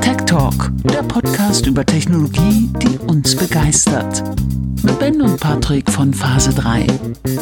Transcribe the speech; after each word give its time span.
Tech 0.00 0.16
Talk, 0.26 0.70
der 0.84 1.02
Podcast 1.02 1.66
über 1.66 1.84
Technologie, 1.84 2.70
die 2.82 2.98
uns 2.98 3.34
begeistert. 3.36 4.22
Mit 4.82 4.98
Ben 4.98 5.22
und 5.22 5.40
Patrick 5.40 5.90
von 5.90 6.12
Phase 6.12 6.52
3. 6.54 6.86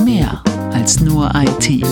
Mehr 0.05 0.43
als 0.73 1.01
nur 1.01 1.31
IT. 1.35 1.85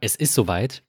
Es 0.00 0.16
ist 0.16 0.34
soweit. 0.34 0.82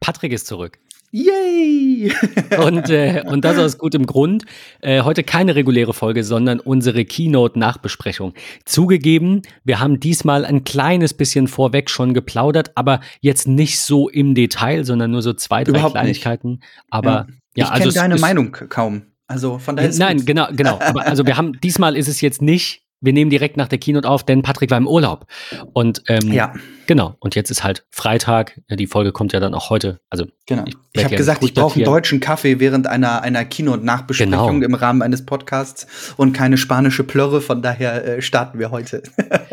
Patrick 0.00 0.32
ist 0.32 0.46
zurück. 0.46 0.78
Yay! 1.16 2.12
und, 2.58 2.90
äh, 2.90 3.22
und 3.24 3.44
das 3.44 3.56
aus 3.56 3.78
gutem 3.78 4.04
Grund. 4.04 4.46
Äh, 4.80 5.02
heute 5.02 5.22
keine 5.22 5.54
reguläre 5.54 5.94
Folge, 5.94 6.24
sondern 6.24 6.58
unsere 6.58 7.04
Keynote-Nachbesprechung. 7.04 8.34
Zugegeben, 8.64 9.42
wir 9.62 9.78
haben 9.78 10.00
diesmal 10.00 10.44
ein 10.44 10.64
kleines 10.64 11.14
bisschen 11.14 11.46
vorweg 11.46 11.88
schon 11.88 12.14
geplaudert, 12.14 12.72
aber 12.74 12.98
jetzt 13.20 13.46
nicht 13.46 13.78
so 13.78 14.08
im 14.08 14.34
Detail, 14.34 14.84
sondern 14.84 15.12
nur 15.12 15.22
so 15.22 15.34
zwei, 15.34 15.62
drei 15.62 15.70
Überhaupt 15.70 15.94
Kleinigkeiten. 15.94 16.50
Nicht. 16.50 16.64
Aber 16.90 17.10
ja, 17.10 17.26
ja 17.54 17.64
ich 17.66 17.70
also 17.70 17.90
kenne 17.90 17.94
deine 17.94 18.16
Meinung 18.20 18.50
kaum. 18.50 19.02
Also 19.28 19.60
von 19.60 19.76
daher. 19.76 19.92
Nein, 19.96 20.16
gut. 20.16 20.26
genau, 20.26 20.48
genau. 20.50 20.80
Aber 20.80 21.06
also 21.06 21.24
wir 21.26 21.36
haben 21.36 21.60
diesmal 21.60 21.96
ist 21.96 22.08
es 22.08 22.22
jetzt 22.22 22.42
nicht 22.42 22.83
wir 23.04 23.12
nehmen 23.12 23.30
direkt 23.30 23.56
nach 23.56 23.68
der 23.68 23.78
Keynote 23.78 24.08
auf, 24.08 24.24
denn 24.24 24.42
Patrick 24.42 24.70
war 24.70 24.78
im 24.78 24.88
Urlaub. 24.88 25.26
Und 25.72 26.02
ähm, 26.08 26.32
ja. 26.32 26.52
genau, 26.86 27.16
und 27.20 27.34
jetzt 27.34 27.50
ist 27.50 27.62
halt 27.62 27.86
Freitag. 27.90 28.60
Die 28.70 28.86
Folge 28.86 29.12
kommt 29.12 29.32
ja 29.32 29.40
dann 29.40 29.54
auch 29.54 29.70
heute. 29.70 30.00
Also 30.10 30.26
genau. 30.46 30.64
Ich, 30.66 30.74
ich 30.92 31.04
habe 31.04 31.16
gesagt, 31.16 31.44
ich 31.44 31.54
brauche 31.54 31.76
einen 31.76 31.84
deutschen 31.84 32.20
Kaffee 32.20 32.60
während 32.60 32.86
einer, 32.86 33.22
einer 33.22 33.44
Keynote-Nachbesprechung 33.44 34.60
genau. 34.60 34.66
im 34.66 34.74
Rahmen 34.74 35.02
eines 35.02 35.26
Podcasts 35.26 35.86
und 36.16 36.32
keine 36.32 36.56
spanische 36.56 37.04
Plörre. 37.04 37.40
Von 37.40 37.62
daher 37.62 38.04
äh, 38.04 38.22
starten 38.22 38.58
wir 38.58 38.70
heute. 38.70 39.02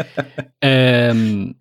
ähm, 0.61 1.55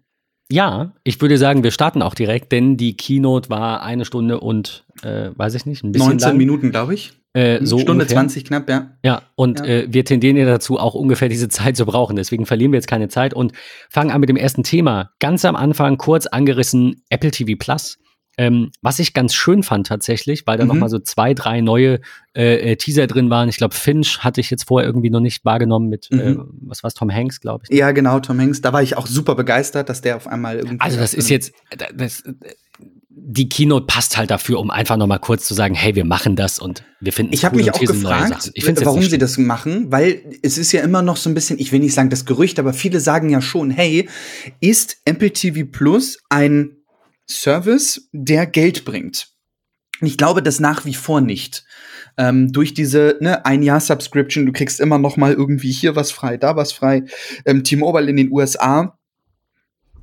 ja, 0.50 0.92
ich 1.04 1.20
würde 1.20 1.38
sagen, 1.38 1.62
wir 1.62 1.70
starten 1.70 2.02
auch 2.02 2.14
direkt, 2.14 2.50
denn 2.52 2.76
die 2.76 2.96
Keynote 2.96 3.50
war 3.50 3.82
eine 3.82 4.04
Stunde 4.04 4.40
und, 4.40 4.84
äh, 5.02 5.30
weiß 5.34 5.54
ich 5.54 5.64
nicht, 5.64 5.84
ein 5.84 5.92
bisschen 5.92 6.08
19 6.08 6.28
lang. 6.28 6.36
Minuten, 6.36 6.70
glaube 6.70 6.94
ich. 6.94 7.19
Äh, 7.32 7.58
so 7.64 7.78
Stunde 7.78 7.92
ungefähr. 8.04 8.16
20 8.16 8.44
knapp, 8.44 8.68
ja. 8.68 8.90
Ja, 9.04 9.22
und 9.36 9.60
Ja. 9.60 9.66
Äh, 9.66 9.86
wir 9.88 10.04
tendieren 10.04 10.36
ja 10.36 10.44
dazu, 10.46 10.78
auch 10.78 10.94
ungefähr 10.94 11.28
diese 11.28 11.48
Zeit 11.48 11.76
zu 11.76 11.86
brauchen. 11.86 12.16
Deswegen 12.16 12.44
verlieren 12.46 12.72
wir 12.72 12.78
jetzt 12.78 12.88
keine 12.88 13.08
Zeit 13.08 13.34
und 13.34 13.52
fangen 13.88 14.10
an 14.10 14.20
mit 14.20 14.28
dem 14.28 14.36
ersten 14.36 14.62
Thema. 14.64 15.10
Ganz 15.20 15.44
am 15.44 15.54
Anfang 15.56 15.96
kurz 15.96 16.26
angerissen 16.26 17.02
Apple 17.08 17.30
TV 17.30 17.52
Plus. 17.58 17.98
Ähm, 18.38 18.70
was 18.80 18.98
ich 19.00 19.12
ganz 19.12 19.34
schön 19.34 19.62
fand 19.62 19.86
tatsächlich, 19.88 20.46
weil 20.46 20.56
da 20.56 20.64
Mhm. 20.64 20.68
noch 20.68 20.74
mal 20.76 20.88
so 20.88 20.98
zwei, 20.98 21.34
drei 21.34 21.60
neue 21.60 22.00
äh, 22.34 22.72
äh, 22.72 22.76
Teaser 22.76 23.06
drin 23.06 23.28
waren. 23.28 23.48
Ich 23.48 23.56
glaube, 23.58 23.74
Finch 23.74 24.20
hatte 24.20 24.40
ich 24.40 24.50
jetzt 24.50 24.64
vorher 24.66 24.88
irgendwie 24.88 25.10
noch 25.10 25.20
nicht 25.20 25.44
wahrgenommen 25.44 25.88
mit, 25.88 26.08
äh, 26.10 26.16
Mhm. 26.34 26.48
was 26.62 26.82
war's, 26.82 26.94
Tom 26.94 27.12
Hanks, 27.12 27.40
glaube 27.40 27.64
ich. 27.68 27.76
Ja, 27.76 27.90
genau, 27.92 28.18
Tom 28.20 28.40
Hanks. 28.40 28.60
Da 28.62 28.72
war 28.72 28.82
ich 28.82 28.96
auch 28.96 29.06
super 29.06 29.34
begeistert, 29.34 29.88
dass 29.88 30.00
der 30.00 30.16
auf 30.16 30.26
einmal 30.26 30.56
irgendwie. 30.58 30.80
Also 30.80 30.98
das 30.98 31.12
ist 31.12 31.28
jetzt, 31.28 31.52
das, 31.94 32.22
die 33.22 33.48
Keynote 33.48 33.86
passt 33.86 34.16
halt 34.16 34.30
dafür, 34.30 34.58
um 34.58 34.70
einfach 34.70 34.96
noch 34.96 35.06
mal 35.06 35.18
kurz 35.18 35.46
zu 35.46 35.54
sagen, 35.54 35.74
hey, 35.74 35.94
wir 35.94 36.04
machen 36.04 36.36
das 36.36 36.58
und 36.58 36.84
wir 37.00 37.12
finden 37.12 37.32
Ich 37.32 37.44
habe 37.44 37.56
cool 37.56 37.62
mich 37.62 37.72
auch 37.72 37.80
gefragt. 37.80 38.50
Ich 38.54 38.66
warum 38.66 39.02
sie 39.02 39.18
das 39.18 39.36
machen, 39.38 39.92
weil 39.92 40.22
es 40.42 40.58
ist 40.58 40.72
ja 40.72 40.82
immer 40.82 41.02
noch 41.02 41.16
so 41.16 41.28
ein 41.28 41.34
bisschen, 41.34 41.58
ich 41.58 41.70
will 41.72 41.80
nicht 41.80 41.94
sagen 41.94 42.10
das 42.10 42.24
Gerücht, 42.24 42.58
aber 42.58 42.72
viele 42.72 43.00
sagen 43.00 43.28
ja 43.28 43.42
schon, 43.42 43.70
hey, 43.70 44.08
ist 44.60 44.98
Apple 45.04 45.32
TV 45.32 45.68
Plus 45.70 46.18
ein 46.28 46.76
Service, 47.28 48.08
der 48.12 48.46
Geld 48.46 48.84
bringt? 48.84 49.28
Und 50.00 50.06
ich 50.06 50.16
glaube 50.16 50.42
das 50.42 50.60
nach 50.60 50.84
wie 50.86 50.94
vor 50.94 51.20
nicht. 51.20 51.64
Ähm, 52.16 52.52
durch 52.52 52.74
diese 52.74 53.18
ne, 53.20 53.44
ein 53.44 53.62
Jahr 53.62 53.80
Subscription, 53.80 54.46
du 54.46 54.52
kriegst 54.52 54.80
immer 54.80 54.98
noch 54.98 55.16
mal 55.16 55.32
irgendwie 55.32 55.72
hier 55.72 55.94
was 55.94 56.10
frei, 56.10 56.38
da 56.38 56.56
was 56.56 56.72
frei. 56.72 57.04
Ähm, 57.44 57.64
T-Mobile 57.64 58.08
in 58.08 58.16
den 58.16 58.32
USA 58.32 58.98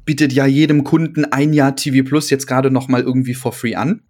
bietet 0.08 0.34
ja 0.34 0.48
jedem 0.48 0.84
Kunden 0.84 1.26
ein 1.26 1.54
Jahr 1.54 1.76
TV 1.76 2.04
Plus 2.08 2.32
jetzt 2.32 2.48
gerade 2.48 2.72
noch 2.72 2.88
mal 2.88 3.04
irgendwie 3.04 3.36
for 3.36 3.52
free 3.54 3.76
an. 3.76 4.02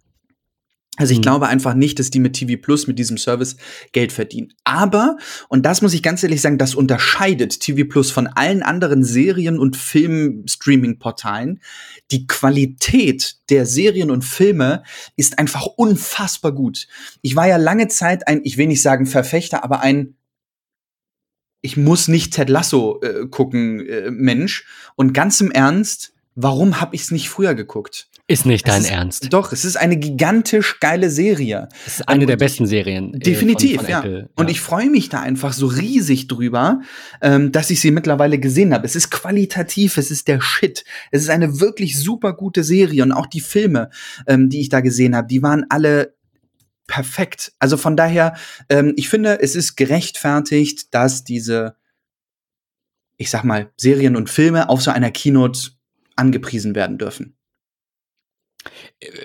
Also 0.96 1.12
ich 1.12 1.18
Mhm. 1.18 1.22
glaube 1.22 1.46
einfach 1.46 1.74
nicht, 1.74 1.98
dass 2.00 2.10
die 2.10 2.18
mit 2.18 2.32
TV 2.34 2.60
Plus, 2.60 2.88
mit 2.88 2.98
diesem 2.98 3.18
Service 3.18 3.56
Geld 3.92 4.10
verdienen. 4.10 4.52
Aber, 4.64 5.16
und 5.48 5.64
das 5.64 5.80
muss 5.80 5.94
ich 5.94 6.02
ganz 6.02 6.22
ehrlich 6.24 6.40
sagen, 6.40 6.58
das 6.58 6.74
unterscheidet 6.74 7.60
TV 7.60 7.86
Plus 7.88 8.10
von 8.10 8.26
allen 8.26 8.62
anderen 8.64 9.04
Serien- 9.04 9.60
und 9.60 9.76
Film-Streaming-Portalen. 9.76 11.60
Die 12.10 12.26
Qualität 12.26 13.36
der 13.48 13.64
Serien 13.64 14.10
und 14.10 14.24
Filme 14.24 14.82
ist 15.16 15.38
einfach 15.38 15.66
unfassbar 15.66 16.52
gut. 16.52 16.88
Ich 17.22 17.36
war 17.36 17.46
ja 17.46 17.58
lange 17.58 17.86
Zeit 17.88 18.26
ein, 18.26 18.40
ich 18.42 18.56
will 18.58 18.66
nicht 18.66 18.82
sagen 18.82 19.06
Verfechter, 19.06 19.62
aber 19.62 19.80
ein 19.80 20.16
ich 21.60 21.76
muss 21.76 22.08
nicht 22.08 22.34
Ted 22.34 22.48
Lasso 22.48 23.00
äh, 23.02 23.26
gucken, 23.28 23.86
äh, 23.86 24.10
Mensch. 24.10 24.66
Und 24.96 25.12
ganz 25.12 25.40
im 25.40 25.50
Ernst, 25.50 26.12
warum 26.34 26.80
habe 26.80 26.94
ich 26.94 27.02
es 27.02 27.10
nicht 27.10 27.28
früher 27.28 27.54
geguckt? 27.54 28.08
Ist 28.30 28.44
nicht 28.44 28.66
Es 28.68 28.74
dein 28.74 28.82
ist, 28.82 28.90
Ernst. 28.90 29.32
Doch, 29.32 29.52
es 29.52 29.64
ist 29.64 29.76
eine 29.78 29.96
gigantisch 29.96 30.80
geile 30.80 31.08
Serie. 31.08 31.70
Das 31.86 32.00
ist 32.00 32.08
eine 32.08 32.20
Und 32.20 32.26
der 32.26 32.36
besten 32.36 32.66
Serien. 32.66 33.14
äh, 33.14 33.18
Definitiv, 33.20 33.76
von, 33.76 33.84
von 33.86 33.90
ja. 33.90 33.98
Apple. 34.00 34.28
Und 34.36 34.50
ich 34.50 34.60
freue 34.60 34.90
mich 34.90 35.08
da 35.08 35.20
einfach 35.20 35.54
so 35.54 35.66
riesig 35.66 36.28
drüber, 36.28 36.82
ähm, 37.22 37.52
dass 37.52 37.70
ich 37.70 37.80
sie 37.80 37.90
mittlerweile 37.90 38.38
gesehen 38.38 38.74
habe. 38.74 38.84
Es 38.84 38.96
ist 38.96 39.10
qualitativ, 39.10 39.96
es 39.96 40.10
ist 40.10 40.28
der 40.28 40.42
Shit. 40.42 40.84
Es 41.10 41.22
ist 41.22 41.30
eine 41.30 41.58
wirklich 41.60 41.98
super 41.98 42.34
gute 42.34 42.64
Serie 42.64 43.02
und 43.02 43.12
auch 43.12 43.26
die 43.26 43.40
Filme, 43.40 43.88
ähm, 44.26 44.50
die 44.50 44.60
ich 44.60 44.68
da 44.68 44.80
gesehen 44.80 45.16
habe, 45.16 45.26
die 45.26 45.42
waren 45.42 45.64
alle 45.70 46.14
perfekt. 46.88 47.52
Also 47.60 47.76
von 47.76 47.96
daher, 47.96 48.36
ähm, 48.68 48.94
ich 48.96 49.08
finde, 49.08 49.40
es 49.40 49.54
ist 49.54 49.76
gerechtfertigt, 49.76 50.92
dass 50.92 51.22
diese, 51.22 51.76
ich 53.16 53.30
sag 53.30 53.44
mal, 53.44 53.70
Serien 53.76 54.16
und 54.16 54.28
Filme 54.28 54.68
auf 54.68 54.82
so 54.82 54.90
einer 54.90 55.12
Keynote 55.12 55.70
angepriesen 56.16 56.74
werden 56.74 56.98
dürfen. 56.98 57.36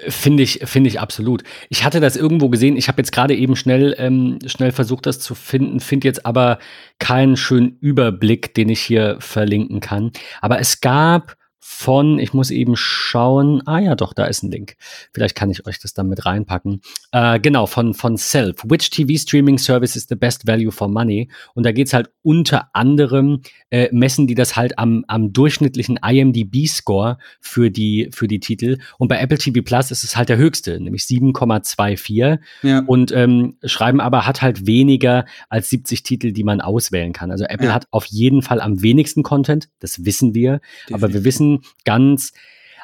Finde 0.07 0.43
ich, 0.43 0.59
finde 0.65 0.89
ich 0.89 0.99
absolut. 0.99 1.43
Ich 1.69 1.83
hatte 1.83 1.99
das 1.99 2.15
irgendwo 2.15 2.49
gesehen. 2.49 2.77
Ich 2.77 2.87
habe 2.87 3.01
jetzt 3.01 3.11
gerade 3.11 3.35
eben 3.35 3.55
schnell, 3.55 3.95
ähm, 3.97 4.37
schnell 4.45 4.71
versucht, 4.71 5.07
das 5.07 5.19
zu 5.19 5.33
finden, 5.33 5.79
finde 5.79 6.07
jetzt 6.07 6.25
aber 6.27 6.59
keinen 6.99 7.35
schönen 7.35 7.77
Überblick, 7.79 8.53
den 8.53 8.69
ich 8.69 8.81
hier 8.81 9.17
verlinken 9.19 9.79
kann. 9.79 10.11
Aber 10.41 10.59
es 10.59 10.81
gab 10.81 11.35
von, 11.65 12.19
ich 12.19 12.33
muss 12.33 12.51
eben 12.51 12.75
schauen, 12.75 13.61
ah 13.65 13.79
ja, 13.79 13.95
doch, 13.95 14.11
da 14.13 14.25
ist 14.25 14.43
ein 14.43 14.51
Link. 14.51 14.75
Vielleicht 15.13 15.33
kann 15.35 15.49
ich 15.49 15.65
euch 15.65 15.79
das 15.79 15.93
dann 15.93 16.09
mit 16.09 16.25
reinpacken. 16.25 16.81
Äh, 17.13 17.39
genau, 17.39 17.67
von, 17.67 17.93
von 17.93 18.17
Self. 18.17 18.63
Which 18.65 18.89
TV 18.89 19.17
Streaming 19.17 19.57
Service 19.57 19.95
is 19.95 20.07
the 20.09 20.15
best 20.15 20.45
value 20.45 20.71
for 20.71 20.89
money? 20.89 21.29
Und 21.53 21.65
da 21.65 21.71
geht's 21.71 21.93
halt 21.93 22.09
unter 22.21 22.67
anderem, 22.73 23.41
äh, 23.69 23.87
messen 23.93 24.27
die 24.27 24.35
das 24.35 24.57
halt 24.57 24.77
am, 24.77 25.05
am 25.07 25.31
durchschnittlichen 25.31 25.97
IMDb-Score 26.05 27.17
für 27.39 27.71
die, 27.71 28.09
für 28.11 28.27
die 28.27 28.39
Titel. 28.41 28.77
Und 28.97 29.07
bei 29.07 29.19
Apple 29.19 29.37
TV 29.37 29.61
Plus 29.61 29.89
ist 29.91 30.03
es 30.03 30.17
halt 30.17 30.27
der 30.29 30.37
höchste, 30.37 30.79
nämlich 30.81 31.03
7,24 31.03 32.39
Ja. 32.61 32.79
und 32.85 33.11
ähm, 33.11 33.55
schreiben 33.63 34.01
aber 34.01 34.25
hat 34.27 34.41
halt 34.41 34.65
weniger 34.67 35.25
als 35.49 35.69
70 35.69 36.03
Titel, 36.03 36.31
die 36.31 36.43
man 36.43 36.61
auswählen 36.61 37.13
kann. 37.13 37.31
Also 37.31 37.45
Apple 37.45 37.67
Ja. 37.67 37.73
hat 37.73 37.87
auf 37.91 38.05
jeden 38.05 38.41
Fall 38.41 38.59
am 38.59 38.81
wenigsten 38.81 39.23
Content, 39.23 39.69
das 39.79 40.05
wissen 40.05 40.33
wir, 40.33 40.59
aber 40.91 41.13
wir 41.13 41.23
wissen 41.23 41.52
ganz, 41.85 42.33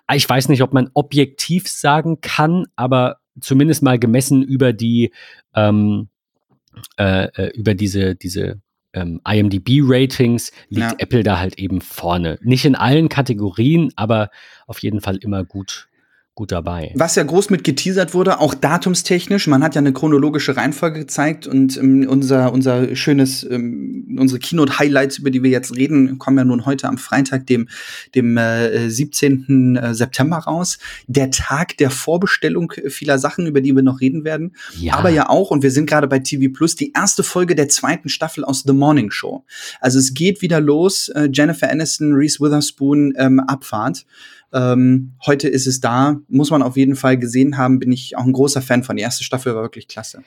ah, 0.07 0.16
ich 0.16 0.28
weiß 0.28 0.50
nicht, 0.50 0.62
ob 0.62 0.74
man 0.74 0.90
objektiv 0.94 1.68
sagen 1.68 2.22
kann, 2.22 2.66
aber 2.75 3.18
zumindest 3.40 3.84
mal 3.84 4.00
gemessen 4.00 4.44
über 4.44 4.74
die 4.74 5.12
ähm, 5.56 6.09
äh, 6.97 7.25
äh, 7.25 7.57
über 7.57 7.74
diese 7.74 8.16
diese 8.16 8.62
ähm, 8.94 9.22
IMDb-Ratings 9.28 10.52
liegt 10.69 10.91
Ja. 10.91 10.96
Apple 10.97 11.24
da 11.24 11.40
halt 11.40 11.59
eben 11.59 11.81
vorne. 11.81 12.40
Nicht 12.41 12.66
in 12.66 12.75
allen 12.75 13.09
Kategorien, 13.09 13.91
aber 13.96 14.30
auf 14.66 14.80
jeden 14.80 15.01
Fall 15.01 15.18
immer 15.18 15.44
gut 15.44 15.88
gut 16.39 16.53
dabei. 16.53 16.94
Was 16.95 17.16
ja 17.16 17.23
groß 17.23 17.50
mit 17.50 17.66
geteasert 17.66 18.13
wurde, 18.13 18.39
auch 18.39 18.53
datumstechnisch. 18.53 19.47
Man 19.47 19.61
hat 19.61 19.75
ja 19.75 19.79
eine 19.79 19.91
chronologische 19.91 20.55
Reihenfolge 20.55 21.00
gezeigt 21.00 21.47
und 21.47 21.75
ähm, 21.75 22.07
unser, 22.07 22.53
unser 22.53 22.95
schönes, 22.95 23.44
ähm, 23.44 24.16
unsere 24.17 24.39
Keynote-Highlights, 24.39 25.17
über 25.17 25.31
die 25.31 25.44
wir 25.44 25.50
jetzt 25.50 25.75
reden, 25.75 26.17
kommen 26.17 26.38
ja 26.38 26.45
nun 26.45 26.66
heute 26.66 26.88
am 26.88 26.97
Freitag, 26.97 27.45
dem, 27.47 27.67
dem 28.16 28.38
äh, 28.38 28.89
17. 28.89 29.81
September 29.91 30.38
raus. 30.38 30.77
Der 31.07 31.30
Tag 31.30 31.75
der 31.75 31.89
Vorbestellung 31.89 32.71
vieler 32.88 33.19
Sachen, 33.19 33.45
über 33.45 33.59
die 33.59 33.75
wir 33.75 33.83
noch 33.83 34.00
reden 34.00 34.24
werden. 34.24 34.56
Ja. 34.80 34.94
Aber 34.94 35.09
ja 35.09 35.27
auch, 35.27 35.51
und 35.51 35.62
wir 35.62 35.71
sind 35.71 35.89
gerade 35.89 36.07
bei 36.07 36.19
TV 36.19 36.53
Plus, 36.53 36.77
die 36.77 36.94
erste 36.95 37.24
Folge 37.24 37.53
der 37.53 37.68
zweiten 37.68 38.07
Staffel 38.07 38.45
aus 38.45 38.63
The 38.65 38.71
Morning 38.71 39.12
Show. 39.12 39.44
Also 39.81 40.00
es 40.00 40.13
geht 40.13 40.42
wieder 40.42 40.62
los. 40.62 41.09
Äh, 41.09 41.27
Jennifer 41.33 41.69
Aniston, 41.69 42.13
Reese 42.13 42.39
Witherspoon, 42.39 43.13
ähm, 43.18 43.42
Abfahrt. 43.42 44.06
Ähm, 44.54 45.16
heute 45.25 45.48
ist 45.48 45.68
es 45.68 45.80
da, 45.80 46.18
muss 46.28 46.51
man 46.51 46.62
auf 46.62 46.78
jeden 46.78 46.96
Fall 46.96 47.18
gesehen 47.18 47.57
haben, 47.57 47.80
bin 47.80 47.92
ich 47.92 48.18
auch 48.18 48.25
ein 48.25 48.34
großer 48.34 48.62
Fan 48.62 48.84
von. 48.84 48.96
Die 48.96 49.04
erste 49.04 49.24
Staffel 49.24 49.56
war 49.56 49.62
wirklich 49.62 49.88
klasse. 49.88 50.24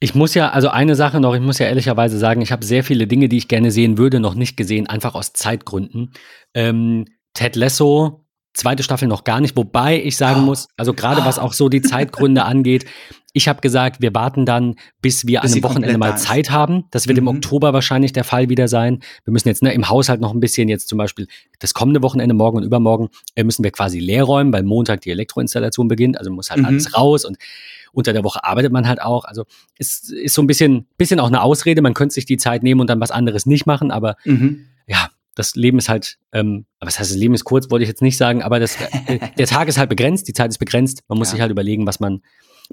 Ich 0.00 0.14
muss 0.14 0.34
ja, 0.34 0.50
also 0.50 0.68
eine 0.68 0.96
Sache 0.96 1.20
noch, 1.20 1.34
ich 1.34 1.40
muss 1.40 1.58
ja 1.58 1.66
ehrlicherweise 1.66 2.18
sagen, 2.18 2.40
ich 2.40 2.52
habe 2.52 2.64
sehr 2.64 2.84
viele 2.84 3.06
Dinge, 3.06 3.28
die 3.28 3.38
ich 3.38 3.48
gerne 3.48 3.70
sehen 3.70 3.96
würde, 3.96 4.20
noch 4.20 4.34
nicht 4.34 4.56
gesehen, 4.56 4.86
einfach 4.88 5.14
aus 5.14 5.32
Zeitgründen. 5.32 6.10
Ähm, 6.52 7.06
Ted 7.32 7.56
Lasso 7.56 8.24
zweite 8.54 8.82
Staffel 8.82 9.08
noch 9.08 9.24
gar 9.24 9.40
nicht, 9.40 9.56
wobei 9.56 10.00
ich 10.02 10.16
sagen 10.16 10.42
oh. 10.42 10.46
muss, 10.46 10.68
also 10.76 10.94
gerade 10.94 11.24
was 11.24 11.38
auch 11.38 11.52
so 11.52 11.68
die 11.68 11.82
Zeitgründe 11.82 12.44
angeht, 12.44 12.86
ich 13.36 13.48
habe 13.48 13.60
gesagt, 13.60 14.00
wir 14.00 14.14
warten 14.14 14.46
dann, 14.46 14.76
bis 15.02 15.26
wir 15.26 15.40
bis 15.40 15.50
an 15.50 15.56
einem 15.56 15.64
Wochenende 15.64 15.98
mal 15.98 16.16
Zeit 16.16 16.52
haben. 16.52 16.84
Das 16.92 17.08
wird 17.08 17.20
mhm. 17.20 17.28
im 17.28 17.36
Oktober 17.36 17.72
wahrscheinlich 17.72 18.12
der 18.12 18.22
Fall 18.22 18.48
wieder 18.48 18.68
sein. 18.68 19.00
Wir 19.24 19.32
müssen 19.32 19.48
jetzt 19.48 19.60
ne, 19.60 19.74
im 19.74 19.88
Haushalt 19.88 20.20
noch 20.20 20.32
ein 20.32 20.38
bisschen 20.38 20.68
jetzt 20.68 20.88
zum 20.88 20.98
Beispiel 20.98 21.26
das 21.58 21.74
kommende 21.74 22.00
Wochenende, 22.02 22.32
morgen 22.32 22.58
und 22.58 22.62
übermorgen, 22.62 23.08
äh, 23.34 23.42
müssen 23.42 23.64
wir 23.64 23.72
quasi 23.72 23.98
leer 23.98 24.22
räumen, 24.22 24.52
weil 24.52 24.62
Montag 24.62 25.00
die 25.00 25.10
Elektroinstallation 25.10 25.88
beginnt. 25.88 26.16
Also 26.16 26.30
muss 26.30 26.50
halt 26.50 26.60
mhm. 26.60 26.66
alles 26.66 26.96
raus 26.96 27.24
und 27.24 27.36
unter 27.92 28.12
der 28.12 28.22
Woche 28.22 28.44
arbeitet 28.44 28.72
man 28.72 28.86
halt 28.86 29.02
auch. 29.02 29.24
Also 29.24 29.44
es 29.78 30.08
ist 30.10 30.34
so 30.34 30.40
ein 30.40 30.46
bisschen, 30.46 30.86
bisschen 30.96 31.18
auch 31.18 31.26
eine 31.26 31.42
Ausrede. 31.42 31.82
Man 31.82 31.94
könnte 31.94 32.14
sich 32.14 32.26
die 32.26 32.36
Zeit 32.36 32.62
nehmen 32.62 32.80
und 32.80 32.88
dann 32.88 33.00
was 33.00 33.10
anderes 33.10 33.46
nicht 33.46 33.66
machen, 33.66 33.90
aber 33.90 34.16
mhm. 34.24 34.66
ja, 34.86 35.08
das 35.34 35.56
Leben 35.56 35.78
ist 35.78 35.88
halt, 35.88 36.18
ähm, 36.30 36.66
was 36.78 37.00
heißt, 37.00 37.10
das 37.10 37.18
Leben 37.18 37.34
ist 37.34 37.42
kurz, 37.42 37.68
wollte 37.68 37.82
ich 37.82 37.88
jetzt 37.88 38.02
nicht 38.02 38.16
sagen, 38.16 38.44
aber 38.44 38.60
das, 38.60 38.76
äh, 39.06 39.18
der 39.38 39.46
Tag 39.48 39.66
ist 39.66 39.76
halt 39.76 39.88
begrenzt, 39.88 40.28
die 40.28 40.32
Zeit 40.32 40.50
ist 40.50 40.58
begrenzt. 40.58 41.02
Man 41.08 41.18
muss 41.18 41.28
ja. 41.28 41.32
sich 41.32 41.40
halt 41.40 41.50
überlegen, 41.50 41.84
was 41.84 41.98
man, 41.98 42.22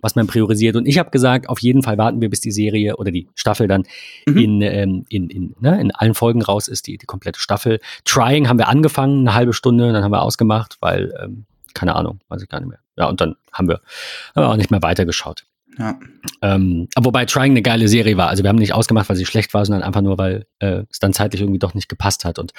was 0.01 0.15
man 0.15 0.27
priorisiert. 0.27 0.75
Und 0.75 0.87
ich 0.87 0.97
habe 0.97 1.11
gesagt, 1.11 1.49
auf 1.49 1.59
jeden 1.59 1.83
Fall 1.83 1.97
warten 1.97 2.21
wir, 2.21 2.29
bis 2.29 2.39
die 2.39 2.51
Serie 2.51 2.95
oder 2.95 3.11
die 3.11 3.27
Staffel 3.35 3.67
dann 3.67 3.83
mhm. 4.25 4.37
in, 4.37 4.61
ähm, 4.61 5.05
in, 5.09 5.29
in, 5.29 5.55
ne, 5.59 5.79
in 5.81 5.91
allen 5.91 6.13
Folgen 6.13 6.41
raus 6.41 6.67
ist, 6.67 6.87
die, 6.87 6.97
die 6.97 7.05
komplette 7.05 7.39
Staffel. 7.39 7.79
Trying 8.05 8.47
haben 8.47 8.57
wir 8.57 8.67
angefangen, 8.67 9.27
eine 9.27 9.35
halbe 9.35 9.53
Stunde, 9.53 9.91
dann 9.91 10.03
haben 10.03 10.11
wir 10.11 10.21
ausgemacht, 10.21 10.77
weil, 10.79 11.13
ähm, 11.21 11.45
keine 11.73 11.95
Ahnung, 11.95 12.19
weiß 12.29 12.41
ich 12.41 12.49
gar 12.49 12.59
nicht 12.59 12.69
mehr. 12.69 12.79
Ja, 12.97 13.05
und 13.07 13.21
dann 13.21 13.35
haben 13.51 13.67
wir, 13.67 13.81
haben 14.35 14.43
wir 14.43 14.49
auch 14.49 14.57
nicht 14.57 14.71
mehr 14.71 14.81
weitergeschaut. 14.81 15.45
Ja. 15.77 15.99
Ähm, 16.41 16.87
wobei 16.97 17.25
Trying 17.25 17.51
eine 17.51 17.61
geile 17.61 17.87
Serie 17.87 18.17
war. 18.17 18.29
Also 18.29 18.43
wir 18.43 18.49
haben 18.49 18.57
nicht 18.57 18.73
ausgemacht, 18.73 19.09
weil 19.09 19.15
sie 19.15 19.25
schlecht 19.25 19.53
war, 19.53 19.65
sondern 19.65 19.83
einfach 19.83 20.01
nur, 20.01 20.17
weil 20.17 20.45
äh, 20.59 20.83
es 20.89 20.99
dann 20.99 21.13
zeitlich 21.13 21.41
irgendwie 21.41 21.59
doch 21.59 21.73
nicht 21.73 21.89
gepasst 21.89 22.25
hat. 22.25 22.39
Und 22.39 22.53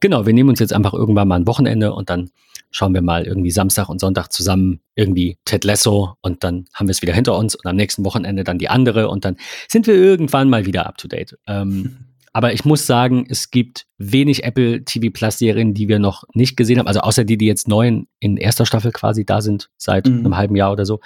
genau, 0.00 0.26
wir 0.26 0.32
nehmen 0.32 0.50
uns 0.50 0.60
jetzt 0.60 0.72
einfach 0.72 0.94
irgendwann 0.94 1.28
mal 1.28 1.36
ein 1.36 1.46
Wochenende 1.46 1.92
und 1.92 2.10
dann 2.10 2.30
schauen 2.70 2.94
wir 2.94 3.02
mal 3.02 3.26
irgendwie 3.26 3.50
Samstag 3.50 3.88
und 3.88 4.00
Sonntag 4.00 4.32
zusammen 4.32 4.80
irgendwie 4.94 5.38
Ted 5.44 5.64
Lasso 5.64 6.16
und 6.20 6.44
dann 6.44 6.66
haben 6.74 6.88
wir 6.88 6.92
es 6.92 7.02
wieder 7.02 7.14
hinter 7.14 7.36
uns 7.36 7.54
und 7.54 7.66
am 7.66 7.76
nächsten 7.76 8.04
Wochenende 8.04 8.44
dann 8.44 8.58
die 8.58 8.68
andere 8.68 9.08
und 9.08 9.24
dann 9.24 9.36
sind 9.68 9.86
wir 9.86 9.94
irgendwann 9.94 10.50
mal 10.50 10.66
wieder 10.66 10.86
up 10.86 10.98
to 10.98 11.08
date. 11.08 11.38
Ähm, 11.46 11.96
aber 12.36 12.52
ich 12.52 12.66
muss 12.66 12.86
sagen, 12.86 13.24
es 13.30 13.50
gibt 13.50 13.86
wenig 13.96 14.44
Apple 14.44 14.84
TV 14.84 15.10
Plus 15.10 15.38
Serien, 15.38 15.72
die 15.72 15.88
wir 15.88 15.98
noch 15.98 16.24
nicht 16.34 16.54
gesehen 16.54 16.78
haben. 16.78 16.86
Also 16.86 17.00
außer 17.00 17.24
die, 17.24 17.38
die 17.38 17.46
jetzt 17.46 17.66
neu 17.66 18.02
in, 18.20 18.36
erster 18.36 18.66
Staffel 18.66 18.92
quasi 18.92 19.24
da 19.24 19.40
sind, 19.40 19.70
seit 19.78 20.06
mhm. 20.06 20.18
einem 20.18 20.36
halben 20.36 20.54
Jahr 20.54 20.70
oder 20.70 20.84
so. 20.84 21.00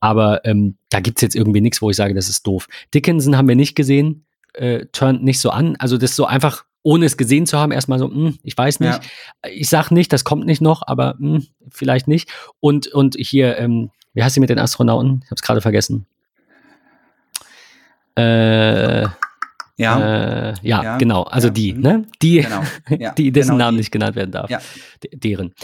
Aber 0.00 0.44
ähm, 0.44 0.76
da 0.90 0.98
es 0.98 1.22
jetzt 1.22 1.36
irgendwie 1.36 1.60
nichts, 1.60 1.80
wo 1.80 1.90
ich 1.90 1.96
sage, 1.96 2.12
das 2.12 2.28
ist 2.28 2.44
doof. 2.44 2.66
Dickinson 2.92 3.36
haben 3.36 3.46
wir 3.46 3.54
nicht 3.54 3.76
gesehen, 3.76 4.26
äh, 4.54 4.86
turnt 4.90 5.22
nicht 5.22 5.38
so 5.38 5.50
an. 5.50 5.76
Also 5.76 5.96
das 5.96 6.10
ist 6.10 6.16
so 6.16 6.26
einfach, 6.26 6.64
ohne 6.82 7.06
es 7.06 7.16
gesehen 7.16 7.46
zu 7.46 7.56
haben, 7.56 7.70
erstmal 7.70 8.00
so, 8.00 8.08
mh, 8.08 8.14
hm, 8.14 8.38
ich 8.42 8.58
weiß 8.58 8.80
nicht. 8.80 9.00
Ja. 9.00 9.50
Ich 9.52 9.68
sag 9.68 9.92
nicht, 9.92 10.12
das 10.12 10.24
kommt 10.24 10.44
nicht 10.44 10.60
noch, 10.60 10.82
aber 10.84 11.14
mh, 11.20 11.36
hm, 11.36 11.46
vielleicht 11.70 12.08
nicht. 12.08 12.28
Und, 12.58 12.88
und 12.88 13.14
hier, 13.16 13.58
ähm, 13.58 13.92
wie 14.12 14.24
heißt 14.24 14.34
sie 14.34 14.40
mit 14.40 14.50
den 14.50 14.58
Astronauten? 14.58 15.20
Ich 15.22 15.30
habe 15.30 15.36
es 15.36 15.42
gerade 15.42 15.60
vergessen. 15.60 16.06
Äh, 18.16 19.06
ja. 19.76 20.50
Äh, 20.50 20.54
ja, 20.62 20.82
ja, 20.82 20.98
genau. 20.98 21.22
Also 21.22 21.48
ja. 21.48 21.54
die, 21.54 21.72
mhm. 21.72 21.80
ne? 21.80 22.06
Die, 22.22 22.40
genau. 22.40 22.62
ja, 22.98 23.12
die 23.12 23.32
dessen 23.32 23.52
genau 23.52 23.64
Namen 23.64 23.76
die. 23.76 23.80
nicht 23.80 23.90
genannt 23.90 24.16
werden 24.16 24.30
darf. 24.30 24.50
Ja. 24.50 24.60
deren. 25.12 25.54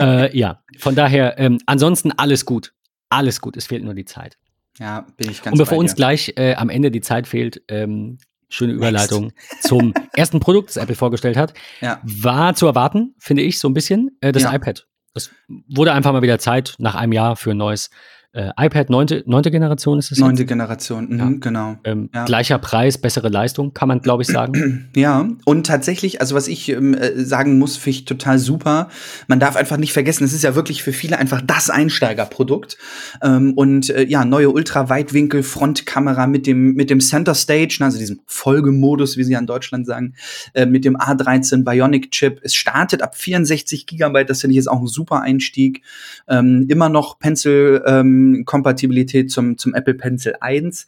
äh, 0.00 0.36
ja, 0.38 0.62
von 0.78 0.94
daher, 0.94 1.38
ähm, 1.38 1.58
ansonsten 1.66 2.12
alles 2.12 2.44
gut. 2.44 2.72
Alles 3.08 3.40
gut. 3.40 3.56
Es 3.56 3.66
fehlt 3.66 3.84
nur 3.84 3.94
die 3.94 4.04
Zeit. 4.04 4.38
Ja, 4.78 5.06
bin 5.16 5.30
ich 5.30 5.42
ganz 5.42 5.52
Und 5.52 5.58
bevor 5.58 5.78
uns 5.78 5.94
gleich 5.94 6.32
äh, 6.36 6.54
am 6.54 6.70
Ende 6.70 6.90
die 6.90 7.02
Zeit 7.02 7.26
fehlt, 7.26 7.62
ähm, 7.68 8.18
schöne 8.48 8.72
Überleitung 8.72 9.24
Next. 9.24 9.62
zum 9.64 9.94
ersten 10.14 10.40
Produkt, 10.40 10.70
das 10.70 10.76
Apple 10.76 10.94
vorgestellt 10.96 11.36
hat, 11.36 11.54
ja. 11.80 12.00
war 12.02 12.54
zu 12.54 12.66
erwarten, 12.66 13.14
finde 13.18 13.42
ich, 13.42 13.58
so 13.58 13.68
ein 13.68 13.74
bisschen, 13.74 14.16
äh, 14.20 14.32
das 14.32 14.44
iPad. 14.44 14.86
Das 15.14 15.30
wurde 15.68 15.92
einfach 15.92 16.12
mal 16.12 16.22
wieder 16.22 16.38
Zeit 16.38 16.74
nach 16.78 16.94
einem 16.94 17.12
Jahr 17.12 17.36
für 17.36 17.50
ein 17.50 17.58
neues 17.58 17.90
äh, 18.34 18.50
iPad 18.56 18.88
neunte, 18.88 19.22
neunte 19.26 19.50
Generation 19.50 19.98
ist 19.98 20.10
es 20.10 20.18
Neunte 20.18 20.46
Generation, 20.46 21.08
mhm, 21.10 21.18
ja. 21.18 21.32
genau. 21.38 21.76
Ähm, 21.84 22.08
ja. 22.14 22.24
Gleicher 22.24 22.58
Preis, 22.58 22.96
bessere 22.96 23.28
Leistung, 23.28 23.74
kann 23.74 23.88
man, 23.88 24.00
glaube 24.00 24.22
ich, 24.22 24.28
sagen. 24.28 24.88
Ja, 24.94 25.28
und 25.44 25.66
tatsächlich, 25.66 26.20
also 26.20 26.34
was 26.34 26.48
ich 26.48 26.68
ähm, 26.68 26.94
äh, 26.94 27.24
sagen 27.24 27.58
muss, 27.58 27.76
finde 27.76 27.98
ich 27.98 28.04
total 28.04 28.38
super. 28.38 28.88
Man 29.26 29.40
darf 29.40 29.56
einfach 29.56 29.76
nicht 29.76 29.92
vergessen, 29.92 30.24
es 30.24 30.32
ist 30.32 30.44
ja 30.44 30.54
wirklich 30.54 30.82
für 30.82 30.92
viele 30.92 31.18
einfach 31.18 31.40
das 31.40 31.70
Einsteigerprodukt. 31.70 32.76
Ähm, 33.22 33.54
und 33.54 33.90
äh, 33.90 34.04
ja, 34.04 34.24
neue 34.24 34.50
Ultraweitwinkel-Frontkamera 34.50 36.26
mit 36.26 36.46
dem, 36.46 36.74
mit 36.74 36.90
dem 36.90 37.00
Center 37.00 37.34
Stage, 37.34 37.78
also 37.80 37.98
diesem 37.98 38.20
Folgemodus, 38.26 39.16
wie 39.16 39.24
sie 39.24 39.32
ja 39.32 39.38
in 39.38 39.46
Deutschland 39.46 39.86
sagen, 39.86 40.14
äh, 40.54 40.66
mit 40.66 40.84
dem 40.84 40.96
A13 40.96 41.64
Bionic 41.64 42.10
Chip. 42.10 42.40
Es 42.42 42.54
startet 42.54 43.02
ab 43.02 43.16
64 43.16 43.86
Gigabyte, 43.86 44.30
das 44.30 44.42
finde 44.42 44.52
ich 44.52 44.56
jetzt 44.56 44.68
auch 44.68 44.80
ein 44.80 44.86
super 44.86 45.20
Einstieg. 45.22 45.82
Ähm, 46.28 46.66
immer 46.68 46.88
noch 46.88 47.18
Pencil, 47.18 47.82
ähm, 48.22 48.44
Kompatibilität 48.44 49.30
zum, 49.30 49.58
zum 49.58 49.74
Apple 49.74 49.94
Pencil 49.94 50.34
1. 50.40 50.86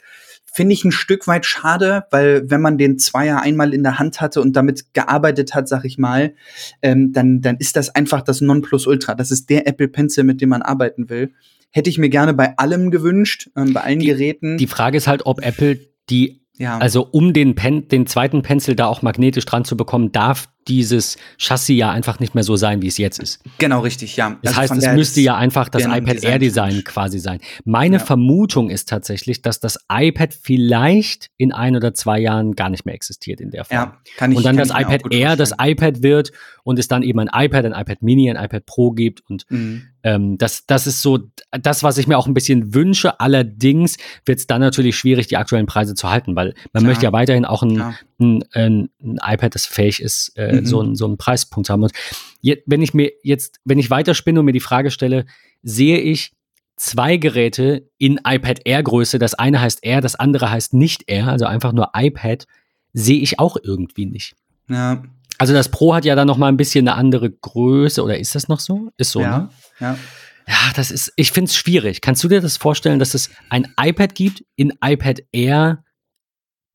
Finde 0.53 0.73
ich 0.73 0.85
ein 0.85 0.93
Stück 0.93 1.27
weit 1.27 1.47
schade, 1.47 2.05
weil 2.11 2.49
wenn 2.49 2.61
man 2.61 2.79
den 2.79 2.99
Zweier 2.99 3.43
einmal 3.43 3.75
in 3.75 3.83
der 3.83 3.99
Hand 3.99 4.21
hatte 4.21 4.41
und 4.41 4.55
damit 4.55 4.95
gearbeitet 4.95 5.55
hat, 5.55 5.69
sag 5.69 5.85
ich 5.85 5.99
mal, 5.99 6.35
ähm, 6.81 7.13
dann, 7.13 7.41
dann 7.41 7.57
ist 7.57 7.77
das 7.77 7.95
einfach 7.95 8.23
das 8.23 8.41
Nonplusultra. 8.41 9.15
Das 9.15 9.31
ist 9.31 9.51
der 9.51 9.67
Apple 9.67 9.89
Pencil, 9.89 10.25
mit 10.25 10.41
dem 10.41 10.51
man 10.51 10.63
arbeiten 10.63 11.09
will. 11.11 11.33
Hätte 11.71 11.91
ich 11.91 11.99
mir 11.99 12.09
gerne 12.09 12.35
bei 12.35 12.57
allem 12.57 12.93
gewünscht, 12.93 13.51
ähm, 13.57 13.73
bei 13.73 13.81
allen 13.81 13.99
die, 13.99 14.07
Geräten. 14.07 14.59
Die 14.59 14.69
Frage 14.69 14.97
ist 14.97 15.09
halt, 15.09 15.27
ob 15.27 15.45
Apple 15.45 15.81
die 16.09 16.44
ja. 16.57 16.79
Also 16.79 17.09
um 17.11 17.33
den, 17.33 17.57
Pen, 17.57 17.89
den 17.89 18.07
zweiten 18.07 18.43
Pencil 18.43 18.77
da 18.77 18.87
auch 18.87 19.03
magnetisch 19.03 19.45
dran 19.45 19.65
zu 19.65 19.77
bekommen, 19.77 20.13
darf 20.13 20.49
dieses 20.69 21.17
Chassis 21.37 21.77
ja 21.77 21.91
einfach 21.91 22.21
nicht 22.21 22.35
mehr 22.35 22.45
so 22.45 22.55
sein, 22.57 22.81
wie 22.81 22.87
es 22.87 22.97
jetzt 22.97 23.19
ist. 23.19 23.43
Genau, 23.59 23.81
richtig, 23.81 24.17
ja. 24.17 24.39
Das 24.43 24.57
also 24.57 24.75
heißt, 24.75 24.87
es 24.87 24.95
müsste 24.95 25.21
ja 25.21 25.37
einfach 25.37 25.69
das 25.69 25.85
iPad 25.85 26.23
Air 26.23 26.39
Design 26.39 26.85
quasi 26.85 27.19
sein. 27.19 27.41
Meine 27.65 27.97
ja. 27.97 28.03
Vermutung 28.03 28.71
ist 28.71 28.89
tatsächlich, 28.89 29.43
dass 29.43 29.59
das 29.59 29.79
iPad 29.91 30.33
vielleicht 30.33 31.31
in 31.37 31.53
ein 31.53 31.75
oder 31.75 31.93
zwei 31.93 32.21
Jahren 32.21 32.53
gar 32.53 32.71
nicht 32.71 32.87
mehr 32.87 32.95
existiert 32.95 33.41
in 33.41 33.51
der 33.51 33.65
Form. 33.65 33.77
Ja, 33.77 33.99
kann 34.17 34.31
ich, 34.31 34.39
und 34.39 34.47
dann 34.47 34.57
das 34.57 34.71
iPad 34.71 35.13
Air 35.13 35.37
das 35.37 35.53
iPad 35.61 36.03
wird 36.03 36.31
und 36.63 36.79
es 36.79 36.87
dann 36.87 37.03
eben 37.03 37.19
ein 37.19 37.31
iPad, 37.33 37.67
ein 37.67 37.73
iPad 37.73 38.01
Mini, 38.01 38.31
ein 38.31 38.43
iPad 38.43 38.65
Pro 38.65 38.93
gibt 38.93 39.23
und 39.29 39.45
mhm. 39.51 39.89
Ähm, 40.05 40.39
das, 40.39 40.67
das 40.67 40.87
ist 40.87 41.03
so 41.03 41.19
das, 41.51 41.83
was 41.83 41.99
ich 41.99 42.07
mir 42.07 42.19
auch 42.19 42.27
ein 42.27 42.35
bisschen 42.35 42.75
wünsche. 42.75 43.19
Allerdings 43.21 43.97
wird 44.25 44.39
es 44.39 44.47
dann 44.47 44.61
natürlich 44.61 44.97
schwierig, 44.97 45.27
die 45.27 45.39
aktuellen 45.39 45.67
Preise 45.67 45.95
zu 45.95 46.11
halten, 46.11 46.37
weil 46.37 46.55
man 46.73 46.83
Klar. 46.83 46.83
möchte 46.83 47.05
ja 47.05 47.13
weiterhin 47.13 47.47
auch 47.47 47.63
ein, 47.63 47.95
ein, 48.21 48.45
ein, 48.53 48.91
ein 49.03 49.19
iPad, 49.25 49.55
das 49.55 49.67
fähig 49.67 50.01
ist, 50.01 50.33
äh, 50.37 50.61
mhm. 50.61 50.67
so, 50.67 50.81
einen, 50.81 50.95
so 50.95 51.07
einen 51.07 51.17
Preispunkt 51.17 51.71
haben. 51.71 51.83
Und 51.83 51.93
je, 52.41 52.63
wenn 52.67 52.83
ich 52.83 52.93
mir 52.93 53.13
jetzt, 53.23 53.61
wenn 53.65 53.79
ich 53.79 53.91
weiterspinne 53.91 54.39
und 54.39 54.47
mir 54.47 54.53
die 54.53 54.61
Frage 54.61 54.91
stelle, 54.91 55.25
sehe 55.63 55.99
ich 55.99 56.33
zwei 56.77 57.17
Geräte 57.17 57.89
in 57.97 58.21
iPad 58.27 58.61
Air 58.65 58.83
Größe, 58.83 59.19
das 59.19 59.35
eine 59.35 59.61
heißt 59.61 59.81
Air, 59.83 60.03
das 60.03 60.17
andere 60.17 60.51
heißt 60.51 60.75
nicht 60.75 61.05
Air, 61.07 61.29
also 61.29 61.47
einfach 61.47 61.73
nur 61.73 61.91
iPad, 61.95 62.47
sehe 62.93 63.21
ich 63.21 63.39
auch 63.39 63.57
irgendwie 63.63 64.07
nicht. 64.07 64.37
Ja. 64.69 65.03
Also 65.39 65.55
das 65.55 65.71
Pro 65.71 65.95
hat 65.95 66.05
ja 66.05 66.15
dann 66.15 66.27
noch 66.27 66.37
mal 66.37 66.49
ein 66.49 66.57
bisschen 66.57 66.87
eine 66.87 66.97
andere 66.97 67.31
Größe, 67.31 68.03
oder 68.03 68.19
ist 68.19 68.35
das 68.35 68.49
noch 68.49 68.61
so? 68.61 68.91
Ist 68.99 69.11
so, 69.11 69.21
ja, 69.21 69.39
ne? 69.39 69.49
Ja. 69.85 69.99
Ja, 70.47 70.73
das 70.75 70.91
ist, 70.91 71.13
ich 71.17 71.33
finde 71.33 71.49
es 71.49 71.57
schwierig. 71.57 72.01
Kannst 72.01 72.23
du 72.23 72.29
dir 72.29 72.41
das 72.41 72.59
vorstellen, 72.59 72.99
dass 72.99 73.15
es 73.15 73.31
ein 73.49 73.67
iPad 73.81 74.15
gibt 74.15 74.45
in 74.57 74.75
iPad 74.85 75.21
Air 75.33 75.85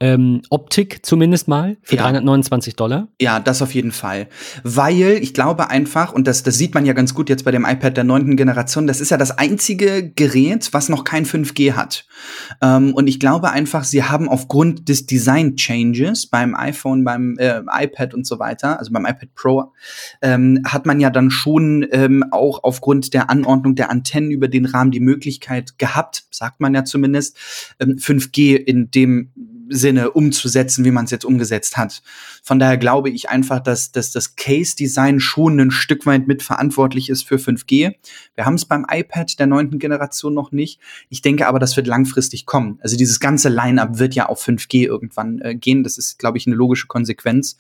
ähm, 0.01 0.41
Optik 0.49 1.05
zumindest 1.05 1.49
mal 1.49 1.77
für 1.81 1.97
ja. 1.97 2.03
329 2.03 2.75
Dollar. 2.75 3.09
Ja, 3.19 3.39
das 3.39 3.61
auf 3.61 3.73
jeden 3.73 3.91
Fall. 3.91 4.27
Weil 4.63 5.19
ich 5.21 5.33
glaube 5.33 5.69
einfach, 5.69 6.13
und 6.13 6.25
das, 6.25 6.43
das 6.43 6.57
sieht 6.57 6.73
man 6.73 6.85
ja 6.85 6.93
ganz 6.93 7.13
gut 7.13 7.29
jetzt 7.29 7.43
bei 7.43 7.51
dem 7.51 7.65
iPad 7.65 7.97
der 7.97 8.05
neunten 8.05 8.37
Generation, 8.37 8.87
das 8.87 9.01
ist 9.01 9.11
ja 9.11 9.17
das 9.17 9.37
einzige 9.37 10.09
Gerät, 10.09 10.69
was 10.71 10.87
noch 10.87 11.03
kein 11.03 11.25
5G 11.25 11.73
hat. 11.73 12.05
Ähm, 12.61 12.93
und 12.93 13.07
ich 13.07 13.19
glaube 13.19 13.51
einfach, 13.51 13.83
sie 13.83 14.03
haben 14.03 14.29
aufgrund 14.29 14.87
des 14.87 15.05
Design 15.05 15.57
Changes 15.57 16.27
beim 16.27 16.55
iPhone, 16.55 17.03
beim 17.03 17.37
äh, 17.37 17.61
iPad 17.69 18.13
und 18.13 18.25
so 18.25 18.39
weiter, 18.39 18.79
also 18.79 18.93
beim 18.93 19.05
iPad 19.05 19.35
Pro, 19.35 19.73
ähm, 20.21 20.61
hat 20.65 20.85
man 20.85 21.01
ja 21.01 21.09
dann 21.09 21.29
schon 21.29 21.85
ähm, 21.91 22.23
auch 22.31 22.63
aufgrund 22.63 23.13
der 23.13 23.29
Anordnung 23.29 23.75
der 23.75 23.89
Antennen 23.91 24.31
über 24.31 24.47
den 24.47 24.65
Rahmen 24.65 24.91
die 24.91 25.01
Möglichkeit 25.01 25.77
gehabt, 25.77 26.23
sagt 26.31 26.61
man 26.61 26.73
ja 26.73 26.85
zumindest, 26.85 27.37
5G 27.81 28.59
ähm, 28.59 28.63
in 28.65 28.91
dem 28.91 29.31
Sinne 29.69 30.11
umzusetzen, 30.11 30.85
wie 30.85 30.91
man 30.91 31.05
es 31.05 31.11
jetzt 31.11 31.25
umgesetzt 31.25 31.77
hat. 31.77 32.01
Von 32.43 32.59
daher 32.59 32.77
glaube 32.77 33.09
ich 33.09 33.29
einfach, 33.29 33.59
dass, 33.59 33.91
dass 33.91 34.11
das 34.11 34.35
Case-Design 34.35 35.19
schon 35.19 35.59
ein 35.59 35.71
Stück 35.71 36.05
weit 36.05 36.27
mitverantwortlich 36.27 37.09
ist 37.09 37.23
für 37.27 37.35
5G. 37.35 37.95
Wir 38.35 38.45
haben 38.45 38.55
es 38.55 38.65
beim 38.65 38.85
iPad 38.89 39.39
der 39.39 39.47
neunten 39.47 39.79
Generation 39.79 40.33
noch 40.33 40.51
nicht. 40.51 40.79
Ich 41.09 41.21
denke 41.21 41.47
aber, 41.47 41.59
das 41.59 41.77
wird 41.77 41.87
langfristig 41.87 42.45
kommen. 42.45 42.79
Also 42.81 42.97
dieses 42.97 43.19
ganze 43.19 43.49
Line-up 43.49 43.99
wird 43.99 44.15
ja 44.15 44.27
auf 44.27 44.45
5G 44.45 44.85
irgendwann 44.85 45.39
äh, 45.41 45.55
gehen. 45.55 45.83
Das 45.83 45.97
ist, 45.97 46.19
glaube 46.19 46.37
ich, 46.37 46.47
eine 46.47 46.55
logische 46.55 46.87
Konsequenz. 46.87 47.57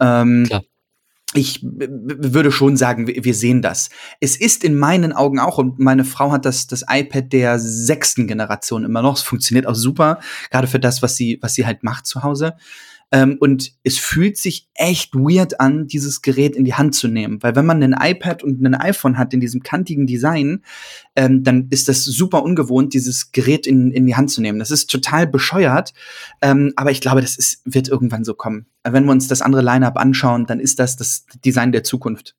Ähm, 0.00 0.44
Klar 0.46 0.62
ich 1.34 1.60
würde 1.62 2.50
schon 2.50 2.78
sagen, 2.78 3.06
wir 3.06 3.34
sehen 3.34 3.60
das. 3.60 3.90
Es 4.18 4.34
ist 4.34 4.64
in 4.64 4.78
meinen 4.78 5.12
Augen 5.12 5.38
auch, 5.38 5.58
und 5.58 5.78
meine 5.78 6.04
Frau 6.04 6.32
hat 6.32 6.46
das, 6.46 6.66
das 6.66 6.84
iPad 6.88 7.32
der 7.32 7.58
sechsten 7.58 8.26
Generation 8.26 8.84
immer 8.84 9.02
noch. 9.02 9.16
Es 9.16 9.22
funktioniert 9.22 9.66
auch 9.66 9.74
super, 9.74 10.20
gerade 10.50 10.66
für 10.66 10.80
das, 10.80 11.02
was 11.02 11.16
sie, 11.16 11.38
was 11.42 11.52
sie 11.52 11.66
halt 11.66 11.82
macht 11.82 12.06
zu 12.06 12.22
Hause. 12.22 12.56
Ähm, 13.10 13.38
und 13.40 13.72
es 13.84 13.98
fühlt 13.98 14.36
sich 14.36 14.68
echt 14.74 15.14
weird 15.14 15.60
an, 15.60 15.86
dieses 15.86 16.20
Gerät 16.20 16.54
in 16.56 16.64
die 16.64 16.74
Hand 16.74 16.94
zu 16.94 17.08
nehmen. 17.08 17.42
Weil 17.42 17.56
wenn 17.56 17.64
man 17.64 17.82
ein 17.82 17.96
iPad 17.98 18.42
und 18.42 18.62
ein 18.62 18.74
iPhone 18.74 19.16
hat 19.16 19.32
in 19.32 19.40
diesem 19.40 19.62
kantigen 19.62 20.06
Design, 20.06 20.62
ähm, 21.16 21.42
dann 21.42 21.68
ist 21.70 21.88
das 21.88 22.04
super 22.04 22.42
ungewohnt, 22.42 22.92
dieses 22.92 23.32
Gerät 23.32 23.66
in, 23.66 23.90
in 23.92 24.06
die 24.06 24.16
Hand 24.16 24.30
zu 24.30 24.42
nehmen. 24.42 24.58
Das 24.58 24.70
ist 24.70 24.90
total 24.90 25.26
bescheuert, 25.26 25.94
ähm, 26.42 26.72
aber 26.76 26.90
ich 26.90 27.00
glaube, 27.00 27.22
das 27.22 27.36
ist, 27.36 27.62
wird 27.64 27.88
irgendwann 27.88 28.24
so 28.24 28.34
kommen. 28.34 28.66
Wenn 28.84 29.04
wir 29.04 29.12
uns 29.12 29.28
das 29.28 29.42
andere 29.42 29.62
Line-up 29.62 29.96
anschauen, 29.96 30.46
dann 30.46 30.60
ist 30.60 30.78
das 30.78 30.96
das 30.96 31.24
Design 31.44 31.72
der 31.72 31.84
Zukunft. 31.84 32.34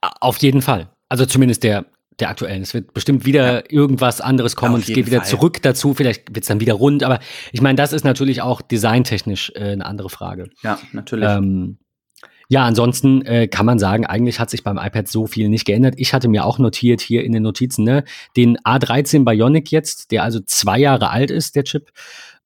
Auf 0.00 0.38
jeden 0.38 0.62
Fall. 0.62 0.90
Also 1.08 1.24
zumindest 1.24 1.62
der, 1.62 1.86
der 2.20 2.30
aktuellen. 2.30 2.62
Es 2.62 2.74
wird 2.74 2.94
bestimmt 2.94 3.24
wieder 3.24 3.54
ja. 3.54 3.62
irgendwas 3.68 4.20
anderes 4.20 4.56
kommen 4.56 4.80
es 4.80 4.86
geht 4.86 5.06
wieder 5.06 5.20
Fall. 5.20 5.28
zurück 5.28 5.62
dazu. 5.62 5.94
Vielleicht 5.94 6.34
wird 6.34 6.44
es 6.44 6.48
dann 6.48 6.60
wieder 6.60 6.74
rund. 6.74 7.02
Aber 7.02 7.20
ich 7.52 7.60
meine, 7.60 7.76
das 7.76 7.92
ist 7.92 8.04
natürlich 8.04 8.42
auch 8.42 8.62
designtechnisch 8.62 9.52
äh, 9.54 9.72
eine 9.72 9.84
andere 9.84 10.08
Frage. 10.08 10.48
Ja, 10.62 10.78
natürlich. 10.92 11.28
Ähm, 11.28 11.78
ja, 12.48 12.64
ansonsten 12.64 13.22
äh, 13.22 13.48
kann 13.48 13.66
man 13.66 13.78
sagen, 13.78 14.06
eigentlich 14.06 14.38
hat 14.38 14.50
sich 14.50 14.62
beim 14.62 14.78
iPad 14.78 15.08
so 15.08 15.26
viel 15.26 15.48
nicht 15.48 15.64
geändert. 15.64 15.94
Ich 15.96 16.14
hatte 16.14 16.28
mir 16.28 16.44
auch 16.44 16.58
notiert 16.58 17.00
hier 17.00 17.24
in 17.24 17.32
den 17.32 17.42
Notizen, 17.42 17.84
ne, 17.84 18.04
den 18.36 18.56
A13 18.58 19.24
Bionic 19.24 19.72
jetzt, 19.72 20.12
der 20.12 20.22
also 20.22 20.40
zwei 20.40 20.78
Jahre 20.78 21.10
alt 21.10 21.30
ist, 21.30 21.56
der 21.56 21.64
Chip. 21.64 21.90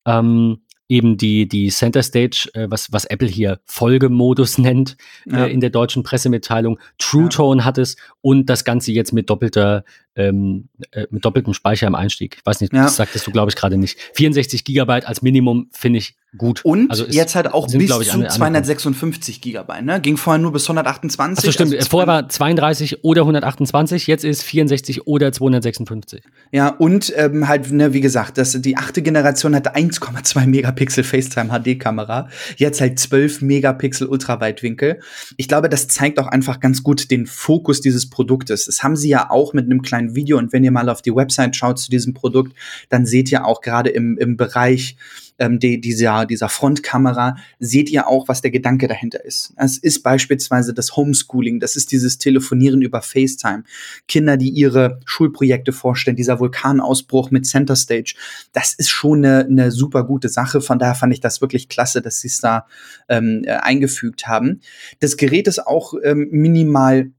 Ähm, 0.06 0.62
eben 0.90 1.16
die, 1.16 1.48
die 1.48 1.68
Center 1.68 2.02
Stage, 2.02 2.50
äh, 2.52 2.66
was, 2.68 2.92
was 2.92 3.04
Apple 3.06 3.28
hier 3.28 3.60
Folgemodus 3.64 4.58
nennt 4.58 4.96
äh, 5.26 5.32
ja. 5.32 5.46
äh, 5.46 5.52
in 5.52 5.60
der 5.60 5.70
deutschen 5.70 6.02
Pressemitteilung. 6.02 6.78
True 6.98 7.28
Tone 7.28 7.60
ja. 7.60 7.64
hat 7.64 7.78
es 7.78 7.96
und 8.20 8.50
das 8.50 8.64
Ganze 8.64 8.92
jetzt 8.92 9.12
mit 9.12 9.30
doppelter 9.30 9.84
ähm, 10.16 10.68
äh, 10.90 11.06
mit 11.10 11.24
doppeltem 11.24 11.54
Speicher 11.54 11.86
im 11.86 11.94
Einstieg. 11.94 12.36
Ich 12.38 12.46
weiß 12.46 12.60
nicht, 12.60 12.72
ja. 12.72 12.84
das 12.84 12.96
sagtest 12.96 13.26
du, 13.26 13.30
glaube 13.30 13.50
ich, 13.50 13.56
gerade 13.56 13.76
nicht. 13.76 13.98
64 14.14 14.64
Gigabyte 14.64 15.06
als 15.06 15.22
Minimum 15.22 15.68
finde 15.72 15.98
ich 15.98 16.16
gut. 16.36 16.64
Und 16.64 16.90
also 16.90 17.06
jetzt 17.06 17.34
halt 17.34 17.52
auch 17.52 17.68
sind, 17.68 17.78
bis 17.78 17.90
ich, 17.90 18.10
zu 18.10 18.26
256 18.26 19.40
Gigabyte, 19.40 19.84
ne? 19.84 20.00
Ging 20.00 20.16
vorher 20.16 20.40
nur 20.40 20.52
bis 20.52 20.64
128. 20.64 21.38
Achso, 21.38 21.52
stimmt. 21.52 21.74
Also 21.74 21.88
vorher 21.88 22.06
war 22.06 22.28
32 22.28 23.04
oder 23.04 23.22
128, 23.22 24.06
jetzt 24.06 24.24
ist 24.24 24.42
64 24.42 25.06
oder 25.06 25.32
256. 25.32 26.22
Ja, 26.52 26.68
und 26.68 27.12
ähm, 27.16 27.48
halt, 27.48 27.70
ne, 27.72 27.92
wie 27.92 28.00
gesagt, 28.00 28.38
das, 28.38 28.60
die 28.60 28.76
achte 28.76 29.02
Generation 29.02 29.54
hatte 29.54 29.74
1,2 29.74 30.46
Megapixel 30.46 31.04
FaceTime 31.04 31.50
HD-Kamera. 31.50 32.28
Jetzt 32.56 32.80
halt 32.80 32.98
12 32.98 33.42
Megapixel 33.42 34.06
Ultraweitwinkel. 34.06 35.00
Ich 35.36 35.48
glaube, 35.48 35.68
das 35.68 35.88
zeigt 35.88 36.18
auch 36.18 36.28
einfach 36.28 36.60
ganz 36.60 36.82
gut 36.82 37.10
den 37.10 37.26
Fokus 37.26 37.80
dieses 37.80 38.08
Produktes. 38.08 38.66
Das 38.66 38.82
haben 38.82 38.96
sie 38.96 39.08
ja 39.08 39.30
auch 39.30 39.52
mit 39.52 39.64
einem 39.64 39.82
kleinen 39.82 39.99
Video. 40.14 40.38
Und 40.38 40.52
wenn 40.52 40.64
ihr 40.64 40.70
mal 40.70 40.88
auf 40.88 41.02
die 41.02 41.14
Website 41.14 41.56
schaut 41.56 41.78
zu 41.78 41.90
diesem 41.90 42.14
Produkt, 42.14 42.56
dann 42.88 43.06
seht 43.06 43.30
ihr 43.30 43.44
auch 43.44 43.60
gerade 43.60 43.90
im, 43.90 44.18
im 44.18 44.36
Bereich 44.36 44.96
ähm, 45.40 45.58
die, 45.58 45.80
dieser, 45.80 46.26
dieser 46.26 46.48
Frontkamera, 46.48 47.36
seht 47.58 47.90
ihr 47.90 48.06
auch, 48.06 48.28
was 48.28 48.42
der 48.42 48.52
Gedanke 48.52 48.86
dahinter 48.86 49.24
ist. 49.24 49.52
Es 49.56 49.78
ist 49.78 50.02
beispielsweise 50.02 50.72
das 50.74 50.96
Homeschooling, 50.96 51.58
das 51.58 51.74
ist 51.74 51.90
dieses 51.90 52.18
Telefonieren 52.18 52.82
über 52.82 53.02
FaceTime. 53.02 53.64
Kinder, 54.06 54.36
die 54.36 54.50
ihre 54.50 55.00
Schulprojekte 55.06 55.72
vorstellen, 55.72 56.16
dieser 56.16 56.38
Vulkanausbruch 56.38 57.30
mit 57.30 57.46
Center 57.46 57.74
Stage, 57.74 58.14
das 58.52 58.74
ist 58.74 58.90
schon 58.90 59.24
eine, 59.24 59.46
eine 59.46 59.70
super 59.72 60.04
gute 60.04 60.28
Sache. 60.28 60.60
Von 60.60 60.78
daher 60.78 60.94
fand 60.94 61.12
ich 61.12 61.20
das 61.20 61.40
wirklich 61.40 61.68
klasse, 61.68 62.02
dass 62.02 62.20
sie 62.20 62.28
es 62.28 62.40
da 62.40 62.66
ähm, 63.08 63.42
äh, 63.44 63.52
eingefügt 63.52 64.28
haben. 64.28 64.60
Das 65.00 65.16
Gerät 65.16 65.48
ist 65.48 65.66
auch 65.66 65.94
ähm, 66.04 66.28
minimal 66.30 67.10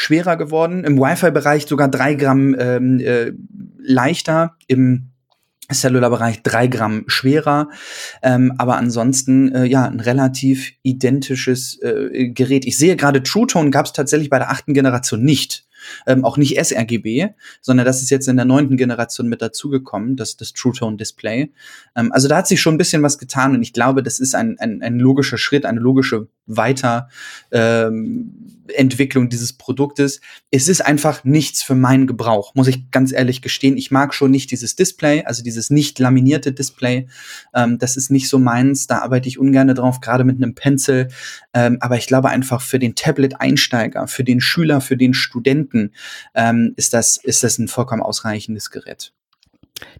schwerer 0.00 0.36
geworden, 0.36 0.84
im 0.84 0.98
Wi-Fi-Bereich 0.98 1.66
sogar 1.66 1.88
drei 1.88 2.14
Gramm 2.14 2.56
ähm, 2.58 3.00
äh, 3.00 3.32
leichter, 3.78 4.56
im 4.66 5.10
Cellular-Bereich 5.70 6.42
drei 6.42 6.68
Gramm 6.68 7.04
schwerer, 7.06 7.68
ähm, 8.22 8.54
aber 8.56 8.78
ansonsten 8.78 9.54
äh, 9.54 9.66
ja 9.66 9.84
ein 9.84 10.00
relativ 10.00 10.72
identisches 10.82 11.78
äh, 11.82 12.30
Gerät. 12.30 12.64
Ich 12.64 12.78
sehe 12.78 12.96
gerade 12.96 13.22
True 13.22 13.46
Tone 13.46 13.70
gab 13.70 13.86
es 13.86 13.92
tatsächlich 13.92 14.30
bei 14.30 14.38
der 14.38 14.50
achten 14.50 14.72
Generation 14.72 15.22
nicht 15.22 15.66
ähm, 16.06 16.24
auch 16.24 16.36
nicht 16.36 16.58
sRGB, 16.62 17.28
sondern 17.60 17.86
das 17.86 18.02
ist 18.02 18.10
jetzt 18.10 18.28
in 18.28 18.36
der 18.36 18.44
neunten 18.44 18.76
Generation 18.76 19.28
mit 19.28 19.42
dazugekommen, 19.42 20.16
das, 20.16 20.36
das 20.36 20.52
True 20.52 20.72
Tone 20.72 20.96
Display. 20.96 21.52
Ähm, 21.96 22.12
also 22.12 22.28
da 22.28 22.38
hat 22.38 22.48
sich 22.48 22.60
schon 22.60 22.74
ein 22.74 22.78
bisschen 22.78 23.02
was 23.02 23.18
getan 23.18 23.54
und 23.54 23.62
ich 23.62 23.72
glaube, 23.72 24.02
das 24.02 24.20
ist 24.20 24.34
ein, 24.34 24.58
ein, 24.58 24.82
ein 24.82 24.98
logischer 24.98 25.38
Schritt, 25.38 25.64
eine 25.66 25.80
logische 25.80 26.28
Weiterentwicklung 26.56 29.24
ähm, 29.24 29.30
dieses 29.30 29.52
Produktes. 29.52 30.20
Es 30.50 30.68
ist 30.68 30.84
einfach 30.84 31.24
nichts 31.24 31.62
für 31.62 31.74
meinen 31.74 32.06
Gebrauch, 32.06 32.54
muss 32.54 32.68
ich 32.68 32.90
ganz 32.90 33.12
ehrlich 33.12 33.42
gestehen. 33.42 33.76
Ich 33.76 33.90
mag 33.90 34.14
schon 34.14 34.30
nicht 34.30 34.50
dieses 34.50 34.76
Display, 34.76 35.24
also 35.24 35.42
dieses 35.42 35.70
nicht 35.70 35.98
laminierte 35.98 36.52
Display. 36.52 37.08
Ähm, 37.54 37.78
das 37.78 37.96
ist 37.96 38.10
nicht 38.10 38.28
so 38.28 38.38
meins, 38.38 38.86
da 38.86 38.98
arbeite 38.98 39.28
ich 39.28 39.38
ungern 39.38 39.68
drauf, 39.68 40.00
gerade 40.00 40.24
mit 40.24 40.36
einem 40.36 40.54
Pencil. 40.54 41.08
Ähm, 41.54 41.78
aber 41.80 41.96
ich 41.96 42.06
glaube 42.06 42.28
einfach 42.28 42.60
für 42.60 42.78
den 42.78 42.94
Tablet-Einsteiger, 42.94 44.06
für 44.06 44.24
den 44.24 44.40
Schüler, 44.40 44.80
für 44.80 44.96
den 44.96 45.14
Studenten, 45.14 45.92
ähm, 46.34 46.74
ist, 46.76 46.92
das, 46.92 47.16
ist 47.16 47.44
das 47.44 47.58
ein 47.58 47.68
vollkommen 47.68 48.02
ausreichendes 48.02 48.70
Gerät. 48.70 49.12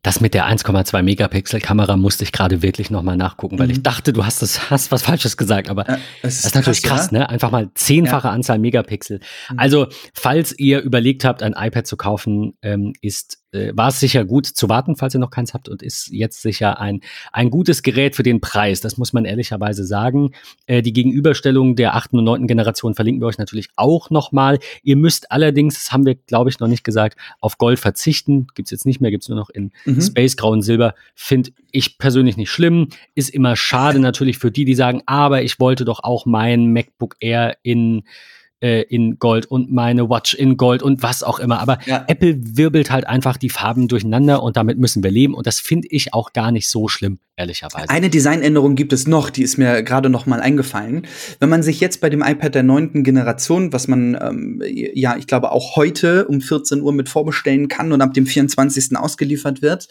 Das 0.02 0.20
mit 0.20 0.34
der 0.34 0.46
1,2 0.46 1.02
Megapixel 1.02 1.60
Kamera 1.60 1.96
musste 1.96 2.24
ich 2.24 2.32
gerade 2.32 2.62
wirklich 2.62 2.90
nochmal 2.90 3.16
nachgucken, 3.16 3.58
weil 3.58 3.66
mhm. 3.66 3.72
ich 3.72 3.82
dachte, 3.82 4.12
du 4.12 4.24
hast 4.24 4.42
das, 4.42 4.70
hast 4.70 4.92
was 4.92 5.02
Falsches 5.02 5.36
gesagt, 5.36 5.68
aber 5.68 5.86
ja, 5.86 5.98
das, 6.22 6.34
ist 6.34 6.44
das 6.44 6.50
ist 6.50 6.54
natürlich 6.54 6.82
krass, 6.82 7.00
krass 7.00 7.12
ne? 7.12 7.28
Einfach 7.28 7.50
mal 7.50 7.70
zehnfache 7.74 8.28
ja. 8.28 8.32
Anzahl 8.32 8.58
Megapixel. 8.58 9.20
Mhm. 9.50 9.58
Also, 9.58 9.86
falls 10.14 10.58
ihr 10.58 10.80
überlegt 10.80 11.24
habt, 11.24 11.42
ein 11.42 11.54
iPad 11.56 11.86
zu 11.86 11.96
kaufen, 11.96 12.54
ähm, 12.62 12.92
ist 13.00 13.38
äh, 13.52 13.72
war 13.74 13.88
es 13.88 14.00
sicher 14.00 14.24
gut 14.24 14.46
zu 14.46 14.68
warten, 14.68 14.96
falls 14.96 15.14
ihr 15.14 15.20
noch 15.20 15.30
keins 15.30 15.54
habt 15.54 15.68
und 15.68 15.82
ist 15.82 16.08
jetzt 16.08 16.42
sicher 16.42 16.80
ein, 16.80 17.00
ein 17.32 17.50
gutes 17.50 17.82
Gerät 17.82 18.16
für 18.16 18.22
den 18.22 18.40
Preis. 18.40 18.80
Das 18.80 18.96
muss 18.96 19.12
man 19.12 19.24
ehrlicherweise 19.24 19.84
sagen. 19.84 20.32
Äh, 20.66 20.82
die 20.82 20.92
Gegenüberstellung 20.92 21.76
der 21.76 21.94
achten 21.94 22.18
und 22.18 22.24
neunten 22.24 22.46
Generation 22.46 22.94
verlinken 22.94 23.22
wir 23.22 23.26
euch 23.26 23.38
natürlich 23.38 23.68
auch 23.76 24.10
nochmal. 24.10 24.58
Ihr 24.82 24.96
müsst 24.96 25.30
allerdings, 25.30 25.74
das 25.74 25.92
haben 25.92 26.06
wir 26.06 26.14
glaube 26.14 26.50
ich 26.50 26.60
noch 26.60 26.68
nicht 26.68 26.84
gesagt, 26.84 27.18
auf 27.40 27.58
Gold 27.58 27.78
verzichten. 27.78 28.46
Gibt's 28.54 28.70
jetzt 28.70 28.86
nicht 28.86 29.00
mehr, 29.00 29.10
gibt's 29.10 29.28
nur 29.28 29.38
noch 29.38 29.50
in 29.50 29.72
mhm. 29.84 30.00
Space, 30.00 30.36
Grau 30.36 30.50
und 30.52 30.62
Silber. 30.62 30.94
Finde 31.14 31.50
ich 31.72 31.98
persönlich 31.98 32.36
nicht 32.36 32.50
schlimm. 32.50 32.88
Ist 33.14 33.30
immer 33.30 33.56
schade 33.56 33.98
natürlich 33.98 34.38
für 34.38 34.50
die, 34.50 34.64
die 34.64 34.74
sagen, 34.74 35.02
aber 35.06 35.42
ich 35.42 35.60
wollte 35.60 35.84
doch 35.84 36.02
auch 36.02 36.26
mein 36.26 36.72
MacBook 36.72 37.16
Air 37.20 37.56
in 37.62 38.02
äh, 38.60 38.82
in 38.82 39.18
Gold 39.18 39.46
und 39.46 39.72
meine 39.72 40.08
Watch 40.08 40.34
in 40.34 40.56
Gold 40.56 40.82
und 40.82 41.02
was 41.02 41.22
auch 41.22 41.38
immer. 41.38 41.60
Aber 41.60 41.78
ja. 41.86 42.04
Apple 42.08 42.36
wirbelt 42.56 42.90
halt 42.90 43.06
einfach 43.06 43.36
die 43.36 43.50
Farben 43.50 43.88
durcheinander 43.88 44.42
und 44.42 44.56
damit 44.56 44.78
müssen 44.78 45.02
wir 45.02 45.10
leben. 45.10 45.34
Und 45.34 45.46
das 45.46 45.60
finde 45.60 45.88
ich 45.90 46.14
auch 46.14 46.32
gar 46.32 46.52
nicht 46.52 46.68
so 46.68 46.88
schlimm, 46.88 47.18
ehrlicherweise. 47.36 47.88
Eine 47.90 48.10
Designänderung 48.10 48.74
gibt 48.74 48.92
es 48.92 49.06
noch, 49.06 49.30
die 49.30 49.42
ist 49.42 49.56
mir 49.56 49.82
gerade 49.82 50.10
noch 50.10 50.26
mal 50.26 50.40
eingefallen. 50.40 51.06
Wenn 51.38 51.48
man 51.48 51.62
sich 51.62 51.80
jetzt 51.80 52.00
bei 52.00 52.10
dem 52.10 52.22
iPad 52.22 52.54
der 52.54 52.62
neunten 52.62 53.04
Generation, 53.04 53.72
was 53.72 53.88
man 53.88 54.16
ähm, 54.20 54.62
ja, 54.64 55.16
ich 55.16 55.26
glaube 55.26 55.52
auch 55.52 55.76
heute 55.76 56.26
um 56.26 56.40
14 56.40 56.82
Uhr 56.82 56.92
mit 56.92 57.08
vorbestellen 57.08 57.68
kann 57.68 57.92
und 57.92 58.00
ab 58.02 58.14
dem 58.14 58.26
24. 58.26 58.96
ausgeliefert 58.96 59.62
wird, 59.62 59.88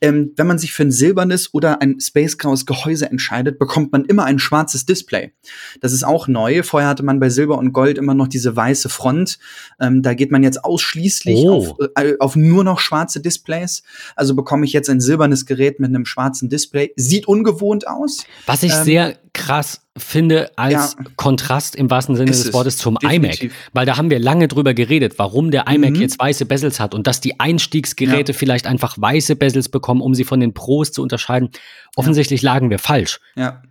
ähm, 0.00 0.32
wenn 0.36 0.46
man 0.46 0.58
sich 0.58 0.72
für 0.72 0.82
ein 0.82 0.90
silbernes 0.90 1.52
oder 1.54 1.80
ein 1.80 2.00
Space 2.00 2.38
Graues 2.38 2.66
Gehäuse 2.66 3.10
entscheidet, 3.10 3.58
bekommt 3.58 3.92
man 3.92 4.04
immer 4.04 4.24
ein 4.24 4.38
schwarzes 4.38 4.86
Display. 4.86 5.32
Das 5.80 5.92
ist 5.92 6.04
auch 6.04 6.28
neu. 6.28 6.62
Vorher 6.62 6.88
hatte 6.88 7.02
man 7.02 7.20
bei 7.20 7.30
Silber 7.30 7.58
und 7.58 7.72
Gold 7.72 7.98
immer 7.98 8.09
immer 8.10 8.24
noch 8.24 8.28
diese 8.28 8.54
weiße 8.56 8.88
Front. 8.88 9.38
Ähm, 9.80 10.02
da 10.02 10.14
geht 10.14 10.30
man 10.30 10.42
jetzt 10.42 10.64
ausschließlich 10.64 11.36
oh. 11.36 11.76
auf, 11.78 11.88
äh, 11.96 12.14
auf 12.18 12.36
nur 12.36 12.64
noch 12.64 12.80
schwarze 12.80 13.20
Displays. 13.20 13.82
Also 14.16 14.34
bekomme 14.34 14.64
ich 14.66 14.72
jetzt 14.72 14.90
ein 14.90 15.00
silbernes 15.00 15.46
Gerät 15.46 15.80
mit 15.80 15.90
einem 15.90 16.04
schwarzen 16.04 16.48
Display. 16.48 16.92
Sieht 16.96 17.28
ungewohnt 17.28 17.86
aus. 17.86 18.24
Was 18.46 18.62
ich 18.62 18.72
ähm, 18.72 18.84
sehr 18.84 19.18
krass 19.32 19.82
finde 19.96 20.50
als 20.56 20.96
ja, 20.98 21.04
Kontrast 21.16 21.76
im 21.76 21.90
wahrsten 21.90 22.16
Sinne 22.16 22.30
des 22.30 22.52
Wortes 22.52 22.78
zum 22.78 22.96
definitiv. 22.96 23.42
iMac, 23.42 23.54
weil 23.72 23.86
da 23.86 23.96
haben 23.96 24.10
wir 24.10 24.18
lange 24.18 24.48
drüber 24.48 24.74
geredet, 24.74 25.14
warum 25.18 25.50
der 25.50 25.68
iMac 25.68 25.90
mhm. 25.90 26.00
jetzt 26.00 26.18
weiße 26.18 26.46
Bezels 26.46 26.80
hat 26.80 26.94
und 26.94 27.06
dass 27.06 27.20
die 27.20 27.38
Einstiegsgeräte 27.38 28.32
ja. 28.32 28.38
vielleicht 28.38 28.66
einfach 28.66 28.96
weiße 28.98 29.36
Bezels 29.36 29.68
bekommen, 29.68 30.00
um 30.00 30.14
sie 30.14 30.24
von 30.24 30.40
den 30.40 30.54
Pros 30.54 30.90
zu 30.90 31.02
unterscheiden. 31.02 31.50
Offensichtlich 31.96 32.42
ja. 32.42 32.52
lagen 32.52 32.70
wir 32.70 32.78
falsch. 32.78 33.20
Ja 33.36 33.62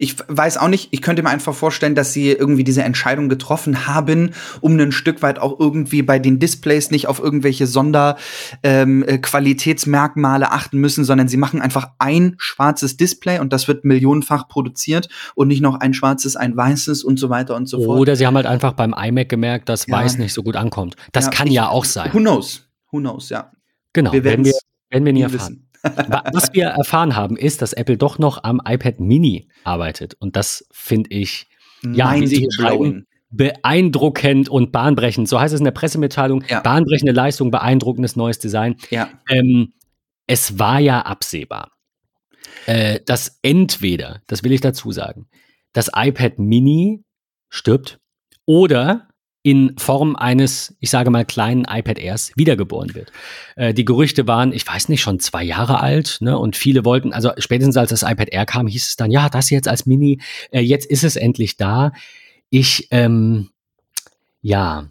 ich 0.00 0.16
weiß 0.26 0.56
auch 0.56 0.66
nicht, 0.68 0.88
ich 0.92 1.02
könnte 1.02 1.22
mir 1.22 1.28
einfach 1.28 1.54
vorstellen, 1.54 1.94
dass 1.94 2.14
sie 2.14 2.32
irgendwie 2.32 2.64
diese 2.64 2.82
Entscheidung 2.82 3.28
getroffen 3.28 3.86
haben, 3.86 4.30
um 4.62 4.80
ein 4.80 4.92
Stück 4.92 5.20
weit 5.20 5.38
auch 5.38 5.60
irgendwie 5.60 6.00
bei 6.00 6.18
den 6.18 6.38
Displays 6.38 6.90
nicht 6.90 7.06
auf 7.06 7.20
irgendwelche 7.20 7.66
Sonderqualitätsmerkmale 7.66 10.46
ähm, 10.46 10.50
achten 10.50 10.78
müssen, 10.78 11.04
sondern 11.04 11.28
sie 11.28 11.36
machen 11.36 11.60
einfach 11.60 11.90
ein 11.98 12.36
schwarzes 12.38 12.96
Display 12.96 13.40
und 13.40 13.52
das 13.52 13.68
wird 13.68 13.84
millionenfach 13.84 14.48
produziert 14.48 15.10
und 15.34 15.48
nicht 15.48 15.60
noch 15.60 15.78
ein 15.78 15.92
schwarzes, 15.92 16.34
ein 16.34 16.56
weißes 16.56 17.04
und 17.04 17.18
so 17.18 17.28
weiter 17.28 17.54
und 17.54 17.66
so 17.66 17.84
fort. 17.84 18.00
Oder 18.00 18.16
sie 18.16 18.26
haben 18.26 18.36
halt 18.36 18.46
einfach 18.46 18.72
beim 18.72 18.94
iMac 18.96 19.28
gemerkt, 19.28 19.68
dass 19.68 19.86
ja. 19.86 19.98
weiß 19.98 20.16
nicht 20.16 20.32
so 20.32 20.42
gut 20.42 20.56
ankommt. 20.56 20.96
Das 21.12 21.26
ja, 21.26 21.30
kann 21.30 21.46
ich, 21.46 21.52
ja 21.52 21.68
auch 21.68 21.84
sein. 21.84 22.10
Who 22.14 22.20
knows? 22.20 22.66
Who 22.90 23.00
knows, 23.00 23.28
ja. 23.28 23.50
Genau, 23.92 24.14
wir 24.14 24.24
werden 24.24 24.46
wir, 24.46 24.54
werden 24.88 25.04
wir 25.04 25.12
nie 25.12 25.20
erfahren. 25.20 25.40
Wissen. 25.40 25.69
Was 25.82 26.52
wir 26.52 26.66
erfahren 26.66 27.16
haben, 27.16 27.36
ist, 27.36 27.62
dass 27.62 27.72
Apple 27.72 27.96
doch 27.96 28.18
noch 28.18 28.44
am 28.44 28.60
iPad 28.64 29.00
Mini 29.00 29.48
arbeitet. 29.64 30.14
Und 30.18 30.36
das 30.36 30.66
finde 30.72 31.10
ich, 31.10 31.48
ja, 31.82 32.14
beeindruckend 33.30 34.48
und 34.48 34.72
bahnbrechend. 34.72 35.28
So 35.28 35.40
heißt 35.40 35.54
es 35.54 35.60
in 35.60 35.64
der 35.64 35.70
Pressemitteilung. 35.70 36.44
Ja. 36.48 36.60
Bahnbrechende 36.60 37.12
Leistung, 37.12 37.50
beeindruckendes 37.50 38.16
neues 38.16 38.38
Design. 38.38 38.76
Ja. 38.90 39.08
Ähm, 39.28 39.72
es 40.26 40.58
war 40.58 40.80
ja 40.80 41.02
absehbar. 41.02 41.70
äh, 42.66 43.00
dass 43.06 43.38
entweder, 43.42 44.22
das 44.26 44.44
will 44.44 44.52
ich 44.52 44.60
dazu 44.60 44.92
sagen, 44.92 45.28
das 45.72 45.90
iPad 45.94 46.38
Mini 46.38 47.04
stirbt 47.48 47.98
oder 48.46 49.08
in 49.42 49.74
Form 49.78 50.16
eines, 50.16 50.74
ich 50.80 50.90
sage 50.90 51.10
mal, 51.10 51.24
kleinen 51.24 51.64
iPad 51.64 51.98
Airs 51.98 52.32
wiedergeboren 52.36 52.94
wird. 52.94 53.10
Äh, 53.56 53.72
die 53.72 53.86
Gerüchte 53.86 54.26
waren, 54.26 54.52
ich 54.52 54.66
weiß 54.66 54.90
nicht, 54.90 55.00
schon 55.00 55.18
zwei 55.18 55.42
Jahre 55.42 55.80
alt, 55.80 56.18
ne? 56.20 56.38
Und 56.38 56.56
viele 56.56 56.84
wollten, 56.84 57.12
also 57.14 57.32
spätestens 57.38 57.76
als 57.78 57.90
das 57.90 58.02
iPad 58.02 58.28
Air 58.30 58.44
kam, 58.44 58.66
hieß 58.66 58.88
es 58.88 58.96
dann, 58.96 59.10
ja, 59.10 59.30
das 59.30 59.48
jetzt 59.48 59.66
als 59.66 59.86
Mini, 59.86 60.20
äh, 60.50 60.60
jetzt 60.60 60.86
ist 60.86 61.04
es 61.04 61.16
endlich 61.16 61.56
da. 61.56 61.92
Ich, 62.50 62.88
ähm, 62.90 63.48
ja, 64.42 64.90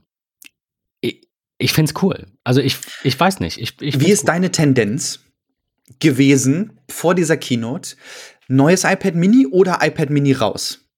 ich, 1.01 1.27
ich 1.59 1.73
finde 1.73 1.91
es 1.91 2.01
cool. 2.01 2.25
Also 2.43 2.61
ich, 2.61 2.77
ich 3.03 3.19
weiß 3.19 3.41
nicht. 3.41 3.59
Ich, 3.59 3.79
ich 3.81 3.99
Wie 3.99 4.11
ist 4.11 4.23
cool. 4.23 4.27
deine 4.27 4.51
Tendenz 4.51 5.19
gewesen 5.99 6.79
vor 6.89 7.13
dieser 7.13 7.37
Keynote? 7.37 7.97
Neues 8.47 8.83
iPad 8.83 9.13
Mini 9.13 9.45
oder 9.45 9.79
iPad 9.83 10.09
Mini 10.09 10.33
raus? 10.33 10.88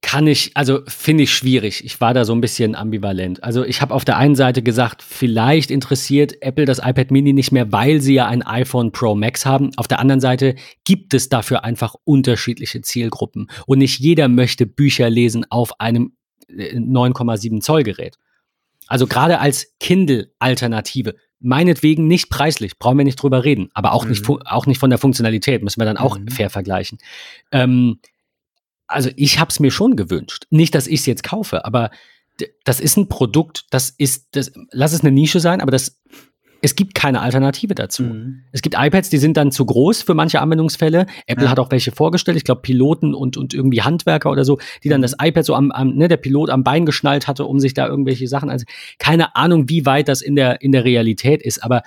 Kann 0.00 0.26
ich, 0.26 0.52
also 0.54 0.80
finde 0.86 1.24
ich 1.24 1.32
schwierig. 1.34 1.84
Ich 1.84 2.00
war 2.00 2.14
da 2.14 2.24
so 2.24 2.32
ein 2.32 2.40
bisschen 2.40 2.74
ambivalent. 2.74 3.42
Also 3.42 3.64
ich 3.64 3.82
habe 3.82 3.92
auf 3.92 4.04
der 4.04 4.16
einen 4.16 4.36
Seite 4.36 4.62
gesagt, 4.62 5.02
vielleicht 5.02 5.70
interessiert 5.70 6.40
Apple 6.40 6.66
das 6.66 6.78
iPad 6.78 7.10
Mini 7.10 7.32
nicht 7.32 7.50
mehr, 7.50 7.72
weil 7.72 8.00
sie 8.00 8.14
ja 8.14 8.26
ein 8.26 8.42
iPhone 8.42 8.92
Pro 8.92 9.14
Max 9.16 9.44
haben. 9.44 9.70
Auf 9.76 9.88
der 9.88 9.98
anderen 9.98 10.20
Seite 10.20 10.54
gibt 10.84 11.14
es 11.14 11.28
dafür 11.28 11.64
einfach 11.64 11.94
unterschiedliche 12.04 12.80
Zielgruppen. 12.80 13.50
Und 13.66 13.78
nicht 13.78 13.98
jeder 13.98 14.28
möchte 14.28 14.66
Bücher 14.66 15.10
lesen 15.10 15.44
auf 15.50 15.80
einem 15.80 16.12
9,7 16.48 17.60
Zoll 17.60 17.82
Gerät. 17.82 18.16
Also 18.86 19.06
gerade 19.06 19.40
als 19.40 19.74
Kindle-Alternative. 19.80 21.16
Meinetwegen 21.40 22.06
nicht 22.06 22.30
preislich, 22.30 22.78
brauchen 22.78 22.98
wir 22.98 23.04
nicht 23.04 23.22
drüber 23.22 23.44
reden, 23.44 23.68
aber 23.74 23.92
auch, 23.92 24.04
mhm. 24.04 24.10
nicht, 24.10 24.28
auch 24.28 24.66
nicht 24.66 24.78
von 24.78 24.90
der 24.90 24.98
Funktionalität, 24.98 25.62
müssen 25.62 25.80
wir 25.80 25.84
dann 25.84 25.98
auch 25.98 26.18
mhm. 26.18 26.28
fair 26.28 26.50
vergleichen. 26.50 26.98
Ähm, 27.52 28.00
also 28.88 29.10
ich 29.16 29.38
habe 29.38 29.50
es 29.50 29.60
mir 29.60 29.70
schon 29.70 29.96
gewünscht. 29.96 30.46
Nicht, 30.50 30.74
dass 30.74 30.86
ich 30.86 31.00
es 31.00 31.06
jetzt 31.06 31.22
kaufe, 31.22 31.64
aber 31.64 31.90
das 32.64 32.80
ist 32.80 32.96
ein 32.96 33.08
Produkt, 33.08 33.66
das 33.70 33.90
ist, 33.90 34.28
das, 34.32 34.52
lass 34.70 34.92
es 34.92 35.00
eine 35.00 35.10
Nische 35.10 35.40
sein, 35.40 35.60
aber 35.60 35.70
das, 35.70 36.00
es 36.60 36.74
gibt 36.74 36.94
keine 36.94 37.20
Alternative 37.20 37.74
dazu. 37.74 38.04
Mhm. 38.04 38.44
Es 38.52 38.62
gibt 38.62 38.76
iPads, 38.78 39.10
die 39.10 39.18
sind 39.18 39.36
dann 39.36 39.52
zu 39.52 39.64
groß 39.64 40.02
für 40.02 40.14
manche 40.14 40.40
Anwendungsfälle. 40.40 41.06
Apple 41.26 41.44
ja. 41.44 41.50
hat 41.50 41.58
auch 41.58 41.70
welche 41.70 41.92
vorgestellt, 41.92 42.36
ich 42.36 42.44
glaube 42.44 42.62
Piloten 42.62 43.14
und, 43.14 43.36
und 43.36 43.54
irgendwie 43.54 43.82
Handwerker 43.82 44.30
oder 44.30 44.44
so, 44.44 44.58
die 44.82 44.88
dann 44.88 45.00
mhm. 45.00 45.02
das 45.02 45.16
iPad 45.20 45.44
so 45.44 45.54
am, 45.54 45.70
am, 45.70 45.94
ne, 45.94 46.08
der 46.08 46.16
Pilot 46.16 46.50
am 46.50 46.64
Bein 46.64 46.86
geschnallt 46.86 47.28
hatte, 47.28 47.44
um 47.44 47.60
sich 47.60 47.74
da 47.74 47.86
irgendwelche 47.86 48.26
Sachen, 48.28 48.50
also 48.50 48.64
keine 48.98 49.36
Ahnung, 49.36 49.68
wie 49.68 49.86
weit 49.86 50.08
das 50.08 50.22
in 50.22 50.36
der, 50.36 50.62
in 50.62 50.72
der 50.72 50.84
Realität 50.84 51.42
ist, 51.42 51.62
aber 51.62 51.82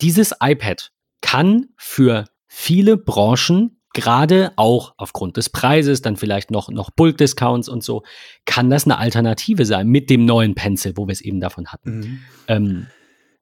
dieses 0.00 0.34
iPad 0.40 0.92
kann 1.20 1.68
für 1.76 2.26
viele 2.46 2.96
Branchen 2.96 3.75
gerade 3.96 4.52
auch 4.56 4.92
aufgrund 4.98 5.38
des 5.38 5.48
Preises, 5.48 6.02
dann 6.02 6.16
vielleicht 6.16 6.50
noch, 6.50 6.68
noch 6.68 6.90
Bulk-Discounts 6.90 7.66
und 7.70 7.82
so, 7.82 8.02
kann 8.44 8.68
das 8.68 8.84
eine 8.84 8.98
Alternative 8.98 9.64
sein 9.64 9.88
mit 9.88 10.10
dem 10.10 10.26
neuen 10.26 10.54
Pencil, 10.54 10.92
wo 10.96 11.08
wir 11.08 11.12
es 11.12 11.22
eben 11.22 11.40
davon 11.40 11.68
hatten. 11.68 11.98
Mhm. 11.98 12.18
Ähm, 12.46 12.86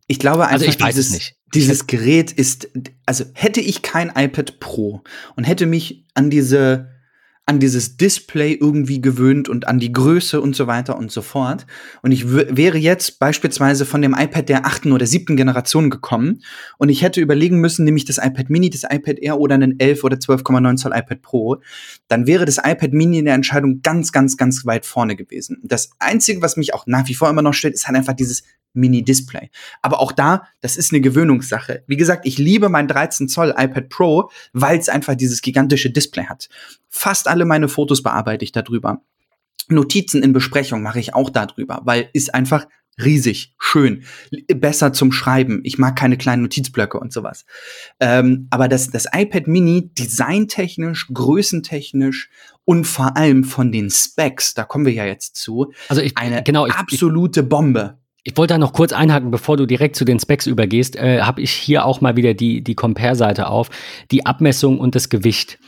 ich 0.07 0.21
glaube 0.21 0.45
einfach, 0.45 0.53
also 0.53 0.67
ich 0.67 0.77
dieses, 0.77 0.87
weiß 0.87 0.97
es 0.97 1.11
nicht. 1.11 1.37
dieses 1.55 1.87
Gerät 1.89 2.31
ist, 2.31 2.69
also 3.05 3.25
hätte 3.35 3.61
ich 3.61 3.83
kein 3.83 4.13
iPad 4.15 4.61
Pro 4.61 5.03
und 5.35 5.43
hätte 5.43 5.67
mich 5.67 6.05
an 6.15 6.31
diese 6.31 6.94
an 7.47 7.61
dieses 7.61 7.99
Display 7.99 8.55
irgendwie 8.55 9.03
gewöhnt 9.03 9.51
und 9.51 9.69
an 9.69 9.79
die 9.79 9.93
Größe 9.93 10.41
und 10.41 10.57
so 10.57 10.67
weiter 10.67 10.97
und 10.97 11.11
so 11.11 11.21
fort. 11.21 11.67
Und 12.01 12.11
ich 12.11 12.33
wäre 12.33 12.79
jetzt 12.79 13.19
beispielsweise 13.19 13.85
von 13.85 14.01
dem 14.01 14.15
iPad 14.15 14.49
der 14.49 14.67
achten 14.67 14.93
oder 14.93 15.05
siebten 15.05 15.37
Generation 15.37 15.91
gekommen 15.91 16.43
und 16.79 16.89
ich 16.89 17.03
hätte 17.03 17.21
überlegen 17.21 17.61
müssen, 17.61 17.85
nämlich 17.85 18.07
das 18.07 18.17
iPad 18.17 18.49
Mini, 18.49 18.71
das 18.71 18.85
iPad 18.85 19.19
Air 19.19 19.39
oder 19.39 19.57
einen 19.57 19.79
11 19.79 20.05
oder 20.05 20.17
12,9 20.17 20.77
Zoll 20.77 20.93
iPad 20.95 21.21
Pro, 21.21 21.57
dann 22.09 22.27
wäre 22.27 22.47
das 22.47 22.59
iPad 22.59 22.93
Mini 22.93 23.19
in 23.19 23.27
der 23.27 23.35
Entscheidung 23.35 23.83
ganz, 23.83 24.13
ganz, 24.13 24.39
ganz 24.39 24.65
weit 24.65 24.87
vorne 24.87 25.15
gewesen. 25.15 25.61
Das 25.63 25.91
Einzige, 25.99 26.41
was 26.41 26.57
mich 26.57 26.73
auch 26.73 26.87
nach 26.87 27.09
wie 27.09 27.15
vor 27.15 27.29
immer 27.29 27.43
noch 27.43 27.55
stellt, 27.55 27.75
ist 27.75 27.87
halt 27.87 27.97
einfach 27.97 28.15
dieses 28.15 28.45
Mini-Display. 28.75 29.51
Aber 29.83 30.01
auch 30.01 30.13
da, 30.13 30.45
das 30.61 30.77
ist 30.77 30.93
eine 30.93 31.01
Gewöhnungssache. 31.01 31.85
Wie 31.87 31.97
gesagt, 31.97 32.27
ich 32.27 32.39
liebe 32.39 32.69
mein 32.69 32.89
13 32.89 33.29
Zoll 33.29 33.55
iPad 33.57 33.89
Pro, 33.89 34.31
weil 34.53 34.79
es 34.79 34.89
einfach 34.89 35.15
dieses 35.15 35.43
gigantische 35.43 35.91
Display 35.91 36.25
hat. 36.27 36.49
Fast 36.89 37.29
alle 37.29 37.45
meine 37.45 37.69
Fotos 37.69 38.03
bearbeite 38.03 38.45
ich 38.45 38.53
darüber. 38.53 39.01
Notizen 39.69 40.23
in 40.23 40.33
Besprechung 40.33 40.83
mache 40.83 41.01
ich 41.01 41.15
auch 41.15 41.31
darüber, 41.31 41.81
weil 41.85 42.11
ist 42.13 42.35
einfach 42.35 42.67
riesig, 43.03 43.55
schön, 43.59 44.05
besser 44.55 44.93
zum 44.93 45.13
Schreiben. 45.13 45.61
Ich 45.65 45.79
mag 45.79 45.97
keine 45.97 46.17
kleinen 46.17 46.43
Notizblöcke 46.43 46.99
und 46.99 47.13
sowas. 47.13 47.45
Ähm, 48.01 48.47
aber 48.51 48.69
das, 48.69 48.91
das 48.91 49.07
iPad 49.13 49.47
Mini, 49.49 49.91
designtechnisch, 49.95 51.09
größentechnisch 51.13 52.31
und 52.65 52.85
vor 52.87 53.17
allem 53.17 53.45
von 53.45 53.73
den 53.73 53.91
Specs, 53.91 54.55
da 54.55 54.65
kommen 54.65 54.87
wir 54.87 54.93
ja 54.93 55.05
jetzt 55.05 55.37
zu, 55.37 55.73
also 55.89 56.03
ich, 56.03 56.17
eine 56.17 56.43
genau, 56.43 56.67
ich, 56.67 56.75
absolute 56.75 57.43
Bombe. 57.43 57.99
Ich 58.27 58.39
wollte 58.39 58.55
da 58.55 58.59
noch 58.59 58.73
kurz 58.73 58.95
einhaken, 58.95 59.31
bevor 59.31 59.59
du 59.59 59.67
direkt 59.67 59.97
zu 59.97 60.07
den 60.07 60.19
Specs 60.19 60.47
übergehst, 60.47 60.97
äh, 60.97 61.21
habe 61.21 61.43
ich 61.43 61.51
hier 61.51 61.85
auch 61.85 62.01
mal 62.01 62.17
wieder 62.17 62.33
die, 62.33 62.65
die 62.65 62.75
Compare-Seite 62.75 63.49
auf, 63.49 63.69
die 64.11 64.25
Abmessung 64.25 64.79
und 64.81 64.95
das 64.95 65.11
Gewicht. 65.11 65.59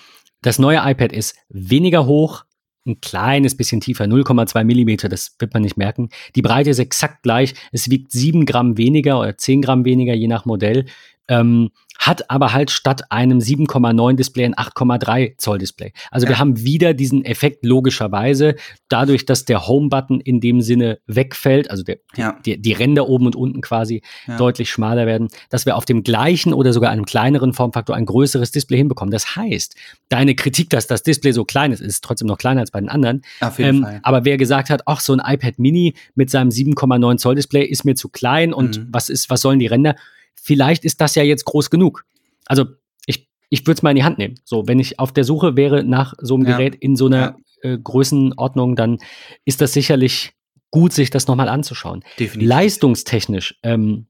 Das 0.40 0.58
neue 0.58 0.78
iPad 0.82 1.12
ist 1.12 1.36
weniger 1.50 2.06
hoch, 2.06 2.44
ein 2.86 3.00
kleines 3.02 3.58
bisschen 3.58 3.82
tiefer, 3.82 4.04
0,2 4.04 4.64
Millimeter, 4.64 5.10
das 5.10 5.36
wird 5.38 5.52
man 5.52 5.64
nicht 5.64 5.76
merken. 5.76 6.08
Die 6.34 6.40
Breite 6.40 6.70
ist 6.70 6.78
exakt 6.78 7.22
gleich, 7.22 7.54
es 7.72 7.90
wiegt 7.90 8.12
7 8.12 8.46
Gramm 8.46 8.78
weniger 8.78 9.20
oder 9.20 9.36
10 9.36 9.60
Gramm 9.60 9.84
weniger, 9.84 10.14
je 10.14 10.28
nach 10.28 10.46
Modell. 10.46 10.86
Ähm, 11.28 11.70
hat 11.98 12.30
aber 12.30 12.52
halt 12.52 12.70
statt 12.70 13.10
einem 13.10 13.38
7,9 13.38 14.14
Display 14.14 14.44
ein 14.44 14.54
8,3 14.54 15.34
Zoll 15.38 15.58
Display. 15.58 15.92
Also 16.10 16.26
ja. 16.26 16.30
wir 16.30 16.38
haben 16.38 16.62
wieder 16.62 16.94
diesen 16.94 17.24
Effekt 17.24 17.64
logischerweise, 17.64 18.54
dadurch, 18.88 19.26
dass 19.26 19.44
der 19.44 19.66
Home-Button 19.66 20.20
in 20.20 20.40
dem 20.40 20.60
Sinne 20.60 20.98
wegfällt, 21.06 21.70
also 21.70 21.82
der, 21.82 21.98
ja. 22.16 22.38
die, 22.44 22.60
die 22.60 22.72
Ränder 22.72 23.08
oben 23.08 23.26
und 23.26 23.36
unten 23.36 23.60
quasi 23.60 24.02
ja. 24.26 24.36
deutlich 24.36 24.70
schmaler 24.70 25.06
werden, 25.06 25.28
dass 25.50 25.66
wir 25.66 25.76
auf 25.76 25.84
dem 25.84 26.02
gleichen 26.02 26.52
oder 26.52 26.72
sogar 26.72 26.90
einem 26.90 27.06
kleineren 27.06 27.52
Formfaktor 27.52 27.96
ein 27.96 28.06
größeres 28.06 28.50
Display 28.50 28.78
hinbekommen. 28.78 29.10
Das 29.10 29.34
heißt, 29.34 29.74
deine 30.08 30.34
Kritik, 30.34 30.70
dass 30.70 30.86
das 30.86 31.02
Display 31.02 31.32
so 31.32 31.44
klein 31.44 31.72
ist, 31.72 31.80
ist 31.80 32.04
trotzdem 32.04 32.28
noch 32.28 32.38
kleiner 32.38 32.60
als 32.60 32.70
bei 32.70 32.80
den 32.80 32.88
anderen. 32.88 33.22
Auf 33.40 33.58
jeden 33.58 33.78
ähm, 33.78 33.82
Fall. 33.82 34.00
Aber 34.02 34.24
wer 34.24 34.36
gesagt 34.36 34.70
hat, 34.70 34.82
ach, 34.86 35.00
so 35.00 35.14
ein 35.14 35.22
iPad 35.24 35.58
Mini 35.58 35.94
mit 36.14 36.30
seinem 36.30 36.50
7,9 36.50 37.16
Zoll 37.16 37.34
Display 37.34 37.64
ist 37.64 37.84
mir 37.84 37.94
zu 37.94 38.08
klein 38.08 38.52
und 38.52 38.78
mhm. 38.78 38.88
was 38.92 39.08
ist, 39.08 39.30
was 39.30 39.40
sollen 39.40 39.58
die 39.58 39.66
Ränder? 39.66 39.96
Vielleicht 40.40 40.84
ist 40.84 41.00
das 41.00 41.14
ja 41.14 41.22
jetzt 41.22 41.44
groß 41.44 41.70
genug. 41.70 42.04
Also 42.46 42.66
ich, 43.06 43.28
ich 43.50 43.66
würde 43.66 43.78
es 43.78 43.82
mal 43.82 43.90
in 43.90 43.96
die 43.96 44.04
Hand 44.04 44.18
nehmen. 44.18 44.40
So, 44.44 44.66
wenn 44.68 44.78
ich 44.78 44.98
auf 44.98 45.12
der 45.12 45.24
Suche 45.24 45.56
wäre 45.56 45.84
nach 45.84 46.14
so 46.20 46.34
einem 46.34 46.46
ja. 46.46 46.56
Gerät 46.56 46.74
in 46.76 46.96
so 46.96 47.06
einer 47.06 47.36
ja. 47.62 47.70
äh, 47.70 47.78
Größenordnung, 47.78 48.76
dann 48.76 48.98
ist 49.44 49.60
das 49.60 49.72
sicherlich 49.72 50.32
gut, 50.70 50.92
sich 50.92 51.10
das 51.10 51.26
nochmal 51.26 51.48
anzuschauen. 51.48 52.04
Definitiv. 52.18 52.48
Leistungstechnisch 52.48 53.58
ähm, 53.62 54.06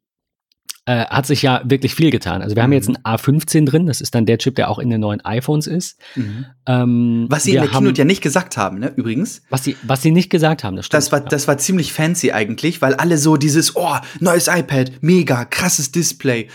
äh, 0.86 1.04
hat 1.06 1.26
sich 1.26 1.42
ja 1.42 1.62
wirklich 1.64 1.94
viel 1.94 2.12
getan. 2.12 2.42
Also 2.42 2.54
wir 2.54 2.62
mhm. 2.62 2.64
haben 2.64 2.72
jetzt 2.72 2.88
mhm. 2.88 2.96
ein 3.02 3.16
A15 3.16 3.66
drin, 3.66 3.86
das 3.86 4.00
ist 4.00 4.14
dann 4.14 4.24
der 4.24 4.38
Chip, 4.38 4.54
der 4.54 4.70
auch 4.70 4.78
in 4.78 4.88
den 4.88 5.00
neuen 5.00 5.20
iPhones 5.24 5.66
ist. 5.66 5.98
Mhm. 6.14 6.46
Ähm, 6.68 7.26
was 7.28 7.42
sie 7.42 7.50
in 7.50 7.62
der 7.62 7.72
haben, 7.72 7.84
Keynote 7.84 7.98
ja 7.98 8.04
nicht 8.04 8.22
gesagt 8.22 8.56
haben, 8.56 8.78
ne, 8.78 8.92
übrigens. 8.94 9.42
Was 9.50 9.64
sie, 9.64 9.76
was 9.82 10.02
sie 10.02 10.12
nicht 10.12 10.30
gesagt 10.30 10.62
haben, 10.62 10.76
das 10.76 10.86
stimmt. 10.86 11.02
Das 11.02 11.12
war, 11.12 11.20
ja. 11.20 11.26
das 11.26 11.48
war 11.48 11.58
ziemlich 11.58 11.92
fancy 11.92 12.30
eigentlich, 12.30 12.82
weil 12.82 12.94
alle 12.94 13.18
so 13.18 13.36
dieses, 13.36 13.74
oh, 13.74 13.96
neues 14.20 14.46
iPad, 14.46 14.92
mega, 15.00 15.44
krasses 15.44 15.90
Display, 15.90 16.48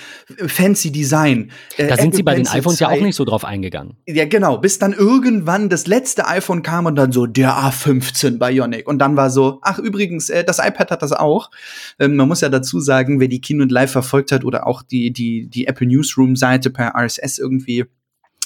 fancy 0.47 0.91
Design. 0.91 1.51
Äh, 1.75 1.87
da 1.87 1.97
sind 1.97 2.07
Apple 2.07 2.17
sie 2.17 2.23
bei 2.23 2.35
Pencil 2.35 2.53
den 2.53 2.59
iPhones 2.59 2.77
2. 2.77 2.85
ja 2.85 2.91
auch 2.91 3.01
nicht 3.01 3.15
so 3.15 3.25
drauf 3.25 3.43
eingegangen. 3.43 3.97
Ja, 4.07 4.25
genau, 4.25 4.57
bis 4.57 4.79
dann 4.79 4.93
irgendwann 4.93 5.67
das 5.67 5.87
letzte 5.87 6.27
iPhone 6.27 6.63
kam 6.63 6.85
und 6.85 6.95
dann 6.95 7.11
so, 7.11 7.25
der 7.25 7.51
A15 7.51 8.37
Bionic. 8.37 8.87
Und 8.87 8.99
dann 8.99 9.17
war 9.17 9.29
so, 9.29 9.59
ach 9.61 9.77
übrigens, 9.77 10.29
äh, 10.29 10.45
das 10.45 10.59
iPad 10.59 10.91
hat 10.91 11.01
das 11.01 11.11
auch. 11.11 11.51
Ähm, 11.99 12.15
man 12.15 12.29
muss 12.29 12.39
ja 12.39 12.47
dazu 12.47 12.79
sagen, 12.79 13.19
wer 13.19 13.27
die 13.27 13.41
Keynote 13.41 13.73
live 13.73 13.91
verfolgt, 13.91 14.20
verfolgt 14.21 14.31
hat 14.31 14.43
oder 14.43 14.67
auch 14.67 14.83
die, 14.83 15.11
die, 15.11 15.47
die 15.47 15.67
Apple 15.67 15.87
Newsroom-Seite 15.87 16.69
per 16.69 16.93
RSS 16.95 17.39
irgendwie 17.39 17.85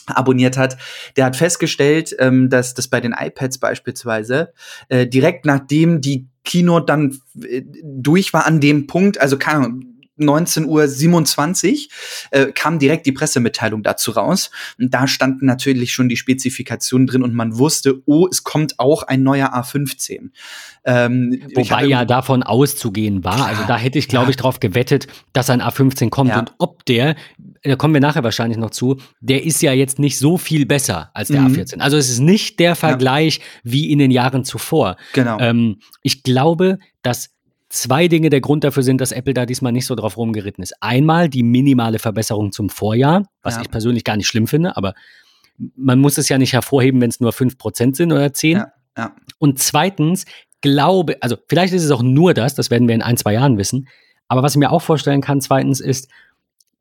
abonniert 0.07 0.55
hat, 0.55 0.77
der 1.15 1.25
hat 1.25 1.35
festgestellt, 1.35 2.15
ähm, 2.19 2.49
dass 2.49 2.75
das 2.75 2.87
bei 2.87 3.01
den 3.01 3.15
iPads 3.17 3.57
beispielsweise 3.57 4.53
äh, 4.87 5.07
direkt 5.07 5.45
nachdem 5.45 5.99
die 5.99 6.27
Keynote 6.43 6.85
dann 6.85 7.19
äh, 7.41 7.63
durch 7.83 8.31
war 8.31 8.45
an 8.45 8.59
dem 8.59 8.85
Punkt, 8.85 9.19
also 9.19 9.37
keine 9.37 9.65
Ahnung, 9.65 9.94
19.27 10.19 11.71
Uhr 11.73 11.79
äh, 12.31 12.51
kam 12.51 12.79
direkt 12.79 13.05
die 13.05 13.11
Pressemitteilung 13.11 13.83
dazu 13.83 14.11
raus. 14.11 14.49
Und 14.79 14.93
da 14.93 15.07
standen 15.07 15.45
natürlich 15.45 15.93
schon 15.93 16.09
die 16.09 16.17
Spezifikationen 16.17 17.07
drin 17.07 17.23
und 17.23 17.33
man 17.33 17.57
wusste, 17.57 18.01
oh, 18.05 18.27
es 18.29 18.43
kommt 18.43 18.79
auch 18.79 19.03
ein 19.03 19.23
neuer 19.23 19.53
A15. 19.53 20.29
Ähm, 20.85 21.41
Wobei 21.55 21.85
ja 21.85 22.05
davon 22.05 22.43
auszugehen 22.43 23.23
war. 23.23 23.35
Klar, 23.35 23.47
also 23.47 23.63
da 23.67 23.77
hätte 23.77 23.99
ich, 23.99 24.07
glaube 24.07 24.31
ich, 24.31 24.37
drauf 24.37 24.59
gewettet, 24.59 25.07
dass 25.33 25.49
ein 25.49 25.61
A15 25.61 26.09
kommt. 26.09 26.29
Ja. 26.29 26.39
Und 26.39 26.53
ob 26.59 26.85
der, 26.85 27.15
da 27.63 27.75
kommen 27.75 27.93
wir 27.93 28.01
nachher 28.01 28.23
wahrscheinlich 28.23 28.57
noch 28.57 28.69
zu, 28.69 28.97
der 29.19 29.43
ist 29.43 29.61
ja 29.61 29.73
jetzt 29.73 29.99
nicht 29.99 30.17
so 30.17 30.37
viel 30.37 30.65
besser 30.65 31.09
als 31.13 31.29
der 31.29 31.41
mhm. 31.41 31.55
A14. 31.55 31.79
Also 31.79 31.97
es 31.97 32.09
ist 32.09 32.19
nicht 32.19 32.59
der 32.59 32.75
Vergleich 32.75 33.37
ja. 33.37 33.43
wie 33.63 33.91
in 33.91 33.99
den 33.99 34.11
Jahren 34.11 34.45
zuvor. 34.45 34.95
Genau. 35.13 35.39
Ähm, 35.39 35.79
ich 36.03 36.23
glaube, 36.23 36.77
dass 37.01 37.34
zwei 37.75 38.07
Dinge 38.07 38.29
der 38.29 38.41
Grund 38.41 38.63
dafür 38.63 38.83
sind, 38.83 39.01
dass 39.01 39.11
Apple 39.11 39.33
da 39.33 39.45
diesmal 39.45 39.71
nicht 39.71 39.85
so 39.85 39.95
drauf 39.95 40.17
rumgeritten 40.17 40.63
ist. 40.63 40.73
Einmal 40.81 41.29
die 41.29 41.43
minimale 41.43 41.99
Verbesserung 41.99 42.51
zum 42.51 42.69
Vorjahr, 42.69 43.27
was 43.43 43.55
Ja. 43.55 43.61
ich 43.61 43.69
persönlich 43.71 44.03
gar 44.03 44.17
nicht 44.17 44.27
schlimm 44.27 44.47
finde, 44.47 44.75
aber 44.77 44.93
man 45.75 45.99
muss 45.99 46.17
es 46.17 46.29
ja 46.29 46.37
nicht 46.37 46.53
hervorheben, 46.53 47.01
wenn 47.01 47.09
es 47.09 47.19
nur 47.19 47.31
5% 47.31 47.95
sind 47.95 48.11
oder 48.11 48.33
10. 48.33 48.57
Ja, 48.57 48.71
ja. 48.97 49.15
Und 49.39 49.59
zweitens 49.59 50.25
glaube, 50.61 51.17
also 51.21 51.37
vielleicht 51.47 51.73
ist 51.73 51.83
es 51.83 51.91
auch 51.91 52.01
nur 52.01 52.33
das, 52.33 52.55
das 52.55 52.71
werden 52.71 52.87
wir 52.87 52.95
in 52.95 53.01
ein, 53.01 53.17
zwei 53.17 53.33
Jahren 53.33 53.57
wissen, 53.57 53.87
aber 54.27 54.41
was 54.41 54.53
ich 54.53 54.59
mir 54.59 54.71
auch 54.71 54.81
vorstellen 54.81 55.21
kann, 55.21 55.39
zweitens 55.41 55.79
ist, 55.79 56.09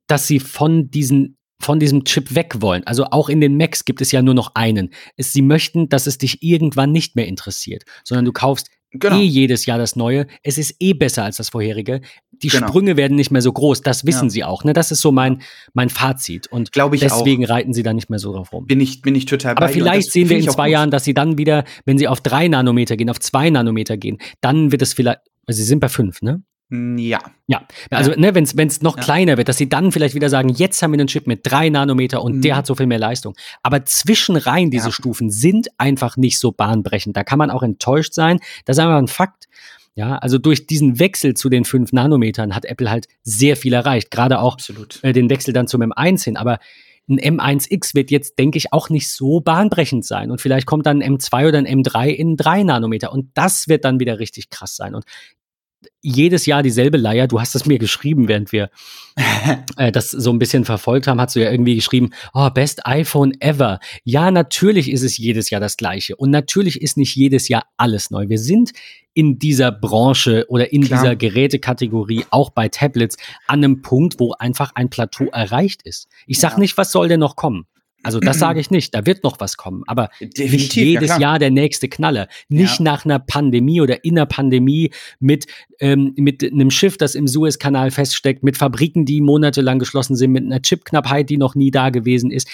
dass 0.07 0.27
sie 0.27 0.41
von 0.41 0.91
diesen 0.91 1.37
von 1.61 1.79
diesem 1.81 2.05
Chip 2.05 2.35
weg 2.35 2.57
wollen. 2.61 2.85
Also 2.85 3.07
auch 3.07 3.29
in 3.31 3.41
den 3.41 3.57
Macs 3.57 3.85
gibt 3.87 4.01
es 4.03 4.13
ja 4.13 4.21
nur 4.23 4.35
noch 4.35 4.55
einen. 4.55 4.91
Es, 5.17 5.33
sie 5.33 5.41
möchten, 5.41 5.89
dass 5.89 6.07
es 6.07 6.19
dich 6.19 6.43
irgendwann 6.43 6.93
nicht 6.93 7.17
mehr 7.17 7.27
interessiert, 7.27 7.85
sondern 8.03 8.25
du 8.27 8.33
kaufst 8.33 8.69
Genau. 8.99 9.17
eh 9.19 9.25
jedes 9.25 9.67
Jahr 9.67 9.79
das 9.79 9.97
Neue. 9.97 10.27
Es 10.43 10.57
ist 10.59 10.77
eh 10.81 10.93
besser 10.95 11.25
als 11.25 11.37
das 11.37 11.49
vorherige. 11.51 12.01
Die 12.31 12.49
Genau. 12.49 12.69
Sprünge 12.69 12.97
werden 12.97 13.17
nicht 13.17 13.31
mehr 13.31 13.43
so 13.43 13.53
groß. 13.53 13.83
Das 13.83 14.07
wissen 14.07 14.27
Ja. 14.27 14.31
sie 14.31 14.45
auch. 14.45 14.65
Ne? 14.65 14.73
Das 14.73 14.91
ist 14.91 15.01
so 15.01 15.13
mein, 15.13 15.43
mein 15.73 15.89
Fazit. 15.89 16.47
Und 16.49 16.73
Glaube 16.73 16.97
ich 16.97 17.03
deswegen 17.03 17.45
reiten 17.45 17.73
sie 17.75 17.83
da 17.83 17.93
nicht 17.93 18.09
mehr 18.11 18.19
so 18.19 18.33
drauf 18.33 18.53
rum. 18.53 18.67
Bin 18.67 18.81
ich, 18.81 19.03
bin 19.03 19.15
ich 19.15 19.27
total 19.27 19.53
Aber 19.57 19.67
bei 19.67 19.73
vielleicht 19.73 20.11
sehen 20.13 20.29
wir 20.29 20.39
in 20.39 20.49
auch 20.49 20.55
zwei. 20.55 20.69
Jahren, 20.69 20.91
dass 20.91 21.05
sie 21.05 21.15
dann 21.15 21.39
wieder, 21.39 21.65
wenn 21.85 21.99
sie 21.99 22.09
auf 22.09 22.21
drei 22.21 22.49
Nanometer 22.49 22.97
gehen, 22.97 23.11
auf 23.11 23.21
zwei 23.21 23.51
Nanometer 23.51 23.97
gehen, 23.97 24.19
dann 24.41 24.73
wird 24.73 24.83
es 24.83 24.93
vielleicht, 24.95 25.19
also 25.47 25.59
sie 25.59 25.65
sind 25.65 25.81
bei 25.81 25.89
fünf, 25.89 26.23
ne? 26.23 26.43
Ja. 26.99 27.19
Ja, 27.47 27.67
also 27.91 28.13
ne, 28.17 28.35
wenn 28.35 28.45
es 28.45 28.81
noch 28.83 28.97
Ja. 28.97 29.03
kleiner 29.03 29.37
wird, 29.37 29.49
dass 29.49 29.59
sie 29.59 29.69
dann 29.69 29.93
vielleicht 29.93 30.15
wieder 30.15 30.31
sagen, 30.31 30.49
jetzt 30.49 30.83
haben 30.83 30.93
wir 30.93 30.99
einen 30.99 31.09
Chip 31.09 31.27
mit 31.27 31.41
drei 31.45 31.69
Nanometer 31.69 32.23
und 32.23 32.37
Mhm. 32.37 32.41
der 32.43 32.57
hat 32.57 32.67
so 32.67 32.75
viel 32.75 32.87
mehr 32.87 32.99
Leistung. 32.99 33.35
Aber 33.63 33.85
zwischenrein 33.85 34.71
diese 34.71 34.87
Ja. 34.87 34.93
Stufen 34.93 35.31
sind 35.31 35.69
einfach 35.79 36.17
nicht 36.17 36.39
so 36.39 36.53
bahnbrechend. 36.53 37.17
Da 37.17 37.25
kann 37.25 37.39
man 37.39 37.51
auch 37.51 37.63
enttäuscht 37.63 38.15
sein. 38.15 38.39
Das 38.65 38.77
ist 38.79 38.83
einfach 38.83 38.99
ein 38.99 39.09
Fakt. 39.09 39.45
Ja, 39.97 40.17
also 40.17 40.39
durch 40.39 40.67
diesen 40.67 40.99
Wechsel 40.99 41.35
zu 41.35 41.49
den 41.49 41.65
fünf 41.65 41.93
Nanometern 41.93 42.55
hat 42.57 42.65
Apple 42.65 42.91
halt 42.91 43.07
sehr 43.23 43.57
viel 43.57 43.73
erreicht. 43.75 44.11
Gerade 44.11 44.41
auch 44.41 44.57
äh, 45.03 45.13
den 45.13 45.31
Wechsel 45.31 45.53
dann 45.55 45.69
zum 45.69 45.83
M1 45.83 46.25
hin. 46.25 46.37
Aber 46.37 46.59
ein 47.09 47.19
M1X 47.21 47.95
wird 47.95 48.11
jetzt, 48.11 48.39
denke 48.39 48.57
ich, 48.59 48.73
auch 48.73 48.89
nicht 48.89 49.09
so 49.11 49.39
bahnbrechend 49.41 50.05
sein. 50.05 50.31
Und 50.33 50.41
vielleicht 50.41 50.67
kommt 50.67 50.87
dann 50.87 51.03
ein 51.03 51.19
M2 51.19 51.47
oder 51.49 51.59
ein 51.59 51.67
M3 51.67 52.09
in 52.09 52.37
drei 52.37 52.63
Nanometer. 52.65 53.13
Und 53.13 53.31
das 53.35 53.69
wird 53.69 53.85
dann 53.85 54.01
wieder 54.01 54.19
richtig 54.19 54.51
krass 54.51 54.75
sein. 54.75 54.95
Und 54.95 55.05
jedes 56.03 56.47
Jahr 56.47 56.63
dieselbe 56.63 56.97
Leier. 56.97 57.27
Du 57.29 57.41
hast 57.41 57.55
es 57.55 57.67
mir 57.67 57.79
geschrieben, 57.79 58.29
während 58.29 58.53
wir 58.53 58.71
äh, 59.77 59.93
das 59.93 60.11
so 60.11 60.31
ein 60.33 60.39
bisschen 60.39 60.65
verfolgt 60.65 61.07
haben, 61.07 61.21
hast 61.21 61.37
du 61.37 61.43
ja 61.43 61.51
irgendwie 61.51 61.75
geschrieben, 61.77 62.11
oh, 62.33 62.51
best 62.51 62.87
iPhone 62.87 63.33
ever. 63.41 63.79
Ja, 64.05 64.31
natürlich 64.31 64.91
ist 64.91 65.03
es 65.03 65.19
jedes 65.19 65.51
Jahr 65.51 65.61
das 65.61 65.77
gleiche. 65.77 66.17
Und 66.17 66.31
natürlich 66.31 66.81
ist 66.83 66.97
nicht 66.97 67.15
jedes 67.15 67.49
Jahr 67.49 67.65
alles 67.77 68.11
neu. 68.11 68.29
Wir 68.29 68.39
sind 68.39 68.73
in 69.15 69.39
dieser 69.39 69.71
Branche 69.71 70.45
oder 70.49 70.73
in 70.73 70.83
Klar. 70.83 71.01
dieser 71.03 71.17
Gerätekategorie, 71.17 72.25
auch 72.31 72.51
bei 72.51 72.69
Tablets, 72.69 73.17
an 73.47 73.63
einem 73.63 73.83
Punkt, 73.83 74.19
wo 74.19 74.33
einfach 74.33 74.73
ein 74.75 74.91
Plateau 74.91 75.27
erreicht 75.27 75.83
ist. 75.83 76.09
Ich 76.27 76.41
sag 76.41 76.53
Ja. 76.53 76.59
nicht, 76.59 76.77
was 76.77 76.91
soll 76.91 77.09
denn 77.09 77.21
noch 77.21 77.37
kommen? 77.37 77.67
Also 78.05 78.21
das 78.21 78.39
sage 78.39 78.61
ich 78.61 78.71
nicht, 78.71 78.95
da 78.95 79.07
wird 79.07 79.25
noch 79.25 79.41
was 79.41 79.57
kommen, 79.57 79.83
aber 79.87 80.11
nicht 80.21 80.39
Definitiv. 80.39 80.77
ja, 80.77 80.85
jedes 80.85 81.07
klar. 81.09 81.21
Jahr 81.21 81.39
der 81.39 81.51
nächste 81.51 81.89
Knaller. 81.89 82.29
Nicht 82.49 82.79
Ja. 82.79 82.85
nach 82.85 83.05
einer 83.05 83.19
Pandemie 83.19 83.81
oder 83.81 84.05
in 84.05 84.19
einer 84.19 84.27
Pandemie 84.27 84.91
mit, 85.21 85.47
ähm, 85.81 86.13
mit 86.17 86.43
einem 86.45 86.71
Schiff, 86.71 86.97
das 86.99 87.15
im 87.15 87.27
Suezkanal 87.27 87.91
feststeckt, 87.91 88.43
mit 88.43 88.57
Fabriken, 88.57 89.05
die 89.05 89.21
monatelang 89.21 89.79
geschlossen 89.79 90.17
sind, 90.17 90.33
mit 90.33 90.45
einer 90.45 90.63
Chipknappheit, 90.63 91.29
die 91.31 91.37
noch 91.39 91.55
nie 91.55 91.71
da 91.71 91.91
gewesen 91.91 92.31
ist. 92.31 92.49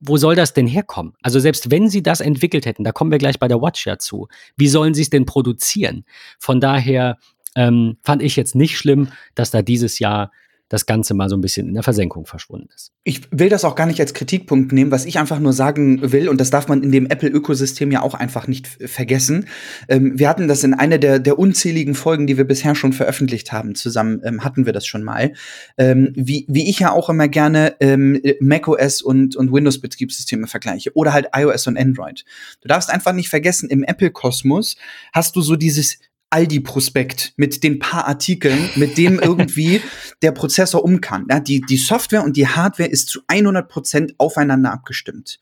Wo 0.00 0.16
soll 0.16 0.34
das 0.34 0.52
denn 0.52 0.66
herkommen? 0.66 1.14
Also 1.22 1.38
selbst 1.38 1.70
wenn 1.70 1.88
sie 1.88 2.02
das 2.02 2.20
entwickelt 2.20 2.66
hätten, 2.66 2.82
da 2.84 2.92
kommen 2.92 3.10
wir 3.10 3.18
gleich 3.18 3.38
bei 3.38 3.46
der 3.48 3.62
Watch 3.62 3.86
ja 3.86 3.98
zu, 3.98 4.28
wie 4.56 4.68
sollen 4.68 4.94
sie 4.94 5.02
es 5.02 5.10
denn 5.10 5.26
produzieren? 5.26 6.04
Von 6.40 6.60
daher 6.60 7.18
ähm, 7.54 7.96
fand 8.02 8.22
ich 8.22 8.34
jetzt 8.34 8.54
nicht 8.56 8.76
schlimm, 8.76 9.08
dass 9.34 9.50
da 9.52 9.62
dieses 9.62 9.98
Jahr 10.00 10.32
das 10.72 10.86
Ganze 10.86 11.12
mal 11.12 11.28
so 11.28 11.36
ein 11.36 11.42
bisschen 11.42 11.68
in 11.68 11.74
der 11.74 11.82
Versenkung 11.82 12.24
verschwunden 12.24 12.70
ist. 12.74 12.92
Ich 13.04 13.20
will 13.30 13.50
das 13.50 13.66
auch 13.66 13.74
gar 13.74 13.84
nicht 13.84 14.00
als 14.00 14.14
Kritikpunkt 14.14 14.72
nehmen, 14.72 14.90
was 14.90 15.04
ich 15.04 15.18
einfach 15.18 15.38
nur 15.38 15.52
sagen 15.52 16.12
will, 16.12 16.30
und 16.30 16.40
das 16.40 16.48
darf 16.48 16.66
man 16.66 16.82
in 16.82 16.90
dem 16.90 17.06
Apple-Ökosystem 17.06 17.90
ja 17.90 18.00
auch 18.00 18.14
einfach 18.14 18.46
nicht 18.46 18.66
vergessen. 18.66 19.48
Ähm, 19.88 20.18
wir 20.18 20.30
hatten 20.30 20.48
das 20.48 20.64
in 20.64 20.72
einer 20.72 20.96
der, 20.96 21.18
der 21.18 21.38
unzähligen 21.38 21.94
Folgen, 21.94 22.26
die 22.26 22.38
wir 22.38 22.44
bisher 22.44 22.74
schon 22.74 22.94
veröffentlicht 22.94 23.52
haben, 23.52 23.74
zusammen 23.74 24.22
ähm, 24.24 24.44
hatten 24.44 24.64
wir 24.64 24.72
das 24.72 24.86
schon 24.86 25.02
mal. 25.02 25.34
Ähm, 25.76 26.14
wie, 26.16 26.46
wie 26.48 26.70
ich 26.70 26.78
ja 26.78 26.90
auch 26.90 27.10
immer 27.10 27.28
gerne 27.28 27.76
ähm, 27.80 28.22
macOS 28.40 29.02
und, 29.02 29.36
und 29.36 29.52
Windows-Betriebssysteme 29.52 30.46
vergleiche 30.46 30.92
oder 30.94 31.12
halt 31.12 31.28
iOS 31.36 31.66
und 31.66 31.76
Android. 31.76 32.24
Du 32.62 32.68
darfst 32.68 32.88
einfach 32.88 33.12
nicht 33.12 33.28
vergessen, 33.28 33.68
im 33.68 33.82
Apple-Kosmos 33.82 34.76
hast 35.12 35.36
du 35.36 35.42
so 35.42 35.54
dieses 35.54 35.98
Aldi-Prospekt 36.32 37.34
mit 37.36 37.62
den 37.62 37.78
paar 37.78 38.06
Artikeln, 38.06 38.70
mit 38.76 38.98
dem 38.98 39.18
irgendwie 39.22 39.80
der 40.22 40.32
Prozessor 40.32 40.84
um 40.84 41.00
kann. 41.00 41.26
Ja, 41.30 41.40
die, 41.40 41.60
die 41.60 41.76
Software 41.76 42.24
und 42.24 42.36
die 42.36 42.48
Hardware 42.48 42.88
ist 42.88 43.08
zu 43.08 43.20
100% 43.28 44.14
aufeinander 44.18 44.72
abgestimmt. 44.72 45.38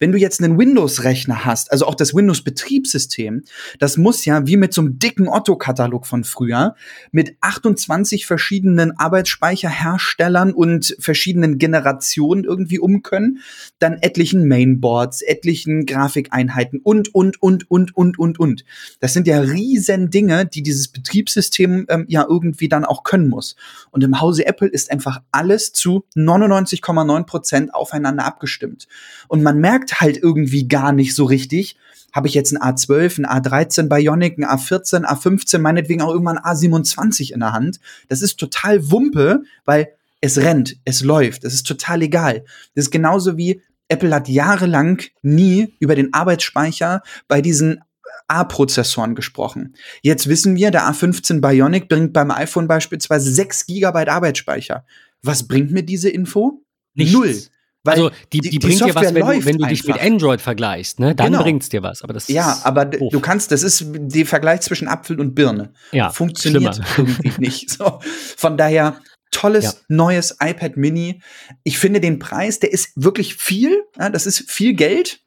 Wenn 0.00 0.12
du 0.12 0.18
jetzt 0.18 0.42
einen 0.42 0.58
Windows-Rechner 0.58 1.44
hast, 1.44 1.70
also 1.70 1.86
auch 1.86 1.94
das 1.94 2.14
Windows-Betriebssystem, 2.14 3.44
das 3.78 3.98
muss 3.98 4.24
ja 4.24 4.46
wie 4.46 4.56
mit 4.56 4.72
so 4.72 4.80
einem 4.80 4.98
dicken 4.98 5.28
Otto-Katalog 5.28 6.06
von 6.06 6.24
früher 6.24 6.74
mit 7.12 7.36
28 7.42 8.26
verschiedenen 8.26 8.98
Arbeitsspeicherherstellern 8.98 10.54
und 10.54 10.96
verschiedenen 10.98 11.58
Generationen 11.58 12.44
irgendwie 12.44 12.78
um 12.78 13.02
können, 13.02 13.40
dann 13.78 13.98
etlichen 14.00 14.48
Mainboards, 14.48 15.20
etlichen 15.20 15.84
Grafikeinheiten 15.84 16.80
und, 16.80 17.14
und, 17.14 17.42
und, 17.42 17.70
und, 17.70 17.94
und, 17.94 18.18
und, 18.18 18.40
und. 18.40 18.64
Das 19.00 19.12
sind 19.12 19.26
ja 19.26 19.40
riesen 19.40 20.08
Dinge, 20.08 20.46
die 20.46 20.62
dieses 20.62 20.88
Betriebssystem 20.88 21.84
ähm, 21.90 22.06
ja 22.08 22.24
irgendwie 22.26 22.70
dann 22.70 22.86
auch 22.86 23.02
können 23.04 23.28
muss. 23.28 23.54
Und 23.90 24.02
im 24.02 24.18
Hause 24.18 24.46
Apple 24.46 24.68
ist 24.68 24.90
einfach 24.90 25.20
alles 25.30 25.74
zu 25.74 26.06
99,9 26.16 27.24
Prozent 27.24 27.74
aufeinander 27.74 28.24
abgestimmt. 28.24 28.88
Und 29.28 29.42
man 29.42 29.58
merkt 29.58 29.89
halt 29.96 30.18
irgendwie 30.18 30.68
gar 30.68 30.92
nicht 30.92 31.14
so 31.14 31.24
richtig, 31.24 31.76
habe 32.12 32.28
ich 32.28 32.34
jetzt 32.34 32.52
ein 32.52 32.58
A12, 32.58 33.24
ein 33.24 33.42
A13 33.42 33.88
Bionic, 33.88 34.38
ein 34.38 34.44
A14, 34.44 35.04
A15, 35.04 35.58
meinetwegen 35.58 36.02
auch 36.02 36.12
irgendwann 36.12 36.38
ein 36.38 36.56
A27 36.56 37.32
in 37.32 37.40
der 37.40 37.52
Hand. 37.52 37.80
Das 38.08 38.22
ist 38.22 38.38
total 38.38 38.90
Wumpe, 38.90 39.42
weil 39.64 39.88
es 40.20 40.38
rennt, 40.38 40.76
es 40.84 41.02
läuft, 41.02 41.44
es 41.44 41.54
ist 41.54 41.66
total 41.66 42.02
egal. 42.02 42.44
Das 42.74 42.86
ist 42.86 42.90
genauso 42.90 43.36
wie 43.36 43.62
Apple 43.88 44.14
hat 44.14 44.28
jahrelang 44.28 45.02
nie 45.22 45.74
über 45.80 45.94
den 45.94 46.14
Arbeitsspeicher 46.14 47.02
bei 47.26 47.40
diesen 47.40 47.80
A-Prozessoren 48.28 49.16
gesprochen. 49.16 49.74
Jetzt 50.02 50.28
wissen 50.28 50.54
wir, 50.54 50.70
der 50.70 50.88
A15 50.88 51.40
Bionic 51.40 51.88
bringt 51.88 52.12
beim 52.12 52.30
iPhone 52.30 52.68
beispielsweise 52.68 53.32
6 53.32 53.66
GB 53.66 54.06
Arbeitsspeicher. 54.08 54.84
Was 55.22 55.48
bringt 55.48 55.72
mir 55.72 55.82
diese 55.82 56.08
Info? 56.08 56.62
Nichts. 56.94 57.12
Null. 57.12 57.34
Weil 57.84 57.94
also 57.94 58.10
die, 58.32 58.40
die, 58.40 58.58
bringt 58.58 58.80
dir 58.80 58.94
was, 58.94 59.04
Software 59.04 59.14
wenn 59.14 59.40
du, 59.40 59.44
wenn 59.46 59.58
du 59.58 59.66
dich 59.66 59.84
mit. 59.86 59.98
Android 60.00 60.40
vergleichst, 60.40 61.00
ne? 61.00 61.14
Dann 61.14 61.32
Genau. 61.32 61.42
bringt's 61.42 61.68
dir 61.70 61.82
was. 61.82 62.02
Aber 62.02 62.12
das 62.12 62.28
Ja, 62.28 62.60
aber 62.64 62.84
doof. 62.84 63.10
du 63.10 63.20
kannst, 63.20 63.52
das 63.52 63.62
ist 63.62 63.84
der 63.88 64.26
Vergleich 64.26 64.60
zwischen 64.60 64.86
Apfel 64.88 65.18
und 65.18 65.34
Birne. 65.34 65.72
ja, 65.92 66.10
Funktioniert 66.10 66.76
schlimmer. 66.76 67.08
irgendwie 67.16 67.32
nicht. 67.40 67.70
So. 67.70 68.00
Von 68.36 68.56
daher, 68.58 69.00
tolles 69.30 69.64
Ja. 69.64 69.72
neues 69.88 70.36
iPad 70.42 70.76
Mini. 70.76 71.22
Ich 71.64 71.78
finde 71.78 72.00
den 72.00 72.18
Preis, 72.18 72.58
der 72.58 72.72
ist 72.72 72.90
wirklich 72.96 73.36
viel. 73.36 73.82
Ja, 73.98 74.10
das 74.10 74.26
ist 74.26 74.50
viel 74.50 74.74
Geld. 74.74 75.20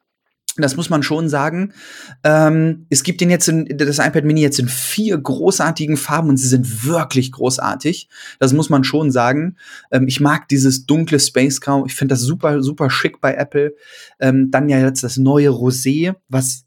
Das 0.57 0.75
muss 0.75 0.89
man 0.89 1.01
schon 1.01 1.29
sagen. 1.29 1.73
Ähm, 2.23 2.85
es 2.89 3.03
gibt 3.03 3.21
den 3.21 3.31
jetzt 3.31 3.47
in, 3.47 3.65
das 3.77 3.97
iPad 3.97 4.23
Mini 4.23 4.41
jetzt 4.41 4.59
in 4.59 4.67
vier 4.67 5.17
großartigen 5.17 5.97
Farben 5.97 6.29
und 6.29 6.37
sie 6.37 6.47
sind 6.47 6.85
wirklich 6.85 7.31
großartig. 7.31 8.07
Das 8.39 8.53
muss 8.53 8.69
man 8.69 8.83
schon 8.83 9.11
sagen. 9.11 9.57
Ähm, 9.91 10.07
ich 10.07 10.19
mag 10.19 10.47
dieses 10.47 10.85
dunkle 10.85 11.19
Space 11.19 11.59
Grau. 11.59 11.85
Ich 11.87 11.95
finde 11.95 12.13
das 12.13 12.21
super, 12.21 12.61
super 12.61 12.91
schick 12.91 13.19
bei 13.19 13.33
Apple. 13.33 13.73
Ähm, 14.19 14.51
dann 14.51 14.69
ja 14.69 14.79
jetzt 14.79 15.03
das 15.03 15.17
neue 15.17 15.49
Rosé, 15.49 16.15
was 16.29 16.65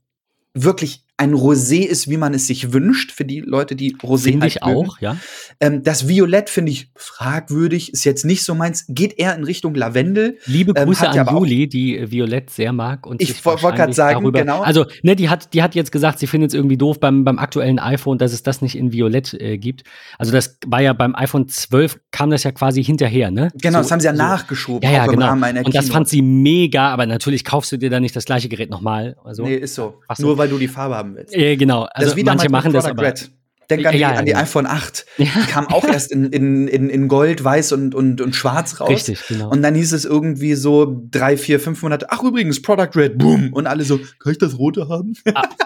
wirklich 0.52 1.04
ein 1.18 1.34
Rosé 1.34 1.84
ist, 1.86 2.10
wie 2.10 2.18
man 2.18 2.34
es 2.34 2.46
sich 2.46 2.72
wünscht, 2.72 3.10
für 3.10 3.24
die 3.24 3.40
Leute, 3.40 3.74
die 3.74 3.94
Rosé 3.96 4.24
Finde 4.24 4.42
halt 4.42 4.56
ich 4.56 4.64
mögen. 4.64 4.88
auch, 4.88 5.00
ja. 5.00 5.16
Ähm, 5.60 5.82
das 5.82 6.06
Violett 6.08 6.50
finde 6.50 6.72
ich 6.72 6.90
fragwürdig, 6.94 7.92
ist 7.92 8.04
jetzt 8.04 8.24
nicht 8.24 8.44
so 8.44 8.54
meins, 8.54 8.84
geht 8.88 9.18
eher 9.18 9.34
in 9.34 9.44
Richtung 9.44 9.74
Lavendel. 9.74 10.38
Liebe 10.46 10.72
Ähm, 10.76 10.84
Grüße 10.86 11.04
ja 11.06 11.22
an 11.22 11.34
Juli, 11.34 11.68
die 11.68 11.96
äh, 11.98 12.10
Violett 12.10 12.50
sehr 12.50 12.72
mag 12.72 13.06
und 13.06 13.22
Ich 13.22 13.28
sich 13.28 13.44
woll- 13.44 13.52
wollt 13.54 13.60
grad 13.62 13.72
wahrscheinlich 13.72 13.96
sagen, 13.96 14.20
darüber, 14.22 14.38
genau. 14.40 14.62
Also, 14.62 14.84
ne, 15.02 15.16
die 15.16 15.28
hat, 15.28 15.54
die 15.54 15.62
hat 15.62 15.74
jetzt 15.74 15.92
gesagt, 15.92 16.18
sie 16.18 16.26
findet 16.26 16.50
es 16.50 16.54
irgendwie 16.54 16.76
doof 16.76 17.00
beim, 17.00 17.24
beim 17.24 17.38
aktuellen 17.38 17.78
iPhone, 17.78 18.18
dass 18.18 18.32
es 18.32 18.42
das 18.42 18.60
nicht 18.62 18.76
in 18.76 18.92
Violett 18.92 19.34
äh, 19.34 19.58
gibt. 19.58 19.84
Also, 20.18 20.32
das 20.32 20.58
war 20.66 20.80
ja 20.82 20.92
beim 20.92 21.14
iPhone 21.14 21.48
12 21.48 21.98
kam 22.10 22.30
das 22.30 22.42
ja 22.44 22.52
quasi 22.52 22.84
hinterher, 22.84 23.30
ne? 23.30 23.50
Genau, 23.54 23.78
So- 23.78 23.82
das 23.84 23.92
haben 23.92 24.00
sie 24.00 24.06
ja 24.06 24.12
so- 24.14 24.22
nachgeschoben, 24.22 24.82
Ja, 24.88 24.94
ja, 24.94 25.06
genau. 25.06 25.32
Und 25.32 25.74
das 25.74 25.88
fand 25.88 26.08
sie 26.08 26.22
mega, 26.22 26.88
aber 26.90 27.06
natürlich 27.06 27.44
kaufst 27.44 27.72
du 27.72 27.76
dir 27.76 27.90
dann 27.90 28.02
nicht 28.02 28.14
das 28.14 28.24
gleiche 28.26 28.48
Gerät 28.48 28.70
nochmal. 28.70 29.16
Also, 29.24 29.44
Nee, 29.44 29.56
ist 29.56 29.74
so. 29.74 30.00
So. 30.14 30.26
Nur 30.26 30.38
weil 30.38 30.48
du 30.48 30.58
die 30.58 30.68
Farbe 30.68 30.96
haben 30.96 31.14
willst. 31.16 31.34
äh, 31.34 31.56
genau. 31.56 31.86
Also 31.92 32.14
manche 32.24 32.48
machen 32.50 32.72
das 32.72 32.84
aber. 32.86 33.02
Red. 33.02 33.30
Denk 33.70 33.86
an 33.86 33.92
die, 33.92 33.98
Ja, 33.98 34.12
ja, 34.12 34.18
an 34.18 34.26
die 34.26 34.34
iPhone 34.34 34.66
8. 34.66 35.06
Die 35.18 35.24
kam 35.24 35.66
auch 35.68 35.84
erst 35.84 36.12
in, 36.12 36.26
in, 36.26 36.68
in, 36.68 36.88
in 36.88 37.08
Gold, 37.08 37.42
Weiß 37.42 37.72
und, 37.72 37.94
und, 37.94 38.20
und 38.20 38.34
Schwarz 38.36 38.80
raus. 38.80 38.88
Richtig, 38.88 39.20
genau. 39.28 39.50
Und 39.50 39.62
dann 39.62 39.74
hieß 39.74 39.92
es 39.92 40.04
irgendwie 40.04 40.54
so 40.54 41.02
drei, 41.10 41.36
vier, 41.36 41.60
fünf 41.60 41.82
Monate, 41.82 42.10
ach 42.10 42.22
übrigens, 42.22 42.62
Product 42.62 42.90
Red, 42.94 43.18
boom. 43.18 43.52
Und 43.52 43.66
alle 43.66 43.84
so, 43.84 43.98
kann 44.18 44.32
ich 44.32 44.38
das 44.38 44.58
rote 44.58 44.88
haben? 44.88 45.14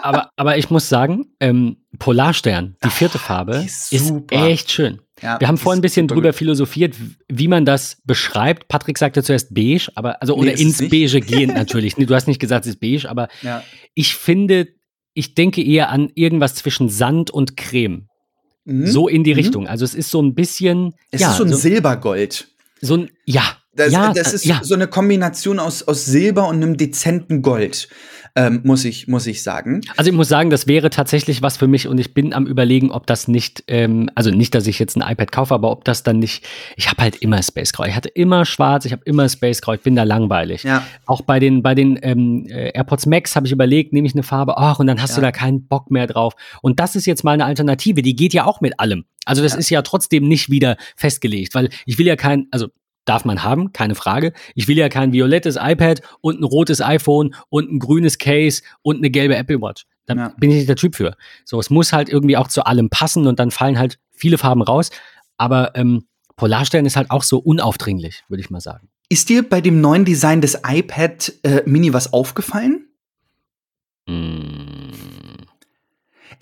Aber, 0.03 0.31
aber 0.37 0.57
ich 0.57 0.71
muss 0.71 0.89
sagen, 0.89 1.27
ähm, 1.41 1.77
Polarstern, 1.99 2.77
die 2.85 2.91
vierte 2.91 3.19
Farbe, 3.19 3.59
die 3.61 3.67
ist, 3.67 3.93
ist 3.93 4.13
echt 4.31 4.71
schön. 4.71 5.01
Wir 5.21 5.49
haben 5.49 5.59
vorhin 5.59 5.81
ein 5.81 5.83
bisschen 5.83 6.09
drüber 6.09 6.31
gut. 6.31 6.37
philosophiert, 6.37 6.95
wie 7.29 7.49
man 7.49 7.67
das 7.67 7.99
beschreibt. 8.05 8.69
Patrick 8.69 8.97
sagte 8.97 9.23
zuerst 9.23 9.53
beige, 9.55 9.91
aber 9.95 10.23
also 10.23 10.35
Nee, 10.35 10.41
oder 10.41 10.59
ins 10.59 10.81
nicht. 10.81 10.91
Beige 10.91 11.21
gehend 11.21 11.55
natürlich. 11.55 11.95
Du 11.95 12.15
hast 12.15 12.27
nicht 12.27 12.41
gesagt, 12.41 12.65
es 12.65 12.73
ist 12.73 12.81
beige, 12.81 13.09
aber 13.09 13.29
ich 13.95 14.15
finde, 14.15 14.69
ich 15.21 15.35
denke 15.35 15.63
eher 15.63 15.91
an 15.91 16.11
irgendwas 16.15 16.55
zwischen 16.55 16.89
Sand 16.89 17.31
und 17.31 17.59
Creme. 17.59 18.09
Mhm. 18.65 18.87
So 18.87 19.07
in 19.07 19.23
die 19.23 19.33
Mhm. 19.33 19.39
Richtung. 19.39 19.67
Also 19.69 19.85
es 19.85 19.95
ist 19.95 20.11
so 20.11 20.21
ein 20.23 20.35
bisschen. 20.35 20.95
Es 21.11 21.21
ja, 21.21 21.31
ist 21.31 21.37
so 21.37 21.45
ein 21.45 21.51
so, 21.51 21.57
Silbergold. 21.57 22.49
so 22.81 22.97
ein. 22.97 23.11
Ja. 23.27 23.43
Das, 23.75 23.93
ja, 23.93 24.13
das 24.13 24.33
ist 24.33 24.45
ja. 24.47 24.61
so 24.65 24.75
eine 24.75 24.89
Kombination 24.89 25.59
aus, 25.61 25.83
aus 25.83 26.05
Silber 26.05 26.49
und 26.49 26.57
einem 26.57 26.77
dezenten 26.77 27.41
Gold, 27.41 27.89
ähm, 28.37 28.61
muss, 28.65 28.85
ich, 28.85 29.09
muss 29.09 29.27
ich 29.27 29.43
sagen. 29.43 29.81
Also 29.97 30.11
ich 30.11 30.17
muss 30.17 30.29
sagen, 30.29 30.51
das 30.51 30.67
wäre 30.67 30.91
tatsächlich 30.91 31.43
was 31.43 31.57
für 31.57 31.67
mich 31.67 31.89
und 31.89 31.99
ich 31.99 32.15
bin 32.15 32.33
am 32.33 32.47
überlegen, 32.47 32.91
ob 32.91 33.07
das 33.07 33.29
nicht, 33.29 33.65
ähm, 33.69 34.09
also 34.15 34.31
nicht, 34.31 34.55
dass 34.55 34.67
ich 34.67 34.79
jetzt 34.79 34.97
ein 34.97 35.03
iPad 35.13 35.33
kaufe, 35.33 35.55
aber 35.55 35.71
ob 35.71 35.85
das 35.85 36.03
dann 36.03 36.19
nicht, 36.19 36.47
ich 36.77 36.89
habe 36.89 37.03
halt 37.03 37.17
immer 37.17 37.43
Space 37.43 37.73
Grau. 37.73 37.85
Ich 37.85 37.95
hatte 37.95 38.09
immer 38.09 38.45
schwarz, 38.45 38.85
ich 38.85 38.93
habe 38.93 39.03
immer 39.05 39.29
Space 39.29 39.61
Grau, 39.61 39.75
ich 39.75 39.81
bin 39.81 39.97
da 39.97 40.03
langweilig. 40.05 40.63
Ja. 40.63 40.85
Auch 41.07 41.23
bei 41.23 41.39
den, 41.41 41.63
bei 41.63 41.75
den 41.75 41.99
ähm, 42.03 42.47
äh, 42.49 42.71
AirPods 42.71 43.07
Max 43.07 43.37
habe 43.37 43.47
ich 43.47 43.53
überlegt, 43.53 43.93
nehme 43.93 44.07
ich 44.07 44.15
eine 44.15 44.23
Farbe, 44.23 44.57
ach, 44.59 44.79
und 44.79 44.87
dann 44.87 45.01
hast 45.03 45.17
du 45.17 45.21
Ja. 45.21 45.29
da 45.29 45.33
keinen 45.33 45.67
Bock 45.67 45.91
mehr 45.91 46.07
drauf. 46.07 46.35
Und 46.63 46.81
das 46.81 46.97
ist 46.97 47.07
jetzt 47.07 47.25
mal 47.25 47.33
eine 47.33 47.45
Alternative, 47.45 48.03
die 48.03 48.15
geht 48.17 48.33
ja 48.35 48.45
auch 48.47 48.61
mit 48.61 48.79
allem. 48.79 49.05
Also 49.27 49.43
das 49.43 49.53
Ja. 49.53 49.59
ist 49.59 49.71
ja 49.71 49.83
trotzdem 49.83 50.27
nicht 50.29 50.51
wieder 50.51 50.77
festgelegt, 50.97 51.55
weil 51.55 51.69
ich 51.87 51.99
will 51.99 52.07
ja 52.07 52.17
kein, 52.17 52.47
also 52.51 52.69
darf 53.05 53.25
man 53.25 53.43
haben, 53.43 53.73
keine 53.73 53.95
Frage. 53.95 54.33
Ich 54.55 54.69
will 54.69 54.77
ja 54.79 54.89
kein 54.89 55.13
violettes 55.13 55.57
iPad 55.61 56.01
und 56.21 56.41
ein 56.41 56.45
rotes 56.45 56.81
iPhone 56.81 57.35
und 57.49 57.71
ein 57.73 57.79
grünes 57.79 58.19
Case 58.19 58.63
und 58.83 58.99
eine 58.99 59.11
gelbe 59.11 59.37
Apple 59.37 59.61
Watch. 59.61 59.87
Da 60.07 60.15
Ja. 60.15 60.35
bin 60.39 60.51
ich 60.51 60.57
nicht 60.57 60.69
der 60.69 60.77
Typ 60.77 60.95
für. 60.95 61.17
So, 61.45 61.59
es 61.61 61.71
muss 61.71 61.93
halt 61.93 62.09
irgendwie 62.09 62.37
auch 62.37 62.49
zu 62.49 62.65
allem 62.65 62.91
passen 62.91 63.27
und 63.27 63.39
dann 63.39 63.51
fallen 63.51 63.79
halt 63.79 63.99
viele 64.11 64.39
Farben 64.39 64.63
raus. 64.63 64.91
Aber 65.39 65.75
ähm, 65.77 66.07
Polarstern 66.37 66.87
ist 66.87 66.97
halt 66.97 67.11
auch 67.11 67.23
so 67.23 67.39
unaufdringlich, 67.39 68.23
würde 68.29 68.41
ich 68.43 68.51
mal 68.51 68.61
sagen. 68.61 68.89
Ist 69.09 69.29
dir 69.29 69.49
bei 69.49 69.61
dem 69.61 69.81
neuen 69.81 70.05
Design 70.05 70.41
des 70.41 70.61
iPad 70.67 71.33
äh, 71.43 71.63
Mini 71.67 71.93
was 71.93 72.13
aufgefallen? 72.13 72.87
Mm. 74.07 74.40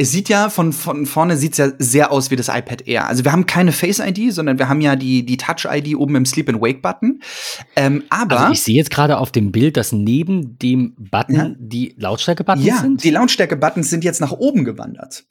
Es 0.00 0.12
sieht 0.12 0.28
ja 0.28 0.48
von, 0.48 0.72
von 0.72 1.06
vorne 1.06 1.36
sieht's 1.36 1.58
ja 1.58 1.70
sehr 1.78 2.12
aus 2.12 2.30
wie 2.30 2.36
das 2.36 2.46
iPad 2.48 2.86
Air. 2.86 3.08
Also 3.08 3.24
wir 3.24 3.32
haben 3.32 3.46
keine 3.46 3.72
Face 3.72 3.98
ID, 3.98 4.32
sondern 4.32 4.58
wir 4.58 4.68
haben 4.68 4.80
ja 4.80 4.94
die, 4.94 5.26
die 5.26 5.36
Touch 5.36 5.66
ID 5.68 5.96
oben 5.96 6.14
im 6.14 6.24
Sleep 6.24 6.48
and 6.48 6.62
Wake 6.62 6.80
Button. 6.82 7.20
Ähm, 7.74 8.04
aber 8.08 8.38
Also 8.40 8.52
ich 8.52 8.62
sehe 8.62 8.76
jetzt 8.76 8.90
gerade 8.90 9.18
auf 9.18 9.32
dem 9.32 9.50
Bild, 9.50 9.76
dass 9.76 9.90
neben 9.90 10.56
dem 10.58 10.94
Button 10.96 11.34
Ja. 11.34 11.50
die 11.58 11.94
Lautstärke-Buttons 11.98 12.64
ja, 12.64 12.76
sind. 12.76 13.02
die 13.02 13.10
Lautstärke-Buttons 13.10 13.90
sind 13.90 14.04
jetzt 14.04 14.20
nach 14.20 14.32
oben 14.32 14.64
gewandert. 14.64 15.24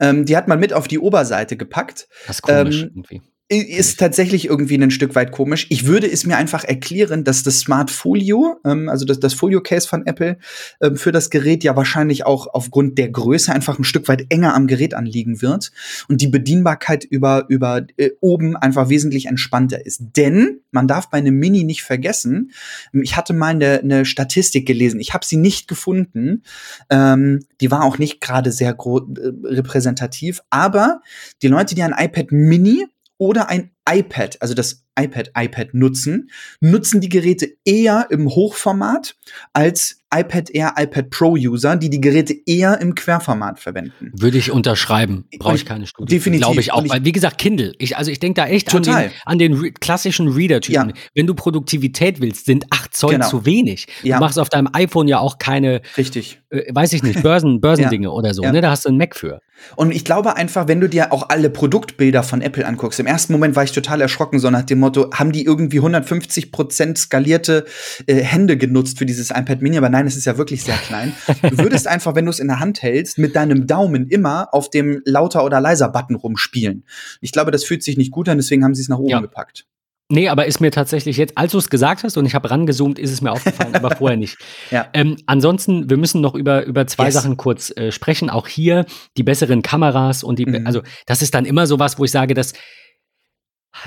Ähm, 0.00 0.24
die 0.24 0.36
hat 0.36 0.48
man 0.48 0.58
mit 0.58 0.72
auf 0.72 0.88
die 0.88 0.98
Oberseite 0.98 1.56
gepackt. 1.56 2.08
das 2.26 2.36
ist 2.36 2.42
komisch 2.42 2.82
ähm, 2.82 2.90
irgendwie. 2.94 3.22
Ist 3.50 3.98
tatsächlich 3.98 4.44
irgendwie 4.44 4.76
ein 4.76 4.90
Stück 4.90 5.14
weit 5.14 5.32
komisch. 5.32 5.68
Ich 5.70 5.86
würde 5.86 6.06
es 6.06 6.26
mir 6.26 6.36
einfach 6.36 6.64
erklären, 6.64 7.24
dass 7.24 7.42
das 7.42 7.60
Smart 7.60 7.90
Folio, 7.90 8.60
ähm, 8.66 8.90
also 8.90 9.06
das, 9.06 9.20
das 9.20 9.32
Folio-Case 9.32 9.88
von 9.88 10.04
Apple, 10.04 10.36
ähm, 10.82 10.96
für 10.96 11.12
das 11.12 11.30
Gerät 11.30 11.64
ja 11.64 11.74
wahrscheinlich 11.74 12.26
auch 12.26 12.46
aufgrund 12.46 12.98
der 12.98 13.08
Größe 13.08 13.50
einfach 13.50 13.78
ein 13.78 13.84
Stück 13.84 14.06
weit 14.08 14.26
enger 14.28 14.54
am 14.54 14.66
Gerät 14.66 14.92
anliegen 14.92 15.40
wird 15.40 15.72
und 16.10 16.20
die 16.20 16.26
Bedienbarkeit 16.26 17.04
über, 17.04 17.46
über 17.48 17.86
äh, 17.96 18.10
oben 18.20 18.54
einfach 18.54 18.90
wesentlich 18.90 19.24
entspannter 19.24 19.86
ist. 19.86 20.02
Denn 20.14 20.60
man 20.70 20.86
darf 20.86 21.08
bei 21.08 21.16
einem 21.16 21.38
Mini 21.38 21.64
nicht 21.64 21.82
vergessen, 21.82 22.52
ich 22.92 23.16
hatte 23.16 23.32
mal 23.32 23.54
eine, 23.54 23.80
eine 23.80 24.04
Statistik 24.04 24.66
gelesen, 24.66 25.00
ich 25.00 25.14
habe 25.14 25.24
sie 25.24 25.38
nicht 25.38 25.68
gefunden, 25.68 26.42
ähm, 26.90 27.46
die 27.62 27.70
war 27.70 27.82
auch 27.82 27.96
nicht 27.96 28.20
gerade 28.20 28.52
sehr 28.52 28.72
äh, 28.72 29.46
repräsentativ, 29.46 30.42
aber 30.50 31.00
die 31.40 31.48
Leute, 31.48 31.74
die 31.74 31.82
ein 31.82 31.94
iPad 31.96 32.30
Mini 32.30 32.84
oder 33.18 33.48
ein 33.48 33.70
iPad, 33.90 34.36
also 34.40 34.54
das 34.54 34.84
iPad 35.00 35.30
iPad 35.38 35.74
nutzen, 35.74 36.28
nutzen 36.60 37.00
die 37.00 37.08
Geräte 37.08 37.48
eher 37.64 38.08
im 38.10 38.28
Hochformat 38.28 39.14
als 39.52 40.00
iPad 40.12 40.50
Air, 40.50 40.72
iPad 40.76 41.10
Pro 41.10 41.32
User, 41.34 41.76
die 41.76 41.88
die 41.90 42.00
Geräte 42.00 42.34
eher 42.46 42.80
im 42.80 42.94
Querformat 42.94 43.60
verwenden. 43.60 44.10
Würde 44.18 44.38
ich 44.38 44.50
unterschreiben. 44.50 45.26
Brauche 45.38 45.54
ich 45.56 45.66
keine 45.66 45.86
Studie. 45.86 46.14
definitiv. 46.16 46.46
Glaube 46.46 46.60
ich 46.60 46.72
auch. 46.72 46.82
Ich- 46.84 46.90
weil, 46.90 47.04
wie 47.04 47.12
gesagt, 47.12 47.38
Kindle. 47.38 47.74
Ich, 47.78 47.96
also 47.96 48.10
ich 48.10 48.18
denke 48.18 48.40
da 48.40 48.48
echt 48.48 48.74
an 48.74 48.82
Total. 48.82 49.02
den, 49.08 49.12
an 49.26 49.38
den 49.38 49.52
Re 49.54 49.70
klassischen 49.72 50.28
Reader-Typen. 50.28 50.88
Ja. 50.88 50.94
Wenn 51.14 51.26
du 51.26 51.34
Produktivität 51.34 52.20
willst, 52.20 52.46
sind 52.46 52.64
8 52.70 52.96
Zoll 52.96 53.12
Genau. 53.12 53.28
zu 53.28 53.44
wenig. 53.46 53.86
Ja. 54.02 54.16
Du 54.16 54.24
machst 54.24 54.38
auf 54.38 54.48
deinem 54.48 54.68
iPhone 54.72 55.06
ja 55.08 55.18
auch 55.20 55.38
keine, 55.38 55.82
Richtig. 55.98 56.40
äh, 56.50 56.74
weiß 56.74 56.92
ich 56.94 57.02
nicht, 57.02 57.22
Börsen, 57.22 57.60
Börsendinge 57.60 58.10
oder 58.10 58.32
so. 58.34 58.42
Ja. 58.42 58.50
Ne? 58.50 58.62
Da 58.62 58.70
hast 58.70 58.86
du 58.86 58.88
einen 58.88 58.98
Mac 58.98 59.14
für. 59.14 59.40
Und 59.76 59.90
ich 59.90 60.04
glaube 60.04 60.36
einfach, 60.36 60.68
wenn 60.68 60.80
du 60.80 60.88
dir 60.88 61.12
auch 61.12 61.28
alle 61.30 61.50
Produktbilder 61.50 62.22
von 62.22 62.40
Apple 62.40 62.64
anguckst, 62.64 62.98
im 63.00 63.06
ersten 63.06 63.32
Moment 63.32 63.56
war 63.56 63.64
ich 63.64 63.72
total 63.82 64.00
erschrocken, 64.00 64.38
so 64.38 64.50
nach 64.50 64.62
dem 64.62 64.80
Motto, 64.80 65.10
haben 65.14 65.32
die 65.32 65.44
irgendwie 65.44 65.78
150 65.78 66.52
Prozent 66.52 66.98
skalierte 66.98 67.64
äh, 68.06 68.14
Hände 68.16 68.56
genutzt 68.56 68.98
für 68.98 69.06
dieses 69.06 69.30
iPad 69.30 69.62
Mini? 69.62 69.78
Aber 69.78 69.88
nein, 69.88 70.06
es 70.06 70.16
ist 70.16 70.24
ja 70.24 70.36
wirklich 70.38 70.62
sehr 70.64 70.76
klein. 70.76 71.12
Du 71.42 71.58
würdest 71.58 71.86
einfach, 71.88 72.14
wenn 72.14 72.24
du 72.26 72.30
es 72.30 72.38
in 72.40 72.48
der 72.48 72.60
Hand 72.60 72.82
hältst, 72.82 73.18
mit 73.18 73.36
deinem 73.36 73.66
Daumen 73.66 74.08
immer 74.08 74.48
auf 74.52 74.70
dem 74.70 75.00
lauter 75.04 75.44
oder 75.44 75.60
leiser 75.60 75.88
Button 75.88 76.16
rumspielen. 76.16 76.84
Ich 77.20 77.32
glaube, 77.32 77.50
das 77.50 77.64
fühlt 77.64 77.82
sich 77.82 77.96
nicht 77.96 78.10
gut 78.10 78.28
an, 78.28 78.38
deswegen 78.38 78.64
haben 78.64 78.74
sie 78.74 78.82
es 78.82 78.88
nach 78.88 78.98
oben 78.98 79.08
Ja. 79.10 79.20
gepackt. 79.20 79.64
Nee, 80.10 80.30
aber 80.30 80.46
ist 80.46 80.58
mir 80.62 80.70
tatsächlich 80.70 81.18
jetzt, 81.18 81.36
als 81.36 81.52
du 81.52 81.58
es 81.58 81.68
gesagt 81.68 82.02
hast 82.02 82.16
und 82.16 82.24
ich 82.24 82.34
habe 82.34 82.50
rangezoomt, 82.50 82.98
ist 82.98 83.12
es 83.12 83.20
mir 83.20 83.30
aufgefallen, 83.30 83.74
aber 83.74 83.94
vorher 83.94 84.16
nicht. 84.16 84.38
Ja. 84.70 84.86
Ähm, 84.94 85.16
ansonsten, 85.26 85.90
wir 85.90 85.98
müssen 85.98 86.22
noch 86.22 86.34
über, 86.34 86.64
über 86.64 86.86
zwei 86.86 87.04
Yes. 87.06 87.14
Sachen 87.14 87.36
kurz 87.36 87.70
äh, 87.76 87.92
sprechen. 87.92 88.30
Auch 88.30 88.48
hier 88.48 88.86
die 89.18 89.22
besseren 89.22 89.60
Kameras 89.60 90.24
und 90.24 90.38
die, 90.38 90.46
Mhm. 90.46 90.66
also 90.66 90.80
das 91.04 91.20
ist 91.20 91.34
dann 91.34 91.44
immer 91.44 91.66
so 91.66 91.78
was, 91.78 91.98
wo 91.98 92.04
ich 92.04 92.10
sage, 92.10 92.32
dass 92.32 92.54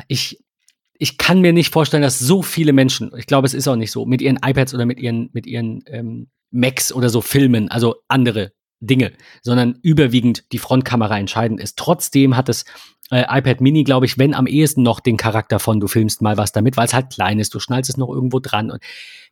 ich, 0.08 0.40
ich 0.94 1.18
kann 1.18 1.42
mir 1.42 1.54
nicht 1.54 1.74
vorstellen, 1.74 2.04
dass 2.04 2.20
so 2.20 2.42
viele 2.42 2.74
Menschen, 2.74 3.12
ich 3.18 3.28
glaube, 3.28 3.48
es 3.48 3.54
ist 3.54 3.68
auch 3.68 3.76
nicht 3.76 3.92
so, 3.92 4.06
mit 4.06 4.22
ihren 4.22 4.40
iPads 4.44 4.74
oder 4.74 4.86
mit 4.86 5.00
ihren, 5.00 5.30
mit 5.34 5.46
ihren 5.46 5.84
ähm, 5.88 6.30
Macs 6.52 6.92
oder 6.92 7.10
so 7.10 7.22
filmen, 7.22 7.70
also 7.70 7.96
andere 8.08 8.52
Dinge, 8.82 9.14
sondern 9.42 9.80
überwiegend 9.84 10.52
die 10.52 10.58
Frontkamera 10.58 11.18
entscheidend 11.20 11.62
ist. 11.62 11.78
Trotzdem 11.78 12.36
hat 12.36 12.50
das 12.50 12.66
äh, 13.12 13.26
iPad 13.30 13.62
Mini, 13.62 13.84
glaube 13.84 14.06
ich, 14.06 14.18
wenn 14.18 14.34
am 14.34 14.48
ehesten 14.48 14.82
noch 14.82 15.00
den 15.00 15.18
Charakter 15.18 15.60
von 15.60 15.80
du 15.80 15.88
filmst 15.88 16.22
mal 16.22 16.38
was 16.38 16.52
damit, 16.52 16.78
weil 16.78 16.88
es 16.88 16.94
halt 16.94 17.12
klein 17.12 17.40
ist, 17.40 17.54
du 17.54 17.60
schnallst 17.60 17.90
es 17.90 17.98
noch 17.98 18.10
irgendwo 18.10 18.40
dran 18.40 18.72
und 18.72 18.82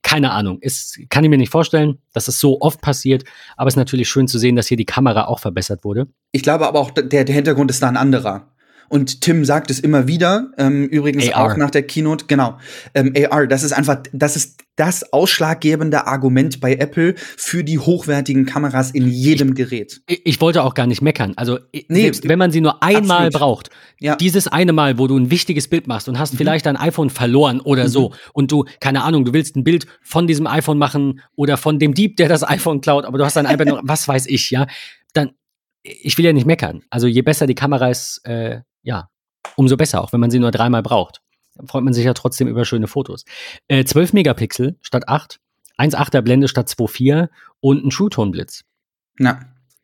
keine 0.03 0.31
Ahnung, 0.31 0.59
ist, 0.61 0.99
kann 1.09 1.23
ich 1.23 1.29
mir 1.29 1.37
nicht 1.37 1.51
vorstellen, 1.51 1.97
dass 2.13 2.27
es 2.27 2.39
so 2.39 2.61
oft 2.61 2.81
passiert, 2.81 3.23
aber 3.57 3.67
es 3.67 3.73
ist 3.73 3.77
natürlich 3.77 4.09
schön 4.09 4.27
zu 4.27 4.37
sehen, 4.37 4.55
dass 4.55 4.67
hier 4.67 4.77
die 4.77 4.85
Kamera 4.85 5.25
auch 5.25 5.39
verbessert 5.39 5.83
wurde. 5.83 6.07
Ich 6.31 6.43
glaube 6.43 6.67
aber 6.67 6.79
auch, 6.79 6.91
der, 6.91 7.23
der 7.23 7.35
Hintergrund 7.35 7.71
ist 7.71 7.81
da 7.81 7.87
ein 7.87 7.97
anderer. 7.97 8.51
Und 8.89 9.21
Tim 9.21 9.45
sagt 9.45 9.71
es 9.71 9.79
immer 9.79 10.07
wieder, 10.07 10.51
ähm, 10.57 10.85
übrigens 10.87 11.31
AR. 11.31 11.53
auch 11.53 11.57
nach 11.57 11.69
der 11.69 11.83
Keynote, 11.83 12.25
genau. 12.27 12.57
Ähm, 12.93 13.13
AR, 13.29 13.47
das 13.47 13.63
ist 13.63 13.71
einfach, 13.71 14.01
das 14.11 14.35
ist 14.35 14.59
das 14.75 15.11
ausschlaggebende 15.11 16.07
Argument 16.07 16.61
bei 16.61 16.73
Apple 16.75 17.13
für 17.17 17.63
die 17.65 17.79
hochwertigen 17.79 18.45
Kameras 18.45 18.91
in 18.91 19.07
jedem 19.09 19.53
Gerät. 19.53 20.01
Ich, 20.07 20.21
ich 20.25 20.41
wollte 20.41 20.63
auch 20.63 20.73
gar 20.73 20.87
nicht 20.87 21.01
meckern. 21.01 21.33
Also, 21.35 21.59
Nee, 21.89 22.03
selbst 22.03 22.27
wenn 22.29 22.39
man 22.39 22.51
sie 22.51 22.61
nur 22.61 22.81
einmal 22.81 23.27
absolut. 23.27 23.33
braucht, 23.33 23.69
Ja. 23.99 24.15
dieses 24.15 24.47
eine 24.47 24.71
Mal, 24.71 24.97
wo 24.97 25.07
du 25.07 25.17
ein 25.17 25.29
wichtiges 25.31 25.67
Bild 25.67 25.87
machst 25.87 26.07
und 26.07 26.17
hast 26.17 26.33
Mhm. 26.33 26.37
vielleicht 26.37 26.65
dein 26.65 26.77
iPhone 26.77 27.09
verloren 27.09 27.59
oder 27.59 27.83
Mhm. 27.85 27.87
so 27.89 28.13
und 28.33 28.51
du, 28.51 28.63
keine 28.79 29.03
Ahnung, 29.03 29.25
du 29.25 29.33
willst 29.33 29.55
ein 29.57 29.63
Bild 29.65 29.85
von 30.01 30.27
diesem 30.27 30.47
iPhone 30.47 30.77
machen 30.77 31.19
oder 31.35 31.57
von 31.57 31.77
dem 31.77 31.93
Dieb, 31.93 32.15
der 32.15 32.29
das 32.29 32.43
iPhone 32.47 32.79
klaut, 32.81 33.03
aber 33.05 33.17
du 33.17 33.25
hast 33.25 33.35
dein 33.35 33.45
noch, 33.67 33.81
was 33.83 34.07
weiß 34.07 34.27
ich, 34.27 34.49
ja, 34.49 34.65
dann, 35.13 35.31
ich 35.83 36.17
will 36.17 36.25
ja 36.25 36.31
nicht 36.33 36.47
meckern. 36.47 36.83
Also, 36.89 37.07
je 37.07 37.21
besser 37.21 37.47
die 37.47 37.55
Kamera 37.55 37.89
ist, 37.89 38.21
äh, 38.23 38.61
ja, 38.83 39.09
umso 39.55 39.77
besser, 39.77 40.01
auch 40.01 40.13
wenn 40.13 40.19
man 40.19 40.31
sie 40.31 40.39
nur 40.39 40.51
dreimal 40.51 40.81
braucht. 40.83 41.21
Dann 41.55 41.67
freut 41.67 41.83
man 41.83 41.93
sich 41.93 42.05
ja 42.05 42.13
trotzdem 42.13 42.47
über 42.47 42.65
schöne 42.65 42.87
Fotos. 42.87 43.25
Äh, 43.67 43.83
12 43.83 44.13
Megapixel 44.13 44.77
statt 44.81 45.07
8, 45.07 45.39
1,8er 45.77 46.21
Blende 46.21 46.47
statt 46.47 46.67
2,4 46.69 47.29
und 47.59 47.85
ein 47.85 47.89
True 47.89 48.09
Tone 48.09 48.31
Blitz. 48.31 48.63
Na, 49.17 49.39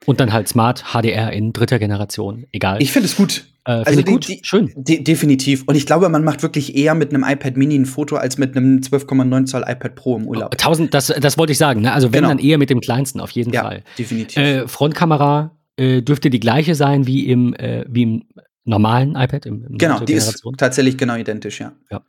Und 0.06 0.20
dann 0.20 0.32
halt 0.32 0.48
Smart 0.48 0.84
HDR 0.94 1.32
in 1.34 1.52
dritter 1.52 1.80
Generation, 1.80 2.46
egal. 2.52 2.82
ich 2.82 2.92
finde 2.92 3.08
es 3.08 3.16
gut. 3.18 3.46
äh, 3.66 3.72
also 3.72 4.00
ich 4.00 4.06
gut, 4.06 4.28
die- 4.28 4.40
schön. 4.44 4.72
De 4.76 5.02
definitiv. 5.04 5.64
Und 5.68 5.76
ich 5.76 5.86
glaube, 5.86 6.08
man 6.10 6.24
macht 6.24 6.44
wirklich 6.44 6.76
eher 6.78 6.94
mit 6.96 7.14
einem 7.14 7.24
iPad 7.28 7.58
Mini 7.58 7.76
ein 7.76 7.86
Foto 7.86 8.16
als 8.16 8.38
mit 8.38 8.56
einem 8.56 8.80
12,9 8.82 9.46
Zoll 9.46 9.64
iPad 9.68 9.96
Pro 9.96 10.16
im 10.18 10.28
Urlaub. 10.28 10.54
1000, 10.54 10.94
das, 10.94 11.08
das 11.08 11.38
wollte 11.38 11.52
ich 11.52 11.58
sagen. 11.58 11.82
Ne? 11.82 11.92
Also 11.92 12.08
wenn 12.14 12.20
Genau. 12.22 12.30
dann 12.30 12.40
eher 12.40 12.58
mit 12.58 12.70
dem 12.70 12.80
kleinsten, 12.80 13.20
auf 13.20 13.32
jeden 13.32 13.52
Ja, 13.52 13.64
Fall. 13.64 13.84
definitiv. 13.98 14.38
Äh, 14.38 14.68
Frontkamera 14.68 15.52
äh, 15.78 16.02
dürfte 16.02 16.30
die 16.30 16.40
gleiche 16.40 16.76
sein 16.76 17.06
wie 17.08 17.26
im, 17.28 17.54
äh, 17.56 17.84
wie 17.90 18.04
im 18.04 18.24
normalen 18.66 19.16
iPad, 19.16 19.46
im, 19.46 19.66
im 19.66 19.78
genau, 19.78 20.00
die 20.02 20.14
ist 20.14 20.44
tatsächlich 20.58 20.98
genau 20.98 21.16
identisch, 21.16 21.62
ja. 21.62 21.72
Ja. 21.90 22.04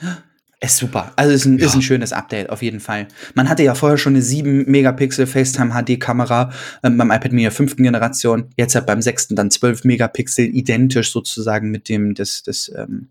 Ist 0.60 0.78
super. 0.78 1.12
Also 1.14 1.32
ist 1.32 1.44
ein, 1.44 1.56
ja. 1.58 1.66
ist 1.66 1.76
ein 1.76 1.82
schönes 1.82 2.12
Update, 2.12 2.50
auf 2.50 2.62
jeden 2.62 2.80
Fall. 2.80 3.06
Man 3.34 3.48
hatte 3.48 3.62
ja 3.62 3.76
vorher 3.76 3.96
schon 3.96 4.14
eine 4.14 4.22
7 4.22 4.68
Megapixel 4.68 5.28
FaceTime 5.28 5.70
HD-Kamera 5.70 6.50
ähm, 6.82 6.98
beim 6.98 7.12
iPad 7.12 7.30
Mini 7.30 7.42
der 7.42 7.52
fünften 7.52 7.84
Generation. 7.84 8.46
Jetzt 8.56 8.74
hat 8.74 8.84
beim 8.84 9.00
sechsten 9.00 9.36
dann 9.36 9.52
12 9.52 9.84
Megapixel, 9.84 10.46
identisch 10.46 11.12
sozusagen 11.12 11.70
mit 11.70 11.88
dem 11.88 12.14
des, 12.14 12.42
des 12.42 12.72
ähm, 12.76 13.06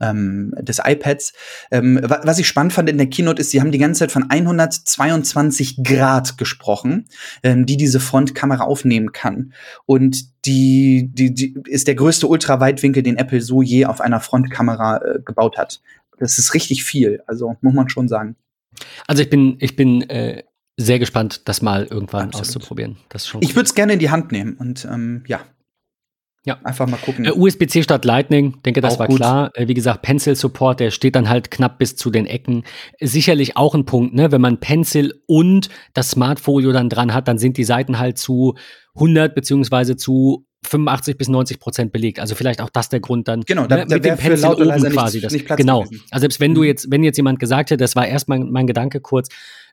ähm, 0.00 0.54
des 0.60 0.80
iPads. 0.84 1.32
Ähm, 1.70 2.00
was 2.02 2.38
ich 2.38 2.46
spannend 2.46 2.72
fand 2.72 2.88
in 2.88 2.98
der 2.98 3.08
Keynote 3.08 3.40
ist, 3.40 3.50
sie 3.50 3.60
haben 3.60 3.72
die 3.72 3.78
ganze 3.78 4.00
Zeit 4.00 4.12
von 4.12 4.30
122 4.30 5.82
Grad 5.82 6.38
gesprochen, 6.38 7.06
ähm, 7.42 7.66
die 7.66 7.76
diese 7.76 8.00
Frontkamera 8.00 8.64
aufnehmen 8.64 9.12
kann. 9.12 9.52
Und 9.86 10.46
die, 10.46 11.10
die, 11.12 11.34
die 11.34 11.54
ist 11.66 11.88
der 11.88 11.94
größte 11.94 12.26
Ultraweitwinkel, 12.26 13.02
den 13.02 13.16
Apple 13.16 13.40
so 13.40 13.62
je 13.62 13.86
auf 13.86 14.00
einer 14.00 14.20
Frontkamera 14.20 14.98
äh, 14.98 15.20
gebaut 15.24 15.56
hat. 15.56 15.80
Das 16.18 16.38
ist 16.38 16.54
richtig 16.54 16.84
viel, 16.84 17.22
also 17.26 17.56
muss 17.60 17.74
man 17.74 17.88
schon 17.88 18.08
sagen. 18.08 18.36
Also 19.06 19.22
ich 19.22 19.30
bin, 19.30 19.56
ich 19.60 19.76
bin 19.76 20.02
äh, 20.08 20.44
sehr 20.76 20.98
gespannt, 20.98 21.42
das 21.46 21.62
mal 21.62 21.84
irgendwann 21.84 22.26
Absolut. 22.26 22.48
auszuprobieren. 22.48 22.96
Das 23.08 23.26
schon 23.26 23.42
ich 23.42 23.56
würde 23.56 23.66
es 23.66 23.74
gerne 23.74 23.94
in 23.94 23.98
die 23.98 24.10
Hand 24.10 24.32
nehmen 24.32 24.54
und 24.54 24.86
ähm, 24.90 25.24
ja, 25.26 25.40
ja. 26.46 26.58
Einfach 26.62 26.86
mal 26.86 26.96
gucken. 26.96 27.24
Äh, 27.24 27.32
USB-C 27.32 27.82
statt 27.82 28.04
Lightning, 28.04 28.62
denke, 28.64 28.80
das 28.80 28.94
auch 28.94 29.00
war 29.00 29.06
gut. 29.08 29.16
klar. 29.16 29.50
Äh, 29.54 29.66
wie 29.66 29.74
gesagt, 29.74 30.02
Pencil 30.02 30.36
Support, 30.36 30.78
der 30.78 30.92
steht 30.92 31.16
dann 31.16 31.28
halt 31.28 31.50
knapp 31.50 31.78
bis 31.78 31.96
zu 31.96 32.08
den 32.08 32.24
Ecken. 32.24 32.62
Sicherlich 33.00 33.56
auch 33.56 33.74
ein 33.74 33.84
Punkt, 33.84 34.14
ne? 34.14 34.30
Wenn 34.30 34.40
man 34.40 34.60
Pencil 34.60 35.20
und 35.26 35.68
das 35.92 36.10
Smartfolio 36.10 36.70
dann 36.70 36.88
dran 36.88 37.12
hat, 37.12 37.26
dann 37.26 37.38
sind 37.38 37.56
die 37.56 37.64
Seiten 37.64 37.98
halt 37.98 38.16
zu 38.16 38.54
100 38.94 39.34
beziehungsweise 39.34 39.96
zu 39.96 40.46
85 40.62 41.18
bis 41.18 41.28
90 41.28 41.58
Prozent 41.58 41.92
belegt. 41.92 42.20
Also 42.20 42.36
vielleicht 42.36 42.60
auch 42.60 42.70
das 42.70 42.88
der 42.90 43.00
Grund 43.00 43.26
dann. 43.26 43.40
Genau, 43.42 43.66
da, 43.66 43.78
ne, 43.78 43.86
mit 43.88 44.04
dem 44.04 44.16
Pencil 44.16 44.50
oben 44.50 44.68
quasi. 44.92 45.16
Nicht, 45.18 45.24
das, 45.24 45.32
nicht 45.32 45.48
genau. 45.48 45.82
Gewesen. 45.82 46.04
Also 46.12 46.22
selbst 46.22 46.38
wenn 46.38 46.54
du 46.54 46.60
mhm. 46.60 46.66
jetzt, 46.68 46.90
wenn 46.90 47.02
jetzt 47.02 47.16
jemand 47.16 47.40
gesagt 47.40 47.70
hätte, 47.70 47.82
das 47.82 47.96
war 47.96 48.06
erst 48.06 48.28
mein, 48.28 48.50
mein 48.50 48.68
Gedanke 48.68 49.00
kurz, 49.00 49.28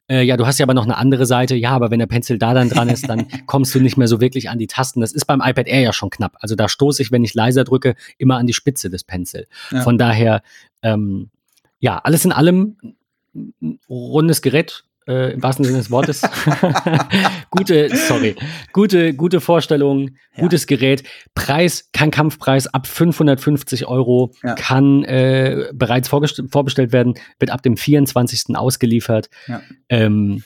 äh, 0.10 0.24
ja, 0.24 0.38
du 0.38 0.46
hast 0.46 0.60
ja 0.60 0.66
aber 0.66 0.74
noch 0.74 0.84
eine 0.84 0.98
andere 0.98 1.26
Seite. 1.26 1.56
Ja, 1.56 1.72
aber 1.72 1.92
wenn 1.92 2.00
der 2.00 2.08
Pencil 2.08 2.38
da 2.38 2.54
dann 2.54 2.70
dran 2.70 2.90
ist, 2.90 3.08
dann 3.08 3.28
kommst 3.46 3.74
du 3.74 3.80
nicht 3.80 3.98
mehr 3.98 4.08
so 4.08 4.20
wirklich 4.20 4.50
an 4.50 4.60
die 4.60 4.68
Tasten. 4.68 5.02
Das 5.02 5.14
ist 5.14 5.26
beim 5.26 5.42
iPad 5.42 5.68
Air 5.68 5.82
ja 5.82 5.94
schon 5.94 6.10
knapp. 6.10 6.36
Also 6.40 6.56
da 6.56 6.68
stoße 6.68 7.02
ich, 7.02 7.12
wenn 7.12 7.24
ich 7.24 7.34
leiser 7.34 7.64
drücke, 7.64 7.96
immer 8.18 8.38
an 8.38 8.48
die 8.48 8.54
Spitze 8.54 8.90
des 8.90 9.04
Pencil. 9.04 9.48
Ja. 9.72 9.82
Von 9.82 9.98
daher, 9.98 10.42
ähm, 10.82 11.30
ja, 11.80 12.00
alles 12.00 12.26
in 12.26 12.32
allem 12.32 12.78
rundes 13.90 14.42
Gerät, 14.42 14.86
äh, 15.08 15.34
im 15.34 15.44
wahrsten 15.44 15.66
Sinne 15.66 15.78
des 15.78 15.92
Wortes. 15.92 16.22
gute, 17.50 17.96
sorry, 17.96 18.36
gute, 18.72 19.14
gute 19.14 19.42
Vorstellung, 19.42 20.10
ja. 20.36 20.44
gutes 20.44 20.68
Gerät. 20.68 21.04
Preis, 21.36 21.90
kein 21.94 22.12
Kampfpreis, 22.12 22.68
ab 22.68 22.88
550 22.88 23.88
Euro 23.88 24.32
ja. 24.44 24.56
kann 24.56 25.04
äh, 25.04 25.70
bereits 25.74 26.08
vorbestellt 26.10 26.92
werden, 26.92 27.16
wird 27.40 27.52
ab 27.52 27.62
dem 27.62 27.78
24. 27.78 28.56
ausgeliefert. 28.56 29.30
Ja. 29.48 29.62
Ähm, 29.90 30.44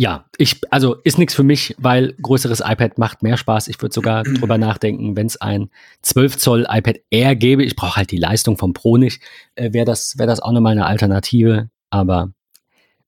ja, 0.00 0.26
ich, 0.36 0.60
also 0.70 0.94
ist 1.02 1.18
nichts 1.18 1.34
für 1.34 1.42
mich, 1.42 1.74
weil 1.76 2.14
größeres 2.22 2.60
iPad 2.64 2.98
macht 2.98 3.24
mehr 3.24 3.36
Spaß. 3.36 3.66
Ich 3.66 3.82
würde 3.82 3.92
sogar 3.92 4.22
drüber 4.22 4.56
nachdenken, 4.56 5.16
wenn 5.16 5.26
es 5.26 5.40
ein 5.40 5.70
12 6.02 6.36
Zoll 6.36 6.66
iPad 6.70 6.98
Air 7.10 7.34
gäbe. 7.34 7.64
Ich 7.64 7.74
brauche 7.74 7.96
halt 7.96 8.12
die 8.12 8.16
Leistung 8.16 8.56
vom 8.56 8.72
Pro 8.72 8.96
nicht. 8.96 9.20
Äh, 9.56 9.72
Wäre 9.72 9.84
das, 9.84 10.16
wär 10.16 10.28
das 10.28 10.38
auch 10.38 10.52
nochmal 10.52 10.72
eine 10.72 10.86
Alternative. 10.86 11.68
Aber 11.90 12.32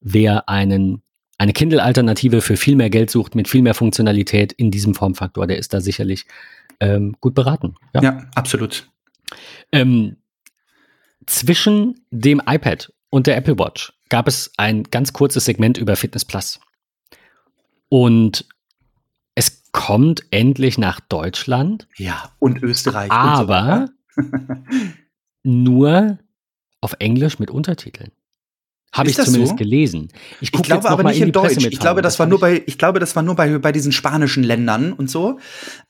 wer 0.01 0.49
einen, 0.49 1.03
eine 1.39 1.53
Kindle-Alternative 1.53 2.41
für 2.41 2.57
viel 2.57 2.77
mehr 2.77 2.91
Geld 2.91 3.11
sucht, 3.11 3.35
mit 3.35 3.49
viel 3.49 3.63
mehr 3.63 3.75
Funktionalität 3.75 4.53
in 4.53 4.71
diesem 4.71 4.95
Formfaktor, 4.95 5.47
der 5.47 5.59
ist 5.59 5.73
da 5.75 5.81
sicherlich 5.81 6.27
ähm, 6.81 7.17
gut 7.21 7.35
beraten. 7.35 7.75
Ja, 7.95 8.03
ja 8.03 8.27
absolut. 8.35 8.89
Ähm, 9.73 10.17
zwischen 11.27 12.01
dem 12.11 12.43
iPad 12.47 12.93
und 13.11 13.27
der 13.27 13.37
Apple 13.37 13.59
Watch 13.59 13.93
gab 14.09 14.27
es 14.27 14.53
ein 14.57 14.85
ganz 14.85 15.13
kurzes 15.13 15.45
Segment 15.45 15.79
über 15.79 15.97
Fitness 15.97 16.25
Plus. 16.25 16.61
Und 17.89 18.47
es 19.35 19.63
kommt 19.73 20.25
endlich 20.31 20.79
nach 20.79 21.01
Deutschland. 21.01 21.87
Ja, 21.97 22.33
und 22.39 22.63
Österreich. 22.63 23.11
Aber 23.11 23.89
und 24.17 24.25
so 24.25 24.33
nur 25.43 26.19
auf 26.81 26.97
Englisch 26.99 27.39
mit 27.39 27.51
Untertiteln. 27.51 28.13
Habe 28.92 29.09
ich 29.09 29.16
zumindest 29.16 29.50
so? 29.50 29.57
gelesen. 29.57 30.09
Ich, 30.40 30.53
ich 30.53 30.62
glaube 30.62 30.90
aber 30.90 31.05
nicht 31.05 31.20
in, 31.20 31.29
in 31.29 31.33
Deutsch. 31.33 31.64
Ich 31.64 31.79
glaube, 31.79 32.03
das, 32.03 32.14
das 32.14 32.18
war 32.18 32.26
nur 32.26 32.40
bei, 32.40 32.62
ich 32.66 32.76
glaube, 32.76 32.98
das 32.98 33.14
war 33.14 33.22
nur 33.22 33.37
bei, 33.37 33.59
bei 33.59 33.70
diesen 33.70 33.92
spanischen 33.92 34.42
Ländern 34.42 34.92
und 34.92 35.09
so. 35.09 35.38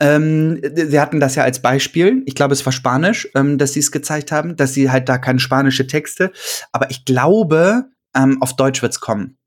Ähm, 0.00 0.60
sie 0.74 1.00
hatten 1.00 1.18
das 1.18 1.34
ja 1.34 1.44
als 1.44 1.62
Beispiel. 1.62 2.22
Ich 2.26 2.34
glaube, 2.34 2.52
es 2.52 2.64
war 2.66 2.72
Spanisch, 2.72 3.26
ähm, 3.34 3.56
dass 3.56 3.72
sie 3.72 3.80
es 3.80 3.90
gezeigt 3.90 4.32
haben, 4.32 4.56
dass 4.56 4.74
sie 4.74 4.90
halt 4.90 5.08
da 5.08 5.16
keine 5.16 5.40
spanische 5.40 5.86
Texte. 5.86 6.30
Aber 6.72 6.90
ich 6.90 7.06
glaube, 7.06 7.86
ähm, 8.14 8.42
auf 8.42 8.54
Deutsch 8.56 8.82
wird's 8.82 9.00
kommen. 9.00 9.38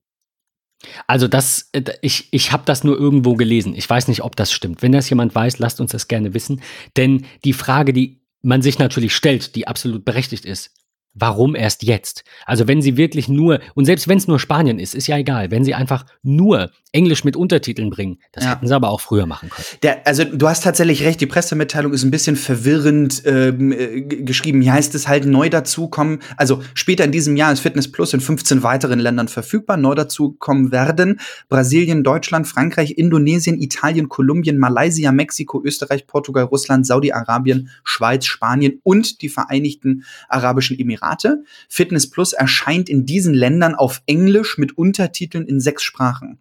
Also 1.05 1.27
das, 1.27 1.69
äh, 1.73 1.83
ich, 2.01 2.29
ich 2.31 2.51
habe 2.51 2.63
das 2.65 2.83
nur 2.83 2.97
irgendwo 2.97 3.35
gelesen. 3.35 3.75
Ich 3.75 3.89
weiß 3.89 4.07
nicht, 4.07 4.23
ob 4.23 4.35
das 4.35 4.51
stimmt. 4.51 4.81
Wenn 4.81 4.91
das 4.91 5.09
jemand 5.09 5.35
weiß, 5.35 5.59
lasst 5.59 5.79
uns 5.79 5.91
das 5.91 6.07
gerne 6.07 6.33
wissen. 6.33 6.61
Denn 6.97 7.25
die 7.43 7.53
Frage, 7.53 7.93
die 7.93 8.21
man 8.41 8.61
sich 8.61 8.79
natürlich 8.79 9.15
stellt, 9.15 9.55
die 9.55 9.67
absolut 9.67 10.05
berechtigt 10.05 10.45
ist, 10.45 10.71
Warum 11.15 11.55
erst 11.55 11.83
jetzt? 11.83 12.23
Also 12.45 12.67
wenn 12.67 12.81
sie 12.81 12.97
wirklich 12.97 13.27
nur, 13.27 13.59
und 13.75 13.85
selbst 13.85 14.07
wenn 14.07 14.17
es 14.17 14.27
nur 14.27 14.39
Spanien 14.39 14.79
ist, 14.79 14.95
ist 14.95 15.07
ja 15.07 15.17
egal, 15.17 15.51
wenn 15.51 15.63
sie 15.63 15.75
einfach 15.75 16.05
nur 16.23 16.71
Englisch 16.91 17.23
mit 17.23 17.35
Untertiteln 17.35 17.89
bringen, 17.89 18.19
das 18.31 18.43
ja. 18.43 18.51
hätten 18.51 18.67
sie 18.67 18.75
aber 18.75 18.89
auch 18.89 19.01
früher 19.01 19.25
machen 19.25 19.49
können. 19.49 19.65
Der, 19.81 20.05
also 20.05 20.23
du 20.23 20.47
hast 20.47 20.63
tatsächlich 20.63 21.03
recht, 21.03 21.19
die 21.21 21.25
Pressemitteilung 21.25 21.91
ist 21.91 22.03
ein 22.03 22.11
bisschen 22.11 22.35
verwirrend 22.35 23.23
ähm, 23.25 23.71
äh, 23.71 24.01
geschrieben. 24.01 24.61
Hier 24.61 24.73
heißt 24.73 24.93
es 24.95 25.07
halt 25.07 25.25
neu 25.25 25.49
dazukommen, 25.49 26.19
also 26.37 26.61
später 26.75 27.03
in 27.03 27.11
diesem 27.11 27.35
Jahr 27.35 27.51
ist 27.51 27.61
Fitness 27.61 27.91
Plus 27.91 28.13
in 28.13 28.21
15 28.21 28.63
weiteren 28.63 28.99
Ländern 28.99 29.27
verfügbar, 29.27 29.77
neu 29.77 29.95
dazukommen 29.95 30.71
werden 30.71 31.19
Brasilien, 31.49 32.03
Deutschland, 32.03 32.47
Frankreich, 32.47 32.97
Indonesien, 32.97 33.59
Italien, 33.59 34.09
Kolumbien, 34.09 34.57
Malaysia, 34.57 35.11
Mexiko, 35.11 35.63
Österreich, 35.63 36.05
Portugal, 36.07 36.45
Russland, 36.45 36.85
Saudi-Arabien, 36.85 37.69
Schweiz, 37.83 38.25
Spanien 38.25 38.79
und 38.83 39.21
die 39.21 39.29
Vereinigten 39.29 40.03
Arabischen 40.29 40.77
Emirate. 40.77 41.02
Emirate. 41.03 41.43
Fitness 41.69 42.09
Plus 42.09 42.33
erscheint 42.33 42.89
in 42.89 43.05
diesen 43.05 43.33
Ländern 43.33 43.75
auf 43.75 44.01
Englisch 44.05 44.57
mit 44.57 44.77
Untertiteln 44.77 45.45
in 45.47 45.59
sechs 45.59 45.83
Sprachen. 45.83 46.39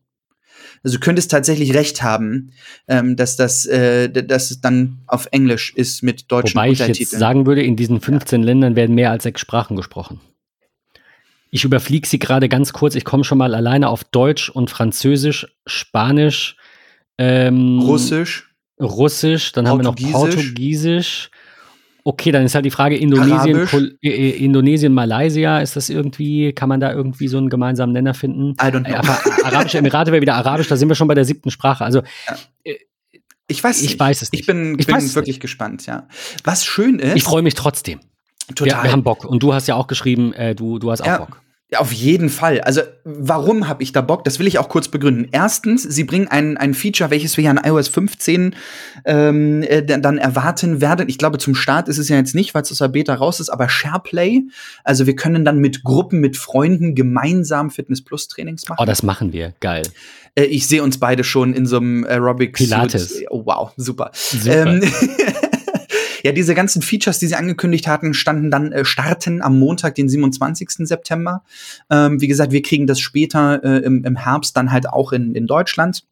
Also 0.85 0.97
du 0.97 1.01
könntest 1.01 1.31
tatsächlich 1.31 1.75
recht 1.75 2.03
haben, 2.03 2.53
ähm, 2.89 3.17
dass 3.17 3.37
das, 3.37 3.67
äh, 3.67 4.09
dass 4.11 4.51
es 4.51 4.61
dann 4.61 4.99
auf 5.07 5.29
Englisch 5.31 5.73
ist 5.75 6.03
mit 6.03 6.31
deutschen 6.31 6.57
Wobei 6.57 6.71
Untertiteln. 6.71 6.89
Wobei 6.89 6.93
ich 6.93 6.99
jetzt 6.99 7.19
sagen 7.19 7.47
würde, 7.47 7.63
in 7.63 7.77
diesen 7.77 8.01
15 8.01 8.41
ja. 8.41 8.47
Ländern 8.47 8.77
werden 8.77 8.95
mehr 8.95 9.11
als 9.11 9.23
sechs 9.23 9.41
Sprachen 9.41 9.77
gesprochen. 9.77 10.21
Ich 11.51 11.65
überfliege 11.65 12.09
sie 12.09 12.19
gerade 12.19 12.49
ganz 12.49 12.73
kurz. 12.73 12.95
Ich 12.95 13.05
komme 13.05 13.25
schon 13.25 13.39
mal 13.39 13.55
alleine 13.55 13.91
auf 13.91 14.05
Deutsch 14.05 14.49
und 14.49 14.71
Französisch, 14.71 15.47
Spanisch, 15.67 16.57
ähm, 17.19 17.81
Russisch. 17.81 18.49
Russisch, 18.81 19.53
dann 19.53 19.69
haben 19.69 19.79
wir 19.79 19.85
noch 19.85 19.95
Portugiesisch, 19.95 21.31
Okay, 22.05 22.33
dann 22.33 22.45
ist 22.45 22.55
halt 22.55 22.65
die 22.65 22.71
Frage 22.71 22.97
Indonesien, 22.97 23.69
äh, 24.03 24.09
äh, 24.09 24.45
Indonesien, 24.45 24.93
Malaysia, 24.93 25.61
ist 25.61 25.77
das 25.77 25.89
irgendwie, 25.89 26.53
kann 26.53 26.69
man 26.69 26.81
da 26.81 26.93
irgendwie 26.93 27.29
so 27.29 27.39
einen 27.39 27.49
gemeinsamen 27.49 27.93
Nenner 27.93 28.15
finden? 28.15 28.53
I 28.53 28.67
don't 28.67 28.85
know. 28.85 28.95
Äh, 28.95 29.45
Arabische 29.45 29.79
Emirate 29.79 30.11
wäre 30.11 30.21
wieder 30.21 30.35
Arabisch, 30.35 30.69
da 30.69 30.77
sind 30.77 30.89
wir 30.89 30.97
schon 30.97 31.09
bei 31.09 31.15
der 31.15 31.25
siebten 31.25 31.51
Sprache. 31.51 31.85
Also 31.85 32.03
äh, 32.65 32.75
ich 33.47 33.63
weiß, 33.63 33.83
ich 33.83 33.99
weiß 33.99 34.23
es 34.23 34.33
nicht. 34.33 34.41
Ich 34.41 34.47
bin, 34.47 34.77
ich 34.79 34.87
bin 34.87 34.97
wirklich 34.97 35.27
nicht. 35.27 35.41
gespannt, 35.41 35.87
ja. 35.87 36.09
Was 36.45 36.65
schön 36.65 36.99
ist. 36.99 37.17
Ich 37.17 37.23
freue 37.23 37.43
mich 37.43 37.55
trotzdem. 37.55 38.01
Total. 38.55 38.79
Wir, 38.79 38.85
wir, 38.85 38.93
haben 38.93 39.03
Bock. 39.03 39.25
Und 39.25 39.43
du 39.43 39.55
hast 39.55 39.69
ja 39.69 39.77
auch 39.77 39.87
geschrieben, 39.87 40.33
äh, 40.33 40.55
du, 40.55 40.79
du 40.79 40.91
hast 40.91 41.03
auch 41.03 41.07
ja. 41.07 41.19
Bock. 41.19 41.41
Ja, 41.73 41.79
auf 41.79 41.91
jeden 41.91 42.29
Fall. 42.29 42.61
Also, 42.61 42.83
warum 43.05 43.67
habe 43.67 43.83
ich 43.83 43.93
da 43.93 44.03
Bock? 44.03 44.25
Das 44.25 44.39
will 44.39 44.47
ich 44.47 44.59
auch 44.59 44.69
kurz 44.69 44.89
begründen. 44.89 45.29
Erstens, 45.33 45.83
sie 45.83 46.05
bringen 46.05 46.29
ein, 46.29 46.59
ein 46.59 46.75
Feature, 46.75 47.11
welches 47.11 47.39
wir 47.39 47.45
ja 47.45 47.51
in 47.51 47.57
iOS 47.57 47.89
15 47.89 48.55
ähm, 49.07 49.63
äh, 49.63 49.83
dann 49.83 50.19
erwarten 50.19 50.83
werden. 50.83 51.09
Ich 51.09 51.17
glaube, 51.17 51.39
zum 51.39 51.55
Start 51.55 51.89
ist 51.89 51.97
es 51.97 52.11
ja 52.11 52.17
jetzt 52.17 52.35
nicht, 52.35 52.55
weil 52.55 52.61
es 52.61 52.71
aus 52.71 52.79
der 52.79 52.89
Beta 52.89 53.15
raus 53.15 53.41
ist, 53.41 53.49
aber 53.49 53.71
SharePlay. 53.71 54.43
Also, 54.85 55.07
wir 55.07 55.17
können 55.17 55.47
dann 55.47 55.61
mit 55.61 55.83
Gruppen, 55.83 56.21
mit 56.21 56.37
Freunden 56.37 56.95
gemeinsam 56.95 57.71
Fitness 57.71 58.05
Plus 58.05 58.29
Trainings 58.29 58.69
machen. 58.69 58.79
Oh, 58.79 58.85
das 58.85 59.03
machen 59.03 59.33
wir. 59.33 59.55
Geil. 59.61 59.85
Äh, 60.35 60.45
ich 60.45 60.67
sehe 60.67 60.83
uns 60.83 60.99
beide 60.99 61.25
schon 61.25 61.55
in 61.55 61.65
so 61.65 61.79
einem 61.79 62.05
Aerobics. 62.05 62.59
Pilates. 62.59 63.23
Oh, 63.31 63.47
wow, 63.47 63.73
super. 63.79 64.11
super. 64.13 64.67
Ähm, 64.67 64.83
Ja, 66.23 66.33
diese 66.33 66.55
ganzen 66.55 66.83
Features, 66.83 67.19
die 67.19 67.27
sie 67.27 67.35
angekündigt 67.35 67.87
hatten, 67.87 68.15
standen 68.15 68.51
dann 68.51 68.73
äh, 68.73 68.85
starten 68.85 69.43
am 69.43 69.59
Montag, 69.59 69.95
den 69.95 70.09
27. 70.09 70.71
September. 70.87 71.43
Ähm, 71.91 72.21
wie 72.21 72.29
gesagt, 72.29 72.53
wir 72.53 72.63
kriegen 72.63 72.87
das 72.87 73.01
später 73.01 73.63
äh, 73.65 73.79
im, 73.85 74.05
im 74.05 74.17
Herbst 74.17 74.57
dann 74.57 74.71
halt 74.71 74.89
auch 74.89 75.13
in, 75.13 75.35
in 75.35 75.47
Deutschland. 75.47 76.05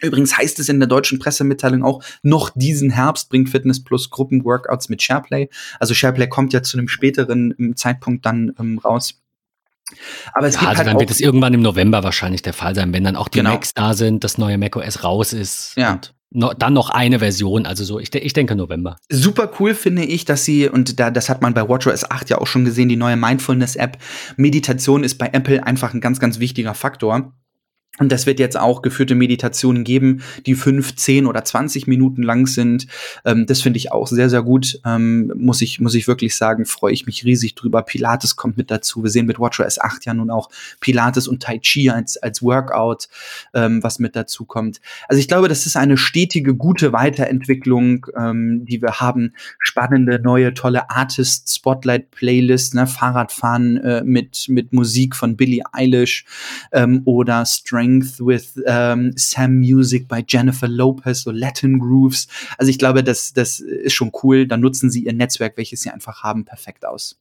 Übrigens 0.00 0.36
heißt 0.36 0.58
es 0.58 0.68
in 0.68 0.80
der 0.80 0.88
deutschen 0.88 1.18
Pressemitteilung 1.18 1.84
auch, 1.84 2.02
noch 2.22 2.50
diesen 2.54 2.90
Herbst 2.90 3.30
bringt 3.30 3.48
Fitness 3.48 3.82
Plus 3.82 4.10
Gruppenworkouts 4.10 4.88
mit 4.88 5.02
SharePlay. 5.02 5.48
Also 5.78 5.94
SharePlay 5.94 6.28
kommt 6.28 6.52
ja 6.52 6.62
zu 6.62 6.76
einem 6.76 6.88
späteren 6.88 7.54
ähm, 7.58 7.76
Zeitpunkt 7.76 8.26
dann 8.26 8.54
ähm, 8.58 8.78
raus. 8.78 9.20
Aber 10.32 10.46
es 10.46 10.54
Ja, 10.54 10.60
gibt 10.60 10.70
also 10.70 10.78
halt 10.78 10.88
dann 10.88 11.00
wird 11.00 11.10
es 11.10 11.20
irgendwann 11.20 11.54
im 11.54 11.62
November 11.62 12.02
wahrscheinlich 12.02 12.42
der 12.42 12.52
Fall 12.52 12.74
sein, 12.74 12.92
wenn 12.92 13.04
dann 13.04 13.16
auch 13.16 13.28
die 13.28 13.38
Genau. 13.38 13.50
Macs 13.52 13.74
da 13.74 13.94
sind, 13.94 14.24
das 14.24 14.38
neue 14.38 14.58
macOS 14.58 15.04
raus 15.04 15.32
ist. 15.32 15.72
Ja. 15.76 16.00
No, 16.36 16.52
dann 16.52 16.72
noch 16.72 16.90
eine 16.90 17.20
Version. 17.20 17.64
Also 17.64 17.84
so, 17.84 18.00
ich, 18.00 18.12
ich 18.12 18.32
denke 18.32 18.56
November. 18.56 18.96
Super 19.08 19.52
cool 19.60 19.72
finde 19.74 20.04
ich, 20.04 20.24
dass 20.24 20.44
sie, 20.44 20.68
und 20.68 20.98
da, 20.98 21.12
das 21.12 21.28
hat 21.28 21.42
man 21.42 21.54
bei 21.54 21.68
WatchOS 21.68 22.10
8 22.10 22.28
ja 22.30 22.38
auch 22.38 22.48
schon 22.48 22.64
gesehen, 22.64 22.88
die 22.88 22.96
neue 22.96 23.16
Mindfulness-App. 23.16 23.98
Meditation 24.36 25.04
ist 25.04 25.16
bei 25.18 25.28
Apple 25.32 25.64
einfach 25.64 25.94
ein 25.94 26.00
ganz, 26.00 26.18
ganz 26.18 26.40
wichtiger 26.40 26.74
Faktor. 26.74 27.32
Und 27.98 28.10
das 28.10 28.26
wird 28.26 28.40
jetzt 28.40 28.58
auch 28.58 28.82
geführte 28.82 29.14
Meditationen 29.14 29.84
geben, 29.84 30.22
die 30.46 30.56
fünf, 30.56 30.96
zehn 30.96 31.26
oder 31.26 31.44
20 31.44 31.86
Minuten 31.86 32.24
lang 32.24 32.48
sind. 32.48 32.88
Ähm, 33.24 33.46
das 33.46 33.62
finde 33.62 33.76
ich 33.76 33.92
auch 33.92 34.08
sehr, 34.08 34.28
sehr 34.28 34.42
gut. 34.42 34.80
Ähm, 34.84 35.32
muss 35.36 35.62
ich, 35.62 35.78
muss 35.78 35.94
ich 35.94 36.08
wirklich 36.08 36.34
sagen, 36.34 36.66
freue 36.66 36.92
ich 36.92 37.06
mich 37.06 37.24
riesig 37.24 37.54
drüber. 37.54 37.82
Pilates 37.82 38.34
kommt 38.34 38.56
mit 38.56 38.72
dazu. 38.72 39.04
Wir 39.04 39.10
sehen 39.10 39.26
mit 39.26 39.38
WatchOS 39.38 39.78
8 39.78 40.06
ja 40.06 40.14
nun 40.14 40.30
auch 40.30 40.50
Pilates 40.80 41.28
und 41.28 41.40
Tai 41.40 41.58
Chi 41.60 41.88
als, 41.88 42.16
als 42.16 42.42
Workout, 42.42 43.08
ähm, 43.52 43.80
was 43.84 44.00
mit 44.00 44.16
dazu 44.16 44.44
kommt. 44.44 44.80
Also 45.08 45.20
ich 45.20 45.28
glaube, 45.28 45.46
das 45.46 45.64
ist 45.64 45.76
eine 45.76 45.96
stetige, 45.96 46.56
gute 46.56 46.92
Weiterentwicklung, 46.92 48.06
ähm, 48.16 48.64
die 48.64 48.82
wir 48.82 49.00
haben. 49.00 49.34
Spannende, 49.60 50.18
neue, 50.18 50.52
tolle 50.54 50.90
Artist-Spotlight-Playlist, 50.90 52.74
ne? 52.74 52.88
Fahrradfahren 52.88 53.76
äh, 53.76 54.02
mit, 54.02 54.46
mit 54.48 54.72
Musik 54.72 55.14
von 55.14 55.36
Billie 55.36 55.62
Eilish 55.72 56.24
ähm, 56.72 57.02
oder 57.04 57.44
Strength 57.84 58.20
with 58.20 58.62
ähm, 58.66 59.12
Sam 59.16 59.58
Music 59.58 60.08
bei 60.08 60.24
Jennifer 60.26 60.68
Lopez, 60.68 61.22
so 61.22 61.30
Latin 61.30 61.78
Grooves. 61.78 62.28
Also 62.58 62.70
ich 62.70 62.78
glaube, 62.78 63.04
das, 63.04 63.32
das 63.32 63.60
ist 63.60 63.92
schon 63.92 64.12
cool. 64.22 64.46
Da 64.46 64.56
nutzen 64.56 64.90
sie 64.90 65.04
ihr 65.04 65.12
Netzwerk, 65.12 65.56
welches 65.56 65.80
sie 65.82 65.90
einfach 65.90 66.22
haben, 66.22 66.44
perfekt 66.44 66.84
aus. 66.86 67.18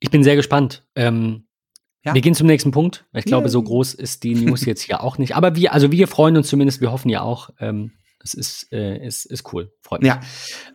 Ich 0.00 0.10
bin 0.10 0.22
sehr 0.22 0.36
gespannt. 0.36 0.84
Ähm, 0.94 1.44
Ja. 2.04 2.14
Wir 2.14 2.20
gehen 2.20 2.34
zum 2.34 2.46
nächsten 2.46 2.70
Punkt. 2.70 3.04
Ich 3.12 3.24
glaube, 3.24 3.46
Yay. 3.46 3.52
so 3.52 3.62
groß 3.62 3.94
ist 3.94 4.22
die 4.22 4.34
News 4.34 4.64
jetzt 4.66 4.82
hier 4.82 5.02
auch 5.02 5.18
nicht. 5.18 5.34
Aber 5.34 5.56
wir, 5.56 5.72
also 5.72 5.90
wir 5.90 6.06
freuen 6.06 6.36
uns 6.36 6.48
zumindest, 6.48 6.80
wir 6.80 6.92
hoffen 6.92 7.08
ja 7.08 7.22
auch. 7.22 7.50
Ähm, 7.58 7.92
es 8.22 8.34
ist, 8.34 8.72
äh, 8.72 9.06
ist, 9.06 9.24
ist 9.26 9.52
cool. 9.52 9.72
Freut 9.82 10.02
mich. 10.02 10.08
Ja, 10.08 10.20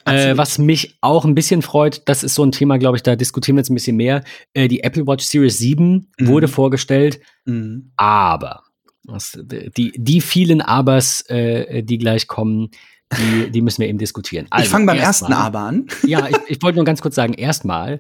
Äh, 0.06 0.38
was 0.38 0.58
mich 0.58 0.98
auch 1.02 1.26
ein 1.26 1.36
bisschen 1.36 1.62
freut, 1.62 2.02
das 2.06 2.24
ist 2.24 2.36
so 2.36 2.44
ein 2.44 2.52
Thema, 2.52 2.78
glaube 2.78 2.98
ich, 2.98 3.04
da 3.04 3.16
diskutieren 3.16 3.58
wir 3.58 3.62
jetzt 3.62 3.70
ein 3.70 3.76
bisschen 3.76 3.98
mehr. 3.98 4.24
Äh, 4.54 4.68
die 4.68 4.84
Apple 4.84 5.06
Watch 5.08 5.26
Series 5.26 5.58
7 5.58 6.12
Mhm. 6.20 6.28
wurde 6.28 6.48
vorgestellt, 6.48 7.20
Mhm. 7.46 7.92
aber 7.98 8.64
das, 9.06 9.38
die, 9.44 9.92
die 9.98 10.22
vielen 10.22 10.62
Abers, 10.62 11.22
äh, 11.30 11.84
die 11.84 11.98
gleich 11.98 12.28
kommen, 12.28 12.70
die, 13.18 13.52
die 13.52 13.62
müssen 13.62 13.82
wir 13.82 13.90
eben 13.90 13.98
diskutieren. 14.00 14.48
ich 14.60 14.70
fange 14.70 14.86
beim 14.88 14.98
ersten 14.98 15.26
erstmal- 15.26 15.46
Aber 15.46 15.60
an. 15.60 15.88
ja, 16.08 16.28
ich, 16.30 16.38
ich 16.48 16.62
wollte 16.64 16.78
nur 16.78 16.86
ganz 16.86 17.02
kurz 17.02 17.14
sagen, 17.16 17.34
erstmal, 17.34 18.00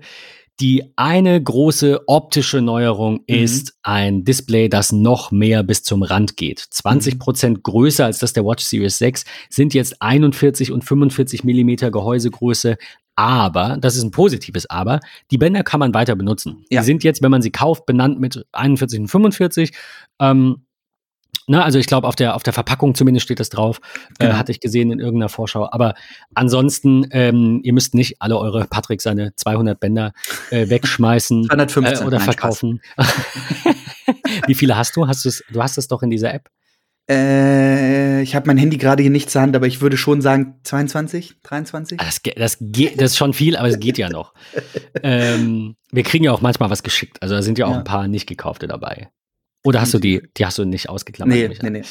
die 0.64 0.94
eine 0.96 1.44
große 1.44 2.08
optische 2.08 2.62
Neuerung 2.62 3.16
Mhm. 3.16 3.36
ist 3.36 3.74
ein 3.84 4.24
Display, 4.24 4.70
das 4.70 4.94
noch 4.94 5.30
mehr 5.30 5.62
bis 5.62 5.84
zum 5.84 6.04
Rand 6.04 6.38
geht. 6.38 6.60
20 6.60 7.20
Prozent 7.20 7.64
größer 7.64 8.06
als 8.06 8.20
das 8.20 8.32
der 8.32 8.46
Watch 8.46 8.64
Series 8.64 8.98
6, 8.98 9.26
sind 9.50 9.74
jetzt 9.74 10.02
41 10.02 10.72
und 10.72 10.86
45 10.86 11.44
Millimeter 11.44 11.92
Gehäusegröße. 11.92 12.78
Aber, 13.18 13.78
das 13.82 13.98
ist 13.98 14.04
ein 14.04 14.12
positives 14.12 14.70
Aber, 14.70 15.02
die 15.32 15.38
Bänder 15.38 15.64
kann 15.64 15.82
man 15.82 15.94
weiter 15.94 16.16
benutzen. 16.16 16.64
Ja. 16.70 16.80
Die 16.80 16.86
sind 16.86 17.04
jetzt, 17.04 17.22
wenn 17.22 17.30
man 17.30 17.42
sie 17.42 17.52
kauft, 17.52 17.86
benannt 17.86 18.22
mit 18.22 18.46
41 18.54 19.02
und 19.02 19.08
45. 19.10 19.74
Ähm, 20.22 20.63
Ne, 21.48 21.62
also 21.64 21.78
ich 21.78 21.88
glaube, 21.88 22.08
auf 22.08 22.16
der, 22.16 22.36
auf 22.36 22.44
der 22.44 22.54
Verpackung 22.54 22.96
zumindest 22.96 23.26
steht 23.26 23.40
das 23.40 23.50
drauf. 23.50 23.80
Äh, 24.20 24.26
Genau. 24.28 24.38
hatte 24.38 24.52
ich 24.52 24.60
gesehen 24.62 24.92
in 24.92 25.00
irgendeiner 25.00 25.30
Vorschau. 25.30 25.68
Aber 25.72 25.94
ansonsten, 26.36 27.06
ähm, 27.12 27.60
ihr 27.64 27.74
müsst 27.74 27.94
nicht 27.96 28.22
alle 28.22 28.38
eure, 28.38 28.66
Patrick, 28.66 29.02
seine 29.02 29.36
200 29.36 29.80
Bänder 29.80 30.14
äh, 30.52 30.70
wegschmeißen 30.70 31.44
215, 31.50 32.04
äh, 32.04 32.08
oder 32.08 32.18
nein, 32.18 32.26
verkaufen. 32.26 32.82
Wie 34.48 34.56
viele 34.56 34.78
hast 34.78 34.96
du? 34.96 35.08
Hast 35.08 35.26
du's, 35.26 35.44
du 35.52 35.62
hast 35.62 35.78
es 35.78 35.88
doch 35.88 36.02
in 36.04 36.10
dieser 36.10 36.34
App. 36.34 36.50
Äh, 37.10 38.22
ich 38.22 38.34
habe 38.36 38.48
mein 38.48 38.58
Handy 38.58 38.78
gerade 38.78 39.02
hier 39.04 39.12
nicht 39.12 39.30
zur 39.30 39.42
Hand, 39.42 39.56
aber 39.56 39.68
ich 39.68 39.82
würde 39.82 39.98
schon 39.98 40.22
sagen 40.22 40.56
22, 40.64 41.42
23. 41.44 42.00
Ah, 42.00 42.06
Das, 42.06 42.22
das, 42.38 42.58
geht, 42.62 43.00
das 43.02 43.12
ist 43.12 43.18
schon 43.18 43.34
viel, 43.34 43.58
aber 43.58 43.68
es 43.68 43.80
geht 43.80 43.98
ja 43.98 44.10
noch. 44.10 44.34
ähm, 45.04 45.76
wir 45.92 46.04
kriegen 46.04 46.24
ja 46.24 46.32
auch 46.32 46.42
manchmal 46.42 46.70
was 46.70 46.84
geschickt. 46.84 47.22
Also 47.22 47.36
da 47.36 47.42
sind 47.42 47.58
ja 47.58 47.66
auch 47.66 47.72
Ja. 47.72 47.78
ein 47.80 47.84
paar 47.84 48.08
nicht 48.08 48.28
gekaufte 48.28 48.68
dabei. 48.68 49.10
Oder 49.66 49.82
hast 49.82 49.94
du 49.94 50.00
die, 50.00 50.22
die 50.38 50.46
hast 50.46 50.58
du 50.58 50.66
nicht 50.66 50.90
ausgeklammert? 50.90 51.38
Nee, 51.38 51.48
nee, 51.62 51.70
nee. 51.70 51.84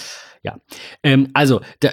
Ähm, 1.02 1.28
also, 1.34 1.60
da, 1.80 1.90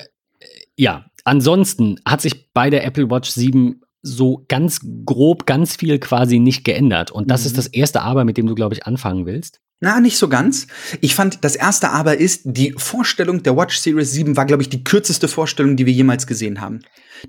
ja, 0.75 1.05
ansonsten 1.23 1.99
hat 2.05 2.21
sich 2.21 2.51
bei 2.53 2.69
der 2.69 2.85
Apple 2.85 3.09
Watch 3.09 3.29
7 3.29 3.81
so 4.01 4.45
ganz 4.47 4.79
grob 5.05 5.45
ganz 5.45 5.75
viel 5.75 5.99
quasi 5.99 6.39
nicht 6.39 6.63
geändert. 6.63 7.11
Und 7.11 7.29
das 7.29 7.41
Mhm. 7.41 7.47
ist 7.47 7.57
das 7.57 7.67
erste 7.67 8.01
Aber, 8.01 8.23
mit 8.23 8.37
dem 8.37 8.47
du, 8.47 8.55
glaube 8.55 8.73
ich, 8.75 8.85
anfangen 8.85 9.25
willst. 9.25 9.59
Na, 9.81 9.99
nicht 10.01 10.17
so 10.17 10.27
ganz. 10.27 10.67
Ich 10.99 11.15
fand, 11.15 11.43
das 11.43 11.55
erste 11.55 11.91
aber 11.91 12.17
ist, 12.17 12.41
die 12.43 12.73
Vorstellung 12.77 13.43
der 13.43 13.55
Watch 13.55 13.77
Series 13.77 14.11
7 14.11 14.35
war, 14.35 14.45
glaube 14.45 14.61
ich, 14.61 14.69
die 14.69 14.83
kürzeste 14.83 15.29
Vorstellung, 15.29 15.77
die 15.77 15.85
wir 15.85 15.93
jemals 15.93 16.27
gesehen 16.27 16.59
haben. 16.59 16.81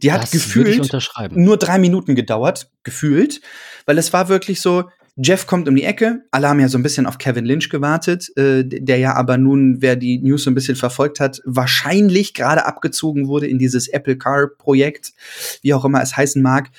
Die 0.03 0.11
hat 0.11 0.23
das 0.23 0.33
gefühlt 0.33 0.91
nur 1.33 1.57
drei 1.57 1.79
Minuten 1.79 2.15
gedauert, 2.17 2.71
gefühlt, 2.83 3.41
weil 3.87 3.99
es 3.99 4.13
war 4.13 4.29
wirklich 4.29 4.61
so, 4.61 4.85
Jeff 5.23 5.47
kommt 5.47 5.69
um 5.69 5.77
die 5.77 5.85
Ecke, 5.85 6.23
alle 6.31 6.49
haben 6.49 6.61
ja 6.61 6.69
so 6.69 6.79
ein 6.79 6.83
bisschen 6.83 7.05
auf 7.05 7.19
Kevin 7.19 7.45
Lynch 7.45 7.69
gewartet, 7.69 8.35
äh, 8.39 8.65
der 8.65 8.97
ja 8.99 9.15
aber 9.15 9.37
nun, 9.37 9.83
wer 9.83 9.97
die 9.97 10.19
News 10.19 10.45
so 10.45 10.51
ein 10.51 10.55
bisschen 10.55 10.77
verfolgt 10.77 11.21
hat, 11.21 11.43
wahrscheinlich 11.45 12.33
gerade 12.33 12.65
abgezogen 12.65 13.29
wurde 13.29 13.47
in 13.47 13.59
dieses 13.59 13.89
Apple 13.89 14.17
Car 14.17 14.49
Projekt, 14.57 15.13
wie 15.61 15.75
auch 15.75 15.85
immer 15.85 16.01
es 16.01 16.17
heißen 16.17 16.41
mag. 16.41 16.71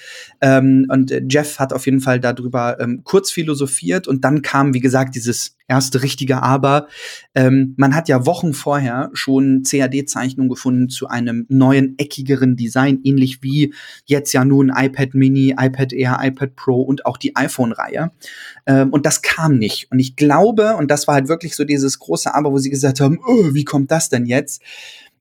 Ähm, 0.41 0.87
und 0.89 1.11
äh, 1.11 1.21
Jeff 1.29 1.59
hat 1.59 1.71
auf 1.71 1.85
jeden 1.85 1.99
Fall 1.99 2.19
darüber 2.19 2.79
ähm, 2.79 3.01
kurz 3.03 3.31
philosophiert 3.31 4.07
und 4.07 4.23
dann 4.23 4.41
kam, 4.41 4.73
wie 4.73 4.79
gesagt, 4.79 5.13
dieses 5.13 5.55
erste 5.71 6.03
richtige 6.03 6.43
Aber. 6.43 6.87
Ähm, 7.33 7.73
man 7.77 7.95
hat 7.95 8.09
ja 8.09 8.25
Wochen 8.25 8.53
vorher 8.53 9.09
schon 9.13 9.63
CAD-Zeichnungen 9.63 10.49
gefunden 10.49 10.89
zu 10.89 11.07
einem 11.07 11.45
neuen, 11.47 11.95
eckigeren 11.97 12.57
Design, 12.57 12.99
ähnlich 13.03 13.41
wie 13.41 13.73
jetzt 14.05 14.33
ja 14.33 14.43
nun 14.43 14.69
iPad 14.75 15.13
Mini, 15.13 15.55
iPad 15.57 15.93
Air, 15.93 16.19
iPad 16.21 16.57
Pro 16.57 16.81
und 16.81 17.05
auch 17.05 17.17
die 17.17 17.37
iPhone-Reihe. 17.37 18.11
Ähm, 18.65 18.89
und 18.89 19.05
das 19.05 19.21
kam 19.21 19.57
nicht. 19.57 19.87
Und 19.91 19.99
ich 19.99 20.17
glaube, 20.17 20.75
und 20.75 20.91
das 20.91 21.07
war 21.07 21.15
halt 21.15 21.29
wirklich 21.29 21.55
so 21.55 21.63
dieses 21.63 21.99
große 21.99 22.35
Aber, 22.35 22.51
wo 22.51 22.57
sie 22.57 22.69
gesagt 22.69 22.99
haben, 22.99 23.19
oh, 23.25 23.53
wie 23.53 23.63
kommt 23.63 23.91
das 23.91 24.09
denn 24.09 24.25
jetzt? 24.25 24.61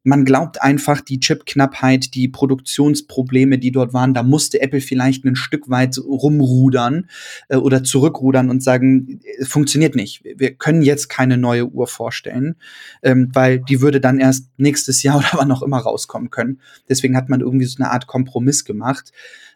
Man 0.02 0.24
glaubt 0.24 0.62
einfach, 0.62 1.02
die 1.02 1.20
Chipknappheit, 1.20 2.14
die 2.14 2.28
Produktionsprobleme, 2.28 3.58
die 3.58 3.70
dort 3.70 3.92
waren, 3.92 4.14
da 4.14 4.22
musste 4.22 4.60
Apple 4.62 4.80
vielleicht 4.80 5.24
ein 5.24 5.36
Stück 5.36 5.68
weit 5.68 5.98
rumrudern 5.98 7.08
äh, 7.48 7.56
oder 7.56 7.84
zurückrudern 7.84 8.48
und 8.48 8.62
sagen, 8.62 9.20
es 9.38 9.48
funktioniert 9.48 9.94
nicht. 9.94 10.24
Wir 10.24 10.54
können 10.54 10.82
jetzt 10.82 11.08
keine 11.08 11.36
neue 11.36 11.66
Uhr 11.66 11.86
vorstellen, 11.86 12.56
ähm, 13.02 13.28
weil 13.34 13.60
die 13.60 13.82
würde 13.82 14.00
dann 14.00 14.18
erst 14.18 14.48
nächstes 14.56 15.02
Jahr 15.02 15.16
oder 15.18 15.30
wann 15.32 15.52
auch 15.52 15.62
immer 15.62 15.78
rauskommen 15.78 16.30
können. 16.30 16.60
Deswegen 16.88 17.16
hat 17.16 17.28
man 17.28 17.40
irgendwie 17.40 17.66
so 17.66 17.82
eine 17.82 17.90
Art 17.90 18.06
Kompromiss 18.06 18.64
gemacht. 18.64 19.12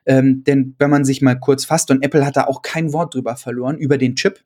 Ähm, 0.07 0.45
denn 0.45 0.75
wenn 0.79 0.91
man 0.91 1.07
sich 1.07 1.23
mal 1.23 1.39
kurz 1.39 1.65
fasst, 1.65 1.91
und 1.91 2.03
Apple 2.03 2.27
hat 2.27 2.37
da 2.37 2.45
auch 2.45 2.61
kein 2.61 2.93
Wort 2.93 3.15
drüber 3.15 3.37
verloren, 3.37 3.79
über 3.79 3.97
den 3.97 4.17
Chip, 4.17 4.45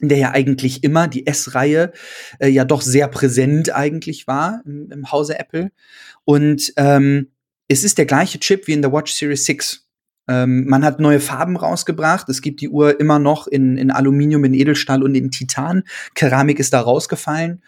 der 0.00 0.18
ja 0.18 0.30
eigentlich 0.30 0.84
immer 0.84 1.08
die 1.08 1.26
S-Reihe 1.26 1.92
äh, 2.38 2.48
ja 2.48 2.64
doch 2.64 2.82
sehr 2.82 3.08
präsent 3.08 3.74
eigentlich 3.74 4.26
war 4.26 4.62
im, 4.64 4.90
im 4.90 5.10
Hause 5.10 5.38
Apple. 5.38 5.72
Und 6.24 6.72
ähm, 6.76 7.28
es 7.68 7.84
ist 7.84 7.98
der 7.98 8.06
gleiche 8.06 8.38
Chip 8.38 8.66
wie 8.66 8.72
in 8.72 8.82
der 8.82 8.92
Watch 8.92 9.12
Series 9.12 9.44
6. 9.44 9.86
Ähm, 10.28 10.66
man 10.66 10.84
hat 10.84 11.00
neue 11.00 11.20
Farben 11.20 11.56
rausgebracht. 11.56 12.28
Es 12.28 12.42
gibt 12.42 12.60
die 12.60 12.68
Uhr 12.68 13.00
immer 13.00 13.18
noch 13.18 13.46
in, 13.46 13.76
in 13.76 13.90
Aluminium, 13.90 14.44
in 14.44 14.54
Edelstahl 14.54 15.02
und 15.02 15.14
in 15.14 15.30
Titan. 15.30 15.84
Keramik 16.14 16.60
ist 16.60 16.72
da 16.72 16.80
rausgefallen. 16.80 17.62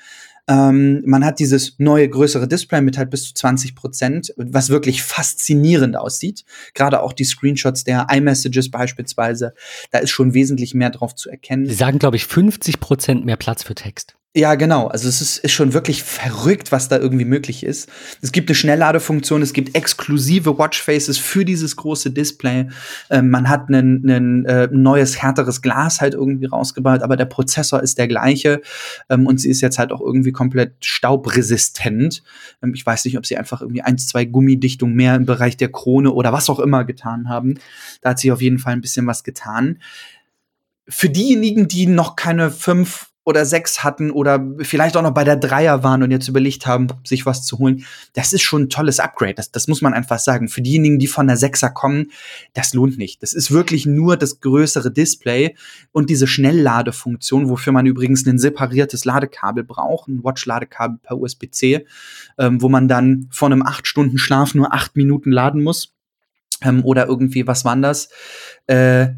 Ähm, 0.50 1.02
man 1.06 1.24
hat 1.24 1.38
dieses 1.38 1.78
neue, 1.78 2.08
größere 2.08 2.48
Display 2.48 2.80
mit 2.80 2.98
halt 2.98 3.10
bis 3.10 3.28
zu 3.28 3.34
20 3.34 3.76
Prozent, 3.76 4.34
was 4.36 4.68
wirklich 4.68 5.04
faszinierend 5.04 5.96
aussieht. 5.96 6.44
Gerade 6.74 7.02
auch 7.02 7.12
die 7.12 7.24
Screenshots 7.24 7.84
der 7.84 8.08
iMessages 8.10 8.68
beispielsweise. 8.68 9.54
Da 9.92 9.98
ist 9.98 10.10
schon 10.10 10.34
wesentlich 10.34 10.74
mehr 10.74 10.90
drauf 10.90 11.14
zu 11.14 11.30
erkennen. 11.30 11.66
Sie 11.66 11.74
sagen, 11.74 12.00
glaube 12.00 12.16
ich, 12.16 12.26
50 12.26 12.80
Prozent 12.80 13.24
mehr 13.24 13.36
Platz 13.36 13.62
für 13.62 13.76
Text. 13.76 14.16
Ja, 14.36 14.54
genau. 14.54 14.86
Also 14.86 15.08
es 15.08 15.20
ist, 15.20 15.38
ist 15.38 15.50
schon 15.50 15.72
wirklich 15.72 16.04
verrückt, 16.04 16.70
was 16.70 16.86
da 16.88 16.96
irgendwie 16.98 17.24
möglich 17.24 17.64
ist. 17.64 17.88
Es 18.22 18.30
gibt 18.30 18.48
eine 18.48 18.54
Schnellladefunktion, 18.54 19.42
es 19.42 19.52
gibt 19.52 19.74
exklusive 19.74 20.56
Watchfaces 20.56 21.18
für 21.18 21.44
dieses 21.44 21.74
große 21.74 22.12
Display. 22.12 22.68
Ähm, 23.10 23.30
man 23.30 23.48
hat 23.48 23.68
ein 23.70 24.44
äh, 24.46 24.68
neues, 24.70 25.20
härteres 25.20 25.62
Glas 25.62 26.00
halt 26.00 26.14
irgendwie 26.14 26.46
rausgebaut, 26.46 27.02
aber 27.02 27.16
der 27.16 27.24
Prozessor 27.24 27.82
ist 27.82 27.98
der 27.98 28.06
gleiche 28.06 28.62
ähm, 29.08 29.26
und 29.26 29.40
sie 29.40 29.50
ist 29.50 29.62
jetzt 29.62 29.80
halt 29.80 29.90
auch 29.90 30.00
irgendwie 30.00 30.30
komplett 30.30 30.74
staubresistent. 30.84 32.22
Ähm, 32.62 32.72
ich 32.72 32.86
weiß 32.86 33.06
nicht, 33.06 33.18
ob 33.18 33.26
sie 33.26 33.36
einfach 33.36 33.62
irgendwie 33.62 33.82
eins, 33.82 34.06
zwei 34.06 34.26
Gummidichtungen 34.26 34.94
mehr 34.94 35.16
im 35.16 35.26
Bereich 35.26 35.56
der 35.56 35.72
Krone 35.72 36.12
oder 36.12 36.32
was 36.32 36.48
auch 36.48 36.60
immer 36.60 36.84
getan 36.84 37.28
haben. 37.28 37.58
Da 38.00 38.10
hat 38.10 38.20
sich 38.20 38.30
auf 38.30 38.42
jeden 38.42 38.60
Fall 38.60 38.74
ein 38.74 38.80
bisschen 38.80 39.08
was 39.08 39.24
getan. 39.24 39.80
Für 40.86 41.08
diejenigen, 41.08 41.66
die 41.66 41.86
noch 41.86 42.14
keine 42.14 42.52
fünf 42.52 43.09
oder 43.30 43.46
sechs 43.46 43.84
hatten 43.84 44.10
oder 44.10 44.44
vielleicht 44.58 44.96
auch 44.96 45.02
noch 45.02 45.14
bei 45.14 45.22
der 45.22 45.36
Dreier 45.36 45.84
waren 45.84 46.02
und 46.02 46.10
jetzt 46.10 46.26
überlegt 46.26 46.66
haben, 46.66 46.88
sich 47.04 47.26
was 47.26 47.44
zu 47.44 47.58
holen. 47.58 47.86
Das 48.12 48.32
ist 48.32 48.42
schon 48.42 48.62
ein 48.62 48.68
tolles 48.68 48.98
Upgrade. 48.98 49.34
Das, 49.34 49.52
das 49.52 49.68
muss 49.68 49.82
man 49.82 49.94
einfach 49.94 50.18
sagen. 50.18 50.48
Für 50.48 50.62
diejenigen, 50.62 50.98
die 50.98 51.06
von 51.06 51.28
der 51.28 51.36
Sechser 51.36 51.70
kommen, 51.70 52.10
das 52.54 52.74
lohnt 52.74 52.98
nicht. 52.98 53.22
Das 53.22 53.32
ist 53.32 53.52
wirklich 53.52 53.86
nur 53.86 54.16
das 54.16 54.40
größere 54.40 54.90
Display 54.90 55.54
und 55.92 56.10
diese 56.10 56.26
Schnellladefunktion, 56.26 57.48
wofür 57.48 57.72
man 57.72 57.86
übrigens 57.86 58.26
ein 58.26 58.38
separiertes 58.38 59.04
Ladekabel 59.04 59.62
braucht, 59.62 60.08
ein 60.08 60.24
Watch-Ladekabel 60.24 60.98
per 61.00 61.18
USB-C, 61.18 61.86
ähm, 62.38 62.60
wo 62.60 62.68
man 62.68 62.88
dann 62.88 63.28
von 63.30 63.52
einem 63.52 63.62
acht 63.62 63.86
Stunden 63.86 64.18
Schlaf 64.18 64.54
nur 64.54 64.74
acht 64.74 64.96
Minuten 64.96 65.30
laden 65.30 65.62
muss. 65.62 65.94
Ähm, 66.62 66.84
oder 66.84 67.06
irgendwie, 67.06 67.46
was 67.46 67.64
war 67.64 67.76
das? 67.76 68.08
Äh, 68.66 69.10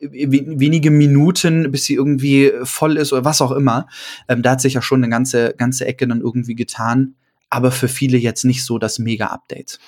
wenige 0.00 0.90
Minuten, 0.90 1.70
bis 1.70 1.84
sie 1.84 1.94
irgendwie 1.94 2.52
voll 2.64 2.96
ist 2.96 3.12
oder 3.12 3.24
was 3.24 3.40
auch 3.40 3.52
immer. 3.52 3.86
Ähm, 4.28 4.42
da 4.42 4.52
hat 4.52 4.60
sich 4.60 4.74
ja 4.74 4.82
schon 4.82 5.02
eine 5.02 5.10
ganze, 5.10 5.54
ganze 5.56 5.86
Ecke 5.86 6.06
dann 6.08 6.20
irgendwie 6.20 6.54
getan. 6.54 7.14
Aber 7.48 7.70
für 7.70 7.88
viele 7.88 8.18
jetzt 8.18 8.44
nicht 8.44 8.64
so 8.64 8.78
das 8.78 8.98
Mega-Update. 8.98 9.78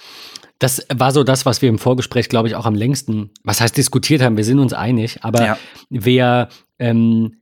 Das 0.61 0.87
war 0.95 1.13
so 1.13 1.25
das, 1.25 1.47
was 1.47 1.63
wir 1.63 1.69
im 1.69 1.79
Vorgespräch, 1.79 2.29
glaube 2.29 2.49
ich, 2.49 2.55
auch 2.55 2.67
am 2.67 2.75
längsten, 2.75 3.31
was 3.43 3.61
heißt 3.61 3.77
diskutiert 3.77 4.23
haben, 4.23 4.37
wir 4.37 4.45
sind 4.45 4.59
uns 4.59 4.73
einig, 4.73 5.19
aber 5.23 5.45
ja. 5.45 5.59
wer 5.91 6.49
ähm, 6.79 7.37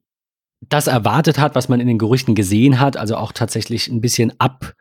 das 0.61 0.87
erwartet 0.87 1.39
hat, 1.39 1.55
was 1.55 1.69
man 1.69 1.81
in 1.81 1.87
den 1.87 1.99
Gerüchten 1.99 2.35
gesehen 2.35 2.81
hat, 2.81 2.97
also 2.97 3.17
auch 3.17 3.33
tatsächlich 3.33 3.89
ein 3.89 4.01
bisschen 4.01 4.39
ab, 4.39 4.75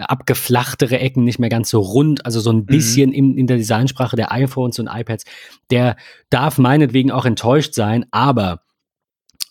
abgeflachtere 0.00 0.98
Ecken, 0.98 1.24
nicht 1.24 1.38
mehr 1.38 1.48
ganz 1.48 1.70
so 1.70 1.80
rund, 1.80 2.24
also 2.24 2.40
so 2.40 2.50
ein 2.50 2.58
mhm. 2.58 2.66
bisschen 2.66 3.10
mhm. 3.10 3.16
in, 3.16 3.38
in 3.38 3.46
der 3.46 3.56
Designsprache 3.56 4.16
der 4.16 4.32
iPhones 4.32 4.78
und 4.78 4.88
iPads, 4.88 5.24
der 5.70 5.96
darf 6.28 6.58
meinetwegen 6.58 7.10
auch 7.10 7.24
enttäuscht 7.24 7.74
sein, 7.74 8.06
aber 8.10 8.62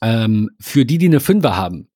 ähm, 0.02 0.50
für 0.60 0.86
die, 0.86 0.98
die 0.98 1.08
eine 1.08 1.20
Fünfer 1.20 1.58
haben, 1.58 1.89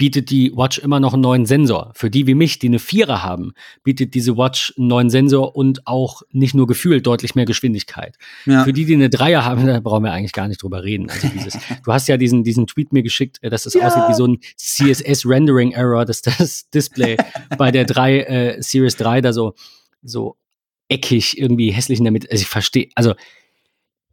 bietet 0.00 0.30
die 0.30 0.50
Watch 0.56 0.78
immer 0.78 0.98
noch 0.98 1.12
einen 1.12 1.20
neuen 1.20 1.44
Sensor. 1.44 1.92
Für 1.94 2.08
die 2.08 2.26
wie 2.26 2.34
mich, 2.34 2.58
die 2.58 2.68
eine 2.68 2.78
Vierer 2.78 3.22
haben, 3.22 3.52
bietet 3.84 4.14
diese 4.14 4.34
Watch 4.34 4.72
einen 4.78 4.86
neuen 4.86 5.10
Sensor 5.10 5.54
und 5.54 5.86
auch 5.86 6.22
nicht 6.32 6.54
nur 6.54 6.66
gefühlt 6.66 7.06
deutlich 7.06 7.34
mehr 7.34 7.44
Geschwindigkeit. 7.44 8.16
Ja. 8.46 8.64
Für 8.64 8.72
die, 8.72 8.86
die 8.86 8.94
eine 8.94 9.10
Dreier 9.10 9.44
haben, 9.44 9.66
da 9.66 9.78
brauchen 9.80 10.04
wir 10.04 10.12
eigentlich 10.12 10.32
gar 10.32 10.48
nicht 10.48 10.62
drüber 10.62 10.84
reden. 10.84 11.10
Also 11.10 11.28
dieses, 11.28 11.52
du 11.84 11.92
hast 11.92 12.08
ja 12.08 12.16
diesen, 12.16 12.44
diesen 12.44 12.66
Tweet 12.66 12.94
mir 12.94 13.02
geschickt, 13.02 13.40
äh, 13.42 13.50
dass 13.50 13.66
es 13.66 13.74
ja. 13.74 13.86
aussieht 13.86 14.04
wie 14.08 14.14
so 14.14 14.26
ein 14.26 14.38
CSS-Rendering-Error, 14.56 16.06
dass 16.06 16.22
das 16.22 16.70
Display 16.74 17.18
bei 17.58 17.70
der 17.70 17.84
3 17.84 18.20
äh, 18.20 18.62
Series 18.62 18.96
3 18.96 19.20
da 19.20 19.34
so, 19.34 19.52
so 20.02 20.38
eckig 20.88 21.36
irgendwie 21.36 21.72
hässlich 21.72 21.98
in 21.98 22.06
der 22.06 22.12
Mitte. 22.12 22.26
Also 22.30 22.40
ich 22.40 22.48
verstehe, 22.48 22.88
also 22.94 23.12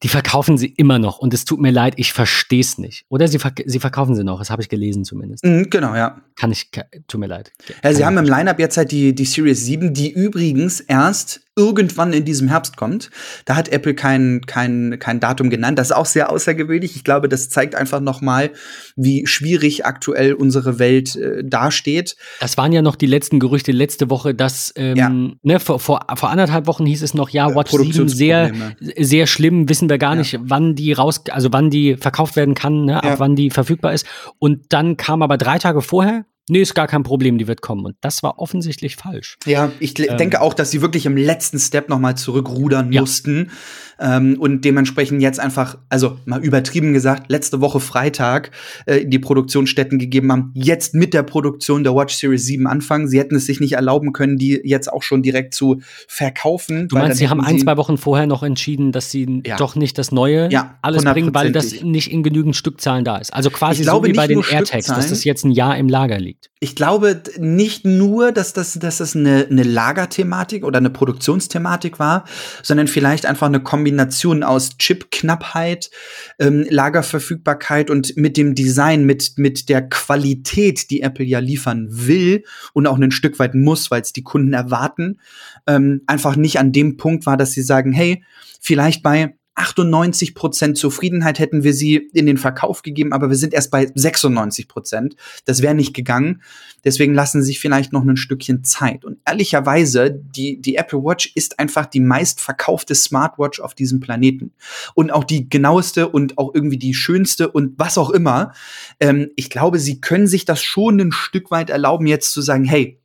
die 0.03 0.09
verkaufen 0.09 0.57
sie 0.57 0.67
immer 0.67 0.99
noch 0.99 1.17
und 1.17 1.33
es 1.33 1.45
tut 1.45 1.59
mir 1.59 1.71
leid, 1.71 1.93
ich 1.97 2.13
verstehe 2.13 2.59
es 2.59 2.77
nicht. 2.77 3.05
Oder 3.09 3.27
sie, 3.27 3.39
verk 3.39 3.63
sie 3.65 3.79
verkaufen 3.79 4.15
sie 4.15 4.23
noch, 4.23 4.39
das 4.39 4.49
habe 4.49 4.61
ich 4.61 4.69
gelesen 4.69 5.03
zumindest. 5.03 5.43
Mhm, 5.43 5.69
genau, 5.69 5.95
ja. 5.95 6.21
Kann 6.35 6.51
ich, 6.51 6.69
tut 7.07 7.19
mir 7.19 7.27
leid. 7.27 7.51
Ja, 7.83 7.93
sie 7.93 8.05
haben 8.05 8.17
im 8.17 8.25
Lineup 8.25 8.59
jetzt 8.59 8.77
halt 8.77 8.91
die, 8.91 9.15
die 9.15 9.25
Series 9.25 9.65
7, 9.65 9.93
die 9.93 10.11
übrigens 10.11 10.79
erst 10.79 11.41
irgendwann 11.57 12.13
in 12.13 12.23
diesem 12.23 12.47
Herbst 12.47 12.77
kommt. 12.77 13.09
Da 13.45 13.55
hat 13.55 13.69
Apple 13.69 13.95
kein, 13.95 14.41
kein, 14.45 14.97
kein 14.99 15.19
Datum 15.19 15.49
genannt. 15.49 15.79
Das 15.79 15.87
ist 15.87 15.95
auch 15.95 16.05
sehr 16.05 16.31
außergewöhnlich. 16.31 16.95
Ich 16.95 17.03
glaube, 17.03 17.27
das 17.27 17.49
zeigt 17.49 17.75
einfach 17.75 17.99
noch 17.99 18.21
mal, 18.21 18.51
wie 18.95 19.25
schwierig 19.25 19.85
aktuell 19.85 20.33
unsere 20.33 20.79
Welt 20.79 21.15
äh, 21.15 21.43
dasteht. 21.43 22.15
Das 22.39 22.57
waren 22.57 22.71
ja 22.71 22.81
noch 22.81 22.95
die 22.95 23.07
letzten 23.07 23.39
Gerüchte 23.39 23.71
letzte 23.71 24.09
Woche, 24.09 24.35
dass 24.35 24.71
ähm, 24.75 24.95
ja. 24.95 25.09
ne, 25.09 25.59
vor, 25.59 25.79
vor, 25.79 26.05
vor 26.15 26.29
anderthalb 26.29 26.67
Wochen 26.67 26.85
hieß 26.85 27.01
es 27.01 27.13
noch, 27.13 27.29
ja, 27.29 27.49
äh, 27.49 27.55
Watch 27.55 27.71
7 27.71 28.07
sehr, 28.07 28.51
sehr 28.95 29.25
schlimm, 29.25 29.67
wissen 29.67 29.89
wir 29.89 29.97
gar 29.97 30.13
ja. 30.13 30.19
nicht, 30.19 30.39
wann 30.41 30.75
die 30.75 30.93
raus, 30.93 31.23
also 31.31 31.49
wann 31.51 31.71
die 31.71 31.97
verkauft 31.97 32.35
werden 32.35 32.53
kann, 32.53 32.85
ne, 32.85 32.93
ja. 32.93 32.99
ab 32.99 33.15
wann 33.17 33.35
die 33.35 33.49
verfügbar 33.49 33.93
ist. 33.93 34.05
Und 34.37 34.65
dann 34.69 34.95
kam 34.95 35.23
aber 35.23 35.37
drei 35.37 35.57
Tage 35.57 35.81
vorher 35.81 36.25
Nee, 36.49 36.61
ist 36.61 36.73
gar 36.75 36.87
kein 36.87 37.03
Problem, 37.03 37.37
die 37.37 37.47
wird 37.47 37.61
kommen. 37.61 37.85
Und 37.85 37.97
das 38.01 38.23
war 38.23 38.39
offensichtlich 38.39 38.95
falsch. 38.95 39.37
Ja, 39.45 39.71
ich 39.79 39.99
ähm, 39.99 40.17
denke 40.17 40.41
auch, 40.41 40.53
dass 40.53 40.71
sie 40.71 40.81
wirklich 40.81 41.05
im 41.05 41.17
letzten 41.17 41.59
Step 41.59 41.89
noch 41.89 41.99
mal 41.99 42.15
zurückrudern 42.15 42.91
ja. 42.93 43.01
mussten 43.01 43.51
ähm, 43.99 44.37
und 44.39 44.63
dementsprechend 44.63 45.21
jetzt 45.21 45.39
einfach, 45.39 45.77
also 45.89 46.17
mal 46.25 46.43
übertrieben 46.43 46.93
gesagt, 46.93 47.29
letzte 47.29 47.59
Woche 47.59 47.81
Freitag 47.81 48.51
äh, 48.85 49.05
die 49.05 49.19
Produktionsstätten 49.19 49.99
gegeben 49.99 50.31
haben, 50.31 50.51
jetzt 50.53 50.93
mit 50.93 51.13
der 51.13 51.23
Produktion 51.23 51.83
der 51.83 51.93
Watch 51.95 52.15
Series 52.15 52.45
7 52.45 52.65
anfangen. 52.67 53.09
Sie 53.09 53.19
hätten 53.19 53.35
es 53.35 53.45
sich 53.45 53.59
nicht 53.59 53.73
erlauben 53.73 54.13
können, 54.13 54.37
die 54.37 54.61
jetzt 54.63 54.91
auch 54.91 55.03
schon 55.03 55.23
direkt 55.23 55.53
zu 55.53 55.81
verkaufen. 56.07 56.87
Du 56.87 56.97
meinst, 56.97 57.17
sie 57.17 57.27
haben 57.27 57.41
ein, 57.41 57.59
zwei 57.59 57.75
Wochen 57.75 57.97
vorher 57.97 58.27
noch 58.27 58.43
entschieden, 58.43 58.93
dass 58.93 59.11
sie 59.11 59.41
ja. 59.45 59.57
doch 59.57 59.75
nicht 59.75 59.97
das 59.97 60.13
Neue 60.13 60.49
ja, 60.51 60.77
alles 60.81 61.03
bringen, 61.03 61.33
weil 61.33 61.51
das 61.51 61.81
nicht 61.81 62.11
in 62.11 62.23
genügend 62.23 62.55
Stückzahlen 62.55 63.03
da 63.03 63.17
ist. 63.17 63.33
Also 63.33 63.49
quasi 63.49 63.83
so 63.83 64.03
wie 64.05 64.13
bei 64.13 64.27
den 64.27 64.43
AirTags, 64.49 64.87
dass 64.87 65.09
das 65.09 65.25
jetzt 65.25 65.43
ein 65.43 65.51
Jahr 65.51 65.77
im 65.77 65.89
Lager 65.89 66.19
liegt. 66.19 66.36
Ich 66.59 66.75
glaube 66.75 67.21
nicht 67.37 67.85
nur, 67.85 68.31
dass 68.31 68.51
das, 68.51 68.73
dass 68.73 68.97
das 68.97 69.15
eine, 69.15 69.45
eine 69.47 69.61
Lagerthematik 69.61 70.65
oder 70.65 70.79
eine 70.79 70.89
Produktionsthematik 70.89 71.99
war, 71.99 72.25
sondern 72.63 72.87
vielleicht 72.87 73.27
einfach 73.27 73.45
eine 73.45 73.59
Kombination 73.59 74.41
aus 74.41 74.75
Chipknappheit, 74.79 75.91
ähm, 76.39 76.65
Lagerverfügbarkeit 76.67 77.91
und 77.91 78.17
mit 78.17 78.37
dem 78.37 78.55
Design, 78.55 79.05
mit, 79.05 79.37
mit 79.37 79.69
der 79.69 79.87
Qualität, 79.87 80.89
die 80.89 81.01
Apple 81.01 81.25
ja 81.25 81.37
liefern 81.37 81.87
will 81.91 82.43
und 82.73 82.87
auch 82.87 82.97
ein 82.97 83.11
Stück 83.11 83.37
weit 83.37 83.53
muss, 83.53 83.91
weil 83.91 84.01
es 84.01 84.11
die 84.11 84.23
Kunden 84.23 84.53
erwarten, 84.53 85.19
ähm, 85.67 86.01
einfach 86.07 86.35
nicht 86.35 86.57
an 86.57 86.71
dem 86.71 86.97
Punkt 86.97 87.27
war, 87.27 87.37
dass 87.37 87.51
sie 87.51 87.61
sagen, 87.61 87.91
hey, 87.91 88.23
vielleicht 88.59 89.03
bei 89.03 89.36
98 89.57 90.35
Prozent 90.35 90.77
Zufriedenheit 90.77 91.39
hätten 91.39 91.63
wir 91.63 91.73
sie 91.73 91.95
in 92.13 92.27
den 92.27 92.37
Verkauf 92.37 92.83
gegeben, 92.83 93.11
aber 93.11 93.29
wir 93.29 93.35
sind 93.35 93.53
erst 93.53 93.71
bei 93.71 93.91
96 93.93 94.67
Prozent. 94.67 95.15
Das 95.45 95.63
wäre 95.63 95.73
nicht 95.73 95.95
gegangen. 95.95 96.43
Deswegen 96.85 97.15
lassen 97.15 97.41
sie 97.41 97.47
sich 97.47 97.59
vielleicht 97.59 97.91
noch 97.91 98.03
ein 98.03 98.17
Stückchen 98.17 98.63
Zeit. 98.63 99.03
Und 99.03 99.17
ehrlicherweise, 99.25 100.11
die, 100.11 100.61
die 100.61 100.75
Apple 100.75 101.03
Watch 101.03 101.31
ist 101.33 101.59
einfach 101.59 101.87
die 101.87 101.99
meistverkaufte 101.99 102.93
Smartwatch 102.93 103.59
auf 103.59 103.73
diesem 103.73 103.99
Planeten. 103.99 104.53
Und 104.93 105.11
auch 105.11 105.23
die 105.23 105.49
genaueste 105.49 106.07
und 106.07 106.37
auch 106.37 106.53
irgendwie 106.53 106.77
die 106.77 106.93
schönste 106.93 107.49
und 107.49 107.79
was 107.79 107.97
auch 107.97 108.11
immer. 108.11 108.53
Ähm, 108.99 109.31
ich 109.35 109.49
glaube, 109.49 109.79
sie 109.79 109.99
können 109.99 110.27
sich 110.27 110.45
das 110.45 110.61
schon 110.61 110.99
ein 110.99 111.11
Stück 111.11 111.49
weit 111.49 111.71
erlauben, 111.71 112.05
jetzt 112.05 112.31
zu 112.31 112.41
sagen, 112.41 112.63
hey, 112.63 112.99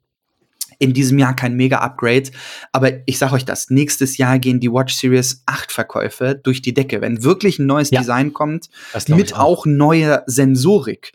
in 0.83 0.93
diesem 0.93 1.17
Jahr 1.17 1.37
kein 1.37 1.55
Mega-Upgrade. 1.55 2.31
Aber 2.73 2.91
ich 3.07 3.17
sage 3.17 3.35
euch 3.35 3.45
das, 3.45 3.71
nächstes 3.71 4.17
Jahr 4.17 4.41
gehen 4.41 4.59
die 4.59 4.71
Watch 4.71 4.95
Series 4.95 5.45
8 5.47 5.71
Verkäufe 5.71 6.35
durch 6.43 6.61
die 6.61 6.75
Decke. 6.75 7.01
Wenn 7.01 7.23
wirklich 7.23 7.61
ein 7.61 7.67
neues 7.67 7.91
ja, 7.91 8.01
Design 8.01 8.33
kommt, 8.33 8.69
mit 9.07 9.35
auch. 9.35 9.39
auch 9.39 9.67
neuer 9.67 10.25
Sensorik. 10.27 11.13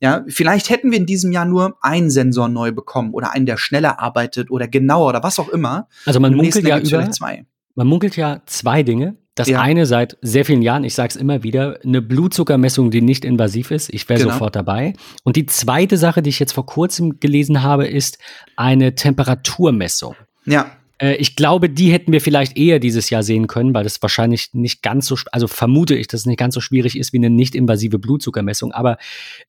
Ja, 0.00 0.24
vielleicht 0.26 0.70
hätten 0.70 0.90
wir 0.90 0.96
in 0.96 1.04
diesem 1.04 1.32
Jahr 1.32 1.44
nur 1.44 1.76
einen 1.82 2.08
Sensor 2.08 2.48
neu 2.48 2.72
bekommen 2.72 3.12
oder 3.12 3.34
einen, 3.34 3.44
der 3.44 3.58
schneller 3.58 4.00
arbeitet 4.00 4.50
oder 4.50 4.66
genauer 4.66 5.10
oder 5.10 5.22
was 5.22 5.38
auch 5.38 5.50
immer. 5.50 5.86
Also 6.06 6.18
man 6.18 6.34
munkelt 6.34 6.66
ja 6.66 6.78
über, 6.78 7.10
zwei. 7.10 7.44
man 7.74 7.86
munkelt 7.86 8.16
ja 8.16 8.40
zwei 8.46 8.82
Dinge. 8.82 9.16
Das 9.40 9.48
ja. 9.48 9.60
eine 9.60 9.86
seit 9.86 10.16
sehr 10.20 10.44
vielen 10.44 10.62
Jahren, 10.62 10.84
ich 10.84 10.94
sage 10.94 11.08
es 11.08 11.16
immer 11.16 11.42
wieder, 11.42 11.78
eine 11.82 12.02
Blutzuckermessung, 12.02 12.90
die 12.90 13.00
nicht 13.00 13.24
invasiv 13.24 13.70
ist. 13.70 13.92
Ich 13.92 14.08
wäre 14.08 14.20
genau. 14.20 14.32
sofort 14.32 14.54
dabei. 14.54 14.92
Und 15.24 15.36
die 15.36 15.46
zweite 15.46 15.96
Sache, 15.96 16.22
die 16.22 16.30
ich 16.30 16.38
jetzt 16.38 16.52
vor 16.52 16.66
kurzem 16.66 17.20
gelesen 17.20 17.62
habe, 17.62 17.86
ist 17.86 18.18
eine 18.56 18.94
Temperaturmessung. 18.94 20.14
Ja. 20.44 20.70
Äh, 20.98 21.14
ich 21.16 21.36
glaube, 21.36 21.70
die 21.70 21.90
hätten 21.90 22.12
wir 22.12 22.20
vielleicht 22.20 22.56
eher 22.56 22.78
dieses 22.78 23.10
Jahr 23.10 23.22
sehen 23.22 23.46
können, 23.46 23.74
weil 23.74 23.84
das 23.84 24.00
wahrscheinlich 24.02 24.50
nicht 24.52 24.82
ganz 24.82 25.06
so, 25.06 25.16
also 25.32 25.48
vermute 25.48 25.94
ich, 25.94 26.06
dass 26.06 26.20
es 26.20 26.26
nicht 26.26 26.38
ganz 26.38 26.54
so 26.54 26.60
schwierig 26.60 26.98
ist 26.98 27.12
wie 27.12 27.18
eine 27.18 27.30
nicht 27.30 27.54
invasive 27.54 27.98
Blutzuckermessung. 27.98 28.72
Aber 28.72 28.98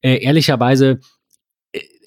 äh, 0.02 0.24
ehrlicherweise 0.24 1.00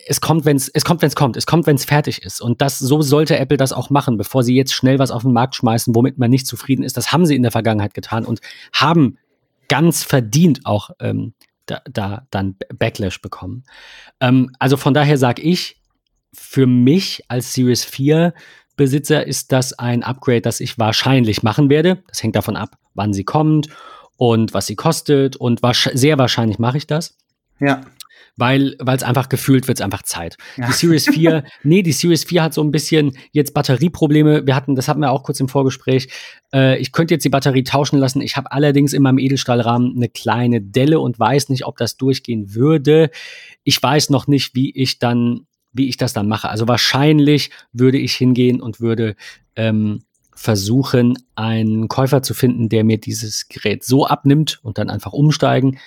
es 0.06 0.20
kommt, 0.20 0.44
wenn 0.44 0.56
es 0.56 0.84
kommt, 0.84 1.02
wenn 1.02 1.08
es 1.08 1.16
kommt. 1.16 1.36
Es 1.36 1.46
kommt, 1.46 1.66
wenn 1.66 1.76
es 1.76 1.84
fertig 1.84 2.22
ist. 2.22 2.40
Und 2.40 2.60
das 2.60 2.78
so 2.78 3.02
sollte 3.02 3.38
Apple 3.38 3.56
das 3.56 3.72
auch 3.72 3.90
machen, 3.90 4.16
bevor 4.16 4.42
sie 4.42 4.54
jetzt 4.54 4.72
schnell 4.72 4.98
was 4.98 5.10
auf 5.10 5.22
den 5.22 5.32
Markt 5.32 5.54
schmeißen, 5.54 5.94
womit 5.94 6.18
man 6.18 6.30
nicht 6.30 6.46
zufrieden 6.46 6.82
ist. 6.82 6.96
Das 6.96 7.12
haben 7.12 7.26
sie 7.26 7.36
in 7.36 7.42
der 7.42 7.52
Vergangenheit 7.52 7.94
getan 7.94 8.24
und 8.24 8.40
haben 8.72 9.18
ganz 9.68 10.02
verdient 10.02 10.66
auch 10.66 10.90
ähm, 11.00 11.34
da, 11.66 11.80
da 11.90 12.26
dann 12.30 12.56
Backlash 12.74 13.20
bekommen. 13.20 13.64
Ähm, 14.20 14.50
also 14.58 14.76
von 14.76 14.94
daher 14.94 15.18
sage 15.18 15.42
ich, 15.42 15.80
für 16.32 16.66
mich 16.66 17.22
als 17.28 17.54
Series 17.54 17.84
4 17.84 18.34
Besitzer 18.76 19.24
ist 19.26 19.52
das 19.52 19.72
ein 19.78 20.02
Upgrade, 20.02 20.40
das 20.40 20.58
ich 20.58 20.78
wahrscheinlich 20.78 21.42
machen 21.42 21.70
werde. 21.70 22.02
Das 22.08 22.22
hängt 22.22 22.34
davon 22.34 22.56
ab, 22.56 22.76
wann 22.94 23.12
sie 23.12 23.24
kommt 23.24 23.68
und 24.16 24.52
was 24.52 24.66
sie 24.66 24.74
kostet 24.74 25.36
und 25.36 25.60
sehr 25.92 26.18
wahrscheinlich 26.18 26.58
mache 26.58 26.78
ich 26.78 26.86
das. 26.88 27.16
Ja 27.60 27.82
weil 28.36 28.76
es 28.86 29.02
einfach 29.02 29.28
gefühlt 29.28 29.68
wird 29.68 29.78
es 29.78 29.84
einfach 29.84 30.02
Zeit. 30.02 30.36
Ja. 30.56 30.66
Die 30.66 30.72
Series 30.72 31.08
4, 31.08 31.44
nee, 31.62 31.82
die 31.82 31.92
Series 31.92 32.24
4 32.24 32.42
hat 32.42 32.54
so 32.54 32.62
ein 32.62 32.70
bisschen 32.70 33.16
jetzt 33.32 33.54
Batterieprobleme. 33.54 34.46
Wir 34.46 34.56
hatten, 34.56 34.74
das 34.74 34.88
hatten 34.88 35.00
wir 35.00 35.10
auch 35.10 35.22
kurz 35.22 35.40
im 35.40 35.48
Vorgespräch. 35.48 36.08
Äh, 36.52 36.78
ich 36.78 36.92
könnte 36.92 37.14
jetzt 37.14 37.24
die 37.24 37.30
Batterie 37.30 37.62
tauschen 37.62 37.98
lassen. 37.98 38.20
Ich 38.20 38.36
habe 38.36 38.50
allerdings 38.50 38.92
in 38.92 39.02
meinem 39.02 39.18
Edelstahlrahmen 39.18 39.94
eine 39.96 40.08
kleine 40.08 40.60
Delle 40.60 40.98
und 40.98 41.18
weiß 41.18 41.48
nicht, 41.48 41.64
ob 41.64 41.76
das 41.76 41.96
durchgehen 41.96 42.54
würde. 42.54 43.10
Ich 43.62 43.80
weiß 43.80 44.10
noch 44.10 44.26
nicht, 44.26 44.54
wie 44.54 44.72
ich 44.74 44.98
dann, 44.98 45.46
wie 45.72 45.88
ich 45.88 45.96
das 45.96 46.12
dann 46.12 46.28
mache. 46.28 46.48
Also 46.48 46.66
wahrscheinlich 46.66 47.50
würde 47.72 47.98
ich 47.98 48.14
hingehen 48.14 48.60
und 48.60 48.80
würde 48.80 49.14
ähm, 49.54 50.02
versuchen, 50.34 51.16
einen 51.36 51.86
Käufer 51.86 52.22
zu 52.22 52.34
finden, 52.34 52.68
der 52.68 52.82
mir 52.82 52.98
dieses 52.98 53.48
Gerät 53.48 53.84
so 53.84 54.06
abnimmt 54.06 54.58
und 54.62 54.78
dann 54.78 54.90
einfach 54.90 55.12
umsteigen 55.12 55.78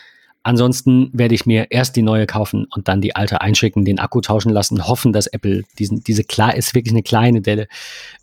Ansonsten 0.48 1.10
werde 1.12 1.36
ich 1.36 1.45
mir 1.45 1.72
erst 1.72 1.98
die 1.98 2.02
neue 2.02 2.26
kaufen 2.26 2.68
und 2.74 2.88
dann 2.88 3.02
die 3.02 3.18
alte 3.18 3.41
einschicken, 3.41 3.84
den 3.84 4.00
Akku 4.00 4.22
tauschen 4.22 4.50
lassen, 4.50 4.88
hoffen, 4.88 5.12
dass 5.12 5.28
Apple 5.28 5.64
diesen, 5.78 6.06
diese 6.06 6.24
klar 6.24 6.56
ist 6.56 6.74
wirklich 6.74 6.93
eine 6.93 7.04
kleine 7.04 7.41
Delle, 7.41 7.68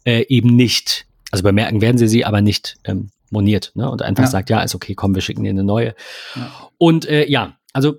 äh, 0.07 0.25
eben 0.31 0.57
nicht, 0.57 1.05
also 1.31 1.43
bemerken 1.43 1.83
werden 1.83 1.99
sie 1.99 2.09
sie, 2.09 2.25
aber 2.25 2.41
nicht 2.41 2.79
ähm, 2.85 3.11
moniert 3.29 3.72
ne? 3.75 3.91
und 3.91 4.01
einfach 4.01 4.25
ja. 4.25 4.31
sagt, 4.31 4.49
ja, 4.49 4.62
ist 4.62 4.75
okay, 4.75 4.95
komm, 4.95 5.14
wir 5.14 5.20
schicken 5.20 5.45
dir 5.45 5.51
eine 5.51 5.64
neue. 5.64 5.95
Ja. 6.35 6.51
Und 6.79 7.07
äh, 7.07 7.29
ja, 7.29 7.59
also 7.75 7.97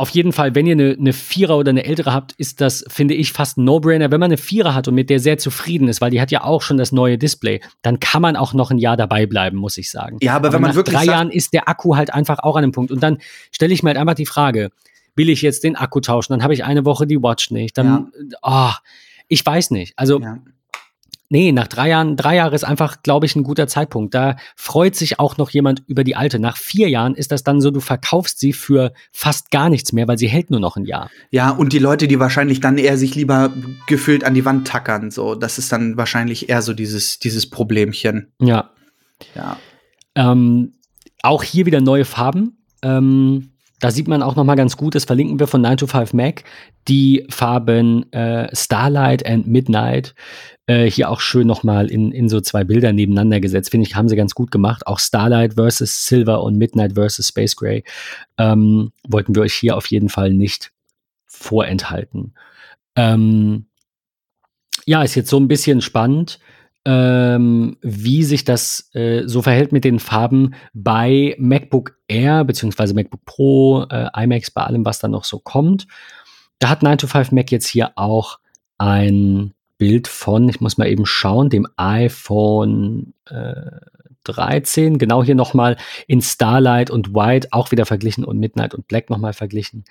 auf 0.00 0.10
jeden 0.10 0.32
Fall, 0.32 0.54
wenn 0.54 0.64
ihr 0.66 0.72
eine, 0.72 0.96
eine 0.98 1.12
Vierer 1.12 1.58
oder 1.58 1.70
eine 1.70 1.84
ältere 1.84 2.12
habt, 2.12 2.32
ist 2.34 2.60
das, 2.60 2.84
finde 2.88 3.14
ich, 3.14 3.32
fast 3.32 3.58
ein 3.58 3.64
No-Brainer. 3.64 4.12
Wenn 4.12 4.20
man 4.20 4.28
eine 4.28 4.36
Vierer 4.36 4.72
hat 4.72 4.86
und 4.86 4.94
mit 4.94 5.10
der 5.10 5.18
sehr 5.18 5.38
zufrieden 5.38 5.88
ist, 5.88 6.00
weil 6.00 6.12
die 6.12 6.20
hat 6.20 6.30
ja 6.30 6.44
auch 6.44 6.62
schon 6.62 6.76
das 6.76 6.92
neue 6.92 7.18
Display, 7.18 7.60
dann 7.82 7.98
kann 7.98 8.22
man 8.22 8.36
auch 8.36 8.54
noch 8.54 8.70
ein 8.70 8.78
Jahr 8.78 8.96
dabei 8.96 9.26
bleiben, 9.26 9.56
muss 9.56 9.76
ich 9.76 9.90
sagen. 9.90 10.18
Ja, 10.22 10.36
aber, 10.36 10.48
aber 10.48 10.54
wenn 10.54 10.62
man 10.62 10.70
nach 10.70 10.76
wirklich 10.76 10.96
drei 10.96 11.04
Jahren 11.04 11.30
ist 11.30 11.52
der 11.52 11.68
Akku 11.68 11.96
halt 11.96 12.14
einfach 12.14 12.38
auch 12.38 12.54
an 12.54 12.62
einem 12.62 12.72
Punkt. 12.72 12.92
Und 12.92 13.02
dann 13.02 13.18
stelle 13.50 13.74
ich 13.74 13.82
mir 13.82 13.90
halt 13.90 13.98
einfach 13.98 14.14
die 14.14 14.26
Frage, 14.26 14.70
will 15.16 15.28
ich 15.30 15.42
jetzt 15.42 15.64
den 15.64 15.74
Akku 15.74 15.98
tauschen? 15.98 16.32
Dann 16.32 16.44
habe 16.44 16.54
ich 16.54 16.64
eine 16.64 16.84
Woche 16.84 17.04
die 17.08 17.20
Watch 17.20 17.50
nicht. 17.50 17.76
Dann, 17.76 18.12
ja. 18.30 18.38
oh, 18.42 18.72
ich 19.26 19.44
weiß 19.44 19.72
nicht. 19.72 19.94
Also 19.96 20.20
ja. 20.20 20.38
Nee, 21.30 21.52
nach 21.52 21.68
drei 21.68 21.90
Jahren, 21.90 22.16
drei 22.16 22.36
Jahre 22.36 22.54
ist 22.54 22.64
einfach, 22.64 23.02
glaube 23.02 23.26
ich, 23.26 23.36
ein 23.36 23.42
guter 23.42 23.66
Zeitpunkt. 23.66 24.14
Da 24.14 24.36
freut 24.56 24.94
sich 24.96 25.18
auch 25.18 25.36
noch 25.36 25.50
jemand 25.50 25.82
über 25.86 26.02
die 26.02 26.16
alte. 26.16 26.38
Nach 26.38 26.56
vier 26.56 26.88
Jahren 26.88 27.14
ist 27.14 27.32
das 27.32 27.44
dann 27.44 27.60
so, 27.60 27.70
du 27.70 27.80
verkaufst 27.80 28.40
sie 28.40 28.54
für 28.54 28.92
fast 29.12 29.50
gar 29.50 29.68
nichts 29.68 29.92
mehr, 29.92 30.08
weil 30.08 30.16
sie 30.16 30.28
hält 30.28 30.50
nur 30.50 30.60
noch 30.60 30.76
ein 30.76 30.86
Jahr. 30.86 31.10
Ja, 31.30 31.50
und 31.50 31.74
die 31.74 31.78
Leute, 31.78 32.08
die 32.08 32.18
wahrscheinlich 32.18 32.60
dann 32.60 32.78
eher 32.78 32.96
sich 32.96 33.14
lieber 33.14 33.52
gefühlt 33.86 34.24
an 34.24 34.32
die 34.32 34.46
Wand 34.46 34.66
tackern, 34.66 35.10
so, 35.10 35.34
das 35.34 35.58
ist 35.58 35.70
dann 35.70 35.98
wahrscheinlich 35.98 36.48
eher 36.48 36.62
so 36.62 36.72
dieses, 36.72 37.18
dieses 37.18 37.50
Problemchen. 37.50 38.32
Ja. 38.40 38.70
Ja. 39.34 39.58
Ähm, 40.14 40.72
auch 41.22 41.42
hier 41.42 41.66
wieder 41.66 41.80
neue 41.80 42.04
Farben. 42.06 42.58
Ähm, 42.82 43.50
da 43.80 43.90
sieht 43.90 44.08
man 44.08 44.22
auch 44.22 44.34
noch 44.34 44.44
mal 44.44 44.56
ganz 44.56 44.76
gut, 44.76 44.94
das 44.94 45.04
verlinken 45.04 45.38
wir 45.38 45.46
von 45.46 45.60
9 45.60 45.76
to 45.76 45.86
5 45.86 46.12
Mac, 46.12 46.44
die 46.88 47.26
Farben 47.30 48.12
äh, 48.12 48.54
Starlight 48.54 49.24
and 49.24 49.46
Midnight. 49.46 50.14
Äh, 50.66 50.90
hier 50.90 51.10
auch 51.10 51.20
schön 51.20 51.46
noch 51.46 51.62
mal 51.62 51.90
in, 51.90 52.10
in 52.10 52.28
so 52.28 52.40
zwei 52.40 52.64
Bilder 52.64 52.92
nebeneinander 52.92 53.40
gesetzt. 53.40 53.70
Finde 53.70 53.86
ich, 53.86 53.94
haben 53.94 54.08
sie 54.08 54.16
ganz 54.16 54.34
gut 54.34 54.50
gemacht. 54.50 54.86
Auch 54.86 54.98
Starlight 54.98 55.54
versus 55.54 56.06
Silver 56.06 56.42
und 56.42 56.58
Midnight 56.58 56.94
versus 56.94 57.28
Space 57.28 57.56
Gray 57.56 57.84
ähm, 58.36 58.92
wollten 59.06 59.34
wir 59.34 59.42
euch 59.42 59.54
hier 59.54 59.76
auf 59.76 59.86
jeden 59.86 60.08
Fall 60.08 60.32
nicht 60.32 60.72
vorenthalten. 61.26 62.34
Ähm, 62.96 63.66
ja, 64.86 65.02
ist 65.02 65.14
jetzt 65.14 65.30
so 65.30 65.38
ein 65.38 65.48
bisschen 65.48 65.80
spannend 65.82 66.40
ähm, 66.88 67.76
wie 67.82 68.24
sich 68.24 68.44
das 68.44 68.88
äh, 68.94 69.24
so 69.26 69.42
verhält 69.42 69.72
mit 69.72 69.84
den 69.84 69.98
Farben 69.98 70.54
bei 70.72 71.36
MacBook 71.38 71.98
Air 72.08 72.44
bzw. 72.44 72.94
MacBook 72.94 73.26
Pro, 73.26 73.84
äh, 73.90 74.08
iMacs, 74.16 74.50
bei 74.50 74.62
allem, 74.62 74.86
was 74.86 74.98
da 74.98 75.06
noch 75.06 75.24
so 75.24 75.38
kommt. 75.38 75.86
Da 76.60 76.70
hat 76.70 76.82
9to5 76.82 77.34
Mac 77.34 77.52
jetzt 77.52 77.66
hier 77.66 77.92
auch 77.96 78.38
ein 78.78 79.52
Bild 79.76 80.08
von, 80.08 80.48
ich 80.48 80.62
muss 80.62 80.78
mal 80.78 80.88
eben 80.88 81.04
schauen, 81.04 81.50
dem 81.50 81.68
iPhone 81.76 83.12
äh, 83.26 83.70
13, 84.24 84.96
genau 84.96 85.22
hier 85.22 85.34
nochmal 85.34 85.76
in 86.06 86.22
Starlight 86.22 86.90
und 86.90 87.12
White 87.12 87.48
auch 87.50 87.70
wieder 87.70 87.84
verglichen 87.84 88.24
und 88.24 88.38
Midnight 88.38 88.72
und 88.72 88.88
Black 88.88 89.10
nochmal 89.10 89.34
verglichen. 89.34 89.84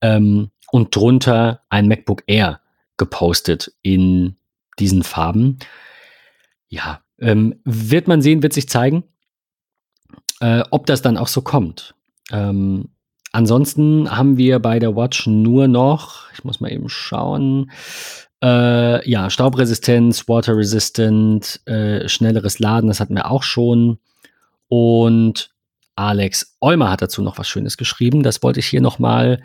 Ähm, 0.00 0.50
und 0.72 0.96
drunter 0.96 1.60
ein 1.68 1.86
MacBook 1.86 2.24
Air 2.26 2.60
gepostet 2.96 3.72
in 3.82 4.34
diesen 4.80 5.04
Farben. 5.04 5.60
Ja, 6.72 7.02
ähm, 7.18 7.60
wird 7.64 8.08
man 8.08 8.22
sehen, 8.22 8.42
wird 8.42 8.54
sich 8.54 8.66
zeigen, 8.66 9.04
äh, 10.40 10.62
ob 10.70 10.86
das 10.86 11.02
dann 11.02 11.18
auch 11.18 11.28
so 11.28 11.42
kommt. 11.42 11.94
Ähm, 12.30 12.88
ansonsten 13.30 14.10
haben 14.10 14.38
wir 14.38 14.58
bei 14.58 14.78
der 14.78 14.96
Watch 14.96 15.26
nur 15.26 15.68
noch, 15.68 16.32
ich 16.32 16.44
muss 16.44 16.60
mal 16.60 16.72
eben 16.72 16.88
schauen, 16.88 17.70
äh, 18.42 19.06
ja, 19.06 19.28
Staubresistenz, 19.28 20.26
Water 20.28 20.56
Resistant, 20.56 21.60
äh, 21.66 22.08
schnelleres 22.08 22.58
Laden, 22.58 22.88
das 22.88 23.00
hatten 23.00 23.16
wir 23.16 23.30
auch 23.30 23.42
schon. 23.42 23.98
Und 24.68 25.54
Alex 25.94 26.56
Olmer 26.58 26.90
hat 26.90 27.02
dazu 27.02 27.20
noch 27.20 27.36
was 27.36 27.48
Schönes 27.48 27.76
geschrieben. 27.76 28.22
Das 28.22 28.42
wollte 28.42 28.60
ich 28.60 28.66
hier 28.66 28.80
nochmal 28.80 29.42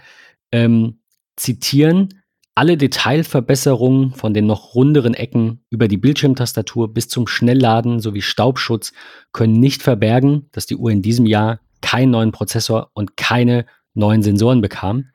ähm, 0.53 0.99
zitieren. 1.35 2.16
Alle 2.57 2.75
Detailverbesserungen 2.75 4.15
von 4.15 4.33
den 4.33 4.47
noch 4.47 4.73
runderen 4.73 5.13
Ecken 5.13 5.63
über 5.69 5.87
die 5.87 5.97
Bildschirmtastatur 5.97 6.91
bis 6.91 7.07
zum 7.07 7.27
Schnellladen 7.27 7.99
sowie 7.99 8.23
Staubschutz 8.23 8.93
können 9.31 9.59
nicht 9.59 9.83
verbergen, 9.83 10.49
dass 10.53 10.65
die 10.65 10.75
Uhr 10.75 10.89
in 10.89 11.03
diesem 11.03 11.27
Jahr 11.27 11.59
keinen 11.83 12.09
neuen 12.09 12.31
Prozessor 12.31 12.89
und 12.95 13.15
keine 13.15 13.67
neuen 13.93 14.23
Sensoren 14.23 14.61
bekam. 14.61 15.11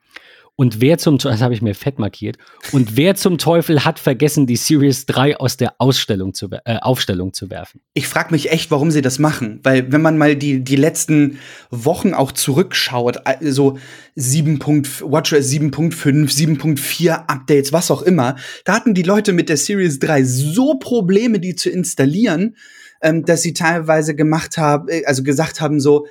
Und 0.55 0.81
wer 0.81 0.99
zum 0.99 1.17
Teufel, 1.17 1.31
das 1.31 1.41
habe 1.41 1.55
ich 1.55 1.63
mir 1.63 1.73
fett 1.73 1.97
markiert, 1.97 2.37
und 2.71 2.95
wer 2.95 3.15
zum 3.15 3.39
Teufel 3.39 3.85
hat 3.85 3.97
vergessen, 3.97 4.45
die 4.45 4.55
Series 4.55 5.07
3 5.07 5.37
aus 5.37 5.57
der 5.57 5.73
Ausstellung 5.79 6.35
zu, 6.35 6.47
äh, 6.65 6.77
Aufstellung 6.77 7.33
zu 7.33 7.49
werfen? 7.49 7.81
Ich 7.95 8.07
frage 8.07 8.31
mich 8.31 8.51
echt, 8.51 8.69
warum 8.69 8.91
sie 8.91 9.01
das 9.01 9.17
machen. 9.17 9.59
Weil, 9.63 9.91
wenn 9.91 10.03
man 10.03 10.17
mal 10.17 10.35
die, 10.35 10.63
die 10.63 10.75
letzten 10.75 11.39
Wochen 11.71 12.13
auch 12.13 12.31
zurückschaut, 12.31 13.25
also 13.25 13.79
7. 14.13 14.59
WatchOS 14.59 15.49
7.5, 15.49 16.29
7.4 16.31 17.27
Updates, 17.27 17.73
was 17.73 17.89
auch 17.89 18.03
immer, 18.03 18.35
da 18.63 18.75
hatten 18.75 18.93
die 18.93 19.03
Leute 19.03 19.33
mit 19.33 19.49
der 19.49 19.57
Series 19.57 19.97
3 19.97 20.23
so 20.23 20.75
Probleme, 20.75 21.39
die 21.39 21.55
zu 21.55 21.71
installieren, 21.71 22.57
ähm, 23.01 23.25
dass 23.25 23.41
sie 23.41 23.53
teilweise 23.53 24.15
gemacht 24.15 24.57
haben, 24.57 24.87
äh, 24.87 25.03
also 25.05 25.23
gesagt 25.23 25.61
haben, 25.61 25.79
so, 25.79 26.05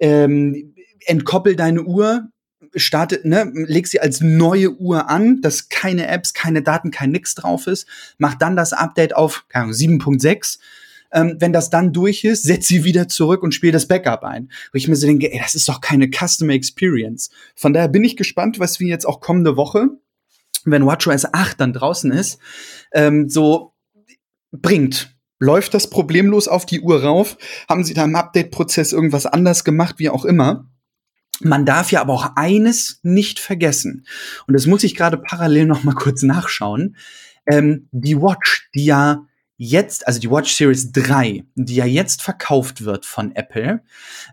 ähm, 0.00 0.74
entkoppel 1.04 1.56
deine 1.56 1.82
Uhr, 1.82 2.31
startet, 2.74 3.24
ne, 3.24 3.50
leg 3.52 3.86
sie 3.86 4.00
als 4.00 4.20
neue 4.20 4.70
Uhr 4.70 5.08
an, 5.08 5.40
dass 5.40 5.68
keine 5.68 6.08
Apps, 6.08 6.32
keine 6.32 6.62
Daten, 6.62 6.90
kein 6.90 7.10
nix 7.10 7.34
drauf 7.34 7.66
ist, 7.66 7.86
mach 8.18 8.34
dann 8.34 8.56
das 8.56 8.72
Update 8.72 9.14
auf 9.14 9.44
7.6. 9.52 10.58
Ähm, 11.14 11.36
wenn 11.38 11.52
das 11.52 11.68
dann 11.68 11.92
durch 11.92 12.24
ist, 12.24 12.44
setz 12.44 12.68
sie 12.68 12.84
wieder 12.84 13.06
zurück 13.06 13.42
und 13.42 13.52
spiel 13.52 13.70
das 13.70 13.86
Backup 13.86 14.22
ein. 14.24 14.50
Wo 14.72 14.76
ich 14.76 14.88
mir 14.88 14.96
so 14.96 15.06
denke, 15.06 15.30
ey, 15.30 15.38
das 15.38 15.54
ist 15.54 15.68
doch 15.68 15.82
keine 15.82 16.08
Customer 16.08 16.54
Experience. 16.54 17.30
Von 17.54 17.74
daher 17.74 17.88
bin 17.88 18.02
ich 18.02 18.16
gespannt, 18.16 18.58
was 18.58 18.80
wir 18.80 18.88
jetzt 18.88 19.06
auch 19.06 19.20
kommende 19.20 19.56
Woche, 19.56 19.88
wenn 20.64 20.86
WatchOS 20.86 21.34
8 21.34 21.60
dann 21.60 21.72
draußen 21.74 22.12
ist, 22.12 22.38
ähm, 22.92 23.28
so 23.28 23.74
bringt. 24.52 25.14
Läuft 25.38 25.74
das 25.74 25.90
problemlos 25.90 26.46
auf 26.48 26.66
die 26.66 26.80
Uhr 26.80 27.02
rauf? 27.02 27.36
Haben 27.68 27.84
sie 27.84 27.94
da 27.94 28.04
im 28.04 28.14
Update-Prozess 28.14 28.92
irgendwas 28.92 29.26
anders 29.26 29.64
gemacht, 29.64 29.96
wie 29.98 30.08
auch 30.08 30.24
immer? 30.24 30.70
Man 31.44 31.66
darf 31.66 31.92
ja 31.92 32.00
aber 32.00 32.12
auch 32.12 32.32
eines 32.36 33.00
nicht 33.02 33.38
vergessen. 33.38 34.06
Und 34.46 34.54
das 34.54 34.66
muss 34.66 34.84
ich 34.84 34.94
gerade 34.94 35.16
parallel 35.16 35.66
noch 35.66 35.84
mal 35.84 35.94
kurz 35.94 36.22
nachschauen. 36.22 36.96
Ähm, 37.46 37.88
die 37.90 38.16
Watch, 38.16 38.70
die 38.74 38.84
ja 38.84 39.26
jetzt, 39.62 40.06
also 40.08 40.18
die 40.18 40.30
Watch 40.30 40.52
Series 40.52 40.90
3, 40.90 41.44
die 41.54 41.76
ja 41.76 41.84
jetzt 41.84 42.20
verkauft 42.20 42.84
wird 42.84 43.06
von 43.06 43.34
Apple, 43.36 43.82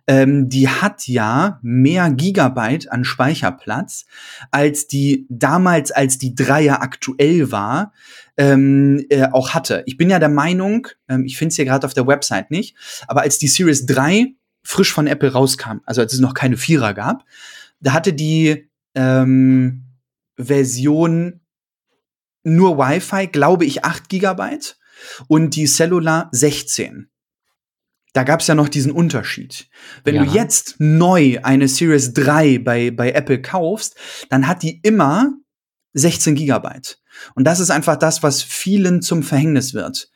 ähm, 0.07 0.49
die 0.49 0.67
hat 0.67 1.07
ja 1.07 1.59
mehr 1.61 2.09
Gigabyte 2.09 2.91
an 2.91 3.03
Speicherplatz, 3.03 4.05
als 4.49 4.87
die 4.87 5.27
damals, 5.29 5.91
als 5.91 6.17
die 6.17 6.33
3er 6.35 6.79
aktuell 6.81 7.51
war, 7.51 7.93
ähm, 8.37 9.05
äh, 9.09 9.27
auch 9.31 9.51
hatte. 9.51 9.83
Ich 9.85 9.97
bin 9.97 10.09
ja 10.09 10.17
der 10.17 10.29
Meinung, 10.29 10.87
ähm, 11.07 11.25
ich 11.25 11.37
finde 11.37 11.49
es 11.49 11.57
hier 11.57 11.65
gerade 11.65 11.85
auf 11.85 11.93
der 11.93 12.07
Website 12.07 12.49
nicht, 12.49 12.75
aber 13.07 13.21
als 13.21 13.37
die 13.37 13.49
Series 13.49 13.85
3 13.85 14.33
frisch 14.63 14.93
von 14.93 15.07
Apple 15.07 15.31
rauskam, 15.31 15.79
also 15.85 16.01
als 16.01 16.13
es 16.13 16.19
noch 16.19 16.33
keine 16.33 16.57
Vierer 16.57 16.93
gab, 16.93 17.25
da 17.79 17.93
hatte 17.93 18.13
die 18.13 18.69
ähm, 18.95 19.85
Version 20.37 21.41
nur 22.43 22.77
Wi-Fi, 22.77 23.27
glaube 23.27 23.65
ich, 23.65 23.83
8 23.83 24.09
Gigabyte 24.09 24.77
und 25.27 25.55
die 25.55 25.65
Cellular 25.65 26.29
16. 26.31 27.09
Da 28.13 28.23
gab 28.23 28.39
es 28.41 28.47
ja 28.47 28.55
noch 28.55 28.69
diesen 28.69 28.91
Unterschied. 28.91 29.69
Wenn 30.03 30.15
ja. 30.15 30.23
du 30.23 30.31
jetzt 30.31 30.75
neu 30.79 31.39
eine 31.43 31.67
Series 31.67 32.13
3 32.13 32.59
bei, 32.59 32.91
bei 32.91 33.11
Apple 33.11 33.41
kaufst, 33.41 33.95
dann 34.29 34.47
hat 34.47 34.63
die 34.63 34.79
immer 34.81 35.31
16 35.93 36.35
Gigabyte. 36.35 36.99
Und 37.35 37.43
das 37.43 37.59
ist 37.59 37.69
einfach 37.69 37.97
das, 37.97 38.23
was 38.23 38.41
vielen 38.41 39.01
zum 39.01 39.21
Verhängnis 39.21 39.73
wird. 39.73 40.09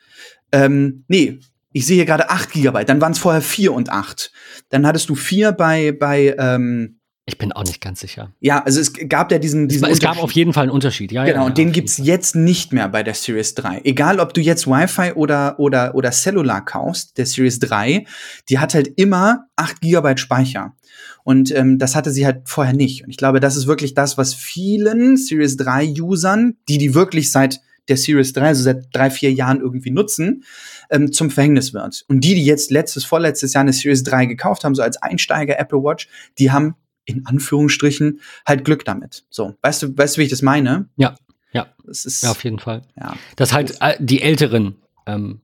Ähm, 0.51 1.03
nee, 1.07 1.39
ich 1.73 1.85
sehe 1.85 1.95
hier 1.95 2.05
gerade 2.05 2.29
8 2.29 2.51
Gigabyte, 2.51 2.87
dann 2.87 3.01
waren 3.01 3.11
es 3.11 3.19
vorher 3.19 3.41
4 3.41 3.73
und 3.73 3.89
8. 3.89 4.31
Dann 4.69 4.87
hattest 4.87 5.09
du 5.09 5.15
4 5.15 5.51
bei, 5.51 5.91
bei 5.91 6.35
ähm, 6.37 6.99
ich 7.25 7.37
bin 7.37 7.53
auch 7.53 7.63
nicht 7.63 7.79
ganz 7.79 8.01
sicher. 8.01 8.33
Ja, 8.41 8.61
also 8.63 8.81
es 8.81 8.91
gab 9.07 9.31
ja 9.31 9.39
diesen, 9.39 9.69
diesen 9.69 9.87
Es, 9.87 9.99
gab 9.99 10.21
auf 10.21 10.33
jeden 10.33 10.51
Fall 10.51 10.63
einen 10.63 10.71
Unterschied, 10.71 11.13
ja. 11.13 11.23
Genau, 11.23 11.41
ja, 11.41 11.45
und 11.45 11.57
den 11.57 11.71
gibt's 11.71 11.97
jetzt 11.97 12.35
nicht 12.35 12.73
mehr 12.73 12.89
bei 12.89 13.01
der 13.01 13.13
Series 13.13 13.55
3. 13.55 13.81
Egal, 13.85 14.19
ob 14.19 14.33
du 14.33 14.41
jetzt 14.41 14.67
Wi-Fi 14.67 15.13
oder, 15.13 15.57
oder, 15.57 15.95
oder 15.95 16.11
Cellular 16.11 16.65
kaufst, 16.65 17.17
der 17.17 17.25
Series 17.25 17.59
3, 17.59 18.05
die 18.49 18.59
hat 18.59 18.73
halt 18.73 18.89
immer 18.97 19.45
8 19.55 19.79
Gigabyte 19.79 20.19
Speicher. 20.19 20.75
Und 21.23 21.55
ähm, 21.55 21.79
das 21.79 21.95
hatte 21.95 22.11
sie 22.11 22.25
halt 22.25 22.41
vorher 22.49 22.73
nicht. 22.73 23.05
Und 23.05 23.09
ich 23.09 23.17
glaube, 23.17 23.39
das 23.39 23.55
ist 23.55 23.67
wirklich 23.67 23.93
das, 23.93 24.17
was 24.17 24.33
vielen 24.33 25.15
Series 25.15 25.57
3-Usern, 25.57 26.57
die 26.67 26.77
die 26.77 26.93
wirklich 26.93 27.31
seit 27.31 27.61
der 27.89 27.97
Series 27.97 28.33
3, 28.33 28.47
also 28.47 28.63
seit 28.63 28.85
drei, 28.93 29.09
vier 29.09 29.31
Jahren 29.33 29.59
irgendwie 29.59 29.91
nutzen, 29.91 30.43
ähm, 30.89 31.11
zum 31.11 31.29
Verhängnis 31.29 31.73
wird. 31.73 32.05
Und 32.07 32.21
die, 32.21 32.35
die 32.35 32.45
jetzt 32.45 32.71
letztes, 32.71 33.03
vorletztes 33.05 33.53
Jahr 33.53 33.61
eine 33.61 33.73
Series 33.73 34.03
3 34.03 34.25
gekauft 34.25 34.63
haben, 34.63 34.75
so 34.75 34.81
als 34.81 34.97
Einsteiger 35.01 35.59
Apple 35.59 35.79
Watch, 35.83 36.07
die 36.39 36.51
haben 36.51 36.75
in 37.05 37.25
Anführungsstrichen, 37.25 38.21
halt 38.45 38.63
Glück 38.63 38.85
damit. 38.85 39.25
So, 39.29 39.55
weißt 39.61 39.83
du, 39.83 39.97
weißt 39.97 40.15
du, 40.15 40.19
wie 40.21 40.23
ich 40.25 40.29
das 40.29 40.41
meine? 40.41 40.87
Ja, 40.95 41.15
ja. 41.51 41.67
Das 41.85 42.05
ist, 42.05 42.23
Ja, 42.23 42.31
auf 42.31 42.43
jeden 42.45 42.59
Fall. 42.59 42.83
ja. 42.97 43.17
Dass 43.35 43.51
halt 43.51 43.75
äh, 43.81 43.97
die 43.99 44.21
älteren 44.21 44.75
ähm, 45.05 45.41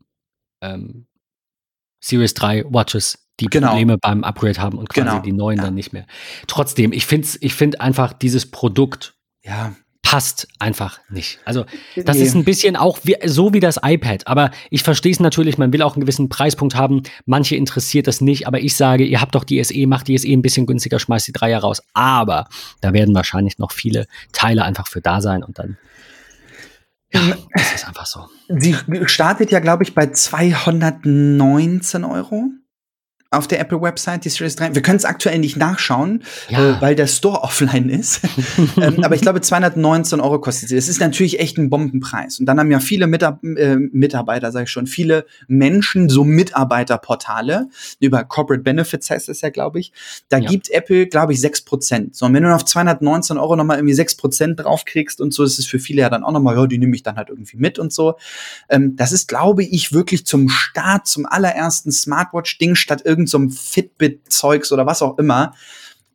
ähm, 0.61 1.05
Series 2.01 2.33
3 2.35 2.63
Watches 2.69 3.27
die 3.41 3.47
Genau. 3.47 3.67
Probleme 3.69 3.97
beim 3.97 4.23
Upgrade 4.23 4.61
haben 4.61 4.77
und 4.77 4.87
quasi 4.89 5.07
Genau, 5.09 5.21
die 5.21 5.31
neuen 5.33 5.57
ja. 5.57 5.65
dann 5.65 5.75
nicht 5.75 5.91
mehr. 5.91 6.05
Trotzdem, 6.47 6.93
ich 6.93 7.05
finde 7.05 7.27
ich 7.41 7.53
find 7.53 7.81
einfach, 7.81 8.13
dieses 8.13 8.49
Produkt 8.49 9.15
Ja. 9.43 9.75
Passt 10.09 10.47
einfach 10.57 10.99
nicht. 11.09 11.37
Also 11.45 11.65
das 11.95 12.17
Nee. 12.17 12.23
ist 12.23 12.33
ein 12.33 12.43
bisschen 12.43 12.75
auch 12.75 12.97
wie, 13.03 13.15
so 13.25 13.53
wie 13.53 13.59
das 13.59 13.79
iPad. 13.83 14.25
Aber 14.25 14.49
ich 14.71 14.81
verstehe 14.81 15.11
es 15.11 15.19
natürlich, 15.19 15.59
man 15.59 15.71
will 15.71 15.83
auch 15.83 15.93
einen 15.93 16.01
gewissen 16.01 16.29
Preispunkt 16.29 16.73
haben. 16.73 17.03
Manche 17.27 17.55
interessiert 17.55 18.07
das 18.07 18.19
nicht, 18.19 18.47
aber 18.47 18.59
ich 18.59 18.75
sage, 18.75 19.03
ihr 19.05 19.21
habt 19.21 19.35
doch 19.35 19.43
die 19.43 19.63
SE, 19.63 19.85
macht 19.85 20.07
die 20.07 20.17
SE 20.17 20.27
ein 20.27 20.41
bisschen 20.41 20.65
günstiger, 20.65 20.97
schmeißt 20.97 21.27
die 21.27 21.31
Dreier 21.31 21.59
raus. 21.59 21.83
Aber 21.93 22.47
da 22.81 22.91
werden 22.91 23.13
wahrscheinlich 23.13 23.59
noch 23.59 23.71
viele 23.71 24.07
Teile 24.31 24.63
einfach 24.63 24.87
für 24.87 24.99
da 24.99 25.21
sein 25.21 25.43
und 25.43 25.59
dann. 25.59 25.77
Ja, 27.13 27.21
das 27.53 27.73
ist 27.75 27.87
einfach 27.87 28.07
so. 28.07 28.25
Sie 28.47 28.75
startet 29.05 29.51
ja, 29.51 29.59
glaube 29.59 29.83
ich, 29.83 29.93
bei 29.93 30.07
219 30.11 32.03
Euro 32.03 32.45
auf 33.31 33.47
der 33.47 33.59
Apple-Website, 33.59 34.25
die 34.25 34.29
Series 34.29 34.55
3. 34.55 34.73
Wir 34.73 34.81
können 34.81 34.97
es 34.97 35.05
aktuell 35.05 35.37
nicht 35.37 35.55
nachschauen, 35.55 36.23
Ja. 36.49 36.77
äh, 36.77 36.81
weil 36.81 36.95
der 36.95 37.05
Store 37.05 37.43
offline 37.43 37.87
ist. 37.89 38.21
ähm, 38.81 39.03
aber 39.03 39.13
ich 39.13 39.21
glaube, 39.21 39.39
219 39.41 40.19
Euro 40.19 40.39
kostet 40.39 40.69
sie. 40.69 40.75
Das 40.75 40.87
ist 40.89 40.99
natürlich 40.99 41.39
echt 41.39 41.57
ein 41.59 41.69
Bombenpreis. 41.69 42.39
Und 42.39 42.47
dann 42.47 42.59
haben 42.59 42.71
ja 42.71 42.79
viele 42.79 43.05
Mitar 43.05 43.39
äh, 43.43 43.75
Mitarbeiter, 43.75 44.51
sage 44.51 44.63
ich 44.63 44.71
schon, 44.71 44.87
viele 44.87 45.25
Menschen, 45.47 46.09
so 46.09 46.23
Mitarbeiterportale, 46.23 47.67
über 47.99 48.23
Corporate 48.23 48.63
Benefits 48.63 49.09
heißt 49.11 49.29
es 49.29 49.41
ja, 49.41 49.49
glaube 49.49 49.79
ich. 49.79 49.91
Da 50.29 50.37
Ja. 50.39 50.49
gibt 50.49 50.69
Apple, 50.71 51.05
glaube 51.07 51.33
ich, 51.33 51.39
6%. 51.39 52.15
So, 52.15 52.25
und 52.25 52.33
wenn 52.33 52.41
du 52.43 52.53
auf 52.53 52.65
219 52.65 53.37
Euro 53.37 53.55
nochmal 53.55 53.77
irgendwie 53.77 53.93
6% 53.93 54.55
draufkriegst 54.55 55.21
und 55.21 55.33
so, 55.33 55.43
ist 55.43 55.59
es 55.59 55.67
für 55.67 55.77
viele 55.79 56.01
ja 56.01 56.09
dann 56.09 56.23
auch 56.23 56.31
nochmal, 56.31 56.55
ja, 56.55 56.65
die 56.65 56.77
nehme 56.79 56.95
ich 56.95 57.03
dann 57.03 57.15
halt 57.17 57.29
irgendwie 57.29 57.57
mit 57.57 57.77
und 57.77 57.93
so. 57.93 58.15
Ähm, 58.69 58.95
das 58.95 59.11
ist, 59.11 59.27
glaube 59.27 59.63
ich, 59.63 59.93
wirklich 59.93 60.25
zum 60.25 60.49
Start, 60.49 61.05
zum 61.07 61.27
allerersten 61.27 61.91
Smartwatch-Ding 61.91 62.73
statt 62.73 63.01
irgendeinem 63.19 63.49
so 63.49 63.57
Fitbit-Zeugs 63.57 64.71
oder 64.71 64.85
was 64.85 65.01
auch 65.01 65.17
immer, 65.17 65.53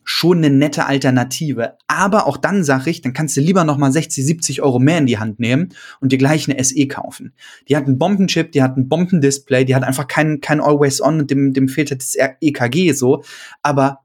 schon 0.05 0.39
eine 0.39 0.51
nette 0.51 0.87
Alternative. 0.87 1.79
Aber 1.89 2.27
auch 2.27 2.37
dann 2.37 2.63
sage 2.63 2.91
ich, 2.91 3.01
dann 3.01 3.15
kannst 3.15 3.37
du 3.37 3.41
lieber 3.41 3.65
noch 3.65 3.79
mal 3.79 3.91
60, 3.91 4.25
70 4.25 4.63
Euro 4.63 4.79
mehr 4.79 4.99
in 4.99 5.07
die 5.07 5.19
Hand 5.19 5.41
nehmen 5.41 5.71
und 6.01 6.13
dir 6.13 6.19
gleich 6.19 6.49
eine 6.49 6.63
SE 6.63 6.87
kaufen. 6.87 7.33
Die 7.69 7.77
hat 7.77 7.87
einen 7.87 7.99
Bombenchip, 7.99 8.53
die 8.53 8.63
hat 8.63 8.77
ein 8.77 8.89
Bombendisplay, 8.89 9.65
die 9.65 9.75
hat 9.75 9.83
einfach 9.83 10.07
kein, 10.07 10.41
kein 10.41 10.61
Always-On 10.61 11.21
und 11.21 11.31
dem, 11.31 11.55
dem 11.55 11.69
fehlt 11.69 11.91
halt 11.91 12.03
das 12.03 12.17
EKG 12.41 12.93
so. 12.93 13.25
Aber 13.63 14.01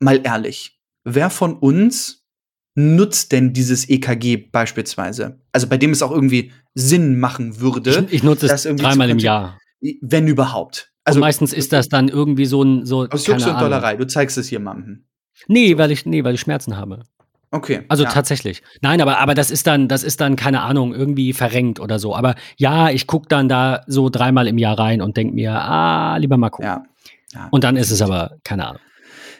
mal 0.00 0.20
ehrlich, 0.24 0.78
wer 1.04 1.30
von 1.30 1.56
uns 1.56 2.24
nutzt 2.74 3.32
denn 3.32 3.52
dieses 3.52 3.88
EKG 3.88 4.36
beispielsweise? 4.36 5.38
Also 5.52 5.68
bei 5.68 5.78
dem 5.78 5.92
es 5.92 6.02
auch 6.02 6.10
irgendwie 6.10 6.52
Sinn 6.74 7.18
machen 7.18 7.60
würde, 7.60 8.06
Ich, 8.08 8.14
ich 8.14 8.22
nutze 8.22 8.48
das 8.48 8.66
es 8.66 8.76
dreimal 8.76 9.08
im 9.08 9.18
Jahr. 9.18 9.58
wenn 10.02 10.26
überhaupt. 10.26 10.92
Also 11.06 11.20
meistens 11.20 11.52
ist 11.52 11.72
das 11.72 11.88
dann 11.88 12.08
irgendwie 12.08 12.46
so 12.46 12.62
ein 12.62 12.84
so 12.84 13.06
aus 13.08 13.26
Jux 13.26 13.44
und 13.44 13.50
Ahnung. 13.50 13.60
Dollerei. 13.60 13.96
Du 13.96 14.06
zeigst 14.06 14.36
es 14.38 14.50
jemandem. 14.50 15.04
Nee, 15.46 15.78
weil 15.78 15.90
ich 15.92 16.04
nee, 16.04 16.24
weil 16.24 16.34
ich 16.34 16.40
Schmerzen 16.40 16.76
habe. 16.76 17.02
Okay. 17.52 17.84
Also 17.88 18.04
ja. 18.04 18.10
tatsächlich. 18.10 18.62
Nein, 18.80 19.00
aber, 19.00 19.18
aber 19.18 19.34
das 19.34 19.50
ist 19.50 19.66
dann, 19.66 19.88
das 19.88 20.02
ist 20.02 20.20
dann, 20.20 20.34
keine 20.34 20.62
Ahnung, 20.62 20.92
irgendwie 20.92 21.32
verrenkt 21.32 21.78
oder 21.78 21.98
so. 21.98 22.14
Aber 22.14 22.34
ja, 22.56 22.90
ich 22.90 23.06
gucke 23.06 23.28
dann 23.28 23.48
da 23.48 23.82
so 23.86 24.10
dreimal 24.10 24.48
im 24.48 24.58
Jahr 24.58 24.78
rein 24.78 25.00
und 25.00 25.16
denke 25.16 25.34
mir, 25.34 25.52
ah, 25.52 26.16
lieber 26.16 26.36
mal 26.36 26.50
gucken. 26.50 26.66
Ja. 26.66 26.82
ja. 27.32 27.48
Und 27.52 27.62
dann 27.62 27.76
ist 27.76 27.92
es 27.92 28.02
aber, 28.02 28.38
keine 28.42 28.66
Ahnung. 28.66 28.80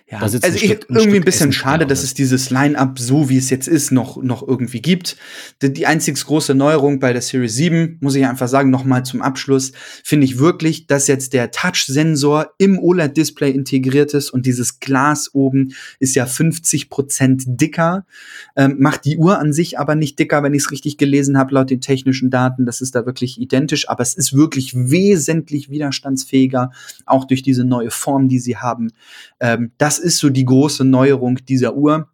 Ja, 0.09 0.21
also 0.21 0.39
ein 0.41 0.55
ich, 0.55 0.63
Stück- 0.63 0.87
irgendwie 0.89 1.17
ein 1.17 1.25
bisschen 1.25 1.49
Essen 1.49 1.53
schade, 1.53 1.85
dass 1.85 2.05
es 2.05 2.15
dieses 2.15 2.51
Line-Up, 2.51 2.97
so 2.97 3.29
wie 3.29 3.39
es 3.39 3.51
jetzt 3.51 3.67
ist, 3.67 3.91
noch, 3.91 4.23
noch 4.23 4.47
irgendwie 4.47 4.81
gibt. 4.81 5.17
Die, 5.63 5.73
die 5.73 5.87
einzig 5.87 6.15
große 6.25 6.55
Neuerung 6.55 7.01
bei 7.01 7.13
der 7.13 7.23
Series 7.23 7.55
7, 7.55 7.99
muss 8.01 8.15
ich 8.15 8.25
einfach 8.25 8.47
sagen, 8.47 8.71
nochmal 8.71 9.05
zum 9.05 9.21
Abschluss, 9.21 9.73
finde 10.05 10.27
ich 10.27 10.39
wirklich, 10.39 10.87
dass 10.87 11.09
jetzt 11.09 11.33
der 11.33 11.51
Touch-Sensor 11.51 12.53
im 12.59 12.79
OLED-Display 12.79 13.51
integriert 13.51 14.15
ist 14.15 14.31
und 14.31 14.47
dieses 14.47 14.79
Glas 14.79 15.35
oben 15.35 15.75
ist 15.99 16.15
ja 16.15 16.25
50 16.27 16.89
Prozent 16.89 17.43
dicker, 17.47 18.07
ähm, 18.55 18.77
macht 18.79 19.07
die 19.07 19.17
Uhr 19.17 19.41
an 19.41 19.53
sich 19.53 19.77
aber 19.77 19.97
nicht 19.97 20.21
dicker, 20.21 20.45
wenn 20.45 20.55
ich 20.55 20.63
es 20.63 20.71
richtig 20.71 20.99
gelesen 20.99 21.37
habe, 21.37 21.53
laut 21.55 21.69
den 21.71 21.81
technischen 21.81 22.31
Daten. 22.31 22.65
Das 22.65 22.81
ist 22.81 22.95
da 22.95 23.07
wirklich 23.07 23.41
identisch, 23.41 23.89
aber 23.89 24.03
es 24.03 24.15
ist 24.15 24.35
wirklich 24.35 24.73
wesentlich 24.77 25.69
widerstandsfähiger, 25.69 26.71
auch 27.07 27.25
durch 27.25 27.43
diese 27.43 27.65
neue 27.65 27.91
Form, 27.91 28.29
die 28.29 28.39
sie 28.39 28.57
haben. 28.57 28.93
Ähm, 29.41 29.73
das 29.79 29.96
ist 29.99 30.19
so 30.19 30.31
die 30.31 30.45
große 30.45 30.85
Neuerung 30.85 31.37
dieser 31.47 31.75
Uhr. 31.75 32.11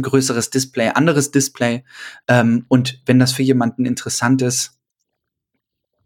Größeres 0.00 0.50
Display, 0.50 0.88
anderes 0.88 1.30
Display. 1.30 1.84
Ähm, 2.26 2.64
und 2.68 3.00
wenn 3.06 3.18
das 3.18 3.32
für 3.32 3.42
jemanden 3.42 3.86
interessant 3.86 4.42
ist, 4.42 4.78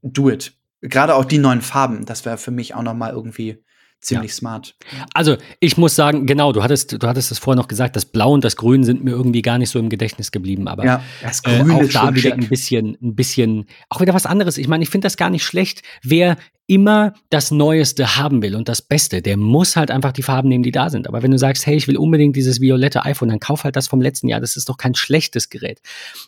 do 0.02 0.30
it. 0.30 0.54
Gerade 0.80 1.14
auch 1.14 1.24
die 1.24 1.38
neuen 1.38 1.62
Farben, 1.62 2.04
das 2.04 2.24
wäre 2.24 2.38
für 2.38 2.50
mich 2.50 2.74
auch 2.74 2.82
noch 2.82 2.94
mal 2.94 3.12
irgendwie 3.12 3.62
ziemlich 4.00 4.32
smart. 4.34 4.74
Also, 5.14 5.36
ich 5.60 5.76
muss 5.76 5.94
sagen, 5.96 6.26
genau, 6.26 6.52
du 6.52 6.62
hattest, 6.62 7.02
du 7.02 7.06
hattest 7.06 7.30
es 7.32 7.38
vorher 7.38 7.60
noch 7.60 7.68
gesagt, 7.68 7.96
das 7.96 8.04
Blau 8.04 8.32
und 8.32 8.44
das 8.44 8.56
Grün 8.56 8.84
sind 8.84 9.04
mir 9.04 9.10
irgendwie 9.10 9.42
gar 9.42 9.58
nicht 9.58 9.70
so 9.70 9.78
im 9.78 9.88
Gedächtnis 9.88 10.30
geblieben, 10.30 10.68
aber 10.68 10.84
Ja, 10.84 11.02
das 11.22 11.40
äh, 11.44 11.58
Grün 11.58 11.70
auch 11.72 11.80
ist 11.82 11.94
da 11.94 12.14
wieder 12.14 12.20
schick. 12.30 12.32
ein 12.34 12.48
bisschen, 12.48 12.96
ein 13.02 13.14
bisschen, 13.14 13.66
auch 13.88 14.00
wieder 14.00 14.14
was 14.14 14.26
anderes. 14.26 14.58
Ich 14.58 14.68
meine, 14.68 14.82
ich 14.82 14.90
finde 14.90 15.06
das 15.06 15.16
gar 15.16 15.30
nicht 15.30 15.44
schlecht. 15.44 15.82
Wer 16.02 16.36
immer 16.70 17.14
das 17.30 17.50
Neueste 17.50 18.16
haben 18.18 18.42
will 18.42 18.54
und 18.54 18.68
das 18.68 18.82
Beste, 18.82 19.22
der 19.22 19.38
muss 19.38 19.74
halt 19.74 19.90
einfach 19.90 20.12
die 20.12 20.22
Farben 20.22 20.50
nehmen, 20.50 20.62
die 20.62 20.70
da 20.70 20.90
sind. 20.90 21.08
Aber 21.08 21.22
wenn 21.22 21.30
du 21.30 21.38
sagst, 21.38 21.66
hey, 21.66 21.74
ich 21.74 21.88
will 21.88 21.96
unbedingt 21.96 22.36
dieses 22.36 22.60
violette 22.60 23.06
iPhone, 23.06 23.30
dann 23.30 23.40
kauf 23.40 23.64
halt 23.64 23.74
das 23.74 23.88
vom 23.88 24.02
letzten 24.02 24.28
Jahr. 24.28 24.40
Das 24.40 24.54
ist 24.54 24.68
doch 24.68 24.76
kein 24.76 24.94
schlechtes 24.94 25.48
Gerät. 25.48 25.80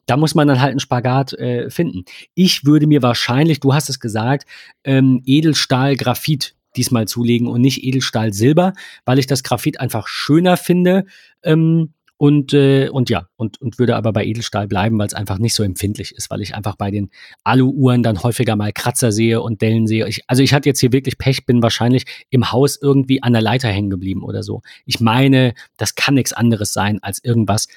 Da 0.06 0.16
muss 0.16 0.34
man 0.34 0.48
dann 0.48 0.58
halt 0.60 0.70
einen 0.70 0.80
Spagat 0.80 1.34
äh, 1.34 1.68
finden. 1.68 2.04
Ich 2.34 2.64
würde 2.64 2.86
mir 2.86 3.02
wahrscheinlich, 3.02 3.60
du 3.60 3.74
hast 3.74 3.90
es 3.90 4.00
gesagt, 4.00 4.46
ähm, 4.82 5.20
Edelstahl 5.26 5.94
Graphit 5.94 6.54
diesmal 6.76 7.08
zulegen 7.08 7.48
und 7.48 7.60
nicht 7.60 7.84
Edelstahl 7.84 8.32
Silber, 8.32 8.72
weil 9.04 9.18
ich 9.18 9.26
das 9.26 9.42
Graphit 9.42 9.80
einfach 9.80 10.08
schöner 10.08 10.56
finde. 10.56 11.04
Ähm, 11.42 11.94
und, 12.16 12.52
äh, 12.52 12.90
und 12.90 13.08
ja, 13.08 13.28
und, 13.36 13.62
und 13.62 13.78
würde 13.78 13.96
aber 13.96 14.12
bei 14.12 14.26
Edelstahl 14.26 14.68
bleiben, 14.68 14.98
weil 14.98 15.06
es 15.06 15.14
einfach 15.14 15.38
nicht 15.38 15.54
so 15.54 15.62
empfindlich 15.62 16.14
ist, 16.14 16.28
weil 16.28 16.42
ich 16.42 16.54
einfach 16.54 16.76
bei 16.76 16.90
den 16.90 17.08
Alu-Uhren 17.44 18.02
dann 18.02 18.22
häufiger 18.22 18.56
mal 18.56 18.74
Kratzer 18.74 19.10
sehe 19.10 19.40
und 19.40 19.62
Dellen 19.62 19.86
sehe. 19.86 20.06
Ich, 20.06 20.20
also 20.26 20.42
ich 20.42 20.52
hatte 20.52 20.68
jetzt 20.68 20.80
hier 20.80 20.92
wirklich 20.92 21.16
Pech, 21.16 21.46
bin 21.46 21.62
wahrscheinlich 21.62 22.04
im 22.28 22.52
Haus 22.52 22.78
irgendwie 22.80 23.22
an 23.22 23.32
der 23.32 23.40
Leiter 23.40 23.68
hängen 23.68 23.88
geblieben 23.88 24.22
oder 24.22 24.42
so. 24.42 24.60
Ich 24.84 25.00
meine, 25.00 25.54
das 25.78 25.94
kann 25.94 26.12
nichts 26.12 26.34
anderes 26.34 26.74
sein 26.74 27.02
als 27.02 27.24
irgendwas 27.24 27.68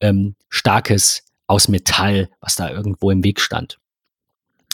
ähm, 0.00 0.34
Starkes 0.48 1.22
aus 1.46 1.68
Metall, 1.68 2.30
was 2.40 2.54
da 2.54 2.70
irgendwo 2.70 3.10
im 3.10 3.22
Weg 3.22 3.38
stand. 3.38 3.79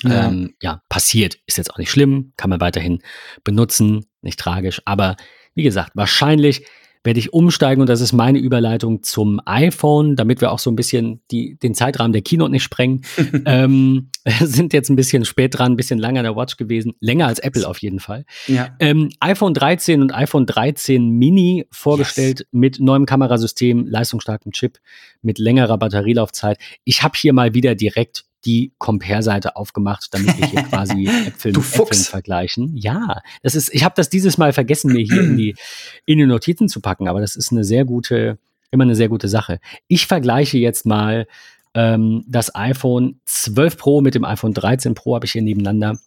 Ja. 0.02 0.28
Ähm, 0.28 0.54
ja, 0.60 0.82
passiert. 0.88 1.38
Ist 1.46 1.58
jetzt 1.58 1.72
auch 1.72 1.78
nicht 1.78 1.90
schlimm, 1.90 2.32
kann 2.36 2.50
man 2.50 2.60
weiterhin 2.60 3.02
benutzen, 3.44 4.06
nicht 4.22 4.38
tragisch. 4.38 4.82
Aber 4.84 5.16
wie 5.54 5.62
gesagt, 5.62 5.92
wahrscheinlich 5.94 6.66
werde 7.06 7.20
ich 7.20 7.32
umsteigen 7.32 7.80
und 7.80 7.88
das 7.88 8.00
ist 8.00 8.12
meine 8.12 8.40
Überleitung 8.40 9.02
zum 9.02 9.40
iPhone, 9.46 10.16
damit 10.16 10.40
wir 10.40 10.50
auch 10.50 10.58
so 10.58 10.70
ein 10.70 10.76
bisschen 10.76 11.22
die, 11.30 11.56
den 11.56 11.72
Zeitrahmen 11.72 12.12
der 12.12 12.20
Keynote 12.20 12.50
nicht 12.50 12.64
sprengen. 12.64 13.02
ähm, 13.46 14.10
sind 14.40 14.72
jetzt 14.72 14.90
ein 14.90 14.96
bisschen 14.96 15.24
spät 15.24 15.56
dran, 15.56 15.72
ein 15.72 15.76
bisschen 15.76 16.00
lange 16.00 16.18
an 16.18 16.24
der 16.24 16.36
Watch 16.36 16.56
gewesen. 16.56 16.94
Länger 17.00 17.28
als 17.28 17.38
Apple 17.38 17.66
auf 17.66 17.78
jeden 17.78 18.00
Fall. 18.00 18.26
ja. 18.48 18.74
Ähm, 18.80 19.10
iPhone 19.20 19.54
13 19.54 20.02
und 20.02 20.12
iPhone 20.12 20.46
13 20.46 21.08
Mini 21.08 21.66
vorgestellt 21.70 22.46
mit 22.50 22.80
neuem 22.80 23.06
Kamerasystem, 23.06 23.86
leistungsstarkem 23.86 24.50
Chip, 24.50 24.78
mit 25.22 25.38
längerer 25.38 25.78
Batterielaufzeit. 25.78 26.58
Ich 26.84 27.04
habe 27.04 27.16
hier 27.16 27.32
mal 27.32 27.54
wieder 27.54 27.76
direkt 27.76 28.24
die 28.44 28.72
Compare-Seite 28.78 29.56
aufgemacht, 29.56 30.08
damit 30.12 30.38
wir 30.38 30.46
hier 30.46 30.62
quasi 30.70 31.06
Äpfel 31.06 31.52
mit 31.52 31.64
Äpfeln 31.64 32.04
vergleichen. 32.04 32.76
Ja, 32.76 33.22
das 33.42 33.54
ist, 33.54 33.74
ich 33.74 33.84
habe 33.84 33.94
das 33.96 34.08
dieses 34.08 34.38
Mal 34.38 34.52
vergessen, 34.52 34.92
mir 34.92 35.04
hier 35.04 35.22
in 35.22 35.36
die, 35.36 35.54
in 36.06 36.18
die 36.18 36.26
Notizen 36.26 36.68
zu 36.68 36.80
packen, 36.80 37.08
aber 37.08 37.20
das 37.20 37.36
ist 37.36 37.52
eine 37.52 37.64
sehr 37.64 37.84
gute, 37.84 38.38
immer 38.70 38.84
eine 38.84 38.96
sehr 38.96 39.08
gute 39.08 39.28
Sache. 39.28 39.60
Ich 39.88 40.06
vergleiche 40.06 40.58
jetzt 40.58 40.86
mal 40.86 41.26
ähm, 41.74 42.24
das 42.28 42.54
iPhone 42.54 43.20
12 43.26 43.76
Pro 43.76 44.00
mit 44.00 44.14
dem 44.14 44.24
iPhone 44.24 44.54
13 44.54 44.94
Pro, 44.94 45.14
habe 45.14 45.26
ich 45.26 45.32
hier 45.32 45.42
nebeneinander. 45.42 45.98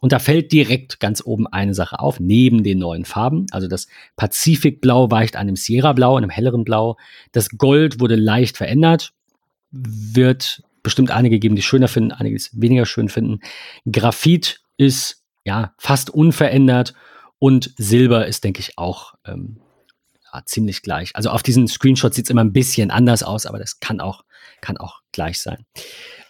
Und 0.00 0.12
da 0.12 0.18
fällt 0.18 0.50
direkt 0.50 0.98
ganz 0.98 1.22
oben 1.24 1.46
eine 1.46 1.74
Sache 1.74 2.00
auf, 2.00 2.20
neben 2.20 2.62
den 2.64 2.78
neuen 2.78 3.04
Farben. 3.04 3.46
Also 3.50 3.68
das 3.68 3.86
Pazifikblau 4.16 5.10
weicht 5.10 5.36
einem 5.36 5.56
Sierra-Blau, 5.56 6.16
einem 6.16 6.30
helleren 6.30 6.64
Blau. 6.64 6.96
Das 7.32 7.50
Gold 7.50 8.00
wurde 8.00 8.16
leicht 8.16 8.56
verändert, 8.56 9.12
wird 9.70 10.62
bestimmt 10.82 11.10
einige 11.10 11.38
geben, 11.38 11.54
die 11.54 11.60
es 11.60 11.66
schöner 11.66 11.88
finden, 11.88 12.12
einige 12.12 12.36
die 12.36 12.42
es 12.42 12.60
weniger 12.60 12.86
schön 12.86 13.08
finden. 13.08 13.40
Graphit 13.90 14.60
ist 14.76 15.24
ja 15.44 15.74
fast 15.78 16.10
unverändert 16.10 16.94
und 17.38 17.72
Silber 17.76 18.26
ist, 18.26 18.44
denke 18.44 18.60
ich, 18.60 18.78
auch 18.78 19.14
ähm, 19.24 19.60
ja, 20.32 20.42
ziemlich 20.44 20.82
gleich. 20.82 21.16
Also 21.16 21.30
auf 21.30 21.42
diesen 21.42 21.68
Screenshots 21.68 22.16
sieht 22.16 22.26
es 22.26 22.30
immer 22.30 22.44
ein 22.44 22.52
bisschen 22.52 22.90
anders 22.90 23.22
aus, 23.22 23.46
aber 23.46 23.58
das 23.58 23.80
kann 23.80 24.00
auch, 24.00 24.24
kann 24.60 24.76
auch 24.76 25.00
gleich 25.12 25.40
sein. 25.40 25.64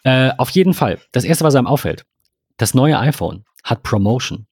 Äh, 0.05 0.31
auf 0.39 0.51
jeden 0.51 0.75
Fall, 0.75 0.99
das 1.13 1.25
erste, 1.25 1.45
was 1.45 1.55
einem 1.55 1.67
auffällt, 1.67 2.07
das 2.57 2.75
neue 2.75 2.99
iPhone 2.99 3.45
hat 3.65 3.83
Promotion. 3.83 4.47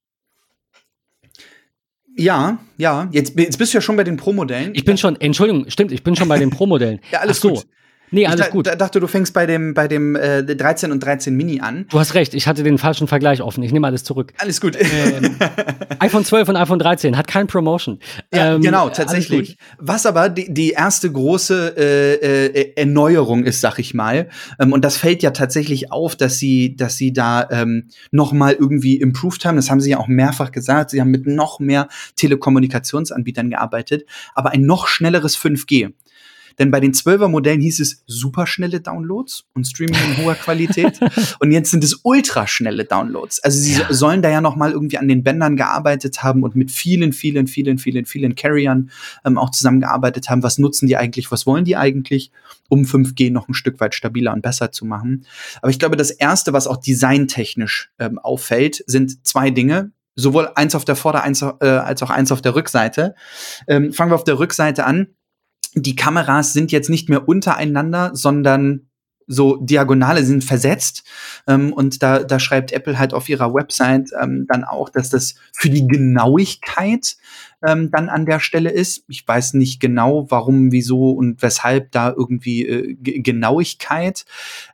Ja, 2.15 2.59
ja. 2.77 3.07
Jetzt, 3.11 3.39
jetzt 3.39 3.57
bist 3.57 3.73
du 3.73 3.77
ja 3.77 3.81
schon 3.81 3.95
bei 3.95 4.03
den 4.03 4.17
Pro-Modellen. 4.17 4.71
Ich 4.75 4.83
bin 4.83 4.97
schon, 4.97 5.15
Entschuldigung, 5.21 5.69
stimmt, 5.69 5.91
ich 5.91 6.03
bin 6.03 6.15
schon 6.15 6.27
bei 6.27 6.37
den 6.37 6.49
Pro-Modellen. 6.49 6.99
ja, 7.11 7.19
alles 7.19 7.37
Ach 7.37 7.41
so. 7.41 7.49
gut. 7.53 7.67
Nee, 8.11 8.27
alles 8.27 8.47
ich 8.47 8.51
gut. 8.51 8.67
Ich 8.67 8.75
dachte, 8.75 8.99
du 8.99 9.07
fängst 9.07 9.33
bei 9.33 9.45
dem, 9.45 9.73
bei 9.73 9.87
dem 9.87 10.15
äh, 10.15 10.43
13 10.43 10.91
und 10.91 11.03
13 11.03 11.35
Mini 11.35 11.59
an. 11.61 11.85
Du 11.89 11.99
hast 11.99 12.13
recht, 12.13 12.33
ich 12.33 12.47
hatte 12.47 12.63
den 12.63 12.77
falschen 12.77 13.07
Vergleich 13.07 13.41
offen. 13.41 13.63
Ich 13.63 13.71
nehme 13.71 13.87
alles 13.87 14.03
zurück. 14.03 14.33
Alles 14.37 14.59
gut. 14.61 14.77
Ähm, 14.79 15.35
iPhone 15.99 16.25
12 16.25 16.49
und 16.49 16.55
iPhone 16.55 16.79
13 16.79 17.17
hat 17.17 17.27
kein 17.27 17.47
Promotion. 17.47 17.99
Ja, 18.33 18.55
Ähm, 18.55 18.61
genau, 18.61 18.89
tatsächlich. 18.89 19.57
Was 19.77 20.05
aber 20.05 20.29
die, 20.29 20.53
die 20.53 20.71
erste 20.71 21.11
große 21.11 21.75
äh, 21.77 22.45
äh, 22.45 22.73
Erneuerung 22.75 23.43
ist, 23.43 23.61
sag 23.61 23.79
ich 23.79 23.93
mal. 23.93 24.29
Ähm, 24.59 24.73
und 24.73 24.83
das 24.83 24.97
fällt 24.97 25.23
ja 25.23 25.31
tatsächlich 25.31 25.91
auf, 25.91 26.15
dass 26.15 26.37
sie, 26.37 26.75
dass 26.75 26.97
sie 26.97 27.13
da 27.13 27.47
ähm, 27.51 27.89
noch 28.11 28.31
mal 28.31 28.53
irgendwie 28.53 28.97
improved 28.97 29.45
haben. 29.45 29.55
Das 29.55 29.69
haben 29.69 29.81
sie 29.81 29.91
ja 29.91 29.97
auch 29.97 30.07
mehrfach 30.07 30.51
gesagt. 30.51 30.91
Sie 30.91 31.01
haben 31.01 31.11
mit 31.11 31.27
noch 31.27 31.59
mehr 31.59 31.87
Telekommunikationsanbietern 32.15 33.49
gearbeitet, 33.49 34.05
aber 34.33 34.51
ein 34.51 34.61
noch 34.61 34.87
schnelleres 34.87 35.37
5G. 35.37 35.93
Denn 36.59 36.71
bei 36.71 36.79
den 36.79 36.93
12er 36.93 37.29
Modellen 37.29 37.61
hieß 37.61 37.79
es 37.79 38.03
superschnelle 38.05 38.81
Downloads 38.81 39.45
und 39.53 39.65
Streaming 39.65 39.95
in 40.17 40.23
hoher 40.25 40.35
Qualität. 40.35 40.99
und 41.39 41.51
jetzt 41.51 41.71
sind 41.71 41.83
es 41.83 42.01
ultraschnelle 42.03 42.83
Downloads. 42.85 43.39
Also 43.39 43.57
sie 43.59 43.73
Ja. 43.73 43.87
so- 43.87 43.93
sollen 43.93 44.21
da 44.21 44.29
ja 44.29 44.41
noch 44.41 44.55
mal 44.55 44.71
irgendwie 44.71 44.97
an 44.97 45.07
den 45.07 45.23
Bändern 45.23 45.55
gearbeitet 45.55 46.21
haben 46.21 46.43
und 46.43 46.55
mit 46.55 46.69
vielen, 46.71 47.13
vielen, 47.13 47.47
vielen, 47.47 47.77
vielen, 47.77 48.05
vielen 48.05 48.35
Carriern 48.35 48.89
ähm, 49.25 49.37
auch 49.37 49.51
zusammengearbeitet 49.51 50.29
haben. 50.29 50.43
Was 50.43 50.57
nutzen 50.57 50.87
die 50.87 50.97
eigentlich? 50.97 51.31
Was 51.31 51.45
wollen 51.45 51.63
die 51.65 51.77
eigentlich? 51.77 52.31
Um 52.67 52.83
5G 52.83 53.31
noch 53.31 53.47
ein 53.47 53.53
Stück 53.53 53.79
weit 53.79 53.95
stabiler 53.95 54.33
und 54.33 54.41
besser 54.41 54.71
zu 54.71 54.85
machen. 54.85 55.25
Aber 55.61 55.71
ich 55.71 55.79
glaube, 55.79 55.95
das 55.97 56.11
erste, 56.11 56.53
was 56.53 56.67
auch 56.67 56.77
designtechnisch 56.77 57.91
ähm, 57.99 58.19
auffällt, 58.19 58.83
sind 58.87 59.25
zwei 59.25 59.49
Dinge. 59.49 59.91
Sowohl 60.15 60.49
eins 60.55 60.75
auf 60.75 60.83
der 60.83 60.95
Vorder- 60.97 61.23
eins, 61.23 61.41
äh, 61.41 61.65
als 61.65 62.03
auch 62.03 62.09
eins 62.09 62.31
auf 62.31 62.41
der 62.41 62.53
Rückseite. 62.53 63.15
Ähm, 63.67 63.93
fangen 63.93 64.11
wir 64.11 64.15
auf 64.15 64.23
der 64.25 64.37
Rückseite 64.37 64.85
an 64.85 65.07
die 65.73 65.95
Kameras 65.95 66.53
sind 66.53 66.71
jetzt 66.71 66.89
nicht 66.89 67.09
mehr 67.09 67.27
untereinander, 67.27 68.11
sondern 68.13 68.89
so 69.29 69.57
Diagonale 69.57 70.25
sind 70.25 70.43
versetzt. 70.43 71.03
Ähm, 71.47 71.71
und 71.71 72.03
da, 72.03 72.19
da 72.19 72.39
schreibt 72.39 72.73
Apple 72.73 72.97
halt 72.97 73.13
auf 73.13 73.29
ihrer 73.29 73.53
Website 73.53 74.09
ähm, 74.21 74.47
dann 74.49 74.63
auch, 74.63 74.89
dass 74.89 75.09
das 75.09 75.35
für 75.53 75.69
die 75.69 75.87
Genauigkeit 75.87 77.15
ähm, 77.65 77.91
dann 77.91 78.09
an 78.09 78.25
der 78.25 78.39
Stelle 78.39 78.71
ist. 78.71 79.03
Ich 79.07 79.25
weiß 79.25 79.53
nicht 79.53 79.79
genau, 79.79 80.25
warum, 80.29 80.71
wieso 80.71 81.11
und 81.11 81.41
weshalb 81.41 81.91
da 81.91 82.09
irgendwie 82.09 82.65
äh, 82.65 82.95
Genauigkeit. 82.95 84.25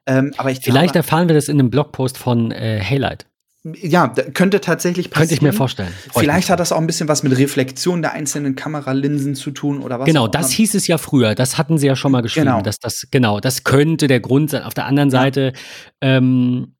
Ähm, 0.05 0.33
aber 0.37 0.51
ich 0.51 0.61
Vielleicht 0.61 0.93
glaube, 0.93 0.99
erfahren 0.99 1.27
wir 1.27 1.35
das 1.35 1.49
in 1.49 1.59
einem 1.59 1.69
Blogpost 1.69 2.17
von 2.17 2.51
äh, 2.51 2.79
Haylight. 2.81 3.27
Ja, 3.73 4.09
könnte 4.33 4.61
tatsächlich 4.61 5.09
passieren. 5.09 5.29
Könnte 5.29 5.33
ich 5.35 5.41
mir 5.41 5.53
vorstellen. 5.53 5.91
Vielleicht 6.13 6.51
hat 6.51 6.59
das 6.59 6.71
auch 6.71 6.77
ein 6.77 6.85
bisschen 6.85 7.07
was 7.07 7.23
mit 7.23 7.35
Reflexion 7.35 8.03
der 8.03 8.13
einzelnen 8.13 8.55
Kameralinsen 8.55 9.33
zu 9.33 9.49
tun 9.49 9.81
oder 9.81 9.99
was. 9.99 10.05
Genau, 10.05 10.27
das 10.27 10.51
hieß 10.51 10.75
es 10.75 10.85
ja 10.85 10.99
früher. 10.99 11.33
Das 11.33 11.57
hatten 11.57 11.79
sie 11.79 11.87
ja 11.87 11.95
schon 11.95 12.11
mal 12.11 12.21
geschrieben. 12.21 12.45
Genau. 12.45 12.61
Dass 12.61 12.79
das, 12.79 13.07
genau, 13.09 13.39
das 13.39 13.63
könnte 13.63 14.07
der 14.07 14.19
Grund 14.19 14.51
sein. 14.51 14.61
Auf 14.63 14.75
der 14.75 14.85
anderen 14.85 15.09
Seite 15.09 15.53
ähm, 15.99 16.74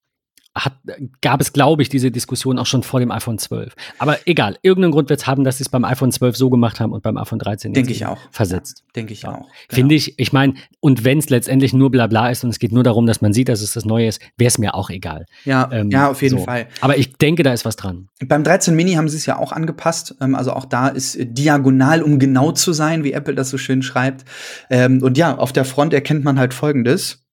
hat, 0.56 0.74
gab 1.22 1.42
es, 1.42 1.54
glaube 1.54 1.82
ich, 1.82 1.90
diese 1.90 2.12
Diskussion 2.12 2.58
auch 2.58 2.66
schon 2.66 2.84
vor 2.84 3.00
dem 3.00 3.12
iPhone 3.12 3.38
12. 3.38 3.76
Aber 4.00 4.18
egal, 4.26 4.58
irgendeinen 4.62 4.94
Grund 4.94 5.10
wird 5.10 5.20
es 5.20 5.28
haben, 5.28 5.44
dass 5.44 5.58
sie 5.58 5.64
es 5.64 5.70
beim 5.70 5.84
iPhone 5.84 6.12
12 6.12 6.38
so 6.38 6.50
gemacht 6.50 6.80
haben 6.80 6.94
und 6.94 7.04
beim 7.04 7.18
iPhone 7.18 7.40
13 7.40 7.74
Denke 7.74 7.92
ich 7.92 8.06
auch. 8.06 8.18
versetzt. 8.32 8.84
Denke 8.96 9.14
ich 9.14 9.28
auch. 9.28 9.48
Finde 9.70 9.96
ich, 9.96 10.18
ich 10.18 10.32
meine, 10.32 10.54
und 10.80 11.04
wenn 11.04 11.20
es 11.20 11.30
letztendlich 11.30 11.74
nur 11.74 11.92
Blabla 11.92 12.30
ist 12.30 12.44
und 12.44 12.50
es 12.52 12.60
geht 12.60 12.72
nur 12.72 12.84
darum, 12.84 13.06
dass 13.06 13.22
man 13.22 13.34
sieht, 13.34 13.50
dass 13.50 13.62
es 13.62 13.74
das 13.74 13.86
Neue 13.86 14.08
ist, 14.08 14.22
wäre 14.38 14.48
es 14.48 14.58
mir 14.58 14.76
auch 14.76 14.90
egal. 14.90 15.26
Ja, 15.44 15.70
Ähm, 15.72 15.90
ja, 15.92 16.10
auf 16.10 16.22
jeden 16.22 16.40
so. 16.40 16.46
Fall. 16.46 16.68
Aber 16.82 16.98
ich 16.98 17.18
denke, 17.18 17.44
da 17.44 17.52
ist 17.52 17.66
was 17.66 17.76
dran. 17.76 18.08
Beim 18.26 18.44
13 18.44 18.76
Mini 18.76 18.94
haben 18.94 19.10
sie 19.10 19.18
es 19.18 19.26
ja 19.26 19.38
auch 19.38 19.52
angepasst. 19.52 20.16
Ähm, 20.22 20.36
also 20.36 20.54
auch 20.54 20.66
da 20.66 20.88
ist 20.88 21.16
äh, 21.16 21.26
diagonal, 21.26 22.02
um 22.02 22.20
genau 22.20 22.52
zu 22.52 22.72
sein, 22.72 23.04
wie 23.04 23.12
Apple 23.12 23.36
das 23.36 23.50
so 23.50 23.58
schön 23.58 23.82
schreibt. 23.82 24.24
Ähm, 24.70 25.04
und 25.04 25.18
ja, 25.18 25.38
auf 25.38 25.52
der 25.52 25.66
Front 25.66 25.94
erkennt 25.94 26.24
man 26.24 26.40
halt 26.40 26.54
Folgendes. 26.54 27.25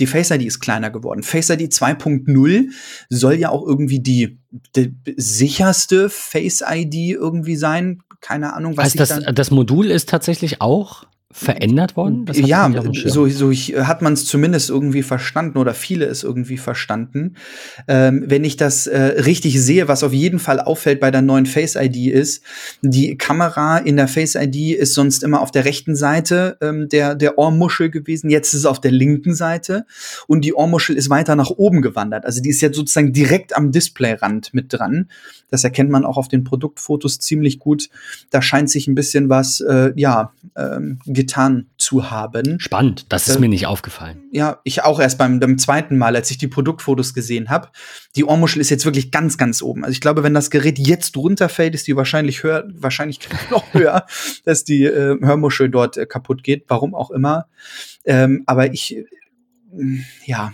Die 0.00 0.06
Face 0.06 0.30
ID 0.30 0.42
ist 0.42 0.60
kleiner 0.60 0.90
geworden. 0.90 1.22
Face 1.22 1.50
ID 1.50 1.72
2.0 1.72 2.70
soll 3.08 3.34
ja 3.34 3.50
auch 3.50 3.64
irgendwie 3.64 4.00
die, 4.00 4.40
die 4.74 4.94
sicherste 5.16 6.10
Face 6.10 6.64
ID 6.66 6.94
irgendwie 6.94 7.56
sein. 7.56 8.02
Keine 8.20 8.54
Ahnung, 8.54 8.76
was 8.76 8.86
Heißt 8.86 8.94
ich 8.94 8.98
das, 8.98 9.34
das 9.34 9.50
Modul 9.50 9.90
ist 9.90 10.08
tatsächlich 10.08 10.60
auch 10.60 11.06
verändert 11.36 11.96
worden? 11.96 12.26
Das 12.26 12.38
ja, 12.38 12.72
so, 13.06 13.26
so 13.28 13.50
ich, 13.50 13.74
hat 13.74 14.02
man 14.02 14.12
es 14.12 14.24
zumindest 14.24 14.70
irgendwie 14.70 15.02
verstanden 15.02 15.58
oder 15.58 15.74
viele 15.74 16.04
es 16.04 16.22
irgendwie 16.22 16.58
verstanden. 16.58 17.34
Ähm, 17.88 18.22
wenn 18.28 18.44
ich 18.44 18.56
das 18.56 18.86
äh, 18.86 19.00
richtig 19.22 19.60
sehe, 19.60 19.88
was 19.88 20.04
auf 20.04 20.12
jeden 20.12 20.38
Fall 20.38 20.60
auffällt 20.60 21.00
bei 21.00 21.10
der 21.10 21.22
neuen 21.22 21.46
Face 21.46 21.74
ID 21.74 21.96
ist, 22.12 22.44
die 22.82 23.18
Kamera 23.18 23.78
in 23.78 23.96
der 23.96 24.06
Face 24.06 24.36
ID 24.36 24.76
ist 24.76 24.94
sonst 24.94 25.24
immer 25.24 25.40
auf 25.40 25.50
der 25.50 25.64
rechten 25.64 25.96
Seite 25.96 26.56
ähm, 26.60 26.88
der, 26.88 27.16
der 27.16 27.36
Ohrmuschel 27.36 27.90
gewesen. 27.90 28.30
Jetzt 28.30 28.54
ist 28.54 28.60
es 28.60 28.66
auf 28.66 28.80
der 28.80 28.92
linken 28.92 29.34
Seite 29.34 29.86
und 30.28 30.44
die 30.44 30.54
Ohrmuschel 30.54 30.94
ist 30.94 31.10
weiter 31.10 31.34
nach 31.34 31.50
oben 31.50 31.82
gewandert. 31.82 32.26
Also 32.26 32.42
die 32.42 32.50
ist 32.50 32.60
jetzt 32.60 32.76
sozusagen 32.76 33.12
direkt 33.12 33.56
am 33.56 33.72
Displayrand 33.72 34.54
mit 34.54 34.72
dran. 34.72 35.08
Das 35.50 35.64
erkennt 35.64 35.90
man 35.90 36.04
auch 36.04 36.16
auf 36.16 36.28
den 36.28 36.44
Produktfotos 36.44 37.18
ziemlich 37.18 37.58
gut. 37.58 37.88
Da 38.30 38.40
scheint 38.40 38.70
sich 38.70 38.86
ein 38.86 38.94
bisschen 38.94 39.28
was, 39.28 39.60
äh, 39.60 39.92
ja, 39.96 40.32
ähm, 40.56 40.98
getan 41.26 41.66
zu 41.78 42.10
haben. 42.10 42.60
Spannend, 42.60 43.06
das 43.12 43.28
ist 43.28 43.36
Äh, 43.36 43.40
mir 43.40 43.48
nicht 43.48 43.66
aufgefallen. 43.66 44.22
Ja, 44.30 44.60
ich 44.64 44.82
auch 44.82 45.00
erst 45.00 45.18
beim, 45.18 45.40
beim 45.40 45.58
zweiten 45.58 45.96
Mal, 45.96 46.14
als 46.16 46.30
ich 46.30 46.38
die 46.38 46.48
Produktfotos 46.48 47.14
gesehen 47.14 47.48
habe. 47.48 47.68
Die 48.16 48.24
Ohrmuschel 48.24 48.60
ist 48.60 48.70
jetzt 48.70 48.84
wirklich 48.84 49.10
ganz, 49.10 49.38
ganz 49.38 49.62
oben. 49.62 49.84
Also 49.84 49.92
ich 49.92 50.00
glaube, 50.00 50.22
wenn 50.22 50.34
das 50.34 50.50
Gerät 50.50 50.78
jetzt 50.78 51.16
runterfällt, 51.16 51.74
ist 51.74 51.86
die 51.86 51.96
wahrscheinlich 51.96 52.42
höher, 52.42 52.68
wahrscheinlich 52.74 53.20
noch 53.50 53.72
höher, 53.72 54.06
dass 54.44 54.64
die 54.64 54.84
äh, 54.84 55.18
Hörmuschel 55.20 55.70
dort 55.70 55.96
äh, 55.96 56.06
kaputt 56.06 56.44
geht. 56.44 56.64
Warum 56.68 56.94
auch 56.94 57.10
immer. 57.10 57.46
Ähm, 58.04 58.42
aber 58.46 58.72
ich, 58.72 58.96
äh, 58.96 59.04
ja, 60.26 60.52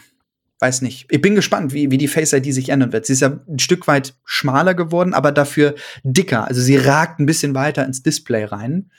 weiß 0.61 0.83
nicht. 0.83 1.07
Ich 1.11 1.21
bin 1.21 1.35
gespannt, 1.35 1.73
wie, 1.73 1.91
wie 1.91 1.99
die 1.99 2.09
Face 2.09 2.33
ID 2.33 2.53
sich 2.53 2.69
ändern 2.69 2.93
wird. 2.93 3.07
Sie 3.07 3.15
ist 3.15 3.21
ja 3.21 3.39
ein 3.49 3.59
Stück 3.59 3.87
weit 3.87 4.15
schmaler 4.25 4.75
geworden, 4.75 5.15
aber 5.15 5.33
dafür 5.33 5.75
dicker. 6.05 6.47
Also 6.47 6.61
sie 6.61 6.77
ragt 6.77 7.19
ein 7.19 7.27
bisschen 7.27 7.55
weiter 7.55 7.85
ins 7.85 8.03
Display 8.03 8.45
rein. 8.45 8.91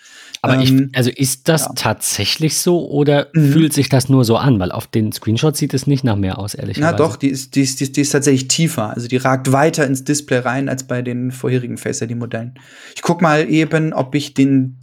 Aber 0.41 0.55
ähm, 0.55 0.89
ich, 0.89 0.97
also 0.97 1.11
ist 1.11 1.47
das 1.47 1.65
ja. 1.65 1.71
tatsächlich 1.75 2.57
so 2.57 2.89
oder 2.89 3.27
Mhm. 3.33 3.51
fühlt 3.51 3.73
sich 3.73 3.89
das 3.89 4.09
nur 4.09 4.25
so 4.25 4.37
an? 4.37 4.59
Weil 4.59 4.71
auf 4.71 4.87
den 4.87 5.11
Screenshots 5.11 5.59
sieht 5.59 5.73
es 5.75 5.85
nicht 5.85 6.03
nach 6.03 6.15
mehr 6.15 6.39
aus, 6.39 6.55
ehrlich 6.55 6.77
Na 6.79 6.93
doch, 6.93 7.15
die 7.15 7.29
ist, 7.29 7.55
die, 7.55 7.61
ist, 7.61 7.79
die, 7.79 7.83
ist, 7.83 7.95
die 7.95 8.01
ist 8.01 8.09
tatsächlich 8.09 8.47
tiefer. 8.47 8.89
Also 8.89 9.07
die 9.07 9.17
ragt 9.17 9.51
weiter 9.51 9.85
ins 9.85 10.03
Display 10.03 10.39
rein 10.39 10.67
als 10.67 10.85
bei 10.85 11.03
den 11.03 11.31
vorherigen 11.31 11.77
Face 11.77 12.01
ID-Modellen. 12.01 12.55
Ich 12.95 13.03
guck 13.03 13.21
mal 13.21 13.47
eben, 13.47 13.93
ob 13.93 14.15
ich 14.15 14.33
den, 14.33 14.77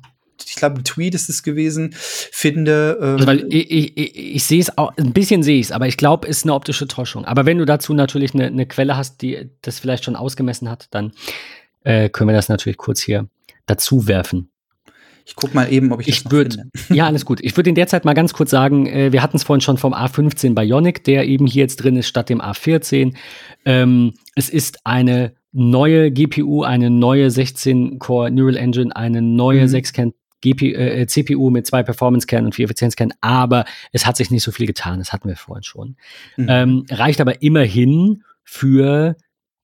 ich 0.47 0.55
glaube, 0.57 0.81
ein 0.81 0.85
Tweet 0.85 1.15
ist 1.15 1.29
es 1.29 1.43
gewesen, 1.43 1.95
finde. 1.97 2.99
Ähm, 3.01 3.09
Also, 3.15 3.27
weil 3.27 3.47
ich, 3.53 3.71
ich, 3.71 3.97
ich, 3.99 4.35
ich 4.37 4.45
sehe 4.45 4.61
es 4.61 4.77
auch, 4.79 4.93
ein 4.97 5.13
bisschen 5.13 5.43
sehe 5.43 5.59
ich 5.59 5.67
es, 5.67 5.73
aber 5.73 5.87
ich 5.89 5.97
glaube, 5.97 6.29
es 6.29 6.39
ist 6.39 6.45
eine 6.45 6.55
optische 6.55 6.87
Täuschung. 6.89 7.25
Aber 7.25 7.47
wenn 7.47 7.59
du 7.59 7.65
dazu 7.65 7.95
natürlich 7.95 8.35
eine, 8.35 8.47
eine 8.47 8.67
Quelle 8.67 8.97
hast, 8.97 9.23
die 9.23 9.51
das 9.63 9.79
vielleicht 9.79 10.05
schon 10.05 10.17
ausgemessen 10.17 10.69
hat, 10.71 10.87
dann 10.91 11.13
äh, 11.85 12.09
können 12.09 12.29
wir 12.31 12.35
das 12.37 12.49
natürlich 12.49 12.77
kurz 12.79 13.01
hier 13.01 13.29
dazu 13.67 14.07
werfen. 14.07 14.51
ich 15.27 15.37
guck 15.37 15.55
mal 15.55 15.71
eben, 15.73 15.93
ob 15.93 16.01
ich, 16.01 16.07
das 16.07 16.17
Ich 16.25 16.31
würde, 16.31 16.57
finde. 16.57 16.71
ja, 16.95 17.07
alles 17.07 17.25
gut. 17.25 17.41
Ich 17.43 17.57
würde 17.57 17.69
in 17.69 17.75
der 17.77 17.87
Zeit 17.87 18.05
mal 18.05 18.15
ganz 18.15 18.33
kurz 18.33 18.51
sagen, 18.51 18.87
äh, 18.87 19.13
wir 19.13 19.23
hatten 19.23 19.37
es 19.37 19.45
vorhin 19.45 19.61
schon 19.61 19.77
vom 19.77 19.93
A15 19.95 20.55
Bionic, 20.55 21.05
der 21.05 21.27
eben 21.27 21.47
hier 21.47 21.63
jetzt 21.63 21.77
drin 21.77 21.97
ist, 21.97 22.09
statt 22.09 22.29
dem 22.31 22.41
A14. 22.41 23.15
Ähm, 23.65 24.15
es 24.35 24.49
ist 24.49 24.79
eine 24.85 25.35
neue 25.53 26.11
GPU, 26.11 26.63
eine 26.63 26.91
neue 26.91 27.29
16-Core 27.29 28.31
Neural 28.31 28.57
Engine, 28.57 28.95
eine 28.95 29.23
neue 29.23 29.63
Mhm. 29.67 29.71
6-Kern 29.75 30.13
GPU, 30.43 30.67
äh, 30.67 31.07
CPU 31.07 31.51
mit 31.51 31.67
zwei 31.67 31.83
Performance-Kernen 31.83 32.47
und 32.47 32.55
vier 32.55 32.67
Effizienzkernen, 32.67 33.15
aber 33.21 33.65
es 33.93 34.07
hat 34.07 34.17
sich 34.17 34.31
nicht 34.31 34.43
so 34.43 34.53
viel 34.53 34.67
getan, 34.67 34.99
das 34.99 35.13
hatten 35.13 35.29
wir 35.29 35.37
vorhin 35.37 35.65
schon. 35.65 35.97
Mhm. 36.37 36.47
Ähm, 36.49 36.87
reicht 36.91 37.21
aber 37.21 37.43
immerhin 37.43 38.23
für 38.45 39.17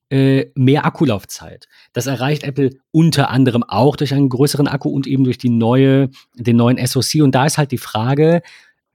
äh, 0.09 0.51
mehr 0.55 0.85
Akkulaufzeit. 0.85 1.67
Das 1.93 2.05
erreicht 2.05 2.43
Apple 2.43 2.71
unter 2.91 3.29
anderem 3.29 3.63
auch 3.63 3.95
durch 3.95 4.13
einen 4.13 4.29
größeren 4.29 4.67
Akku 4.67 4.89
und 4.89 5.07
eben 5.07 5.23
durch 5.23 5.37
die 5.37 5.49
neue, 5.49 6.09
den 6.35 6.57
neuen 6.57 6.85
SoC. 6.85 7.23
Und 7.23 7.33
da 7.33 7.45
ist 7.45 7.57
halt 7.57 7.71
die 7.71 7.77
Frage, 7.77 8.41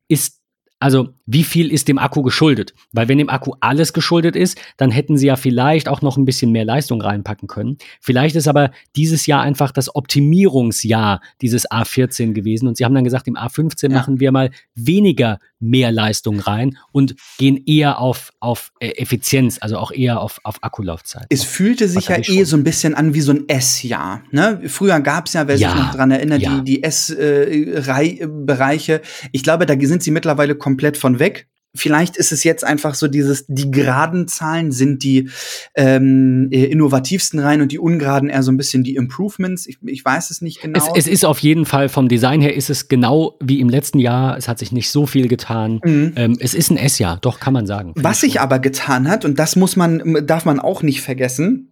ist 0.07 0.40
also, 0.81 1.11
wie 1.27 1.45
viel 1.45 1.71
ist 1.71 1.87
dem 1.89 1.99
Akku 1.99 2.23
geschuldet? 2.23 2.73
Weil 2.93 3.07
wenn 3.09 3.19
dem 3.19 3.29
Akku 3.29 3.53
alles 3.61 3.93
geschuldet 3.93 4.35
ist, 4.35 4.59
dann 4.79 4.91
hätten 4.91 5.17
sie 5.19 5.27
ja 5.29 5.37
vielleicht 5.37 5.89
auch 5.89 6.03
noch 6.03 6.17
ein 6.17 6.25
bisschen 6.25 6.51
mehr 6.51 6.65
Leistung 6.65 7.01
reinpacken 7.03 7.47
können. 7.47 7.77
Vielleicht 8.01 8.35
ist 8.35 8.49
aber 8.49 8.73
dieses 8.97 9.27
Jahr 9.27 9.43
einfach 9.43 9.71
das 9.71 9.95
Optimierungsjahr 9.95 11.21
dieses 11.43 11.71
A14 11.71 12.33
gewesen 12.33 12.67
und 12.67 12.77
sie 12.77 12.85
haben 12.85 12.95
dann 12.95 13.05
gesagt, 13.05 13.29
im 13.29 13.37
A15 13.37 13.91
Ja. 13.91 13.99
machen 13.99 14.19
wir 14.21 14.33
mal 14.33 14.51
weniger 14.75 15.39
mehr 15.63 15.93
Leistung 15.93 16.41
rein 16.41 16.79
und 16.91 17.15
gehen 17.37 17.63
eher 17.67 17.99
auf, 17.99 18.33
auf 18.41 18.73
äh, 18.81 18.89
Effizienz, 18.93 19.59
also 19.61 19.77
auch 19.77 19.93
eher 19.93 20.21
auf, 20.23 20.41
auf 20.43 20.65
Akkulaufzeit. 20.65 21.27
Es 21.29 21.45
fühlte 21.45 21.87
sich 21.87 22.09
ja 22.09 22.17
eh 22.17 22.45
so 22.45 22.57
ein 22.57 22.65
bisschen 22.65 22.95
an 22.95 23.13
wie 23.13 23.21
so 23.21 23.33
ein 23.33 23.47
S-Jahr. 23.49 24.23
Ne? 24.31 24.63
Früher 24.67 24.99
gab 25.01 25.27
es 25.27 25.35
ja, 25.35 25.47
wer 25.47 25.57
Ja, 25.57 25.71
sich 25.73 25.79
noch 25.79 25.95
dran 25.95 26.11
erinnert, 26.11 26.41
ja. 26.41 26.59
die, 26.61 26.65
die 26.65 26.83
S-Bereiche. 26.83 29.03
ich 29.33 29.43
glaube, 29.43 29.67
da 29.67 29.75
sind 29.79 30.03
sie 30.03 30.11
mittlerweile 30.11 30.55
komplett 30.55 30.70
von 30.97 31.19
weg. 31.19 31.47
vielleicht 31.73 32.17
ist 32.17 32.33
es 32.33 32.43
jetzt 32.43 32.65
einfach 32.65 32.95
so 32.97 33.07
dieses, 33.07 33.45
die 33.47 33.71
geraden 33.71 34.27
Zahlen 34.27 34.73
sind 34.73 35.05
die 35.05 35.31
ähm, 35.77 36.49
äh, 36.51 36.65
innovativsten 36.65 37.39
rein 37.39 37.63
und 37.63 37.71
die 37.71 37.79
ungeraden 37.79 38.29
eher 38.29 38.43
so 38.43 38.51
ein 38.51 38.57
bisschen 38.57 38.83
die 38.83 38.97
Improvements. 38.97 39.67
Ich, 39.67 39.79
ich 39.87 40.05
weiß 40.05 40.31
es 40.31 40.43
nicht 40.43 40.61
genau. 40.61 40.79
Es, 40.79 41.07
es, 41.07 41.07
ist 41.07 41.25
auf 41.25 41.39
jeden 41.39 41.67
Fall 41.67 41.89
vom 41.89 42.09
Design 42.09 42.41
her 42.41 42.57
ist 42.57 42.71
es 42.71 42.89
genau 42.89 43.39
wie 43.41 43.61
im 43.61 43.69
letzten 43.69 44.01
Jahr. 44.01 44.37
Es 44.37 44.49
hat 44.49 44.59
sich 44.59 44.73
nicht 44.73 44.91
so 44.91 45.07
viel 45.07 45.29
getan. 45.29 45.81
Mhm. 45.85 46.13
Ähm, 46.17 46.37
es 46.41 46.55
ist 46.55 46.71
ein 46.71 46.77
S-Jahr, 46.77 47.19
doch 47.21 47.39
kann 47.39 47.53
man 47.53 47.67
sagen. 47.67 47.93
Was 47.95 48.21
sich 48.21 48.41
aber 48.41 48.59
getan 48.59 49.09
hat, 49.09 49.25
und 49.25 49.39
das 49.39 49.55
muss 49.55 49.77
man, 49.77 50.27
darf 50.27 50.45
man 50.45 50.59
auch 50.59 50.83
nicht 50.83 51.03
vergessen, 51.03 51.71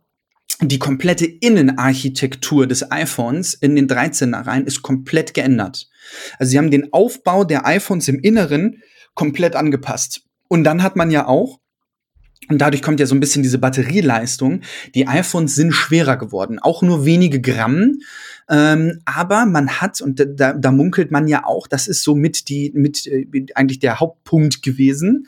die 0.61 0.78
komplette 0.78 1.24
Innenarchitektur 1.24 2.66
des 2.66 2.90
iPhones 2.90 3.55
in 3.55 3.76
den 3.76 3.88
13er 3.88 4.46
rein 4.46 4.64
ist 4.64 4.82
komplett 4.82 5.34
geändert. 5.34 5.88
Also 6.38 6.50
sie 6.50 6.59
haben 6.59 6.70
den 6.70 6.92
Aufbau 6.92 7.44
der 7.44 7.66
iPhones 7.66 8.09
im 8.09 8.18
Inneren 8.20 8.82
komplett 9.14 9.56
angepasst. 9.56 10.22
Und 10.48 10.64
dann 10.64 10.82
hat 10.82 10.96
man 10.96 11.11
ja 11.11 11.26
auch, 11.26 11.59
und 12.48 12.59
dadurch 12.59 12.82
kommt 12.82 13.00
ja 13.00 13.06
so 13.06 13.14
ein 13.14 13.20
bisschen 13.20 13.42
diese 13.42 13.59
Batterieleistung, 13.59 14.62
die 14.94 15.06
iPhones 15.06 15.54
sind 15.54 15.72
schwerer 15.72 16.16
geworden, 16.16 16.59
auch 16.59 16.82
nur 16.82 17.04
wenige 17.04 17.40
Gramm. 17.40 17.98
Ähm, 18.48 19.00
aber 19.04 19.44
man 19.44 19.80
hat, 19.80 20.00
und 20.00 20.24
da, 20.36 20.54
da 20.54 20.72
munkelt 20.72 21.11
man 21.11 21.28
ja 21.28 21.44
auch, 21.44 21.66
das 21.66 21.88
ist 21.88 22.02
so 22.02 22.14
mit 22.14 22.48
die, 22.48 22.72
mit 22.74 23.06
äh, 23.06 23.26
eigentlich 23.54 23.80
der 23.80 24.00
Hauptpunkt 24.00 24.62
gewesen, 24.62 25.26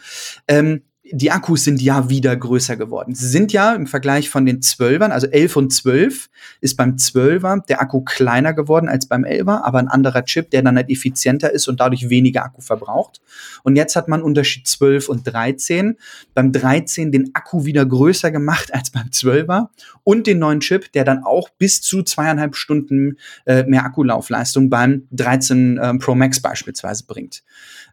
ähm, 0.48 0.82
die 1.12 1.30
Akkus 1.30 1.64
sind 1.64 1.82
ja 1.82 2.08
wieder 2.08 2.36
größer 2.36 2.76
geworden. 2.76 3.14
Sie 3.14 3.26
sind 3.26 3.52
ja 3.52 3.74
im 3.74 3.86
Vergleich 3.86 4.30
von 4.30 4.46
den 4.46 4.60
12ern, 4.60 5.10
also 5.10 5.26
11 5.26 5.56
und 5.56 5.72
12, 5.72 6.30
ist 6.60 6.76
beim 6.76 6.96
12er 6.96 7.66
der 7.66 7.80
Akku 7.80 8.02
kleiner 8.02 8.54
geworden 8.54 8.88
als 8.88 9.06
beim 9.06 9.24
11er, 9.24 9.62
aber 9.62 9.78
ein 9.78 9.88
anderer 9.88 10.24
Chip, 10.24 10.50
der 10.50 10.62
dann 10.62 10.76
halt 10.76 10.90
effizienter 10.90 11.52
ist 11.52 11.68
und 11.68 11.80
dadurch 11.80 12.10
weniger 12.10 12.44
Akku 12.44 12.60
verbraucht. 12.60 13.20
Und 13.62 13.76
jetzt 13.76 13.96
hat 13.96 14.08
man 14.08 14.22
Unterschied 14.22 14.66
12 14.66 15.08
und 15.08 15.24
13. 15.24 15.96
Beim 16.34 16.52
13 16.52 17.12
den 17.12 17.34
Akku 17.34 17.64
wieder 17.64 17.84
größer 17.84 18.30
gemacht 18.30 18.72
als 18.74 18.90
beim 18.90 19.08
12er 19.08 19.68
und 20.04 20.26
den 20.26 20.38
neuen 20.38 20.60
Chip, 20.60 20.92
der 20.92 21.04
dann 21.04 21.24
auch 21.24 21.48
bis 21.50 21.80
zu 21.80 22.02
zweieinhalb 22.02 22.56
Stunden 22.56 23.16
äh, 23.46 23.64
mehr 23.64 23.84
Akkulaufleistung 23.84 24.70
beim 24.70 25.06
13 25.10 25.78
äh, 25.78 25.94
Pro 25.94 26.14
Max 26.14 26.40
beispielsweise 26.40 27.04
bringt. 27.06 27.42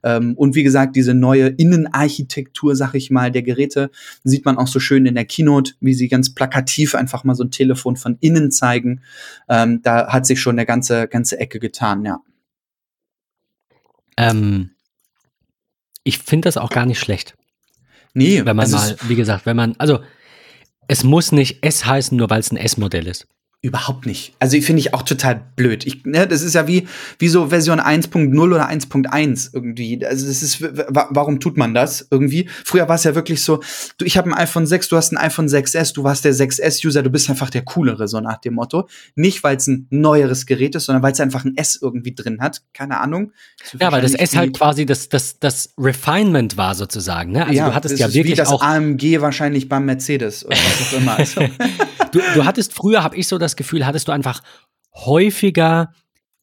Ähm, 0.04 0.34
und 0.36 0.56
wie 0.56 0.64
gesagt, 0.64 0.96
diese 0.96 1.14
neue 1.14 1.48
Innenarchitektur, 1.48 2.76
sag 2.76 2.94
ich 2.94 3.10
mal, 3.12 3.32
der 3.32 3.44
Geräte 3.44 3.90
sieht 4.24 4.46
man 4.46 4.58
auch 4.58 4.68
so 4.68 4.80
schön 4.80 5.06
in 5.06 5.16
der 5.16 5.26
Keynote, 5.26 5.74
wie 5.80 5.94
sie 5.94 6.08
ganz 6.08 6.34
plakativ 6.34 6.96
einfach 6.96 7.24
mal 7.24 7.36
so 7.36 7.44
ein 7.44 7.52
Telefon 7.52 7.96
von 7.96 8.18
innen 8.20 8.52
zeigen. 8.52 9.02
Ähm, 9.50 9.82
da 9.82 10.08
hat 10.08 10.26
sich 10.26 10.42
schon 10.42 10.56
eine 10.56 10.66
ganze, 10.66 11.08
ganze 11.08 11.40
Ecke 11.40 11.60
getan, 11.60 12.06
ja. 12.06 12.20
Ähm, 14.18 14.72
ich 16.04 16.20
finde 16.20 16.48
das 16.48 16.58
auch 16.58 16.70
gar 16.70 16.86
nicht 16.86 17.00
schlecht. 17.00 17.36
Nee, 18.14 18.46
wenn 18.46 18.56
man 18.56 18.72
mal, 18.72 18.96
wie 19.08 19.16
gesagt, 19.16 19.46
wenn 19.46 19.56
man, 19.56 19.76
also 19.78 20.00
es 20.88 21.04
muss 21.04 21.32
nicht 21.32 21.64
S 21.64 21.86
heißen, 21.86 22.18
nur 22.18 22.30
weil 22.30 22.40
es 22.40 22.52
ein 22.52 22.58
S-Modell 22.58 23.08
ist. 23.08 23.28
Überhaupt 23.64 24.06
nicht. 24.06 24.36
Also 24.38 24.62
finde 24.62 24.82
ich 24.82 24.94
auch 24.94 25.02
total 25.02 25.42
blöd. 25.56 25.88
Ich, 25.88 26.06
ne, 26.06 26.28
das 26.28 26.44
ist 26.44 26.54
ja 26.54 26.68
wie, 26.68 26.88
wie 27.18 27.28
so 27.28 27.48
Version 27.48 27.80
1.0 27.80 28.40
oder 28.40 28.70
1.1 28.70 29.50
irgendwie. 29.52 30.06
Also 30.06 30.28
das 30.28 30.44
ist, 30.44 30.62
warum 30.62 31.40
tut 31.40 31.58
man 31.58 31.74
das 31.74 32.08
irgendwie? 32.12 32.48
Früher 32.64 32.88
war 32.88 32.96
es 32.96 33.04
ja 33.04 33.16
wirklich 33.16 33.42
so, 33.42 33.60
du, 33.98 34.06
ich 34.06 34.16
habe 34.16 34.30
ein 34.30 34.38
iPhone 34.38 34.68
6, 34.68 34.90
du 34.90 34.96
hast 34.96 35.12
ein 35.12 35.18
iPhone 35.18 35.48
6S, 35.48 35.92
du 35.96 36.04
warst 36.04 36.24
der 36.24 36.36
6S-User, 36.36 37.02
du 37.02 37.10
bist 37.10 37.32
einfach 37.32 37.50
der 37.50 37.64
coolere, 37.64 38.08
so 38.08 38.20
nach 38.20 38.38
dem 38.38 38.54
Motto. 38.54 38.88
Nicht, 39.16 39.44
weil 39.44 39.58
es 39.58 39.66
ein 39.66 39.88
neueres 39.90 40.46
Gerät 40.46 40.76
ist, 40.76 40.86
sondern 40.86 41.02
weil 41.02 41.14
es 41.14 41.20
einfach 41.20 41.44
ein 41.44 41.58
S 41.58 41.80
irgendwie 41.82 42.14
drin 42.14 42.40
hat. 42.40 42.62
Keine 42.74 43.00
Ahnung. 43.00 43.32
Ja, 43.80 43.92
weil 43.92 44.04
das 44.04 44.14
S 44.14 44.36
halt 44.36 44.56
quasi 44.56 44.86
das, 44.86 45.10
das, 45.10 45.40
das 45.40 45.74
Refinement 45.80 46.58
war 46.58 46.76
sozusagen. 46.76 47.32
Ne? 47.32 47.42
Also 47.42 47.54
ja, 47.58 47.70
du 47.70 47.76
hattest 47.76 47.98
ja 47.98 48.14
wirklich 48.14 48.34
wie 48.34 48.36
das 48.36 48.50
auch 48.50 48.62
AMG 48.62 49.20
wahrscheinlich 49.20 49.68
beim 49.68 49.86
Mercedes 49.86 50.46
oder 50.46 50.56
was 50.56 50.94
auch 50.94 50.98
immer. 50.98 51.18
Also. 51.18 51.42
du, 52.12 52.22
du 52.34 52.46
hattest 52.46 52.74
früher, 52.74 53.04
habe 53.04 53.16
ich 53.16 53.28
so 53.28 53.38
das 53.38 53.57
Gefühl, 53.58 53.86
hattest 53.86 54.08
du 54.08 54.12
einfach 54.12 54.42
häufiger 54.94 55.92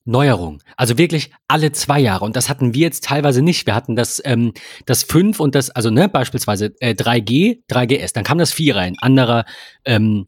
Neuerung. 0.05 0.63
Also 0.77 0.99
wirklich 0.99 1.31
alle 1.49 1.73
zwei 1.73 1.99
Jahre. 1.99 2.25
Und 2.25 2.37
das 2.37 2.49
hatten 2.49 2.75
wir 2.75 2.83
jetzt 2.83 3.05
teilweise 3.05 3.41
nicht. 3.41 3.67
Wir 3.67 3.75
hatten 3.75 3.97
das, 3.97 4.21
ähm, 4.25 4.53
das 4.85 5.03
5 5.03 5.41
und 5.41 5.55
das, 5.55 5.71
also 5.71 5.91
ne, 5.91 6.09
beispielsweise 6.09 6.75
äh, 6.81 6.95
3G, 6.95 7.63
3GS. 7.71 8.13
Dann 8.13 8.25
kam 8.25 8.39
das 8.39 8.53
4 8.53 8.77
rein, 8.77 8.97
anderer 9.01 9.47
ähm, 9.87 10.27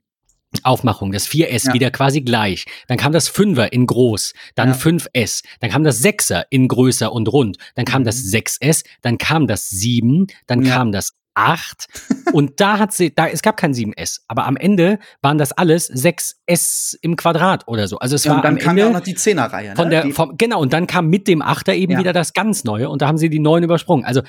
Aufmachung, 0.62 1.12
das 1.12 1.28
4S 1.28 1.66
ja. 1.66 1.74
wieder 1.74 1.90
quasi 1.90 2.22
gleich. 2.22 2.64
Dann 2.88 2.96
kam 2.96 3.12
das 3.12 3.30
5er 3.30 3.66
in 3.66 3.86
groß, 3.86 4.32
dann 4.54 4.70
ja. 4.70 4.74
5S, 4.74 5.44
dann 5.60 5.70
kam 5.70 5.84
das 5.84 6.02
6er 6.02 6.44
in 6.50 6.68
größer 6.68 7.12
und 7.12 7.28
rund, 7.28 7.58
dann 7.74 7.84
kam 7.84 8.02
mhm. 8.02 8.06
das 8.06 8.16
6S, 8.22 8.84
dann 9.02 9.18
kam 9.18 9.46
das 9.46 9.68
7, 9.68 10.26
dann 10.46 10.62
ja. 10.62 10.74
kam 10.74 10.92
das 10.92 11.12
8 11.36 11.86
und 12.32 12.60
da 12.60 12.78
hat 12.78 12.92
sie, 12.92 13.14
da, 13.14 13.28
es 13.28 13.42
gab 13.42 13.56
kein 13.56 13.72
7S, 13.72 14.20
aber 14.26 14.46
am 14.46 14.56
Ende 14.56 14.98
waren 15.22 15.38
das 15.38 15.52
alles 15.52 15.90
6S 15.90 16.96
im 17.02 17.16
Quadrat 17.16 17.68
oder 17.68 17.88
so. 17.88 17.98
Also 17.98 18.16
es 18.16 18.24
ja, 18.24 18.30
war 18.30 18.38
und 18.38 18.44
dann 18.44 18.54
am 18.54 18.58
kam 18.58 18.70
Ende 18.70 18.82
ja 18.82 18.88
auch 18.88 18.92
noch 18.92 19.00
die 19.00 19.16
10er 19.16 19.52
Reihe, 19.52 19.68
ne? 19.70 19.76
Von 19.76 19.90
der, 19.90 20.10
vom, 20.12 20.36
genau, 20.36 20.60
und 20.60 20.72
dann 20.72 20.86
kam 20.86 21.08
mit 21.08 21.28
dem 21.28 21.42
8er 21.42 21.74
eben 21.74 21.92
ja. 21.92 21.98
wieder 21.98 22.12
das 22.12 22.32
ganz 22.32 22.64
neue 22.64 22.88
und 22.88 23.02
da 23.02 23.08
haben 23.08 23.18
sie 23.18 23.30
die 23.30 23.38
neuen 23.38 23.64
übersprungen. 23.64 24.04
Also 24.04 24.22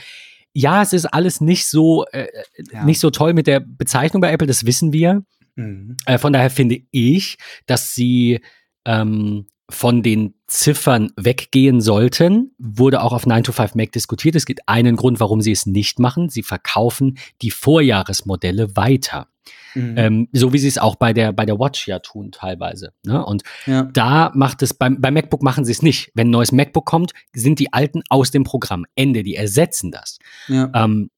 ja, 0.54 0.82
es 0.82 0.94
ist 0.94 1.06
alles 1.06 1.40
nicht 1.40 1.68
so, 1.68 2.06
äh, 2.12 2.28
ja. 2.72 2.84
nicht 2.84 3.00
so 3.00 3.10
toll 3.10 3.34
mit 3.34 3.48
der 3.48 3.60
Bezeichnung 3.60 4.22
bei 4.22 4.32
Apple, 4.32 4.48
das 4.48 4.66
wissen 4.66 4.92
wir. 4.92 5.24
Mhm. 5.56 5.98
Äh, 6.06 6.18
von 6.18 6.34
daher 6.34 6.50
finde 6.50 6.80
ich, 6.92 7.38
dass 7.66 7.94
sie 7.94 8.42
ähm, 8.86 9.48
von 9.70 10.02
den 10.02 10.34
Ziffern 10.48 11.12
weggehen 11.18 11.82
sollten, 11.82 12.52
wurde 12.58 13.02
auch 13.02 13.12
auf 13.12 13.26
9 13.26 13.44
to 13.44 13.52
5 13.52 13.76
Mac 13.76 13.92
diskutiert. 13.92 14.36
Es 14.36 14.46
gibt 14.46 14.62
einen 14.68 14.96
Grund, 14.96 15.20
warum 15.20 15.42
sie 15.42 15.52
es 15.52 15.66
nicht 15.66 16.00
machen. 16.00 16.30
Sie 16.30 16.44
verkaufen 16.44 17.18
die 17.42 17.52
Vorjahresmodelle 17.52 18.76
weiter. 18.78 19.28
Mhm. 19.76 19.94
Ähm, 19.98 20.28
so 20.32 20.54
wie 20.54 20.58
sie 20.58 20.68
es 20.68 20.78
auch 20.78 20.96
bei 20.96 21.14
der, 21.14 21.34
bei 21.34 21.46
der 21.46 21.60
Watch 21.60 21.88
ja 21.88 22.00
tun, 22.00 22.32
teilweise. 22.32 22.94
Ne? 23.04 23.24
Und 23.24 23.44
ja. 23.66 23.84
da 23.84 24.32
macht 24.34 24.62
es, 24.62 24.74
beim, 24.74 25.02
beim 25.02 25.14
MacBook 25.14 25.44
machen 25.44 25.66
sie 25.66 25.72
es 25.72 25.82
nicht. 25.82 26.12
Wenn 26.14 26.28
ein 26.28 26.32
neues 26.32 26.52
MacBook 26.52 26.86
kommt, 26.86 27.14
sind 27.34 27.60
die 27.60 27.74
alten 27.74 28.02
aus 28.10 28.32
dem 28.32 28.44
Programm. 28.44 28.86
Ende, 28.96 29.24
die 29.24 29.36
ersetzen 29.36 29.92
das. 29.92 30.20
Ja. 30.48 30.72
Ähm, 30.74 31.10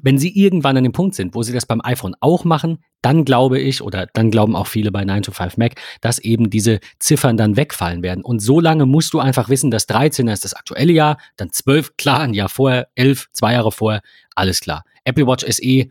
wenn 0.00 0.18
sie 0.18 0.36
irgendwann 0.36 0.76
an 0.76 0.84
dem 0.84 0.92
Punkt 0.92 1.14
sind, 1.14 1.34
wo 1.34 1.42
sie 1.42 1.52
das 1.52 1.66
beim 1.66 1.80
iPhone 1.82 2.14
auch 2.20 2.44
machen, 2.44 2.78
dann 3.02 3.24
glaube 3.24 3.58
ich, 3.58 3.82
oder 3.82 4.06
dann 4.14 4.30
glauben 4.30 4.56
auch 4.56 4.66
viele 4.66 4.92
bei 4.92 5.04
9 5.04 5.22
to 5.22 5.32
5 5.32 5.56
Mac, 5.56 5.74
dass 6.00 6.18
eben 6.18 6.50
diese 6.50 6.80
Ziffern 6.98 7.36
dann 7.36 7.56
wegfallen 7.56 8.02
werden. 8.02 8.24
Und 8.24 8.40
so 8.40 8.60
lange 8.60 8.86
musst 8.86 9.12
du 9.12 9.20
einfach 9.20 9.48
wissen, 9.48 9.70
dass 9.70 9.86
13 9.86 10.28
ist 10.28 10.44
das 10.44 10.54
aktuelle 10.54 10.92
Jahr, 10.92 11.18
dann 11.36 11.50
12, 11.50 11.96
klar, 11.96 12.20
ein 12.20 12.34
Jahr 12.34 12.48
vorher, 12.48 12.88
11, 12.94 13.28
zwei 13.32 13.54
Jahre 13.54 13.72
vorher, 13.72 14.02
alles 14.34 14.60
klar. 14.60 14.84
Apple 15.04 15.26
Watch 15.26 15.44
SE, 15.48 15.88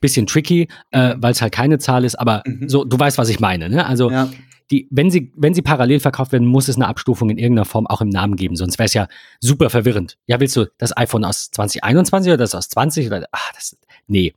bisschen 0.00 0.26
tricky, 0.26 0.68
äh, 0.90 1.14
weil 1.18 1.32
es 1.32 1.42
halt 1.42 1.52
keine 1.52 1.78
Zahl 1.78 2.04
ist, 2.04 2.16
aber 2.16 2.42
mhm. 2.46 2.68
so, 2.68 2.84
du 2.84 2.98
weißt, 2.98 3.18
was 3.18 3.28
ich 3.28 3.40
meine. 3.40 3.68
Ne? 3.68 3.86
Also 3.86 4.10
ja 4.10 4.28
die, 4.70 4.88
wenn 4.90 5.10
sie, 5.10 5.32
wenn 5.36 5.54
sie 5.54 5.62
parallel 5.62 6.00
verkauft 6.00 6.32
werden, 6.32 6.46
muss 6.46 6.68
es 6.68 6.76
eine 6.76 6.88
Abstufung 6.88 7.30
in 7.30 7.38
irgendeiner 7.38 7.66
Form 7.66 7.86
auch 7.86 8.00
im 8.00 8.08
Namen 8.08 8.36
geben, 8.36 8.56
sonst 8.56 8.78
wäre 8.78 8.86
es 8.86 8.94
ja 8.94 9.08
super 9.40 9.70
verwirrend. 9.70 10.16
Ja, 10.26 10.40
willst 10.40 10.56
du 10.56 10.66
das 10.78 10.96
iPhone 10.96 11.24
aus 11.24 11.50
2021 11.50 12.30
oder 12.30 12.38
das 12.38 12.54
aus 12.54 12.68
20 12.70 13.06
oder, 13.06 13.26
ach, 13.32 13.52
das, 13.54 13.76
nee. 14.06 14.34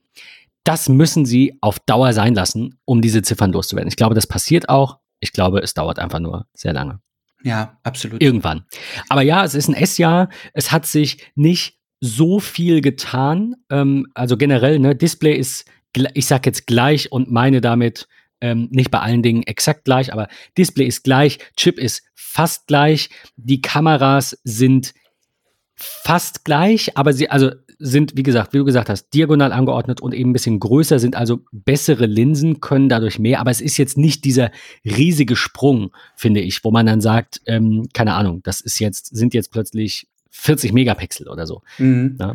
Das 0.64 0.90
müssen 0.90 1.26
sie 1.26 1.58
auf 1.62 1.80
Dauer 1.80 2.12
sein 2.12 2.36
lassen, 2.36 2.78
um 2.84 3.02
diese 3.02 3.22
Ziffern 3.22 3.54
loszuwerden. 3.54 3.88
Ich 3.88 3.96
glaube, 3.96 4.16
das 4.16 4.28
passiert 4.28 4.68
auch. 4.68 4.98
Ich 5.22 5.32
glaube, 5.32 5.60
es 5.60 5.74
dauert 5.74 5.98
einfach 5.98 6.20
nur 6.20 6.46
sehr 6.54 6.74
lange. 6.74 7.00
Ja, 7.44 7.78
absolut. 7.84 8.22
Irgendwann. 8.22 8.66
Aber 9.08 9.22
ja, 9.22 9.46
es 9.46 9.56
ist 9.56 9.70
ein 9.70 9.76
S-Jahr. 9.76 10.28
Es 10.54 10.72
hat 10.74 10.86
sich 10.86 11.24
nicht 11.36 11.78
so 12.02 12.40
viel 12.40 12.82
getan. 12.82 13.56
Ähm, 13.70 14.08
also 14.14 14.36
generell, 14.36 14.80
ne, 14.80 14.96
Display 14.96 15.36
ist, 15.36 15.66
ich 16.14 16.26
sag 16.26 16.46
jetzt 16.46 16.68
gleich 16.68 17.12
und 17.12 17.32
meine 17.32 17.62
damit 17.62 18.08
ähm, 18.42 18.68
nicht 18.72 18.92
bei 18.92 19.00
allen 19.00 19.24
Dingen 19.24 19.44
exakt 19.44 19.86
gleich, 19.86 20.14
aber 20.14 20.28
Display 20.58 20.86
ist 20.86 21.04
gleich, 21.04 21.40
Chip 21.56 21.80
ist 21.80 22.04
fast 22.16 22.68
gleich, 22.68 23.10
die 23.36 23.62
Kameras 23.62 24.38
sind 24.44 24.94
fast 25.76 26.44
gleich, 26.46 26.98
aber 26.98 27.14
sie 27.14 27.30
also 27.30 27.52
sind, 27.80 28.18
wie 28.18 28.24
gesagt, 28.24 28.54
wie 28.54 28.58
du 28.58 28.66
gesagt 28.66 28.90
hast, 28.90 29.14
diagonal 29.14 29.52
angeordnet 29.52 30.02
und 30.02 30.14
eben 30.14 30.32
ein 30.32 30.34
bisschen 30.34 30.60
größer, 30.60 30.98
sind 30.98 31.16
also 31.16 31.42
bessere 31.52 32.08
Linsen, 32.08 32.60
können 32.60 32.90
dadurch 32.90 33.20
mehr, 33.20 33.40
aber 33.40 33.52
es 33.52 33.62
ist 33.62 33.78
jetzt 33.78 33.98
nicht 33.98 34.26
dieser 34.26 34.52
riesige 34.84 35.36
Sprung, 35.36 35.92
finde 36.16 36.42
ich, 36.42 36.64
wo 36.64 36.72
man 36.72 36.88
dann 36.88 37.02
sagt, 37.02 37.42
ähm, 37.46 37.88
keine 37.94 38.16
Ahnung, 38.16 38.42
das 38.44 38.62
ist 38.62 38.80
jetzt, 38.80 39.16
sind 39.16 39.34
jetzt 39.34 39.52
plötzlich 39.52 40.08
40 40.40 40.72
Megapixel 40.72 41.28
oder 41.28 41.48
so. 41.48 41.64
Mhm. 41.80 42.16
Ja. 42.20 42.34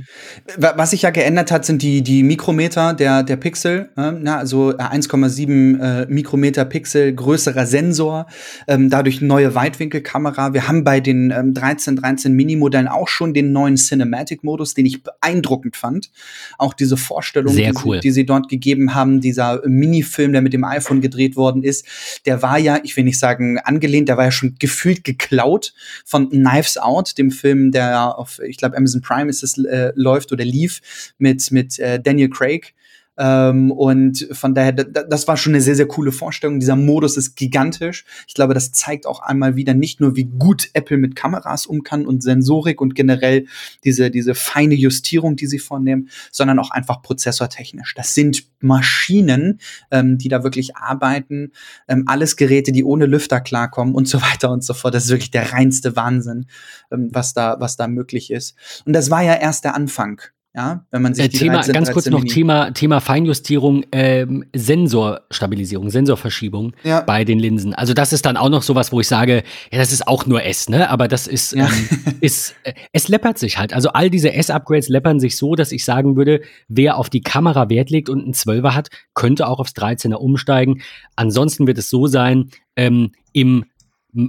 Was 0.57 0.91
sich 0.91 1.03
ja 1.03 1.11
geändert 1.11 1.53
hat, 1.53 1.65
sind 1.65 1.83
die, 1.83 2.03
die 2.03 2.25
Mikrometer 2.25 2.95
der, 2.95 3.23
der 3.23 3.37
Pixel. 3.37 3.91
Äh, 3.97 4.13
na, 4.21 4.39
also 4.39 4.71
1,7 4.71 5.79
äh, 5.81 6.07
Mikrometer 6.09 6.65
Pixel, 6.65 7.15
größerer 7.15 7.65
Sensor, 7.65 8.27
ähm, 8.67 8.91
dadurch 8.91 9.21
neue 9.21 9.55
Weitwinkelkamera. 9.55 10.53
Wir 10.53 10.67
haben 10.67 10.83
bei 10.83 10.99
den 10.99 11.31
ähm, 11.31 11.55
13, 11.55 11.97
13 11.97 12.33
Mini-Modellen 12.33 12.89
auch 12.89 13.07
schon 13.07 13.35
den 13.35 13.53
neuen 13.53 13.77
Cinematic-Modus, 13.77 14.75
den 14.75 14.87
ich 14.87 15.05
beeindruckend 15.05 15.77
fand. 15.77 16.11
Auch 16.59 16.75
diese 16.75 16.97
Vorstellung, 16.97 17.55
die, 17.55 17.73
cool. 17.85 17.97
sie, 17.97 18.01
die 18.01 18.11
sie 18.11 18.27
dort 18.27 18.49
gegeben 18.49 18.95
haben, 18.97 19.21
dieser 19.21 19.63
Minifilm, 19.65 20.33
der 20.33 20.43
mit 20.43 20.53
dem 20.53 20.65
iPhone 20.65 21.01
gedreht 21.01 21.37
worden 21.37 21.63
ist, 21.63 21.87
der 22.27 22.43
war 22.43 22.59
ja, 22.59 22.81
ich 22.83 22.97
will 22.97 23.05
nicht 23.05 23.21
sagen 23.21 23.59
angelehnt, 23.59 24.09
der 24.09 24.17
war 24.17 24.25
ja 24.25 24.33
schon 24.33 24.57
gefühlt 24.59 25.05
geklaut 25.05 25.73
von 26.05 26.31
Knives 26.31 26.79
Out, 26.79 27.17
dem 27.17 27.31
Film, 27.31 27.71
der 27.71 27.92
auf, 27.93 28.39
ich 28.41 28.57
glaube, 28.57 28.77
Amazon 28.77 29.01
Prime 29.01 29.31
ist 29.31 29.43
es, 29.43 29.59
äh, 29.59 29.93
läuft 29.95 30.33
oder 30.33 30.45
lief 30.45 30.81
mit, 31.19 31.51
mit 31.51 31.79
äh, 31.79 32.01
Daniel 32.01 32.31
Craig. 32.31 32.75
Ähm, 33.23 33.71
und 33.71 34.27
von 34.33 34.53
daher, 34.53 34.73
das 34.73 35.29
war 35.29 35.37
schon 35.37 35.53
eine 35.53 35.63
sehr, 35.63 35.77
sehr 35.77 35.87
coole 35.87 36.11
Vorstellung. 36.11 36.59
Dieser 36.59 36.75
Modus 36.75 37.17
ist 37.17 37.37
gigantisch. 37.37 38.05
Ich 38.27 38.35
glaube, 38.35 38.53
das 38.53 38.73
zeigt 38.73 39.07
auch 39.07 39.21
einmal 39.21 39.55
wieder 39.55 39.75
nicht 39.75 40.01
nur, 40.01 40.17
wie 40.17 40.25
gut 40.25 40.71
Apple 40.73 40.97
mit 40.97 41.15
Kameras 41.15 41.67
um 41.67 41.85
kann 41.85 42.05
und 42.05 42.25
Sensorik 42.25 42.81
und 42.81 42.97
generell 42.97 43.47
diese, 43.85 44.11
diese 44.11 44.35
feine 44.35 44.75
Justierung, 44.75 45.37
die 45.37 45.47
sie 45.47 45.61
vornehmen, 45.61 46.09
sondern 46.33 46.59
auch 46.59 46.73
einfach 46.73 47.01
prozessortechnisch. 47.01 47.95
Das 47.95 48.13
sind 48.15 48.45
Maschinen, 48.59 49.61
ähm, 49.93 50.19
die 50.19 50.29
da 50.29 50.43
wirklich 50.43 50.75
arbeiten. 50.75 51.53
Ähm, 51.87 52.03
alles 52.07 52.35
Geräte, 52.37 52.73
die 52.73 52.83
ohne 52.83 53.07
Lüfter 53.07 53.41
klarkommen 53.41 53.95
und 53.95 54.09
so 54.09 54.21
weiter 54.21 54.51
und 54.51 54.65
so 54.65 54.75
fort. 54.75 54.95
Das 54.95 55.05
ist 55.05 55.11
wirklich 55.11 55.31
der 55.31 55.53
reinste 55.53 55.95
Wahnsinn, 55.95 56.47
ähm, 56.91 57.11
was 57.13 57.35
da, 57.35 57.61
was 57.61 57.77
da 57.77 57.87
möglich 57.87 58.33
ist. 58.33 58.57
Und 58.85 58.95
das 58.95 59.11
war 59.11 59.23
ja 59.23 59.35
erst 59.35 59.63
der 59.63 59.77
Anfang. 59.77 60.21
Ja, 60.55 60.85
wenn 60.91 61.01
man 61.01 61.15
sich 61.15 61.25
äh, 61.25 61.29
die 61.29 61.39
Thema, 61.39 61.55
13, 61.57 61.73
ganz 61.73 61.91
kurz 61.93 62.05
13 62.05 62.13
noch 62.13 62.21
Mini- 62.21 62.31
Thema, 62.35 62.71
Thema 62.73 63.01
Feinjustierung, 63.01 63.85
ähm, 63.91 64.45
Sensorstabilisierung, 64.55 65.89
Sensorverschiebung 65.89 66.75
Ja. 66.85 67.01
bei 67.01 67.25
den 67.25 67.39
Linsen. 67.39 67.73
Also 67.75 67.95
das 67.95 68.13
ist 68.13 68.27
dann 68.27 68.37
auch 68.37 68.51
noch 68.51 68.63
sowas, 68.63 68.93
wo 68.93 69.01
ich 69.01 69.09
sage, 69.09 69.45
ja, 69.73 69.79
das 69.79 69.93
ist 69.93 70.07
auch 70.07 70.27
nur 70.27 70.45
S, 70.45 70.69
ne? 70.69 70.91
Aber 70.91 71.09
das 71.09 71.27
ist, 71.27 71.53
Ja. 71.53 71.67
ähm, 71.67 72.17
ist 72.21 72.55
äh, 72.65 72.75
es 72.93 73.09
läppert 73.09 73.39
sich 73.39 73.57
halt. 73.57 73.73
Also 73.73 73.91
all 73.91 74.11
diese 74.11 74.33
S-Upgrades 74.35 74.89
läppern 74.91 75.21
sich 75.21 75.37
so, 75.39 75.55
dass 75.55 75.73
ich 75.73 75.85
sagen 75.87 76.17
würde, 76.17 76.43
wer 76.69 76.99
auf 76.99 77.09
die 77.09 77.23
Kamera 77.23 77.71
Wert 77.71 77.89
legt 77.91 78.09
und 78.11 78.23
einen 78.23 78.35
12er 78.35 78.75
hat, 78.75 78.89
könnte 79.15 79.49
auch 79.49 79.59
aufs 79.59 79.73
13er 79.73 80.17
umsteigen. 80.17 80.83
Ansonsten 81.17 81.67
wird 81.67 81.79
es 81.79 81.89
so 81.89 82.07
sein, 82.07 82.51
ähm, 82.77 83.13
im 83.33 83.65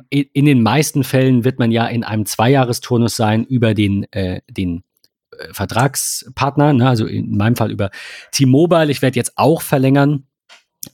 in 0.10 0.46
den 0.46 0.64
meisten 0.64 1.04
Fällen 1.04 1.44
wird 1.44 1.60
man 1.60 1.70
ja 1.70 1.86
in 1.88 2.06
einem 2.06 2.26
Zweijahresturnus 2.26 3.18
sein 3.18 3.44
über 3.44 3.74
den, 3.74 4.06
äh, 4.14 4.40
den 4.50 4.84
Vertragspartner, 5.52 6.74
ne? 6.74 6.88
also 6.88 7.06
in 7.06 7.36
meinem 7.38 7.56
Fall 7.56 7.72
über 7.72 7.90
T-Mobile. 8.32 8.92
Ich 8.92 9.02
werde 9.02 9.18
jetzt 9.18 9.34
auch 9.36 9.62
verlängern, 9.62 10.28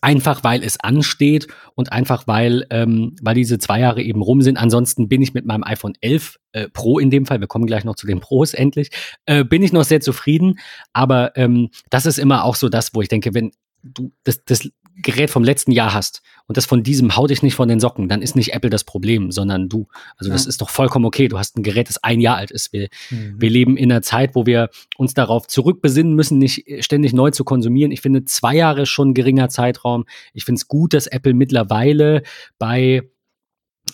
einfach 0.02 0.44
weil 0.44 0.64
es 0.64 0.80
ansteht 0.80 1.48
und 1.76 1.92
einfach 1.92 2.28
weil, 2.28 2.66
ähm, 2.70 3.16
weil 3.22 3.36
diese 3.36 3.60
zwei 3.60 3.80
Jahre 3.80 4.02
eben 4.02 4.22
rum 4.22 4.42
sind. 4.42 4.58
Ansonsten 4.58 5.10
bin 5.10 5.22
ich 5.22 5.34
mit 5.34 5.46
meinem 5.46 5.64
iPhone 5.64 5.94
11 6.02 6.38
äh, 6.52 6.70
Pro 6.70 7.00
in 7.00 7.10
dem 7.10 7.26
Fall, 7.26 7.40
wir 7.40 7.48
kommen 7.48 7.66
gleich 7.66 7.84
noch 7.84 7.96
zu 7.96 8.08
den 8.08 8.20
Pros 8.20 8.54
endlich, 8.54 8.92
äh, 9.26 9.44
bin 9.44 9.64
ich 9.64 9.74
noch 9.74 9.84
sehr 9.84 10.02
zufrieden. 10.02 10.60
Aber 10.94 11.36
ähm, 11.36 11.70
das 11.90 12.06
ist 12.06 12.20
immer 12.20 12.44
auch 12.44 12.56
so 12.56 12.70
das, 12.70 12.94
wo 12.94 13.02
ich 13.02 13.10
denke, 13.10 13.34
wenn 13.34 13.52
du 13.84 14.12
das, 14.24 14.44
das 14.44 14.70
Gerät 15.02 15.30
vom 15.30 15.44
letzten 15.44 15.72
Jahr 15.72 15.94
hast 15.94 16.22
und 16.48 16.58
das 16.58 16.66
von 16.66 16.84
diesem 16.84 17.16
hau 17.16 17.28
dich 17.28 17.42
nicht 17.44 17.56
von 17.56 17.68
den 17.68 17.80
Socken, 17.80 18.10
dann 18.10 18.22
ist 18.22 18.36
nicht 18.36 18.54
Apple 18.54 18.70
das 18.70 18.84
Problem, 18.84 19.32
sondern 19.32 19.70
du. 19.70 19.88
Also 20.18 20.32
das 20.32 20.44
Ja. 20.46 20.50
ist 20.50 20.62
doch 20.62 20.70
vollkommen 20.70 21.06
okay. 21.06 21.28
Du 21.28 21.38
hast 21.38 21.58
ein 21.58 21.64
Gerät, 21.64 21.88
das 21.90 22.04
ein 22.04 22.20
Jahr 22.20 22.38
alt 22.38 22.52
ist. 22.52 22.74
Wir, 22.74 22.90
Mhm. 23.10 23.36
wir 23.38 23.50
leben 23.50 23.78
in 23.78 23.92
einer 23.92 24.02
Zeit, 24.02 24.36
wo 24.36 24.46
wir 24.46 24.70
uns 24.98 25.14
darauf 25.14 25.48
zurückbesinnen 25.48 26.14
müssen, 26.16 26.38
nicht 26.38 26.66
ständig 26.84 27.14
neu 27.14 27.32
zu 27.32 27.44
konsumieren. 27.44 27.92
Ich 27.92 28.02
finde, 28.02 28.26
zwei 28.26 28.56
Jahre 28.56 28.86
schon 28.86 29.10
ein 29.10 29.14
geringer 29.14 29.50
Zeitraum. 29.50 30.06
Ich 30.34 30.44
finde 30.46 30.60
es 30.60 30.68
gut, 30.68 30.94
dass 30.94 31.08
Apple 31.08 31.34
mittlerweile 31.34 32.24
bei 32.58 33.04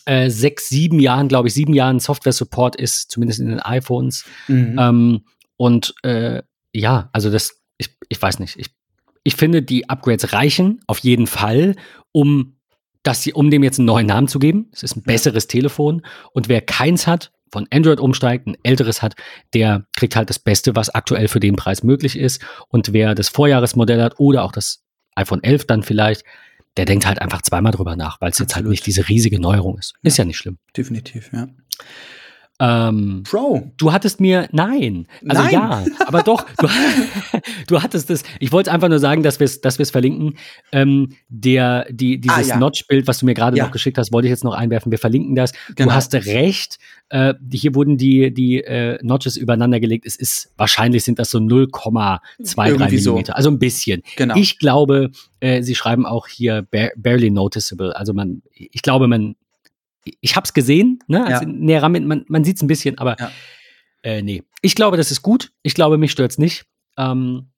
äh, 0.05 0.29
sechs, 0.29 0.69
sieben 0.69 0.99
Jahren, 0.99 1.27
glaube 1.29 1.47
ich, 1.47 1.53
sieben 1.53 1.73
Jahren 1.73 1.99
Software-Support 1.99 2.75
ist, 2.75 3.11
zumindest 3.11 3.39
in 3.39 3.47
den 3.47 3.59
iPhones. 3.59 4.25
Mhm. 4.47 4.75
Ähm, 4.79 5.21
und 5.57 5.93
äh, 6.03 6.41
ja, 6.73 7.09
also 7.13 7.31
das, 7.31 7.61
ich, 7.77 7.89
ich 8.09 8.21
weiß 8.21 8.39
nicht. 8.39 8.57
Ich, 8.57 8.67
ich 9.25 9.35
finde, 9.35 9.61
die 9.61 9.89
Upgrades 9.89 10.31
reichen 10.31 10.79
auf 10.87 10.99
jeden 10.99 11.27
Fall, 11.27 11.75
um 12.13 12.55
dass 13.03 13.21
sie, 13.21 13.33
um 13.33 13.51
dem 13.51 13.63
jetzt 13.63 13.77
einen 13.77 13.85
neuen 13.85 14.07
Namen 14.07 14.27
zu 14.27 14.39
geben. 14.39 14.69
Es 14.71 14.81
ist 14.81 14.95
ein 14.95 15.03
besseres 15.03 15.45
Telefon. 15.45 16.01
Und 16.31 16.49
wer 16.49 16.61
keins 16.61 17.05
hat, 17.05 17.31
von 17.51 17.67
Android 17.71 17.99
umsteigt, 17.99 18.47
ein 18.47 18.57
älteres 18.63 19.03
hat, 19.03 19.15
der 19.53 19.85
kriegt 19.95 20.15
halt 20.15 20.29
das 20.29 20.39
Beste, 20.39 20.75
was 20.75 20.89
aktuell 20.89 21.27
für 21.27 21.39
den 21.39 21.55
Preis 21.55 21.83
möglich 21.83 22.17
ist. 22.17 22.43
Und 22.69 22.93
wer 22.93 23.13
das 23.13 23.29
Vorjahresmodell 23.29 24.01
hat 24.01 24.19
oder 24.19 24.43
auch 24.43 24.51
das 24.51 24.83
iPhone 25.15 25.43
11 25.43 25.67
dann 25.67 25.83
vielleicht, 25.83 26.23
der 26.77 26.85
denkt 26.85 27.05
halt 27.05 27.21
einfach 27.21 27.43
zweimal 27.43 27.71
drüber 27.71 27.95
nach, 27.95 28.19
weil 28.21 28.31
es 28.31 28.39
jetzt 28.39 28.55
halt 28.55 28.65
nicht 28.65 28.87
diese 28.87 29.07
riesige 29.07 29.39
Neuerung 29.39 29.77
ist. 29.77 29.93
Ist 30.01 30.17
ja 30.17 30.25
nicht 30.25 30.37
schlimm. 30.37 30.57
Definitiv, 30.75 31.29
ja. 31.31 31.47
Ähm, 32.57 33.23
Pro. 33.29 33.69
Du 33.77 33.91
hattest 33.91 34.21
mir, 34.21 34.47
nein, 34.53 35.07
also 35.27 35.43
Nein. 35.43 35.53
ja, 35.53 35.85
aber 36.07 36.23
doch, 36.23 36.45
du, 36.57 36.67
du 37.67 37.83
hattest 37.83 38.09
es, 38.09 38.23
ich 38.39 38.53
wollte 38.53 38.71
einfach 38.71 38.87
nur 38.87 38.99
sagen, 38.99 39.23
dass 39.23 39.39
wir 39.41 39.45
es 39.45 39.59
dass 39.59 39.77
wir's 39.77 39.91
verlinken. 39.91 40.37
Ähm, 40.71 41.15
der, 41.27 41.85
die, 41.91 42.19
dieses 42.21 42.37
Ah, 42.37 42.53
ja. 42.53 42.57
Notch-Bild, 42.57 43.07
was 43.07 43.19
du 43.19 43.25
mir 43.25 43.33
gerade 43.33 43.57
Ja. 43.57 43.65
noch 43.65 43.71
geschickt 43.71 43.97
hast, 43.97 44.13
wollte 44.13 44.27
ich 44.27 44.31
jetzt 44.31 44.45
noch 44.45 44.53
einwerfen, 44.53 44.89
wir 44.91 44.99
verlinken 44.99 45.35
das. 45.35 45.51
Genau. 45.75 45.89
Du 45.89 45.95
hast 45.95 46.13
recht, 46.15 46.77
äh, 47.09 47.33
hier 47.51 47.75
wurden 47.75 47.97
die, 47.97 48.33
die 48.33 48.63
äh, 48.63 48.99
Notches 49.03 49.35
übereinander 49.35 49.81
gelegt. 49.81 50.05
Es 50.05 50.15
ist, 50.15 50.53
wahrscheinlich 50.55 51.03
sind 51.03 51.19
das 51.19 51.29
so 51.31 51.39
0,23 51.39 52.67
Irgendwie 52.69 52.97
so. 52.99 53.11
Millimeter, 53.11 53.35
also 53.35 53.49
ein 53.49 53.59
bisschen. 53.59 54.01
Genau. 54.15 54.35
Ich 54.37 54.59
glaube, 54.59 55.11
äh, 55.41 55.61
sie 55.61 55.75
schreiben 55.75 56.05
auch 56.05 56.27
hier 56.27 56.65
ba 56.71 56.87
barely 56.95 57.31
noticeable, 57.31 57.95
also 57.95 58.13
man, 58.13 58.41
ich 58.53 58.81
glaube, 58.81 59.07
man, 59.07 59.35
ich 60.21 60.35
habe 60.35 60.45
es 60.45 60.53
gesehen, 60.53 60.99
ne? 61.07 61.17
Ja. 61.29 61.37
Also 61.39 61.45
näher 61.49 61.81
ran, 61.83 61.91
man, 62.07 62.25
man 62.27 62.43
sieht 62.43 62.57
es 62.57 62.61
ein 62.63 62.67
bisschen, 62.67 62.97
aber 62.97 63.15
Ja. 63.19 63.31
äh, 64.03 64.21
nee. 64.21 64.43
Ich 64.61 64.75
glaube, 64.75 64.97
das 64.97 65.11
ist 65.11 65.21
gut. 65.21 65.51
Ich 65.63 65.73
glaube, 65.73 65.97
mich 65.97 66.11
stört's 66.11 66.37
nicht. 66.37 66.65
Ähm, 66.97 67.49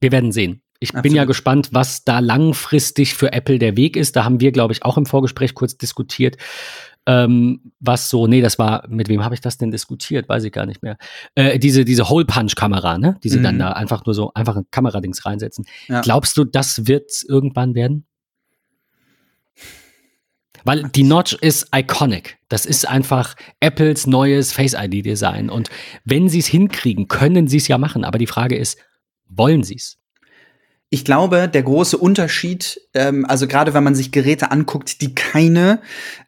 wir 0.00 0.12
werden 0.12 0.32
sehen. 0.32 0.62
Ich 0.80 0.90
bin 0.90 0.98
Absolut. 0.98 1.16
ja 1.16 1.24
gespannt, 1.26 1.68
was 1.72 2.02
da 2.04 2.18
langfristig 2.18 3.14
für 3.14 3.32
Apple 3.32 3.58
der 3.60 3.76
Weg 3.76 3.96
ist. 3.96 4.16
Da 4.16 4.24
haben 4.24 4.40
wir, 4.40 4.50
glaube 4.50 4.72
ich, 4.72 4.84
auch 4.84 4.96
im 4.96 5.06
Vorgespräch 5.06 5.54
kurz 5.54 5.76
diskutiert. 5.76 6.36
Ähm, 7.06 7.72
was 7.80 8.10
so, 8.10 8.26
nee, 8.26 8.40
das 8.40 8.58
war, 8.58 8.86
mit 8.88 9.08
wem 9.08 9.24
habe 9.24 9.34
ich 9.34 9.40
das 9.40 9.58
denn 9.58 9.70
diskutiert? 9.70 10.28
Weiß 10.28 10.42
ich 10.44 10.52
gar 10.52 10.66
nicht 10.66 10.82
mehr. 10.82 10.96
Äh, 11.34 11.58
diese, 11.58 11.84
diese 11.84 12.08
Hole-Punch-Kamera, 12.08 12.98
ne? 12.98 13.16
Die 13.22 13.28
sie 13.28 13.42
dann 13.42 13.56
Mhm. 13.56 13.60
da 13.60 13.72
einfach 13.72 14.04
nur 14.06 14.14
so, 14.14 14.32
einfach 14.34 14.56
ein 14.56 14.66
Kameradings 14.70 15.24
reinsetzen. 15.24 15.64
Ja. 15.88 16.00
Glaubst 16.00 16.36
du, 16.36 16.44
das 16.44 16.86
wird 16.86 17.10
irgendwann 17.28 17.74
werden? 17.74 18.06
Weil 20.64 20.84
die 20.84 21.02
Notch 21.02 21.34
ist 21.34 21.68
iconic. 21.74 22.38
Das 22.48 22.66
ist 22.66 22.88
einfach 22.88 23.34
Apples 23.60 24.06
neues 24.06 24.52
Face-ID-Design. 24.52 25.50
Und 25.50 25.70
wenn 26.04 26.28
sie 26.28 26.38
es 26.38 26.46
hinkriegen, 26.46 27.08
können 27.08 27.48
sie 27.48 27.56
es 27.56 27.68
ja 27.68 27.78
machen. 27.78 28.04
Aber 28.04 28.18
die 28.18 28.26
Frage 28.26 28.56
ist, 28.56 28.78
wollen 29.28 29.62
sie 29.62 29.76
es? 29.76 29.98
Ich 30.94 31.06
glaube, 31.06 31.48
der 31.48 31.62
große 31.62 31.96
Unterschied, 31.96 32.78
ähm, 32.92 33.24
also 33.24 33.46
gerade 33.46 33.72
wenn 33.72 33.82
man 33.82 33.94
sich 33.94 34.12
Geräte 34.12 34.50
anguckt, 34.50 35.00
die 35.00 35.14
keine, 35.14 35.80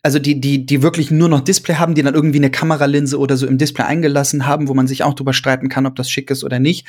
also 0.03 0.19
die, 0.19 0.41
die, 0.41 0.65
die 0.65 0.83
wirklich 0.83 1.11
nur 1.11 1.29
noch 1.29 1.43
Display 1.43 1.75
haben, 1.75 1.95
die 1.95 2.03
dann 2.03 2.15
irgendwie 2.15 2.39
eine 2.39 2.51
Kameralinse 2.51 3.19
oder 3.19 3.37
so 3.37 3.47
im 3.47 3.59
Display 3.59 3.85
eingelassen 3.85 4.47
haben, 4.47 4.67
wo 4.67 4.73
man 4.73 4.87
sich 4.87 5.03
auch 5.03 5.13
drüber 5.13 5.35
streiten 5.35 5.69
kann, 5.69 5.85
ob 5.85 5.97
das 5.97 6.09
schick 6.09 6.31
ist 6.31 6.45
oder 6.45 6.61
nicht. 6.61 6.87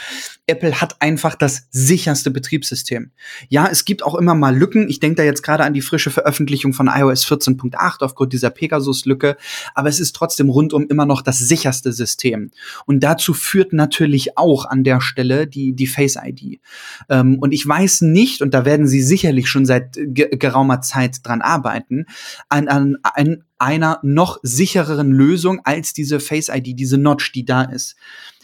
Apple 0.48 0.80
hat 0.80 1.02
einfach 1.02 1.36
das 1.36 1.68
sicherste 1.70 2.32
Betriebssystem. 2.32 3.12
Ja, 3.50 3.68
es 3.70 3.84
gibt 3.84 4.06
auch 4.06 4.16
immer 4.16 4.36
mal 4.36 4.56
Lücken. 4.56 4.88
Ich 4.88 5.02
denke 5.02 5.18
da 5.18 5.24
jetzt 5.24 5.44
gerade 5.44 5.66
an 5.66 5.74
die 5.74 5.82
frische 5.82 6.12
Veröffentlichung 6.12 6.72
von 6.72 6.88
iOS 6.88 7.26
14.8 7.26 8.04
aufgrund 8.04 8.32
dieser 8.32 8.52
Pegasus-Lücke. 8.52 9.36
Aber 9.74 9.90
es 9.90 10.00
ist 10.00 10.16
trotzdem 10.16 10.50
rundum 10.50 10.88
immer 10.88 11.06
noch 11.06 11.22
das 11.22 11.40
sicherste 11.40 11.92
System. 11.92 12.52
Und 12.86 13.02
dazu 13.02 13.34
führt 13.34 13.74
natürlich 13.74 14.38
auch 14.38 14.64
an 14.64 14.86
der 14.86 15.02
Stelle 15.02 15.46
die, 15.46 15.74
die 15.74 15.88
Face 15.88 16.16
ID. 16.16 16.62
Ähm, 17.10 17.38
und 17.40 17.52
ich 17.52 17.65
weiß 17.68 18.02
nicht, 18.02 18.42
und 18.42 18.54
da 18.54 18.66
werden 18.66 18.88
sie 18.88 19.02
sicherlich 19.02 19.48
schon 19.48 19.66
seit 19.66 19.94
ge 19.96 20.36
geraumer 20.38 20.82
Zeit 20.82 21.18
dran 21.24 21.42
arbeiten, 21.42 22.06
an, 22.50 22.68
an, 22.68 22.98
an 23.04 23.44
einer 23.58 24.00
noch 24.04 24.40
sichereren 24.44 25.12
Lösung 25.12 25.62
als 25.64 25.94
diese 25.94 26.20
Face 26.20 26.50
ID, 26.50 26.78
diese 26.78 26.98
Notch, 26.98 27.32
die 27.32 27.46
da 27.46 27.64
ist. 27.64 27.96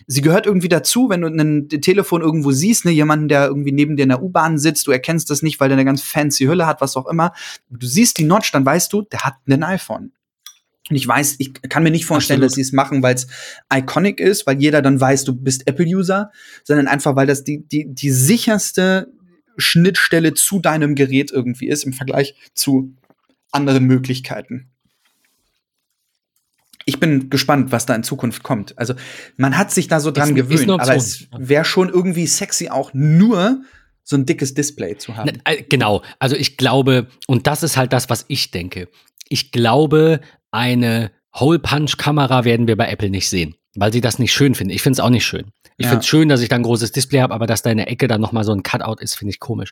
Sie 0.07 0.22
gehört 0.22 0.45
irgendwie 0.45 0.69
dazu, 0.69 1.09
wenn 1.09 1.22
du 1.22 1.28
ein 1.28 1.69
Telefon 1.69 2.22
irgendwo 2.22 2.51
siehst, 2.51 2.86
ne, 2.86 2.91
jemanden, 2.91 3.28
der 3.28 3.47
irgendwie 3.47 3.72
neben 3.72 3.95
dir 3.95 4.03
in 4.03 4.09
der 4.09 4.24
U-Bahn 4.24 4.57
sitzt, 4.57 4.88
du 4.88 4.91
erkennst 4.91 5.30
das 5.30 5.41
nicht, 5.41 5.59
weil 5.59 5.69
der 5.69 5.78
eine 5.78 5.86
ganz 5.86 6.01
fancy 6.01 6.45
Hülle 6.45 6.65
hat, 6.65 6.82
was 6.82 6.97
auch 6.97 7.07
immer. 7.07 7.34
Du 7.69 7.86
siehst 7.88 8.17
die 8.17 8.24
Notch, 8.24 8.51
dann 8.51 8.65
weißt 8.65 8.91
du, 8.91 9.03
der 9.03 9.22
hat 9.22 9.36
ein 9.47 9.63
iPhone. 9.63 10.11
Und 10.91 10.97
ich 10.97 11.07
weiß, 11.07 11.37
ich 11.39 11.53
kann 11.69 11.83
mir 11.83 11.89
nicht 11.91 12.05
vorstellen, 12.05 12.39
Absolut. 12.43 12.51
dass 12.51 12.55
sie 12.55 12.61
es 12.61 12.73
machen, 12.73 13.01
weil 13.01 13.15
es 13.15 13.27
iconic 13.73 14.19
ist, 14.19 14.45
weil 14.45 14.61
jeder 14.61 14.81
dann 14.81 14.99
weiß, 14.99 15.23
du 15.23 15.33
bist 15.33 15.67
Apple-User, 15.67 16.31
sondern 16.63 16.87
einfach, 16.87 17.15
weil 17.15 17.25
das 17.27 17.43
die, 17.45 17.65
die, 17.65 17.85
die 17.87 18.11
sicherste 18.11 19.11
Schnittstelle 19.57 20.33
zu 20.33 20.59
deinem 20.59 20.95
Gerät 20.95 21.31
irgendwie 21.31 21.69
ist 21.69 21.85
im 21.85 21.93
Vergleich 21.93 22.35
zu 22.53 22.93
anderen 23.51 23.85
Möglichkeiten. 23.85 24.67
Ich 26.85 26.99
bin 26.99 27.29
gespannt, 27.29 27.71
was 27.71 27.85
da 27.85 27.93
in 27.95 28.03
Zukunft 28.03 28.43
kommt. 28.43 28.77
Also, 28.77 28.95
man 29.37 29.57
hat 29.57 29.71
sich 29.71 29.87
da 29.87 29.99
so 29.99 30.11
dran 30.11 30.35
Ist- 30.35 30.43
ist 30.43 30.49
gewöhnt, 30.49 30.71
eine 30.71 30.81
aber 30.81 30.95
es 30.95 31.27
wäre 31.37 31.63
schon 31.63 31.89
irgendwie 31.89 32.27
sexy, 32.27 32.69
auch 32.69 32.91
nur 32.93 33.61
so 34.03 34.15
ein 34.17 34.25
dickes 34.25 34.53
Display 34.55 34.97
zu 34.97 35.15
haben. 35.15 35.31
Äh, 35.45 35.63
Genau, 35.69 36.01
also 36.19 36.35
ich 36.35 36.57
glaube, 36.57 37.07
und 37.27 37.45
das 37.47 37.63
ist 37.63 37.77
halt 37.77 37.93
das, 37.93 38.09
was 38.09 38.25
ich 38.27 38.51
denke. 38.51 38.89
Ich 39.29 39.51
glaube, 39.51 40.21
eine 40.52 41.12
Hole-Punch-Kamera 41.36 42.43
werden 42.45 42.68
wir 42.68 42.76
bei 42.76 42.89
Apple 42.89 43.10
nicht 43.10 43.30
sehen, 43.30 43.56
weil 43.76 43.93
sie 43.93 44.02
das 44.02 44.20
nicht 44.20 44.34
schön 44.34 44.56
finden. 44.56 44.74
Ich 44.74 44.82
finde 44.82 44.95
es 44.95 44.99
auch 44.99 45.10
nicht 45.10 45.26
schön. 45.26 45.52
Ich 45.78 45.86
Ja. 45.86 45.89
finde 45.91 46.02
es 46.02 46.08
schön, 46.08 46.30
dass 46.30 46.41
ich 46.41 46.49
da 46.49 46.58
ein 46.58 46.64
großes 46.64 46.91
Display 46.91 47.22
habe, 47.22 47.34
aber 47.34 47.47
dass 47.47 47.62
da 47.62 47.72
in 47.72 47.78
der 47.78 47.89
Ecke 47.89 48.08
dann 48.08 48.22
nochmal 48.22 48.43
so 48.43 48.52
ein 48.52 48.64
Cutout 48.64 49.02
ist, 49.02 49.16
finde 49.16 49.32
ich 49.32 49.39
komisch. 49.39 49.72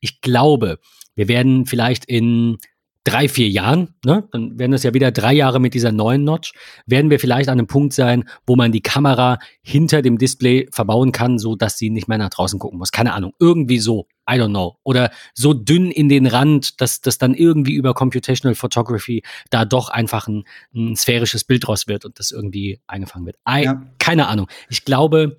Ich 0.00 0.20
glaube, 0.20 0.78
wir 1.14 1.28
werden 1.28 1.66
vielleicht 1.66 2.04
in 2.04 2.58
drei, 3.04 3.28
vier 3.28 3.48
Jahren, 3.48 3.94
ne, 4.04 4.28
dann 4.32 4.58
werden 4.58 4.72
das 4.72 4.82
ja 4.82 4.92
wieder 4.92 5.12
drei 5.12 5.32
Jahre 5.32 5.60
mit 5.60 5.74
dieser 5.74 5.92
neuen 5.92 6.24
Notch, 6.24 6.52
werden 6.86 7.08
wir 7.08 7.20
vielleicht 7.20 7.48
an 7.48 7.58
einem 7.58 7.68
Punkt 7.68 7.92
sein, 7.92 8.24
wo 8.46 8.56
man 8.56 8.72
die 8.72 8.80
Kamera 8.82 9.38
hinter 9.62 10.02
dem 10.02 10.18
Display 10.18 10.66
verbauen 10.72 11.12
kann, 11.12 11.38
so 11.38 11.54
dass 11.54 11.78
sie 11.78 11.88
nicht 11.90 12.08
mehr 12.08 12.18
nach 12.18 12.30
draußen 12.30 12.58
gucken 12.58 12.78
muss. 12.80 12.90
Keine 12.90 13.12
Ahnung, 13.14 13.32
irgendwie 13.38 13.78
so. 13.78 14.08
I 14.28 14.34
don't 14.34 14.50
know. 14.50 14.76
Oder 14.82 15.10
so 15.34 15.54
dünn 15.54 15.90
in 15.90 16.08
den 16.08 16.26
Rand, 16.26 16.80
dass 16.80 17.00
das 17.00 17.18
dann 17.18 17.34
irgendwie 17.34 17.74
über 17.74 17.94
Computational 17.94 18.54
Photography 18.54 19.22
da 19.50 19.64
doch 19.64 19.88
einfach 19.88 20.26
ein, 20.28 20.44
ein 20.74 20.96
sphärisches 20.96 21.44
Bild 21.44 21.66
draus 21.66 21.86
wird 21.86 22.04
und 22.04 22.18
das 22.18 22.32
irgendwie 22.32 22.80
eingefangen 22.86 23.26
wird. 23.26 23.36
I, 23.48 23.64
ja. 23.64 23.82
Keine 23.98 24.28
Ahnung. 24.28 24.48
Ich 24.68 24.84
glaube, 24.84 25.38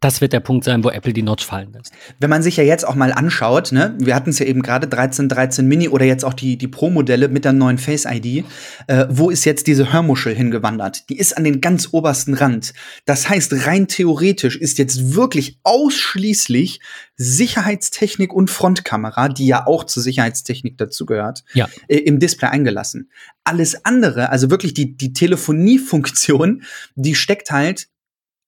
das 0.00 0.20
wird 0.20 0.34
der 0.34 0.40
Punkt 0.40 0.64
sein, 0.64 0.84
wo 0.84 0.90
Apple 0.90 1.14
die 1.14 1.22
Notch 1.22 1.46
fallen 1.46 1.72
lässt. 1.72 1.92
Wenn 2.20 2.28
man 2.28 2.42
sich 2.42 2.58
ja 2.58 2.64
jetzt 2.64 2.86
auch 2.86 2.94
mal 2.94 3.10
anschaut, 3.10 3.72
ne, 3.72 3.94
wir 3.98 4.14
hatten 4.14 4.30
es 4.30 4.38
ja 4.38 4.44
eben 4.44 4.60
gerade 4.60 4.86
13, 4.86 5.30
13 5.30 5.66
Mini 5.66 5.88
oder 5.88 6.04
jetzt 6.04 6.26
auch 6.26 6.34
die, 6.34 6.58
die 6.58 6.68
Pro-Modelle 6.68 7.28
mit 7.28 7.46
der 7.46 7.54
neuen 7.54 7.78
Face 7.78 8.04
ID. 8.04 8.44
Äh, 8.86 9.06
wo 9.08 9.30
ist 9.30 9.46
jetzt 9.46 9.66
diese 9.66 9.90
Hörmuschel 9.90 10.34
hingewandert? 10.34 11.08
Die 11.08 11.16
ist 11.16 11.34
an 11.36 11.44
den 11.44 11.62
ganz 11.62 11.88
obersten 11.92 12.34
Rand. 12.34 12.74
Das 13.06 13.30
heißt, 13.30 13.66
rein 13.66 13.88
theoretisch 13.88 14.56
ist 14.56 14.76
jetzt 14.76 15.14
wirklich 15.14 15.58
ausschließlich 15.62 16.80
Sicherheitstechnik 17.16 18.34
und 18.34 18.50
Frontkamera, 18.50 19.30
die 19.30 19.46
ja 19.46 19.66
auch 19.66 19.84
zur 19.84 20.02
Sicherheitstechnik 20.02 20.76
dazugehört, 20.76 21.44
ja. 21.54 21.66
äh, 21.88 21.96
im 21.96 22.18
Display 22.18 22.50
eingelassen. 22.50 23.10
Alles 23.42 23.86
andere, 23.86 24.28
also 24.28 24.50
wirklich 24.50 24.74
die, 24.74 24.98
die 24.98 25.14
Telefoniefunktion, 25.14 26.62
die 26.94 27.14
steckt 27.14 27.50
halt 27.50 27.88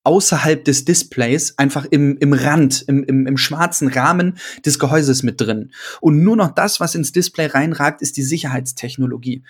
außerhalb 0.05 0.65
des 0.65 0.85
Displays, 0.85 1.55
einfach 1.59 1.85
im, 1.91 2.17
im 2.19 2.33
Rand, 2.33 2.83
im, 2.89 3.05
im, 3.05 3.27
im 3.27 3.37
schwarzen 3.37 3.89
Rahmen 3.89 4.39
des 4.65 4.79
Gehäuses 4.79 5.23
mit 5.23 5.41
drin. 5.41 5.73
Und 6.01 6.23
nur 6.23 6.37
noch 6.37 6.55
das, 6.55 6.81
was 6.81 6.95
ins 6.95 7.13
Display 7.13 7.47
reinragt, 7.47 8.01
ist 8.01 8.17
die 8.17 8.23
Sicherheitstechnologie. 8.23 9.43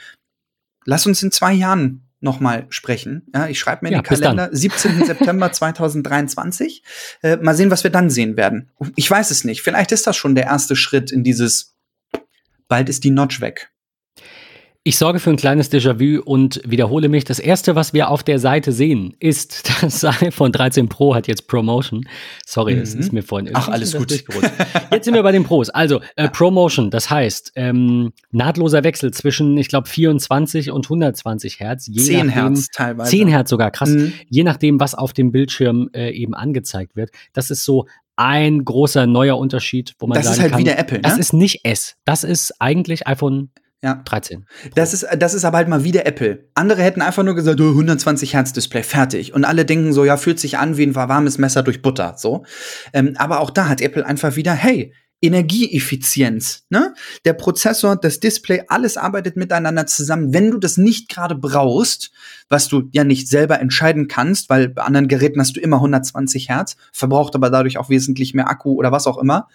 Lass 0.85 1.07
uns 1.07 1.23
in 1.23 1.31
zwei 1.31 1.53
Jahren 1.53 2.03
noch 2.21 2.41
mal 2.41 2.67
sprechen. 2.69 3.23
Ja, 3.35 3.49
ich 3.49 3.59
schreibe 3.59 3.87
mir 3.87 3.93
ja, 3.93 3.99
den 3.99 4.05
Kalender, 4.05 4.51
17. 4.53 5.05
September 5.07 5.53
2023. 5.53 6.83
Äh, 7.23 7.37
mal 7.39 7.57
sehen, 7.57 7.71
was 7.71 7.85
wir 7.85 7.91
dann 7.91 8.11
sehen 8.11 8.37
werden. 8.37 8.71
Ich 8.97 9.11
weiß 9.11 9.31
es 9.31 9.45
nicht. 9.45 9.63
Vielleicht 9.63 9.93
ist 9.93 10.07
das 10.07 10.17
schon 10.17 10.35
der 10.35 10.45
erste 10.45 10.77
Schritt 10.77 11.11
in 11.11 11.25
dieses, 11.25 11.75
bald 12.69 12.89
ist 12.89 13.05
die 13.05 13.11
Notch 13.11 13.41
weg. 13.41 13.71
Ich 14.82 14.97
sorge 14.97 15.19
für 15.19 15.28
ein 15.28 15.36
kleines 15.36 15.70
Déjà-vu 15.70 16.23
und 16.23 16.62
wiederhole 16.65 17.11
mich. 17.11 17.24
Das 17.24 17.39
erste, 17.39 17.74
was 17.74 17.93
wir 17.93 18.09
auf 18.09 18.23
der 18.23 18.39
Seite 18.39 18.73
sehen, 18.73 19.15
ist, 19.20 19.70
das 19.82 20.02
iPhone 20.05 20.52
13 20.52 20.89
Pro 20.89 21.15
hat 21.15 21.28
jetzt 21.28 21.48
Promotion. 21.48 22.09
Sorry, 22.47 22.77
mhm. 22.77 22.81
das 22.81 22.94
ist 22.94 23.12
mir 23.12 23.23
vorhin 23.23 23.51
Ach, 23.52 23.69
alles 23.69 23.94
gut. 23.94 24.11
Jetzt 24.90 25.05
sind 25.05 25.12
wir 25.12 25.23
bei 25.23 25.32
den 25.32 25.44
Pros. 25.44 25.69
Also, 25.69 26.01
äh, 26.16 26.31
Promotion, 26.31 26.90
das 26.90 27.11
heißt, 27.11 27.52
ähm, 27.57 28.12
nahtloser 28.31 28.82
Wechsel 28.82 29.12
zwischen, 29.12 29.59
ich 29.59 29.69
glaube, 29.69 29.86
24 29.86 30.70
und 30.70 30.86
120 30.86 31.61
Hertz. 31.61 31.86
Je 31.86 32.01
10 32.01 32.27
nachdem, 32.27 32.31
Hertz 32.31 32.69
teilweise. 32.69 33.11
10 33.11 33.28
Hertz 33.28 33.51
sogar, 33.51 33.70
krass. 33.70 33.90
Mhm. 33.90 34.15
Je 34.31 34.44
nachdem, 34.44 34.81
was 34.81 34.94
auf 34.94 35.12
dem 35.12 35.31
Bildschirm 35.31 35.90
äh, 35.93 36.11
eben 36.11 36.32
angezeigt 36.35 36.97
wird. 36.97 37.11
Das 37.35 37.51
ist 37.51 37.66
so 37.66 37.86
ein 38.16 38.65
großer 38.65 39.07
neuer 39.07 39.36
Unterschied, 39.36 39.94
wo 39.98 40.07
man 40.07 40.16
das 40.16 40.24
sagen 40.24 40.36
ist 40.36 40.43
halt 40.43 40.52
kann, 40.52 40.61
wieder 40.61 40.78
Apple, 40.78 40.98
ne? 40.98 41.02
Das 41.02 41.19
ist 41.19 41.35
nicht 41.35 41.65
S. 41.65 41.97
Das 42.05 42.24
ist 42.24 42.55
eigentlich 42.61 43.07
iPhone 43.07 43.51
ja. 43.82 44.02
13. 44.05 44.47
Das 44.74 44.93
ist, 44.93 45.07
das 45.19 45.35
ist 45.35 45.44
aber 45.44 45.59
halt 45.59 45.69
mal 45.69 45.85
wieder 45.85 46.07
Apple. 46.07 46.48
Andere 46.55 46.82
hätten 46.82 47.02
einfach 47.02 47.23
nur 47.23 47.35
gesagt, 47.35 47.61
oh, 47.61 47.70
120 47.70 48.35
Hertz 48.35 48.52
Display, 48.52 48.82
fertig. 48.82 49.32
Und 49.32 49.44
alle 49.44 49.65
denken 49.65 49.93
so, 49.93 50.05
ja, 50.05 50.16
fühlt 50.16 50.39
sich 50.39 50.59
an 50.59 50.77
wie 50.77 50.85
ein 50.85 50.94
warmes 50.94 51.39
Messer 51.39 51.62
durch 51.62 51.81
Butter, 51.82 52.15
so. 52.16 52.44
Ähm, 52.93 53.15
aber 53.16 53.40
auch 53.40 53.51
da 53.51 53.69
hat 53.69 53.81
Apple 53.81 54.05
einfach 54.05 54.36
wieder, 54.36 54.52
hey, 54.52 54.93
Energieeffizienz. 55.23 56.65
Ne? 56.71 56.95
Der 57.25 57.35
Prozessor, 57.35 57.97
das 57.97 58.21
Display, 58.21 58.63
alles 58.69 58.97
arbeitet 58.97 59.37
miteinander 59.37 59.87
zusammen. 59.87 60.33
Wenn 60.33 60.51
du 60.51 60.59
das 60.59 60.79
nicht 60.79 61.09
gerade 61.11 61.35
brauchst, 61.35 62.11
was 62.49 62.69
du 62.69 62.89
ja 62.93 63.05
nicht 63.05 63.29
selber 63.29 63.61
entscheiden 63.61 64.09
kannst, 64.09 64.49
weil 64.49 64.69
bei 64.69 64.83
anderen 64.83 65.09
Geräten 65.09 65.39
hast 65.41 65.57
du 65.57 65.61
immer 65.61 65.77
120 65.77 66.49
Hertz, 66.49 66.77
verbraucht 66.93 67.35
aber 67.35 67.51
dadurch 67.51 67.77
auch 67.77 67.91
wesentlich 67.91 68.33
mehr 68.35 68.49
Akku 68.49 68.73
oder 68.73 68.93
was 68.93 69.07
auch 69.07 69.19
immer. 69.19 69.49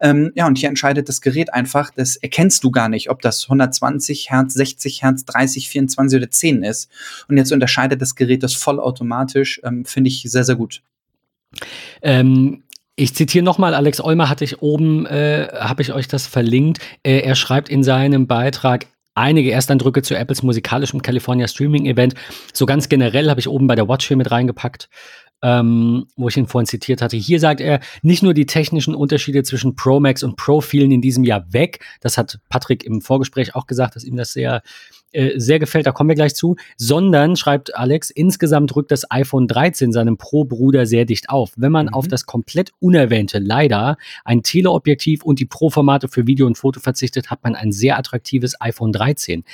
Ähm, 0.00 0.32
ja, 0.34 0.46
und 0.46 0.58
hier 0.58 0.68
entscheidet 0.68 1.08
das 1.08 1.20
Gerät 1.20 1.54
einfach, 1.54 1.90
das 1.90 2.16
erkennst 2.16 2.64
du 2.64 2.72
gar 2.72 2.88
nicht, 2.88 3.08
ob 3.08 3.22
das 3.22 3.44
120 3.44 4.30
Hertz, 4.30 4.54
60 4.54 5.02
Hertz, 5.02 5.24
30, 5.24 5.68
24 5.68 6.18
oder 6.18 6.30
10 6.30 6.64
ist. 6.64 6.90
Und 7.28 7.36
jetzt 7.36 7.52
unterscheidet 7.52 8.02
das 8.02 8.16
Gerät 8.16 8.42
das 8.42 8.54
vollautomatisch, 8.54 9.60
ähm, 9.62 9.84
finde 9.84 10.08
ich 10.08 10.22
sehr, 10.26 10.44
sehr 10.44 10.56
gut. 10.56 10.82
Ähm, 12.02 12.64
ich 12.96 13.14
zitiere 13.14 13.44
nochmal, 13.44 13.74
Alex 13.74 14.00
Olmer 14.00 14.28
hatte 14.28 14.44
ich 14.44 14.60
oben, 14.60 15.06
äh, 15.06 15.48
habe 15.52 15.82
ich 15.82 15.92
euch 15.92 16.08
das 16.08 16.26
verlinkt. 16.26 16.80
Äh, 17.02 17.20
er 17.20 17.34
schreibt 17.34 17.68
in 17.68 17.82
seinem 17.82 18.26
Beitrag, 18.26 18.86
einige 19.14 19.52
Ersteindrücke 19.52 20.02
zu 20.02 20.14
Apples 20.16 20.42
musikalischem 20.42 21.02
California 21.02 21.48
Streaming 21.48 21.86
Event. 21.86 22.14
So 22.52 22.66
ganz 22.66 22.88
generell 22.88 23.28
habe 23.30 23.40
ich 23.40 23.48
oben 23.48 23.66
bei 23.66 23.74
der 23.74 23.88
Watch 23.88 24.08
hier 24.08 24.16
mit 24.16 24.30
reingepackt, 24.30 24.88
ähm, 25.42 26.06
wo 26.16 26.28
ich 26.28 26.36
ihn 26.36 26.46
vorhin 26.46 26.66
zitiert 26.66 27.02
hatte. 27.02 27.16
Hier 27.16 27.40
sagt 27.40 27.60
er, 27.60 27.80
nicht 28.02 28.22
nur 28.22 28.34
die 28.34 28.46
technischen 28.46 28.94
Unterschiede 28.94 29.42
zwischen 29.42 29.74
Pro 29.74 30.00
Max 30.00 30.22
und 30.22 30.36
Pro 30.36 30.60
fielen 30.60 30.92
in 30.92 31.00
diesem 31.00 31.24
Jahr 31.24 31.52
weg. 31.52 31.84
Das 32.00 32.16
hat 32.16 32.38
Patrick 32.48 32.84
im 32.84 33.00
Vorgespräch 33.00 33.54
auch 33.54 33.66
gesagt, 33.66 33.96
dass 33.96 34.04
ihm 34.04 34.16
das 34.16 34.32
sehr 34.32 34.62
äh, 35.12 35.38
sehr 35.38 35.58
gefällt, 35.58 35.86
da 35.86 35.92
kommen 35.92 36.08
wir 36.08 36.14
gleich 36.16 36.34
zu, 36.34 36.56
sondern, 36.76 37.36
schreibt 37.36 37.76
Alex, 37.76 38.10
insgesamt 38.10 38.74
rückt 38.74 38.90
das 38.90 39.10
iPhone 39.10 39.46
13 39.46 39.92
seinem 39.92 40.16
Pro-Bruder 40.16 40.86
sehr 40.86 41.04
dicht 41.04 41.30
auf. 41.30 41.52
Wenn 41.56 41.72
man 41.72 41.86
mhm. 41.86 41.94
auf 41.94 42.08
das 42.08 42.26
komplett 42.26 42.72
unerwähnte, 42.80 43.38
leider, 43.38 43.96
ein 44.24 44.42
Teleobjektiv 44.42 45.22
und 45.22 45.38
die 45.38 45.46
Pro-Formate 45.46 46.08
für 46.08 46.26
Video 46.26 46.46
und 46.46 46.58
Foto 46.58 46.80
verzichtet, 46.80 47.30
hat 47.30 47.44
man 47.44 47.54
ein 47.54 47.72
sehr 47.72 47.98
attraktives 47.98 48.60
iPhone 48.60 48.92
13 48.92 49.44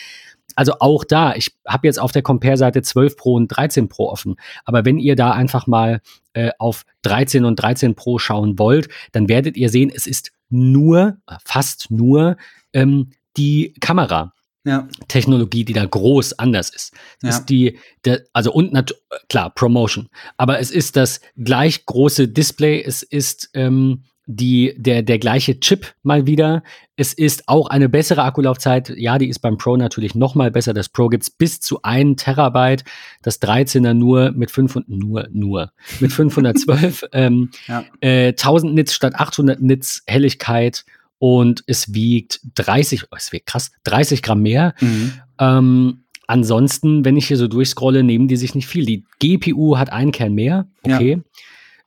also 0.57 0.73
auch 0.81 1.05
da, 1.05 1.37
ich 1.37 1.55
habe 1.69 1.87
jetzt 1.87 2.01
auf 2.01 2.11
der 2.11 2.23
Compare-Seite 2.23 2.83
12 2.83 3.17
Pro 3.17 3.35
und 3.35 3.47
13 3.47 3.89
Pro 3.89 4.09
offen. 4.09 4.35
Aber 4.65 4.85
wenn 4.85 4.99
ihr 4.99 5.15
da 5.15 5.31
einfach 5.31 5.69
mal 5.69 6.01
äh, 6.33 6.51
auf 6.59 6.85
13 7.03 7.45
und 7.45 7.57
13 7.57 7.95
Pro 7.95 8.19
schauen 8.19 8.59
wollt, 8.59 8.89
dann 9.13 9.29
werdet 9.29 9.57
ihr 9.57 9.69
sehen, 9.69 9.93
es 9.95 10.09
ist 10.09 10.33
nur, 10.51 11.19
fast 11.45 11.93
nur 11.93 12.37
ähm, 12.73 13.11
die 13.37 13.73
Kamera 13.81 14.33
ja. 14.65 14.89
Technologie, 15.09 15.65
die 15.65 15.73
da 15.73 15.85
groß 15.85 16.39
anders 16.39 16.71
ist. 16.71 16.93
Ja. 17.23 17.31
Ist 17.31 17.47
die, 17.47 17.79
der, 18.05 18.23
also 18.33 18.53
und 18.53 18.95
klar, 19.29 19.51
Promotion. 19.55 20.09
Aber 20.37 20.59
es 20.59 20.71
ist 20.71 20.97
das 20.97 21.21
gleich 21.37 21.87
große 21.87 22.29
Display, 22.29 22.83
es 22.83 23.03
ist 23.03 23.51
ähm, 23.55 24.05
die, 24.31 24.75
der, 24.77 25.03
der 25.03 25.19
gleiche 25.19 25.59
Chip 25.59 25.95
mal 26.03 26.27
wieder. 26.27 26.63
Es 26.97 27.15
ist 27.15 27.49
auch 27.49 27.71
eine 27.71 27.89
bessere 27.89 28.25
Akkulaufzeit. 28.25 28.91
Ja, 28.91 29.17
die 29.17 29.29
ist 29.29 29.39
beim 29.39 29.57
Pro 29.57 29.79
natürlich 29.79 30.15
noch 30.15 30.35
mal 30.35 30.51
besser. 30.51 30.75
Das 30.75 30.91
Pro 30.91 31.09
gibt's 31.09 31.31
bis 31.31 31.61
zu 31.61 31.81
1 31.83 32.23
Terabyte. 32.23 32.85
Das 33.23 33.41
13er 33.41 33.95
nur 33.95 34.33
mit 34.33 34.51
500, 34.51 34.87
nur, 34.91 35.29
nur, 35.33 35.73
mit 36.01 36.13
512, 36.13 37.05
ähm, 37.13 37.51
ja. 37.69 37.85
äh, 38.01 38.29
1000 38.29 38.75
Nits 38.75 38.93
statt 38.93 39.15
800 39.15 39.63
Nits 39.63 40.03
Helligkeit 40.07 40.85
und 41.19 41.65
es 41.67 41.95
wiegt 41.95 42.41
30, 42.55 43.05
oh, 43.05 43.17
es 43.17 43.33
wiegt 43.33 43.47
krass, 43.47 43.71
30 43.85 44.23
Gramm 44.23 44.43
mehr. 44.43 44.75
Mhm. 44.81 45.13
Ähm, 45.39 46.05
ansonsten, 46.27 47.05
wenn 47.05 47.17
ich 47.17 47.27
hier 47.27 47.37
so 47.37 47.49
durchscrolle, 47.49 48.03
nehmen 48.03 48.29
die 48.29 48.37
sich 48.37 48.55
nicht 48.55 48.67
viel. 48.67 48.87
Die 48.87 49.05
GPU 49.19 49.77
hat 49.79 49.91
einen 49.91 50.13
Kern 50.13 50.35
mehr, 50.35 50.69
okay. 50.85 51.23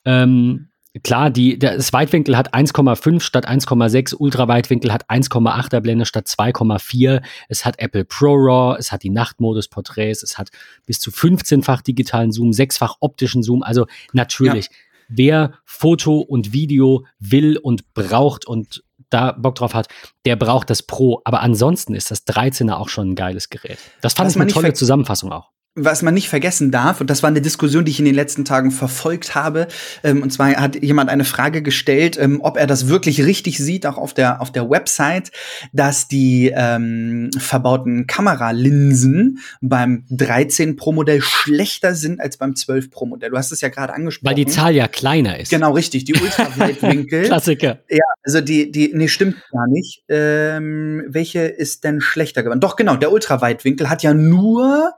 Ja. 0.06 0.24
Ähm, 0.24 0.68
klar, 1.04 1.30
die, 1.30 1.58
das 1.58 1.94
Weitwinkel 1.94 2.36
hat 2.36 2.54
1,5 2.54 3.22
statt 3.22 3.48
1,6, 3.48 4.16
Ultraweitwinkel 4.16 4.92
hat 4.92 5.10
1,8er 5.10 5.80
Blende 5.80 6.06
statt 6.06 6.28
2,4. 6.28 7.22
Es 7.48 7.66
hat 7.66 7.80
Apple 7.80 8.04
Pro 8.04 8.34
RAW, 8.34 8.78
es 8.78 8.92
hat 8.92 9.04
die 9.04 9.10
Nachtmodus-Porträts, 9.10 10.24
es 10.24 10.38
hat 10.38 10.50
bis 10.86 11.00
zu 11.00 11.12
15-fach 11.12 11.82
digitalen 11.82 12.32
Zoom, 12.32 12.52
sechsfach 12.52 12.96
optischen 13.00 13.44
Zoom. 13.44 13.64
Also 13.64 13.88
natürlich, 14.12 14.66
ja. 14.66 14.72
wer 15.08 15.54
Foto 15.64 16.20
und 16.20 16.52
Video 16.52 17.06
will 17.20 17.58
und 17.58 17.94
braucht 17.94 18.46
und 18.46 18.84
da 19.12 19.34
Bock 19.34 19.56
drauf 19.56 19.74
hat, 19.74 19.88
der 20.26 20.36
braucht 20.36 20.70
das 20.70 20.84
Pro. 20.84 21.22
Aber 21.26 21.42
ansonsten 21.42 21.94
ist 21.94 22.12
das 22.12 22.26
13er 22.26 22.74
auch 22.74 22.90
schon 22.90 23.12
ein 23.12 23.16
geiles 23.16 23.50
Gerät. 23.50 23.78
Das 24.02 24.14
fand 24.14 24.28
Was 24.28 24.36
ich 24.36 24.42
eine 24.42 24.52
tolle 24.52 24.74
Zusammenfassung 24.74 25.32
auch 25.32 25.52
was 25.76 26.02
man 26.02 26.14
nicht 26.14 26.28
vergessen 26.28 26.70
darf, 26.70 27.00
und 27.00 27.10
das 27.10 27.24
war 27.24 27.30
eine 27.30 27.40
Diskussion, 27.40 27.86
die 27.86 27.92
ich 27.92 28.00
in 28.00 28.06
den 28.06 28.16
letzten 28.16 28.44
Tagen 28.44 28.72
verfolgt 28.72 29.36
habe, 29.36 29.68
ähm, 30.04 30.22
und 30.22 30.32
zwar 30.32 30.50
hat 30.58 30.82
jemand 30.84 31.10
eine 31.10 31.24
Frage 31.24 31.62
gestellt, 31.62 32.18
ähm, 32.20 32.42
ob 32.42 32.58
er 32.58 32.68
das 32.68 32.90
wirklich 32.90 33.24
richtig 33.24 33.58
sieht, 33.58 33.86
auch 33.86 33.98
auf 33.98 34.14
der, 34.14 34.42
auf 34.42 34.52
der 34.52 34.70
Website, 34.70 35.32
dass 35.72 36.10
die 36.10 36.52
ähm, 36.54 37.30
verbauten 37.38 38.06
Kameralinsen 38.06 39.40
beim 39.62 40.06
13 40.10 40.76
Pro 40.76 40.92
Modell 40.92 41.22
schlechter 41.22 41.96
sind 41.96 42.20
als 42.20 42.36
beim 42.36 42.54
12 42.56 42.92
Pro 42.92 43.06
Modell. 43.06 43.30
Du 43.30 43.38
hast 43.38 43.54
es 43.54 43.62
ja 43.62 43.70
gerade 43.70 43.94
angesprochen. 43.94 44.28
Weil 44.28 44.36
die 44.36 44.48
Zahl 44.48 44.76
ja 44.76 44.90
kleiner 44.90 45.40
ist. 45.40 45.52
Genau, 45.52 45.72
richtig. 45.72 46.04
Die 46.04 46.16
Ultraweitwinkel. 46.16 47.24
Klassiker. 47.26 47.80
Ja, 47.90 48.04
also 48.24 48.42
die, 48.42 48.72
die, 48.72 48.92
nee, 48.94 49.08
stimmt 49.08 49.36
gar 49.52 49.68
nicht. 49.68 50.04
Ähm, 50.10 51.04
welche 51.08 51.42
ist 51.42 51.86
denn 51.86 52.02
schlechter 52.02 52.44
geworden? 52.44 52.60
Doch, 52.60 52.76
genau, 52.76 52.98
der 52.98 53.12
Ultraweitwinkel 53.14 53.90
hat 53.90 54.04
ja 54.04 54.14
nur 54.14 54.92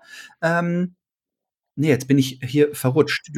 ähm, 0.43 0.95
Nee, 1.75 1.87
jetzt 1.87 2.07
bin 2.07 2.19
ich 2.19 2.39
hier 2.43 2.69
verrutscht. 2.73 3.31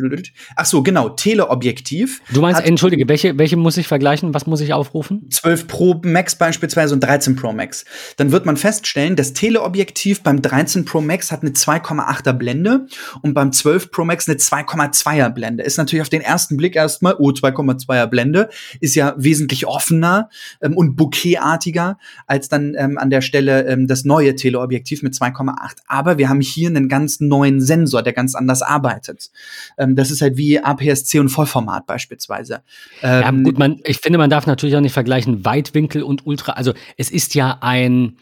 Ach 0.57 0.65
so, 0.65 0.83
genau, 0.83 1.07
Teleobjektiv. 1.07 2.21
Du 2.33 2.41
meinst, 2.41 2.65
entschuldige, 2.65 3.07
welche, 3.07 3.37
welche 3.37 3.55
muss 3.55 3.77
ich 3.77 3.87
vergleichen? 3.87 4.33
Was 4.33 4.45
muss 4.45 4.59
ich 4.59 4.73
aufrufen? 4.73 5.29
12 5.29 5.67
Pro 5.67 6.01
Max 6.03 6.35
beispielsweise 6.35 6.93
und 6.93 6.99
13 6.99 7.37
Pro 7.37 7.53
Max. 7.53 7.85
Dann 8.17 8.33
wird 8.33 8.45
man 8.45 8.57
feststellen, 8.57 9.15
das 9.15 9.31
Teleobjektiv 9.31 10.21
beim 10.21 10.41
13 10.41 10.83
Pro 10.83 10.99
Max 10.99 11.31
hat 11.31 11.43
eine 11.43 11.51
2,8er 11.51 12.33
Blende 12.33 12.87
und 13.21 13.33
beim 13.33 13.53
12 13.53 13.91
Pro 13.91 14.03
Max 14.03 14.27
eine 14.27 14.37
2,2er 14.37 15.29
Blende. 15.29 15.63
Ist 15.63 15.77
natürlich 15.77 16.01
auf 16.01 16.09
den 16.09 16.21
ersten 16.21 16.57
Blick 16.57 16.75
erstmal, 16.75 17.15
oh, 17.17 17.29
2,2er 17.29 18.07
Blende, 18.07 18.49
ist 18.81 18.95
ja 18.95 19.15
wesentlich 19.17 19.65
offener 19.65 20.29
ähm, 20.61 20.75
und 20.75 20.97
bouquetartiger 20.97 21.97
als 22.27 22.49
dann 22.49 22.75
ähm, 22.77 22.97
an 22.97 23.09
der 23.09 23.21
Stelle 23.21 23.65
ähm, 23.65 23.87
das 23.87 24.03
neue 24.03 24.35
Teleobjektiv 24.35 25.03
mit 25.03 25.13
2,8. 25.13 25.77
Aber 25.87 26.17
wir 26.17 26.27
haben 26.27 26.41
hier 26.41 26.67
einen 26.67 26.89
ganz 26.89 27.21
neuen 27.21 27.61
Sensor, 27.61 28.03
der 28.03 28.11
ganz 28.11 28.24
ganz 28.25 28.35
anders 28.35 28.61
arbeitet. 28.61 29.29
Ähm, 29.77 29.95
das 29.95 30.09
ist 30.09 30.21
halt 30.21 30.37
wie 30.37 30.59
APS-C 30.59 31.19
und 31.19 31.29
Vollformat 31.29 31.85
beispielsweise. 31.85 32.61
Ähm, 33.03 33.21
ja, 33.21 33.31
gut, 33.31 33.59
man, 33.59 33.79
ich 33.83 33.97
finde, 33.97 34.17
man 34.17 34.29
darf 34.29 34.47
natürlich 34.47 34.75
auch 34.75 34.81
nicht 34.81 34.93
vergleichen 34.93 35.45
Weitwinkel 35.45 36.01
und 36.01 36.25
Ultra. 36.25 36.53
Also 36.53 36.73
es 36.97 37.11
ist 37.11 37.35
ja 37.35 37.59
ein, 37.61 38.17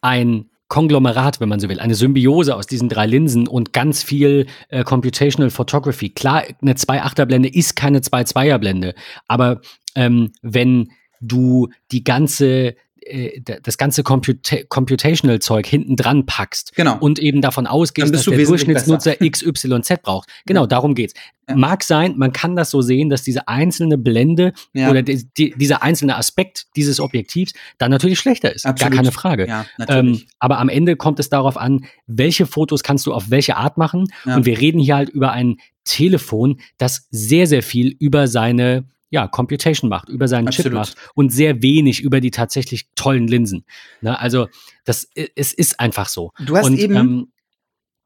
ein 0.00 0.50
Konglomerat, 0.68 1.40
wenn 1.40 1.48
man 1.48 1.60
so 1.60 1.68
will, 1.68 1.78
eine 1.78 1.94
Symbiose 1.94 2.56
aus 2.56 2.66
diesen 2.66 2.88
drei 2.88 3.06
Linsen 3.06 3.46
und 3.46 3.72
ganz 3.72 4.02
viel 4.02 4.46
äh, 4.70 4.82
Computational 4.82 5.50
Photography. 5.50 6.08
Klar, 6.10 6.42
eine 6.60 6.72
2,8er 6.72 7.26
Blende 7.26 7.48
ist 7.48 7.76
keine 7.76 8.00
2,2er 8.00 8.58
Blende, 8.58 8.94
aber 9.28 9.60
ähm, 9.94 10.32
wenn 10.42 10.90
du 11.20 11.68
die 11.92 12.02
ganze 12.02 12.74
äh, 13.06 13.40
das 13.62 13.78
ganze 13.78 14.02
Computa 14.02 14.56
Computational-Zeug 14.68 15.66
hinten 15.66 15.96
dran 15.96 16.26
packst 16.26 16.74
genau. 16.74 16.96
und 16.98 17.18
eben 17.18 17.40
davon 17.40 17.66
ausgehst, 17.66 18.14
dass 18.14 18.24
der 18.24 18.44
Durchschnittsnutzer 18.44 19.16
XYZ 19.16 20.02
braucht. 20.02 20.28
Genau, 20.46 20.62
ja. 20.62 20.66
darum 20.66 20.94
geht's. 20.94 21.14
Ja. 21.48 21.56
Mag 21.56 21.82
sein, 21.84 22.14
man 22.16 22.32
kann 22.32 22.56
das 22.56 22.70
so 22.70 22.82
sehen, 22.82 23.08
dass 23.08 23.22
diese 23.22 23.48
einzelne 23.48 23.98
Blende 23.98 24.52
ja. 24.72 24.90
oder 24.90 25.02
die, 25.02 25.26
die, 25.36 25.54
dieser 25.56 25.82
einzelne 25.82 26.16
Aspekt 26.16 26.66
dieses 26.76 27.00
Objektivs 27.00 27.52
dann 27.78 27.90
natürlich 27.90 28.18
schlechter 28.18 28.54
ist. 28.54 28.66
Absolut. 28.66 28.92
Gar 28.92 29.02
keine 29.02 29.12
Frage. 29.12 29.46
Ja, 29.46 29.66
ähm, 29.88 30.22
aber 30.38 30.58
am 30.58 30.68
Ende 30.68 30.96
kommt 30.96 31.18
es 31.20 31.28
darauf 31.28 31.56
an, 31.56 31.86
welche 32.06 32.46
Fotos 32.46 32.82
kannst 32.82 33.06
du 33.06 33.12
auf 33.12 33.30
welche 33.30 33.56
Art 33.56 33.78
machen. 33.78 34.06
Und 34.24 34.46
wir 34.46 34.58
reden 34.60 34.78
hier 34.78 34.96
halt 34.96 35.08
über 35.08 35.32
ein 35.32 35.56
Telefon, 35.84 36.60
das 36.78 37.06
sehr, 37.10 37.46
sehr 37.46 37.62
viel 37.62 37.94
über 37.98 38.26
seine 38.26 38.84
ja, 39.10 39.28
Computation 39.28 39.88
macht, 39.88 40.08
über 40.08 40.28
seinen 40.28 40.48
Absolut. 40.48 40.72
Chip 40.72 40.74
macht 40.74 40.96
und 41.14 41.30
sehr 41.30 41.62
wenig 41.62 42.00
über 42.00 42.20
die 42.20 42.30
tatsächlich 42.30 42.88
tollen 42.94 43.28
Linsen. 43.28 43.64
Ne? 44.00 44.18
Also 44.18 44.48
das, 44.84 45.08
es 45.14 45.52
ist 45.52 45.78
einfach 45.78 46.08
so. 46.08 46.32
Du 46.44 46.56
hast 46.56 46.66
und, 46.66 46.78
eben 46.78 46.96
ähm, 46.96 47.32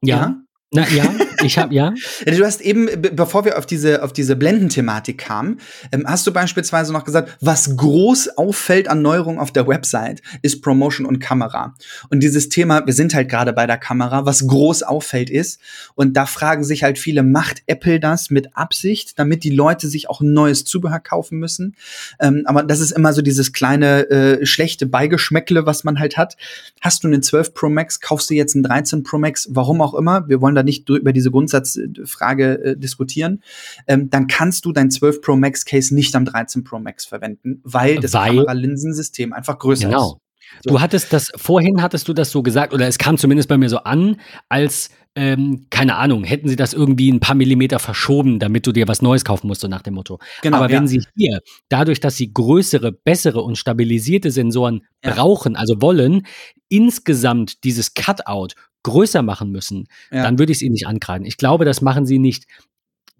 ja. 0.01 0.17
ja. 0.17 0.41
Na 0.71 0.87
ja, 0.89 1.11
ich 1.43 1.57
habe 1.57 1.73
ja. 1.73 1.93
Du 2.25 2.45
hast 2.45 2.61
eben, 2.61 2.89
bevor 3.13 3.45
wir 3.45 3.57
auf 3.57 3.65
diese 3.65 4.03
auf 4.03 4.13
diese 4.13 4.35
Blendenthematik 4.35 5.17
kamen, 5.17 5.59
ähm, 5.91 6.03
hast 6.05 6.25
du 6.27 6.31
beispielsweise 6.31 6.93
noch 6.93 7.03
gesagt, 7.03 7.37
was 7.41 7.75
groß 7.75 8.37
auffällt 8.37 8.87
an 8.87 9.01
Neuerungen 9.01 9.39
auf 9.39 9.51
der 9.51 9.67
Website 9.67 10.21
ist 10.41 10.61
Promotion 10.61 11.05
und 11.05 11.19
Kamera. 11.19 11.75
Und 12.09 12.21
dieses 12.21 12.49
Thema, 12.49 12.85
wir 12.85 12.93
sind 12.93 13.13
halt 13.13 13.29
gerade 13.29 13.53
bei 13.53 13.67
der 13.67 13.77
Kamera, 13.77 14.25
was 14.25 14.47
groß 14.47 14.83
auffällt 14.83 15.29
ist. 15.29 15.59
Und 15.95 16.15
da 16.15 16.25
fragen 16.25 16.63
sich 16.63 16.83
halt 16.83 16.97
viele, 16.97 17.23
macht 17.23 17.63
Apple 17.67 17.99
das 17.99 18.29
mit 18.29 18.55
Absicht, 18.55 19.17
damit 19.17 19.43
die 19.43 19.49
Leute 19.49 19.87
sich 19.87 20.09
auch 20.09 20.21
ein 20.21 20.33
neues 20.33 20.63
Zubehör 20.65 20.99
kaufen 20.99 21.39
müssen? 21.39 21.75
Ähm, 22.19 22.43
aber 22.45 22.63
das 22.63 22.79
ist 22.79 22.91
immer 22.91 23.13
so 23.13 23.21
dieses 23.21 23.53
kleine 23.53 24.09
äh, 24.09 24.45
schlechte 24.45 24.85
Beigeschmäckle, 24.85 25.65
was 25.65 25.83
man 25.83 25.99
halt 25.99 26.17
hat. 26.17 26.37
Hast 26.81 27.03
du 27.03 27.07
einen 27.07 27.21
12 27.21 27.53
Pro 27.53 27.69
Max, 27.69 27.99
kaufst 27.99 28.29
du 28.29 28.33
jetzt 28.33 28.55
einen 28.55 28.63
13 28.63 29.03
Pro 29.03 29.17
Max, 29.17 29.47
warum 29.51 29.81
auch 29.81 29.93
immer? 29.93 30.27
Wir 30.27 30.41
wollen 30.41 30.55
da 30.55 30.63
nicht 30.63 30.89
über 30.89 31.13
diese 31.13 31.28
Grundsatzfrage 31.31 32.63
äh, 32.63 32.77
diskutieren, 32.77 33.43
ähm, 33.87 34.09
dann 34.09 34.27
kannst 34.27 34.65
du 34.65 34.71
dein 34.71 34.91
12 34.91 35.21
Pro 35.21 35.35
Max 35.35 35.65
Case 35.65 35.93
nicht 35.93 36.15
am 36.15 36.25
13 36.25 36.63
Pro 36.63 36.79
Max 36.79 37.05
verwenden, 37.05 37.61
weil 37.63 37.99
das 37.99 38.13
weil, 38.13 38.35
Kameralinsensystem 38.35 39.33
einfach 39.33 39.57
größer 39.57 39.87
genau. 39.87 40.13
ist. 40.13 40.29
So. 40.63 40.71
Du 40.71 40.81
hattest 40.81 41.13
das, 41.13 41.29
vorhin 41.35 41.81
hattest 41.81 42.07
du 42.07 42.13
das 42.13 42.31
so 42.31 42.43
gesagt, 42.43 42.73
oder 42.73 42.87
es 42.87 42.97
kam 42.97 43.17
zumindest 43.17 43.49
bei 43.49 43.57
mir 43.57 43.69
so 43.69 43.77
an, 43.77 44.17
als, 44.49 44.89
ähm, 45.15 45.67
keine 45.69 45.95
Ahnung, 45.95 46.23
hätten 46.23 46.49
sie 46.49 46.55
das 46.55 46.73
irgendwie 46.73 47.11
ein 47.11 47.19
paar 47.19 47.35
Millimeter 47.35 47.79
verschoben, 47.79 48.39
damit 48.39 48.65
du 48.67 48.71
dir 48.71 48.87
was 48.87 49.01
Neues 49.01 49.23
kaufen 49.23 49.47
musst, 49.47 49.61
so 49.61 49.67
nach 49.67 49.81
dem 49.81 49.93
Motto. 49.93 50.19
Genau, 50.41 50.57
Aber 50.57 50.69
wenn 50.69 50.83
ja. 50.83 50.87
sie 50.87 51.01
hier, 51.15 51.39
dadurch, 51.69 51.99
dass 51.99 52.17
sie 52.17 52.33
größere, 52.33 52.91
bessere 52.91 53.41
und 53.41 53.57
stabilisierte 53.57 54.31
Sensoren 54.31 54.81
ja. 55.03 55.13
brauchen, 55.13 55.55
also 55.55 55.81
wollen, 55.81 56.25
insgesamt 56.67 57.63
dieses 57.63 57.93
Cutout 57.93 58.55
größer 58.83 59.21
machen 59.21 59.51
müssen, 59.51 59.87
ja. 60.11 60.23
dann 60.23 60.39
würde 60.39 60.51
ich 60.51 60.59
es 60.59 60.61
ihnen 60.61 60.73
nicht 60.73 60.87
ankreiden. 60.87 61.25
Ich 61.25 61.37
glaube, 61.37 61.65
das 61.65 61.81
machen 61.81 62.05
sie 62.05 62.19
nicht 62.19 62.45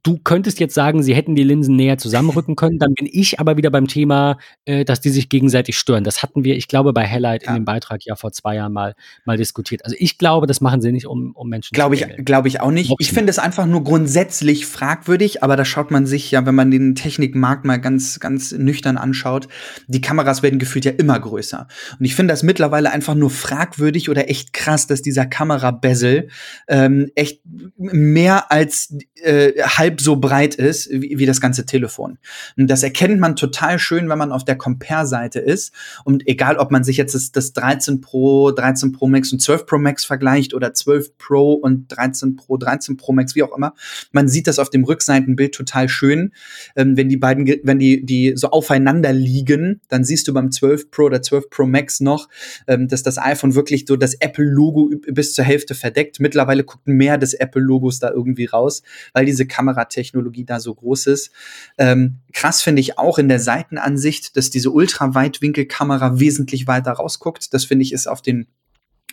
Du 0.04 0.18
könntest 0.24 0.60
jetzt 0.60 0.74
sagen, 0.74 1.04
sie 1.04 1.16
hätten 1.16 1.36
die 1.36 1.44
Linsen 1.44 1.76
näher 1.76 1.98
zusammenrücken 1.98 2.56
können, 2.56 2.80
dann 2.80 2.94
bin 2.94 3.08
ich 3.12 3.40
aber 3.40 3.58
wieder 3.58 3.70
beim 3.72 3.88
Thema, 3.88 4.38
äh, 4.66 4.86
dass 4.86 5.02
die 5.02 5.10
sich 5.10 5.30
gegenseitig 5.30 5.78
stören. 5.78 6.04
Das 6.04 6.24
hatten 6.24 6.44
wir, 6.44 6.56
ich 6.56 6.68
glaube, 6.68 6.94
bei 6.94 7.04
Helllight 7.04 7.44
ja. 7.44 7.50
in 7.50 7.56
dem 7.56 7.66
Beitrag 7.66 8.06
ja 8.06 8.16
vor 8.16 8.32
zwei 8.32 8.56
Jahren 8.56 8.74
mal, 8.74 8.96
mal 9.26 9.38
diskutiert. 9.38 9.84
Also 9.86 9.96
ich 10.00 10.18
glaube, 10.18 10.48
das 10.48 10.62
machen 10.62 10.82
sie 10.82 10.92
nicht, 10.92 11.08
um, 11.08 11.32
um 11.36 11.50
Menschen 11.50 11.74
glaube 11.74 11.98
zu 11.98 12.06
ich, 12.06 12.26
Glaube 12.26 12.48
ich 12.48 12.62
auch 12.62 12.72
nicht. 12.72 12.94
Ich 13.00 13.12
finde 13.12 13.30
es 13.30 13.40
einfach 13.40 13.66
nur 13.66 13.84
grundsätzlich 13.84 14.66
fragwürdig, 14.66 15.44
aber 15.44 15.56
da 15.56 15.66
schaut 15.66 15.92
man 15.92 16.06
sich 16.06 16.32
ja, 16.32 16.46
wenn 16.46 16.56
man 16.56 16.72
den 16.72 16.96
Technikmarkt 16.96 17.66
mal 17.66 17.78
ganz, 17.78 18.20
ganz 18.20 18.52
nüchtern 18.52 18.98
anschaut, 18.98 19.48
die 19.88 20.02
Kameras 20.02 20.44
werden 20.44 20.60
gefühlt 20.60 20.86
ja 20.86 20.92
immer 20.92 21.20
größer. 21.20 21.68
Und 22.00 22.06
ich 22.06 22.16
finde 22.16 22.34
das 22.34 22.44
mittlerweile 22.44 22.92
einfach 22.92 23.16
nur 23.16 23.30
fragwürdig 23.30 24.10
oder 24.10 24.30
echt 24.30 24.54
krass, 24.54 24.88
dass 24.88 25.02
dieser 25.02 25.26
Kamerabezel 25.26 26.30
ähm, 26.68 27.12
echt 27.16 27.42
mehr 27.78 28.52
als 28.52 28.96
äh, 29.16 29.54
halb 29.64 29.89
halb 29.90 30.02
so 30.02 30.16
breit 30.18 30.56
ist 30.56 30.90
wie, 30.92 31.18
wie 31.18 31.26
das 31.26 31.42
ganze 31.42 31.66
Telefon. 31.66 32.18
Und 32.58 32.70
das 32.70 32.84
erkennt 32.84 33.20
man 33.20 33.36
total 33.36 33.80
schön, 33.80 34.10
wenn 34.10 34.18
man 34.18 34.32
auf 34.32 34.46
der 34.46 34.58
Compare-Seite 34.58 35.40
ist. 35.40 35.74
Und 36.04 36.28
egal, 36.28 36.58
ob 36.58 36.72
man 36.72 36.84
sich 36.84 36.98
jetzt 36.98 37.16
das, 37.16 37.32
das 37.32 37.54
13 37.54 38.02
Pro, 38.02 38.52
13 38.52 38.92
Pro 38.92 39.08
Max 39.08 39.32
und 39.32 39.42
12 39.42 39.66
Pro 39.66 39.78
Max 39.78 40.06
vergleicht 40.06 40.54
oder 40.54 40.74
12 40.74 41.18
Pro 41.18 41.54
und 41.54 41.88
13 41.90 42.36
Pro, 42.36 42.58
13 42.58 42.98
Pro 42.98 43.14
Max, 43.14 43.36
wie 43.36 43.44
auch 43.44 43.56
immer, 43.56 43.74
man 44.12 44.28
sieht 44.28 44.48
das 44.48 44.60
auf 44.60 44.70
dem 44.70 44.84
Rückseitenbild 44.84 45.54
total 45.54 45.90
schön. 45.90 46.34
Ähm, 46.76 46.98
wenn 46.98 47.10
die 47.10 47.18
beiden, 47.18 47.48
wenn 47.64 47.80
die, 47.80 48.06
die 48.06 48.34
so 48.36 48.50
aufeinander 48.50 49.14
liegen, 49.14 49.82
dann 49.88 50.04
siehst 50.04 50.28
du 50.28 50.34
beim 50.34 50.52
12 50.52 50.92
Pro 50.92 51.06
oder 51.06 51.22
12 51.22 51.50
Pro 51.50 51.66
Max 51.66 52.00
noch, 52.00 52.30
ähm, 52.68 52.88
dass 52.88 53.04
das 53.04 53.18
iPhone 53.18 53.56
wirklich 53.56 53.86
so 53.88 53.96
das 53.96 54.14
Apple-Logo 54.14 54.92
bis 55.12 55.34
zur 55.34 55.46
Hälfte 55.46 55.74
verdeckt. 55.74 56.20
Mittlerweile 56.20 56.64
guckt 56.64 56.88
mehr 56.88 57.18
des 57.18 57.34
Apple-Logos 57.34 58.00
da 58.00 58.12
irgendwie 58.12 58.46
raus, 58.46 58.84
weil 59.14 59.26
diese 59.26 59.46
Kamera 59.46 59.79
Kameratechnologie 59.80 60.46
da 60.46 60.60
so 60.60 60.76
groß 60.76 61.08
ist. 61.08 61.32
Ähm, 61.78 62.20
krass 62.34 62.62
finde 62.62 62.82
ich 62.82 62.98
auch 62.98 63.18
in 63.18 63.30
der 63.30 63.40
Seitenansicht, 63.40 64.36
dass 64.36 64.50
diese 64.50 64.72
Ultraweitwinkelkamera 64.72 66.20
wesentlich 66.20 66.68
weiter 66.68 66.92
rausguckt. 66.92 67.54
Das 67.54 67.66
finde 67.66 67.84
ich 67.84 67.94
ist 67.94 68.08
auf 68.08 68.22
den 68.22 68.48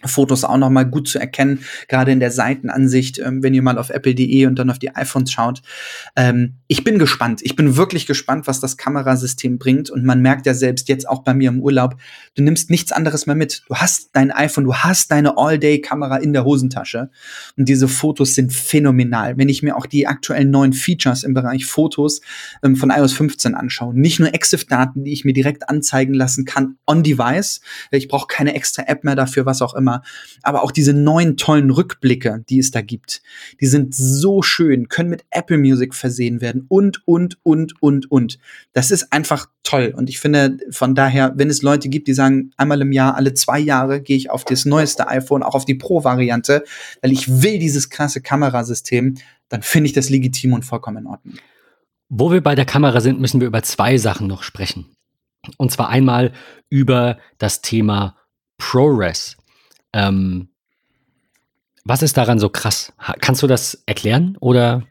Fotos 0.05 0.45
auch 0.45 0.59
noch 0.59 0.69
mal 0.69 0.85
gut 0.85 1.09
zu 1.09 1.19
erkennen, 1.19 1.61
gerade 1.89 2.13
in 2.13 2.21
der 2.21 2.31
Seitenansicht, 2.31 3.19
ähm, 3.19 3.43
wenn 3.43 3.55
ihr 3.55 3.63
mal 3.63 3.79
auf 3.79 3.89
apple.de 3.89 4.47
und 4.47 4.59
dann 4.59 4.69
auf 4.69 4.79
die 4.79 4.95
iPhones 4.95 5.33
schaut. 5.33 5.63
Ähm, 6.17 6.57
ich 6.67 6.85
bin 6.85 6.99
gespannt. 6.99 7.41
Ich 7.43 7.57
bin 7.57 7.77
wirklich 7.77 8.07
gespannt, 8.07 8.47
was 8.47 8.61
das 8.61 8.77
Kamerasystem 8.77 9.59
bringt. 9.59 9.89
Und 9.89 10.05
man 10.05 10.21
merkt 10.21 10.45
ja 10.45 10.53
selbst 10.53 10.89
jetzt 10.89 11.09
auch 11.09 11.25
bei 11.25 11.33
mir 11.33 11.49
im 11.49 11.61
Urlaub, 11.61 11.97
du 12.35 12.43
nimmst 12.43 12.69
nichts 12.69 12.93
anderes 12.93 13.27
mehr 13.27 13.37
mit. 13.37 13.63
Du 13.69 13.75
hast 13.75 14.11
dein 14.13 14.31
iPhone, 14.31 14.65
du 14.65 14.75
hast 14.75 15.11
deine 15.11 15.39
All-Day-Kamera 15.39 16.19
in 16.19 16.35
der 16.35 16.45
Hosentasche. 16.45 17.11
Und 17.57 17.69
diese 17.69 17.89
Fotos 17.89 18.35
sind 18.35 18.53
phänomenal. 18.53 19.39
Wenn 19.39 19.49
ich 19.49 19.63
mir 19.63 19.77
auch 19.77 19.87
die 19.87 20.07
aktuellen 20.07 20.51
neuen 20.51 20.75
Features 20.75 21.25
im 21.25 21.33
Bereich 21.33 21.65
Fotos 21.65 22.21
ähm, 22.63 22.77
von 22.77 22.91
iOS 22.91 23.15
15 23.15 23.55
anschaue, 23.55 23.99
nicht 23.99 24.21
nur 24.21 24.35
EXIF-Daten, 24.35 25.05
die 25.05 25.13
ich 25.13 25.25
mir 25.25 25.33
direkt 25.33 25.71
anzeigen 25.71 26.13
lassen 26.13 26.45
kann 26.45 26.77
on-Device. 26.87 27.63
Ich 27.91 28.09
brauche 28.09 28.27
keine 28.27 28.55
extra 28.55 28.83
App 28.87 29.03
mehr 29.03 29.17
dafür, 29.17 29.47
was 29.47 29.63
auch 29.63 29.75
immer 29.75 29.86
immer. 29.87 30.03
Aber 30.43 30.65
auch 30.65 30.73
diese 30.73 30.93
neuen 30.93 31.37
tollen 31.37 31.71
Rückblicke, 31.71 32.45
die 32.49 32.59
es 32.59 32.71
da 32.73 32.83
gibt, 32.83 33.23
die 33.61 33.67
sind 33.67 33.95
so 33.95 34.43
schön, 34.43 34.89
können 34.89 35.11
mit 35.11 35.25
Apple 35.31 35.59
Music 35.59 35.95
versehen 35.95 36.41
werden 36.41 36.67
und, 36.69 37.07
und, 37.07 37.39
und, 37.45 37.81
und, 37.81 38.11
und. 38.11 38.39
Das 38.73 38.91
ist 38.91 39.13
einfach 39.13 39.49
toll. 39.63 39.95
Und 39.97 40.09
ich 40.09 40.19
finde 40.19 40.59
von 40.71 40.95
daher, 40.95 41.33
wenn 41.37 41.51
es 41.51 41.63
Leute 41.63 41.89
gibt, 41.89 42.09
die 42.09 42.15
sagen, 42.15 42.51
einmal 42.57 42.81
im 42.81 42.93
Jahr, 42.93 43.15
alle 43.15 43.35
zwei 43.35 43.61
Jahre 43.61 44.01
gehe 44.01 44.17
ich 44.17 44.31
auf 44.31 44.45
das 44.45 44.65
neueste 44.65 45.09
iPhone, 45.09 45.43
auch 45.43 45.55
auf 45.55 45.65
die 45.65 45.75
Pro-Variante, 45.75 46.65
weil 47.01 47.13
ich 47.13 47.43
will 47.43 47.59
dieses 47.59 47.89
krasse 47.89 48.21
Kamerasystem, 48.21 49.15
dann 49.49 49.63
finde 49.63 49.87
ich 49.87 49.93
das 49.93 50.11
legitim 50.11 50.53
und 50.53 50.65
vollkommen 50.65 50.99
in 50.99 51.07
Ordnung. 51.07 51.35
Wo 52.09 52.33
wir 52.33 52.41
bei 52.41 52.55
der 52.55 52.65
Kamera 52.65 53.01
sind, 53.01 53.21
müssen 53.21 53.41
wir 53.41 53.49
über 53.49 53.63
zwei 53.63 53.99
Sachen 53.99 54.27
noch 54.27 54.43
sprechen. 54.43 54.87
Und 55.59 55.71
zwar 55.71 55.89
einmal 55.89 56.33
über 56.71 57.19
das 57.39 57.63
Thema 57.63 58.17
ProRes. 58.59 59.37
Ähm, 59.97 60.49
was 61.85 62.03
ist 62.03 62.17
daran 62.17 62.39
so 62.39 62.51
krass? 62.51 62.93
Kannst 63.21 63.43
du 63.43 63.47
das 63.47 63.83
erklären 63.87 64.37
oder? 64.41 64.83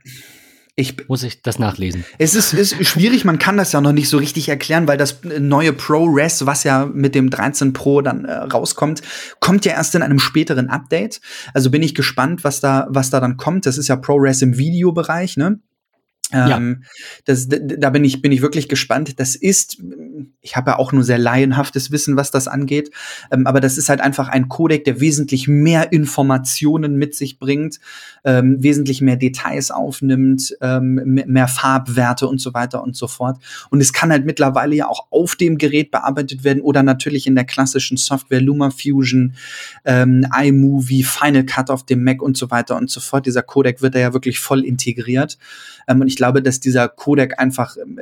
Ich, 0.78 1.08
muss 1.08 1.24
ich 1.24 1.42
das 1.42 1.58
nachlesen. 1.58 2.04
Es 2.18 2.36
ist, 2.36 2.54
ist 2.54 2.86
schwierig, 2.86 3.24
man 3.24 3.40
kann 3.40 3.56
das 3.56 3.72
ja 3.72 3.80
noch 3.80 3.94
nicht 3.94 4.10
so 4.10 4.18
richtig 4.18 4.50
erklären, 4.50 4.90
weil 4.90 4.98
das 4.98 5.20
neue 5.24 5.72
ProRes, 5.72 6.46
was 6.46 6.66
ja 6.66 6.86
mit 6.86 7.16
dem 7.16 7.30
13 7.30 7.72
Pro 7.72 8.02
dann 8.02 8.26
äh, 8.26 8.34
rauskommt, 8.34 9.02
kommt 9.40 9.64
ja 9.64 9.72
erst 9.74 9.96
in 9.96 10.02
einem 10.02 10.20
späteren 10.20 10.70
Update. 10.70 11.22
Also 11.54 11.72
bin 11.72 11.82
ich 11.82 11.96
gespannt, 11.96 12.44
was 12.44 12.60
da, 12.60 12.88
was 12.90 13.10
da 13.10 13.22
dann 13.22 13.38
kommt. 13.38 13.66
Das 13.66 13.78
ist 13.78 13.88
ja 13.88 13.96
ProRes 13.96 14.42
im 14.42 14.58
Videobereich, 14.58 15.38
ne? 15.38 15.60
Ja. 16.32 16.58
Ähm, 16.58 16.84
das, 17.26 17.48
da 17.48 17.90
bin 17.92 18.04
ich, 18.04 18.22
bin 18.22 18.32
ich 18.32 18.42
wirklich 18.42 18.68
gespannt. 18.68 19.20
Das 19.20 19.36
ist, 19.36 19.78
ich 20.42 20.56
habe 20.56 20.72
ja 20.72 20.80
auch 20.80 20.92
nur 20.92 21.04
sehr 21.04 21.18
laienhaftes 21.18 21.92
Wissen, 21.92 22.16
was 22.16 22.32
das 22.32 22.48
angeht, 22.48 22.92
ähm, 23.32 23.48
aber 23.48 23.60
das 23.60 23.78
ist 23.78 23.90
halt 23.90 24.02
einfach 24.02 24.30
ein 24.30 24.50
Codec, 24.50 24.84
der 24.86 25.00
wesentlich 25.00 25.48
mehr 25.48 25.92
Informationen 25.92 26.96
mit 26.96 27.16
sich 27.16 27.40
bringt, 27.40 27.80
ähm, 28.24 28.62
wesentlich 28.62 29.02
mehr 29.02 29.16
Details 29.16 29.72
aufnimmt, 29.72 30.56
ähm, 30.62 30.96
mehr 31.26 31.48
Farbwerte 31.48 32.28
und 32.28 32.40
so 32.40 32.54
weiter 32.54 32.84
und 32.84 32.96
so 32.96 33.08
fort. 33.08 33.38
Und 33.70 33.82
es 33.82 33.94
kann 33.94 34.12
halt 34.12 34.26
mittlerweile 34.26 34.76
ja 34.76 34.88
auch 34.88 35.08
auf 35.12 35.36
dem 35.36 35.58
Gerät 35.58 35.92
bearbeitet 35.92 36.44
werden 36.44 36.62
oder 36.62 36.84
natürlich 36.84 37.28
in 37.28 37.36
der 37.36 37.46
klassischen 37.46 37.98
Software 37.98 38.42
LumaFusion, 38.42 39.34
ähm, 39.86 40.26
iMovie, 40.38 41.04
Final 41.04 41.46
Cut 41.46 41.70
auf 41.70 41.86
dem 41.86 42.04
Mac 42.04 42.22
und 42.22 42.38
so 42.38 42.52
weiter 42.52 42.76
und 42.76 42.90
so 42.90 43.00
fort. 43.00 43.26
Dieser 43.26 43.44
Codec 43.44 43.82
wird 43.82 43.96
da 43.96 44.00
ja 44.00 44.14
wirklich 44.14 44.40
voll 44.40 44.64
integriert. 44.64 45.38
Ähm, 45.88 46.02
und 46.02 46.08
ich 46.08 46.16
glaube, 46.16 46.42
dass 46.42 46.60
dieser 46.60 46.88
Codec 46.88 47.40
einfach 47.40 47.78
ähm, 47.78 48.00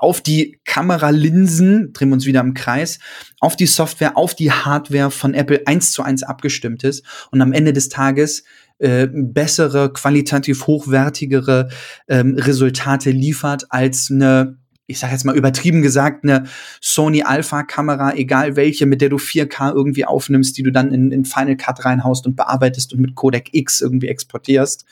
auf 0.00 0.22
die 0.22 0.58
Kameralinsen, 0.64 1.92
drehen 1.92 2.08
wir 2.08 2.14
uns 2.14 2.24
wieder 2.24 2.40
im 2.40 2.54
Kreis, 2.54 2.98
auf 3.38 3.54
die 3.54 3.66
Software, 3.66 4.16
auf 4.16 4.34
die 4.34 4.50
Hardware 4.50 5.10
von 5.10 5.34
Apple 5.34 5.66
eins 5.66 5.92
zu 5.92 6.02
eins 6.02 6.22
abgestimmt 6.22 6.84
ist 6.84 7.04
und 7.30 7.42
am 7.42 7.52
Ende 7.52 7.74
des 7.74 7.90
Tages 7.90 8.44
äh, 8.78 9.08
bessere, 9.12 9.92
qualitativ 9.92 10.66
hochwertigere 10.66 11.68
ähm, 12.08 12.34
Resultate 12.38 13.10
liefert 13.10 13.66
als 13.68 14.10
eine 14.10 14.56
ich 14.90 14.98
sage 14.98 15.12
jetzt 15.12 15.24
mal 15.24 15.36
übertrieben 15.36 15.82
gesagt, 15.82 16.24
eine 16.24 16.44
Sony 16.80 17.22
Alpha-Kamera, 17.22 18.14
egal 18.14 18.56
welche, 18.56 18.86
mit 18.86 19.00
der 19.00 19.08
du 19.08 19.16
4K 19.16 19.72
irgendwie 19.72 20.04
aufnimmst, 20.04 20.58
die 20.58 20.62
du 20.62 20.72
dann 20.72 20.92
in, 20.92 21.12
in 21.12 21.24
Final 21.24 21.56
Cut 21.56 21.84
reinhaust 21.84 22.26
und 22.26 22.36
bearbeitest 22.36 22.92
und 22.92 23.00
mit 23.00 23.14
Codec 23.14 23.50
X 23.52 23.80
irgendwie 23.80 24.08
exportierst, 24.08 24.84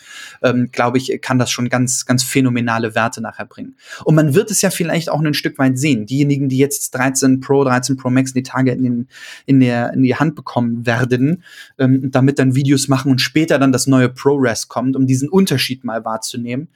ähm, 0.42 0.70
glaube 0.70 0.98
ich, 0.98 1.20
kann 1.20 1.38
das 1.38 1.50
schon 1.50 1.68
ganz, 1.68 2.06
ganz 2.06 2.22
phänomenale 2.22 2.94
Werte 2.94 3.20
nachher 3.20 3.46
bringen. 3.46 3.74
Und 4.04 4.14
man 4.14 4.34
wird 4.34 4.50
es 4.50 4.62
ja 4.62 4.70
vielleicht 4.70 5.10
auch 5.10 5.20
ein 5.20 5.34
Stück 5.34 5.58
weit 5.58 5.78
sehen. 5.78 6.06
Diejenigen, 6.06 6.48
die 6.48 6.58
jetzt 6.58 6.94
13 6.94 7.40
Pro, 7.40 7.64
13 7.64 7.96
Pro 7.96 8.10
Max 8.10 8.32
die 8.32 8.42
Tage 8.42 8.72
in, 8.72 8.82
den, 8.82 9.08
in, 9.46 9.60
der, 9.60 9.92
in 9.92 10.02
die 10.02 10.14
Hand 10.14 10.36
bekommen 10.36 10.86
werden, 10.86 11.42
ähm, 11.78 12.10
damit 12.12 12.38
dann 12.38 12.54
Videos 12.54 12.86
machen 12.86 13.10
und 13.10 13.20
später 13.20 13.58
dann 13.58 13.72
das 13.72 13.88
neue 13.88 14.08
ProRes 14.08 14.68
kommt, 14.68 14.94
um 14.94 15.06
diesen 15.06 15.28
Unterschied 15.28 15.82
mal 15.82 16.04
wahrzunehmen, 16.04 16.68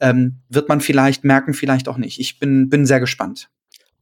ähm, 0.00 0.36
wird 0.48 0.68
man 0.68 0.80
vielleicht 0.80 1.24
merken, 1.24 1.52
vielleicht 1.52 1.88
auch 1.88 1.98
nicht. 1.98 2.18
Ich 2.18 2.38
bin 2.38 2.69
bin 2.70 2.86
sehr 2.86 3.00
gespannt. 3.00 3.48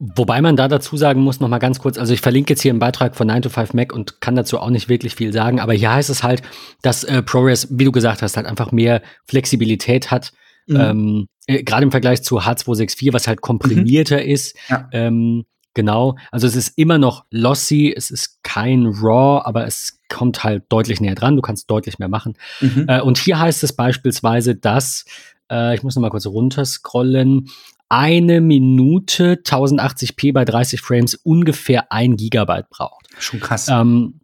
Wobei 0.01 0.41
man 0.41 0.55
da 0.55 0.69
dazu 0.69 0.97
sagen 0.97 1.23
muss, 1.23 1.41
noch 1.41 1.49
mal 1.49 1.59
ganz 1.59 1.81
kurz, 1.81 1.99
also 1.99 2.15
ich 2.15 2.21
verlinke 2.21 2.53
jetzt 2.53 2.63
hier 2.63 2.71
einen 2.71 2.79
Beitrag 2.79 3.17
von 3.17 3.27
9 3.27 3.43
to 3.43 3.49
5 3.49 3.75
Mac 3.75 3.93
und 3.93 4.21
kann 4.21 4.37
dazu 4.37 4.61
auch 4.61 4.71
nicht 4.71 4.89
wirklich 4.89 5.17
viel 5.17 5.33
sagen, 5.33 5.59
aber 5.59 5.73
hier 5.73 5.93
heißt 5.93 6.09
es 6.09 6.23
halt, 6.23 6.43
dass 6.83 7.03
äh, 7.03 7.21
ProRes, 7.21 7.67
wie 7.71 7.85
du 7.85 7.91
gesagt 7.91 8.23
hast, 8.23 8.37
halt 8.37 8.47
einfach 8.47 8.71
mehr 8.71 9.03
Flexibilität 9.27 10.13
hat, 10.13 10.33
mhm. 10.69 10.77
ähm, 10.77 11.29
äh, 11.49 11.65
gerade 11.65 11.83
im 11.83 11.91
Vergleich 11.91 12.23
zu 12.23 12.39
H264, 12.39 13.13
was 13.13 13.27
halt 13.27 13.41
komprimierter 13.41 14.19
mhm. 14.23 14.29
ist. 14.29 14.57
Ja. 14.69 14.89
Ähm, 14.93 15.47
genau, 15.75 16.15
also 16.31 16.47
es 16.47 16.55
ist 16.55 16.79
immer 16.79 16.99
noch 16.99 17.25
lossy, 17.33 17.93
es 17.97 18.13
ist 18.13 18.39
kein 18.45 18.87
RAW, 18.87 19.43
aber 19.45 19.67
es 19.67 19.99
kommt 20.09 20.45
halt 20.45 20.63
deutlich 20.69 21.01
näher 21.01 21.17
dran, 21.17 21.35
du 21.35 21.43
kannst 21.43 21.69
deutlich 21.73 21.99
mehr 21.99 22.09
machen. 22.09 22.35
Mhm. 22.61 22.85
Äh, 22.87 23.01
und 23.01 23.19
hier 23.19 23.41
heißt 23.41 23.65
es 23.65 23.73
beispielsweise, 23.73 24.55
dass 24.55 25.07
äh, 25.51 25.75
ich 25.75 25.83
muss 25.83 25.97
noch 25.97 26.03
mal 26.03 26.11
kurz 26.11 26.27
runterscrollen 26.27 27.49
eine 27.89 28.41
Minute 28.41 29.35
1080p 29.37 30.33
bei 30.33 30.45
30 30.45 30.81
Frames 30.81 31.15
ungefähr 31.15 31.91
ein 31.93 32.17
Gigabyte 32.17 32.69
braucht. 32.71 33.09
Schon 33.19 33.41
krass. 33.41 33.69
Ähm, 33.69 34.21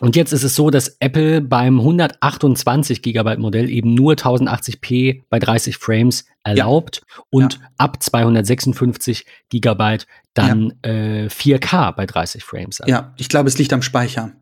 und 0.00 0.14
jetzt 0.14 0.32
ist 0.32 0.44
es 0.44 0.54
so, 0.54 0.70
dass 0.70 0.96
Apple 1.00 1.40
beim 1.40 1.80
128 1.80 3.02
Gigabyte 3.02 3.40
Modell 3.40 3.68
eben 3.68 3.94
nur 3.94 4.14
1080p 4.14 5.22
bei 5.28 5.38
30 5.38 5.76
Frames 5.76 6.24
erlaubt 6.44 7.02
ja. 7.04 7.22
und 7.30 7.54
ja. 7.54 7.60
ab 7.78 8.02
256 8.02 9.26
Gigabyte 9.48 10.06
dann 10.34 10.74
ja. 10.84 10.90
äh, 10.90 11.26
4K 11.26 11.92
bei 11.92 12.06
30 12.06 12.44
Frames. 12.44 12.80
Ja, 12.86 13.12
ich 13.16 13.28
glaube, 13.28 13.48
es 13.48 13.58
liegt 13.58 13.72
am 13.72 13.82
Speicher. 13.82 14.32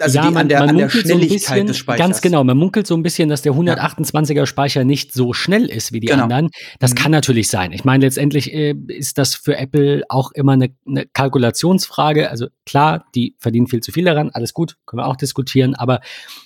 Also 0.00 0.16
ja, 0.16 0.28
die, 0.28 0.32
man, 0.32 0.42
an 0.42 0.48
der, 0.48 0.60
man 0.60 0.68
an 0.70 0.76
der 0.76 0.88
Schnelligkeit 0.88 1.40
so 1.40 1.52
bisschen, 1.52 1.66
des 1.66 1.76
Speichers. 1.78 2.06
Ganz 2.06 2.20
genau, 2.20 2.44
man 2.44 2.56
munkelt 2.56 2.86
so 2.86 2.94
ein 2.94 3.02
bisschen, 3.02 3.28
dass 3.28 3.42
der 3.42 3.52
128er 3.52 4.46
Speicher 4.46 4.84
nicht 4.84 5.12
so 5.12 5.32
schnell 5.32 5.66
ist 5.66 5.92
wie 5.92 6.00
die 6.00 6.06
genau. 6.06 6.24
anderen. 6.24 6.50
Das 6.78 6.92
mhm. 6.92 6.96
kann 6.96 7.12
natürlich 7.12 7.48
sein. 7.48 7.72
Ich 7.72 7.84
meine, 7.84 8.04
letztendlich 8.04 8.52
äh, 8.52 8.74
ist 8.88 9.18
das 9.18 9.34
für 9.34 9.56
Apple 9.56 10.04
auch 10.08 10.30
immer 10.32 10.52
eine, 10.52 10.70
eine 10.86 11.06
Kalkulationsfrage. 11.06 12.30
Also 12.30 12.46
klar, 12.64 13.06
die 13.14 13.34
verdienen 13.38 13.66
viel 13.66 13.80
zu 13.80 13.90
viel 13.90 14.04
daran, 14.04 14.30
alles 14.30 14.54
gut, 14.54 14.76
können 14.86 15.00
wir 15.00 15.06
auch 15.06 15.16
diskutieren, 15.16 15.74
aber 15.74 16.00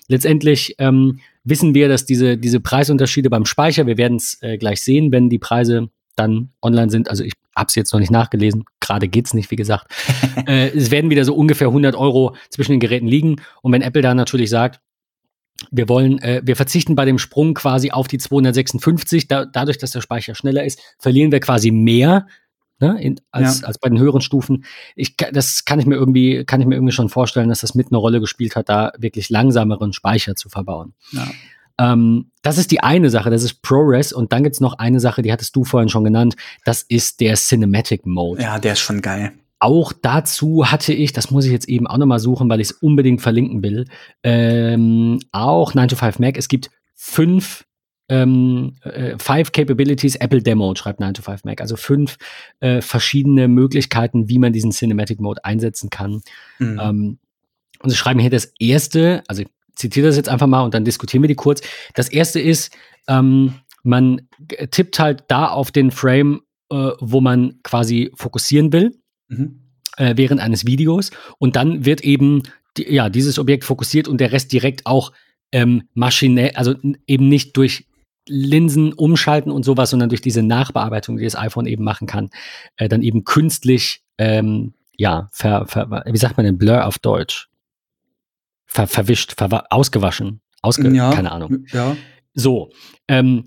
letztendlich 0.08 0.74
ähm, 0.78 1.20
wissen 1.44 1.74
wir, 1.74 1.88
dass 1.88 2.06
diese, 2.06 2.38
diese 2.38 2.60
Preisunterschiede 2.60 3.30
beim 3.30 3.44
Speicher, 3.44 3.86
wir 3.86 3.98
werden 3.98 4.16
es 4.16 4.38
äh, 4.40 4.56
gleich 4.58 4.82
sehen, 4.82 5.12
wenn 5.12 5.28
die 5.28 5.38
Preise 5.38 5.88
dann 6.16 6.50
online 6.62 6.90
sind. 6.90 7.10
Also 7.10 7.22
ich 7.22 7.34
habe 7.54 7.66
es 7.68 7.74
jetzt 7.74 7.92
noch 7.92 8.00
nicht 8.00 8.10
nachgelesen. 8.10 8.64
Gerade 8.86 9.08
geht's 9.08 9.34
nicht, 9.34 9.50
wie 9.50 9.56
gesagt. 9.56 9.92
äh, 10.46 10.68
es 10.68 10.90
werden 10.90 11.10
wieder 11.10 11.24
so 11.24 11.34
ungefähr 11.34 11.68
100 11.68 11.94
Euro 11.94 12.36
zwischen 12.50 12.72
den 12.72 12.80
Geräten 12.80 13.08
liegen. 13.08 13.36
Und 13.62 13.72
wenn 13.72 13.82
Apple 13.82 14.02
da 14.02 14.14
natürlich 14.14 14.50
sagt, 14.50 14.80
wir 15.70 15.88
wollen, 15.88 16.18
äh, 16.18 16.42
wir 16.44 16.56
verzichten 16.56 16.94
bei 16.94 17.04
dem 17.04 17.18
Sprung 17.18 17.54
quasi 17.54 17.90
auf 17.90 18.08
die 18.08 18.18
256, 18.18 19.28
da, 19.28 19.44
dadurch, 19.44 19.78
dass 19.78 19.90
der 19.90 20.00
Speicher 20.00 20.34
schneller 20.34 20.64
ist, 20.64 20.80
verlieren 20.98 21.32
wir 21.32 21.40
quasi 21.40 21.70
mehr 21.70 22.26
ne, 22.78 23.00
in, 23.00 23.20
als, 23.30 23.60
ja. 23.60 23.66
als 23.66 23.78
bei 23.78 23.88
den 23.88 23.98
höheren 23.98 24.20
Stufen. 24.20 24.64
Ich, 24.94 25.16
das 25.16 25.64
kann 25.64 25.80
ich 25.80 25.86
mir 25.86 25.96
irgendwie, 25.96 26.44
kann 26.44 26.60
ich 26.60 26.66
mir 26.66 26.74
irgendwie 26.74 26.92
schon 26.92 27.08
vorstellen, 27.08 27.48
dass 27.48 27.60
das 27.60 27.74
mit 27.74 27.88
eine 27.88 27.98
Rolle 27.98 28.20
gespielt 28.20 28.56
hat, 28.56 28.68
da 28.68 28.92
wirklich 28.98 29.30
langsameren 29.30 29.92
Speicher 29.92 30.34
zu 30.36 30.48
verbauen. 30.48 30.94
Ja. 31.12 31.26
Ähm, 31.78 32.30
das 32.42 32.58
ist 32.58 32.70
die 32.70 32.82
eine 32.82 33.10
Sache, 33.10 33.30
das 33.30 33.42
ist 33.42 33.62
ProRes. 33.62 34.12
Und 34.12 34.32
dann 34.32 34.42
gibt's 34.42 34.60
noch 34.60 34.74
eine 34.74 35.00
Sache, 35.00 35.22
die 35.22 35.32
hattest 35.32 35.54
du 35.56 35.64
vorhin 35.64 35.88
schon 35.88 36.04
genannt. 36.04 36.36
Das 36.64 36.82
ist 36.82 37.20
der 37.20 37.34
Cinematic 37.34 38.06
Mode. 38.06 38.42
Ja, 38.42 38.58
der 38.58 38.74
ist 38.74 38.80
schon 38.80 39.02
geil. 39.02 39.32
Auch 39.58 39.92
dazu 39.92 40.70
hatte 40.70 40.92
ich, 40.92 41.12
das 41.12 41.30
muss 41.30 41.46
ich 41.46 41.52
jetzt 41.52 41.68
eben 41.68 41.86
auch 41.86 41.96
nochmal 41.96 42.18
suchen, 42.18 42.48
weil 42.48 42.60
ich 42.60 42.70
es 42.70 42.72
unbedingt 42.72 43.22
verlinken 43.22 43.62
will, 43.62 43.86
ähm, 44.22 45.18
auch 45.32 45.72
9 45.72 45.88
to 45.88 45.96
5 45.96 46.18
Mac. 46.18 46.36
Es 46.36 46.48
gibt 46.48 46.70
fünf 46.94 47.64
ähm, 48.08 48.76
äh, 48.82 49.16
Five 49.18 49.52
Capabilities 49.52 50.16
Apple 50.16 50.42
Demo, 50.42 50.74
schreibt 50.74 51.00
9 51.00 51.14
to 51.14 51.22
5 51.22 51.44
Mac. 51.44 51.60
Also 51.62 51.76
fünf 51.76 52.18
äh, 52.60 52.82
verschiedene 52.82 53.48
Möglichkeiten, 53.48 54.28
wie 54.28 54.38
man 54.38 54.52
diesen 54.52 54.72
Cinematic 54.72 55.20
Mode 55.20 55.44
einsetzen 55.44 55.88
kann. 55.88 56.20
Mhm. 56.58 56.80
Ähm, 56.82 57.18
und 57.80 57.90
sie 57.90 57.96
schreiben 57.96 58.20
hier 58.20 58.30
das 58.30 58.52
erste, 58.58 59.22
also 59.26 59.42
zitiere 59.76 60.06
das 60.06 60.16
jetzt 60.16 60.28
einfach 60.28 60.46
mal 60.46 60.62
und 60.62 60.74
dann 60.74 60.84
diskutieren 60.84 61.22
wir 61.22 61.28
die 61.28 61.34
kurz. 61.34 61.60
Das 61.94 62.08
erste 62.08 62.40
ist, 62.40 62.76
ähm, 63.08 63.54
man 63.82 64.28
tippt 64.72 64.98
halt 64.98 65.24
da 65.28 65.46
auf 65.48 65.70
den 65.70 65.90
Frame, 65.90 66.40
äh, 66.70 66.90
wo 66.98 67.20
man 67.20 67.60
quasi 67.62 68.10
fokussieren 68.16 68.72
will, 68.72 68.98
mhm. 69.28 69.60
äh, 69.96 70.14
während 70.16 70.40
eines 70.40 70.66
Videos. 70.66 71.10
Und 71.38 71.54
dann 71.54 71.84
wird 71.84 72.00
eben 72.00 72.42
die, 72.76 72.92
ja, 72.92 73.08
dieses 73.08 73.38
Objekt 73.38 73.64
fokussiert 73.64 74.08
und 74.08 74.20
der 74.20 74.32
Rest 74.32 74.52
direkt 74.52 74.86
auch 74.86 75.12
ähm, 75.52 75.84
maschinell, 75.94 76.50
also 76.54 76.74
eben 77.06 77.28
nicht 77.28 77.56
durch 77.56 77.86
Linsen 78.28 78.92
umschalten 78.92 79.52
und 79.52 79.64
sowas, 79.64 79.90
sondern 79.90 80.08
durch 80.08 80.20
diese 80.20 80.42
Nachbearbeitung, 80.42 81.16
die 81.16 81.24
das 81.24 81.36
iPhone 81.36 81.66
eben 81.66 81.84
machen 81.84 82.08
kann, 82.08 82.30
äh, 82.76 82.88
dann 82.88 83.02
eben 83.02 83.24
künstlich, 83.24 84.02
ähm, 84.18 84.74
ja, 84.96 85.28
ver, 85.30 85.66
ver, 85.66 86.02
wie 86.06 86.18
sagt 86.18 86.36
man 86.36 86.46
denn 86.46 86.58
Blur 86.58 86.84
auf 86.84 86.98
Deutsch? 86.98 87.48
Ver 88.76 88.86
verwischt, 88.86 89.34
ver 89.36 89.64
ausgewaschen, 89.70 90.40
ausge 90.62 90.88
ja, 90.94 91.10
keine 91.10 91.32
Ahnung. 91.32 91.64
Ja. 91.72 91.96
So, 92.34 92.70
ähm, 93.08 93.44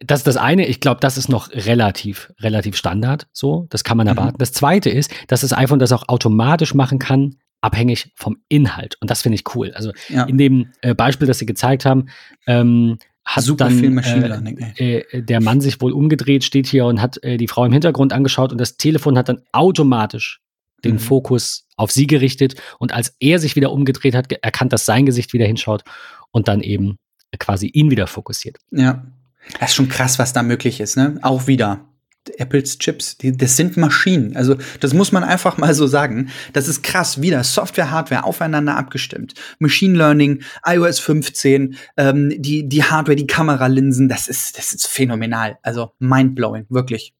das 0.00 0.20
ist 0.20 0.26
das 0.28 0.36
eine. 0.36 0.66
Ich 0.66 0.78
glaube, 0.80 1.00
das 1.00 1.18
ist 1.18 1.28
noch 1.28 1.50
relativ, 1.50 2.32
relativ 2.40 2.76
Standard. 2.76 3.26
So, 3.32 3.66
das 3.70 3.82
kann 3.82 3.96
man 3.96 4.06
mhm. 4.06 4.16
erwarten. 4.16 4.38
Das 4.38 4.52
zweite 4.52 4.90
ist, 4.90 5.10
dass 5.26 5.40
das 5.40 5.52
iPhone 5.52 5.80
das 5.80 5.90
auch 5.90 6.08
automatisch 6.08 6.74
machen 6.74 7.00
kann, 7.00 7.36
abhängig 7.60 8.12
vom 8.14 8.36
Inhalt. 8.48 8.96
Und 9.00 9.10
das 9.10 9.22
finde 9.22 9.34
ich 9.36 9.54
cool. 9.56 9.72
Also 9.74 9.92
ja. 10.08 10.24
in 10.24 10.38
dem 10.38 10.68
äh, 10.82 10.94
Beispiel, 10.94 11.26
das 11.26 11.38
Sie 11.38 11.46
gezeigt 11.46 11.84
haben, 11.84 12.06
ähm, 12.46 12.98
hat 13.24 13.44
Super 13.44 13.68
dann 13.68 13.98
äh, 13.98 14.98
äh, 14.98 15.22
der 15.22 15.40
Mann 15.40 15.60
sich 15.60 15.80
wohl 15.80 15.92
umgedreht, 15.92 16.44
steht 16.44 16.66
hier 16.66 16.86
und 16.86 17.00
hat 17.00 17.22
äh, 17.22 17.36
die 17.36 17.48
Frau 17.48 17.64
im 17.64 17.72
Hintergrund 17.72 18.12
angeschaut 18.12 18.52
und 18.52 18.60
das 18.60 18.76
Telefon 18.76 19.16
hat 19.16 19.28
dann 19.28 19.42
automatisch 19.52 20.41
den 20.84 20.94
mhm. 20.94 20.98
Fokus 20.98 21.66
auf 21.76 21.90
sie 21.90 22.06
gerichtet 22.06 22.54
und 22.78 22.92
als 22.92 23.14
er 23.20 23.38
sich 23.38 23.56
wieder 23.56 23.72
umgedreht 23.72 24.14
hat, 24.14 24.30
erkannt, 24.32 24.72
dass 24.72 24.84
sein 24.84 25.06
Gesicht 25.06 25.32
wieder 25.32 25.46
hinschaut 25.46 25.82
und 26.30 26.48
dann 26.48 26.60
eben 26.60 26.98
quasi 27.38 27.66
ihn 27.66 27.90
wieder 27.90 28.06
fokussiert. 28.06 28.58
Ja. 28.70 29.04
Das 29.58 29.70
ist 29.70 29.76
schon 29.76 29.88
krass, 29.88 30.18
was 30.18 30.32
da 30.32 30.42
möglich 30.42 30.80
ist, 30.80 30.96
ne? 30.96 31.18
Auch 31.22 31.46
wieder. 31.46 31.84
Apples 32.38 32.78
Chips, 32.78 33.18
die, 33.18 33.36
das 33.36 33.56
sind 33.56 33.76
Maschinen. 33.76 34.36
Also 34.36 34.56
das 34.78 34.94
muss 34.94 35.10
man 35.10 35.24
einfach 35.24 35.58
mal 35.58 35.74
so 35.74 35.88
sagen. 35.88 36.30
Das 36.52 36.68
ist 36.68 36.84
krass. 36.84 37.20
Wieder 37.20 37.42
Software, 37.42 37.90
Hardware 37.90 38.22
aufeinander 38.22 38.76
abgestimmt. 38.76 39.34
Machine 39.58 39.98
Learning, 39.98 40.42
iOS 40.64 41.00
15, 41.00 41.76
ähm, 41.96 42.32
die, 42.40 42.68
die 42.68 42.84
Hardware, 42.84 43.16
die 43.16 43.26
Kameralinsen, 43.26 44.08
das 44.08 44.28
ist, 44.28 44.56
das 44.56 44.72
ist 44.72 44.86
phänomenal. 44.86 45.58
Also 45.62 45.94
mindblowing, 45.98 46.66
wirklich. 46.68 47.12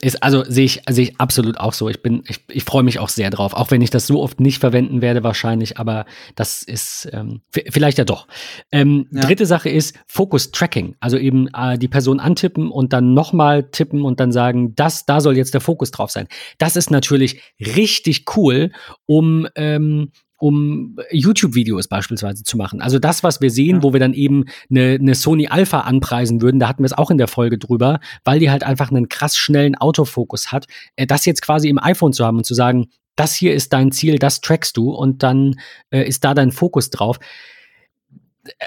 Ist, 0.00 0.22
also 0.22 0.44
sehe 0.44 0.64
ich, 0.64 0.82
sehe 0.88 1.04
ich 1.04 1.20
absolut 1.20 1.58
auch 1.58 1.72
so. 1.72 1.88
Ich 1.88 2.02
bin, 2.02 2.22
ich, 2.28 2.44
ich 2.48 2.62
freue 2.62 2.84
mich 2.84 3.00
auch 3.00 3.08
sehr 3.08 3.30
drauf, 3.30 3.52
auch 3.52 3.72
wenn 3.72 3.82
ich 3.82 3.90
das 3.90 4.06
so 4.06 4.22
oft 4.22 4.38
nicht 4.38 4.60
verwenden 4.60 5.02
werde, 5.02 5.24
wahrscheinlich, 5.24 5.76
aber 5.78 6.06
das 6.36 6.62
ist 6.62 7.08
ähm, 7.12 7.40
vielleicht 7.50 7.98
ja 7.98 8.04
doch. 8.04 8.28
Ähm, 8.70 9.08
ja. 9.10 9.22
Dritte 9.22 9.44
Sache 9.44 9.68
ist 9.68 9.98
Focus 10.06 10.52
Tracking. 10.52 10.94
Also 11.00 11.18
eben 11.18 11.48
äh, 11.48 11.78
die 11.78 11.88
Person 11.88 12.20
antippen 12.20 12.70
und 12.70 12.92
dann 12.92 13.12
nochmal 13.12 13.64
tippen 13.64 14.02
und 14.02 14.20
dann 14.20 14.30
sagen, 14.30 14.76
das, 14.76 15.04
da 15.04 15.20
soll 15.20 15.36
jetzt 15.36 15.54
der 15.54 15.60
Fokus 15.60 15.90
drauf 15.90 16.12
sein. 16.12 16.28
Das 16.58 16.76
ist 16.76 16.92
natürlich 16.92 17.42
richtig 17.58 18.36
cool, 18.36 18.70
um 19.06 19.48
ähm, 19.56 20.12
um 20.38 20.96
YouTube-Videos 21.10 21.88
beispielsweise 21.88 22.44
zu 22.44 22.56
machen. 22.56 22.80
Also 22.80 22.98
das, 22.98 23.22
was 23.22 23.40
wir 23.40 23.50
sehen, 23.50 23.76
ja. 23.76 23.82
wo 23.82 23.92
wir 23.92 24.00
dann 24.00 24.14
eben 24.14 24.44
eine, 24.70 24.94
eine 25.00 25.14
Sony 25.14 25.48
Alpha 25.48 25.80
anpreisen 25.80 26.40
würden, 26.40 26.60
da 26.60 26.68
hatten 26.68 26.82
wir 26.82 26.86
es 26.86 26.92
auch 26.96 27.10
in 27.10 27.18
der 27.18 27.28
Folge 27.28 27.58
drüber, 27.58 28.00
weil 28.24 28.38
die 28.38 28.50
halt 28.50 28.62
einfach 28.62 28.90
einen 28.90 29.08
krass 29.08 29.36
schnellen 29.36 29.74
Autofokus 29.74 30.52
hat, 30.52 30.66
äh, 30.96 31.06
das 31.06 31.24
jetzt 31.26 31.42
quasi 31.42 31.68
im 31.68 31.82
iPhone 31.82 32.12
zu 32.12 32.24
haben 32.24 32.38
und 32.38 32.44
zu 32.44 32.54
sagen, 32.54 32.86
das 33.16 33.34
hier 33.34 33.52
ist 33.52 33.72
dein 33.72 33.90
Ziel, 33.90 34.18
das 34.18 34.40
trackst 34.40 34.76
du 34.76 34.92
und 34.92 35.24
dann 35.24 35.58
äh, 35.90 36.06
ist 36.06 36.24
da 36.24 36.34
dein 36.34 36.52
Fokus 36.52 36.90
drauf. 36.90 37.18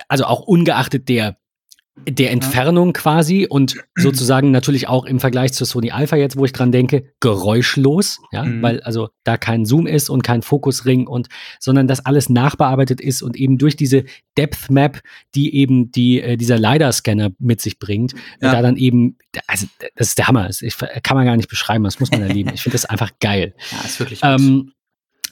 Also 0.10 0.26
auch 0.26 0.42
ungeachtet 0.42 1.08
der 1.08 1.38
der 2.08 2.32
Entfernung 2.32 2.94
quasi 2.94 3.46
und 3.50 3.76
sozusagen 3.98 4.52
natürlich 4.52 4.88
auch 4.88 5.06
im 5.06 5.20
Vergleich 5.20 5.54
zur 5.54 5.68
Sony 5.68 5.92
Alpha 5.92 6.16
jetzt, 6.16 6.38
wo 6.38 6.46
ich 6.46 6.54
dran 6.54 6.72
denke, 6.72 7.14
geräuschlos, 7.20 8.20
ja, 8.32 8.44
mhm. 8.44 8.62
weil 8.62 8.82
also 8.82 9.10
da 9.24 9.38
kein 9.38 9.66
Zoom 9.66 9.88
ist 9.88 10.10
und 10.10 10.24
kein 10.24 10.42
Fokusring 10.42 11.08
und 11.08 11.28
sondern 11.60 11.88
das 11.88 12.06
alles 12.06 12.30
nachbearbeitet 12.30 13.02
ist 13.02 13.22
und 13.22 13.36
eben 13.36 13.58
durch 13.58 13.76
diese 13.76 14.06
Depth 14.38 14.70
Map, 14.70 15.02
die 15.36 15.56
eben 15.56 15.92
die 15.92 16.22
äh, 16.22 16.38
dieser 16.38 16.58
LiDAR 16.58 16.94
Scanner 16.94 17.32
mit 17.40 17.62
sich 17.62 17.78
bringt, 17.78 18.14
ja. 18.42 18.52
da 18.52 18.62
dann 18.62 18.78
eben 18.78 19.18
also 19.48 19.68
das 19.96 20.10
ist 20.10 20.18
der 20.18 20.28
Hammer, 20.28 20.48
das 20.48 20.62
kann 21.04 21.18
man 21.18 21.26
gar 21.26 21.38
nicht 21.38 21.50
beschreiben, 21.50 21.84
das 21.84 22.00
muss 22.00 22.12
man 22.12 22.22
erleben. 22.22 22.52
Ich 22.54 22.62
finde 22.62 22.76
das 22.76 22.86
einfach 22.86 23.12
geil. 23.20 23.54
Ja, 23.72 23.86
ist 23.86 24.00
wirklich 24.00 24.20
ähm, 24.24 24.74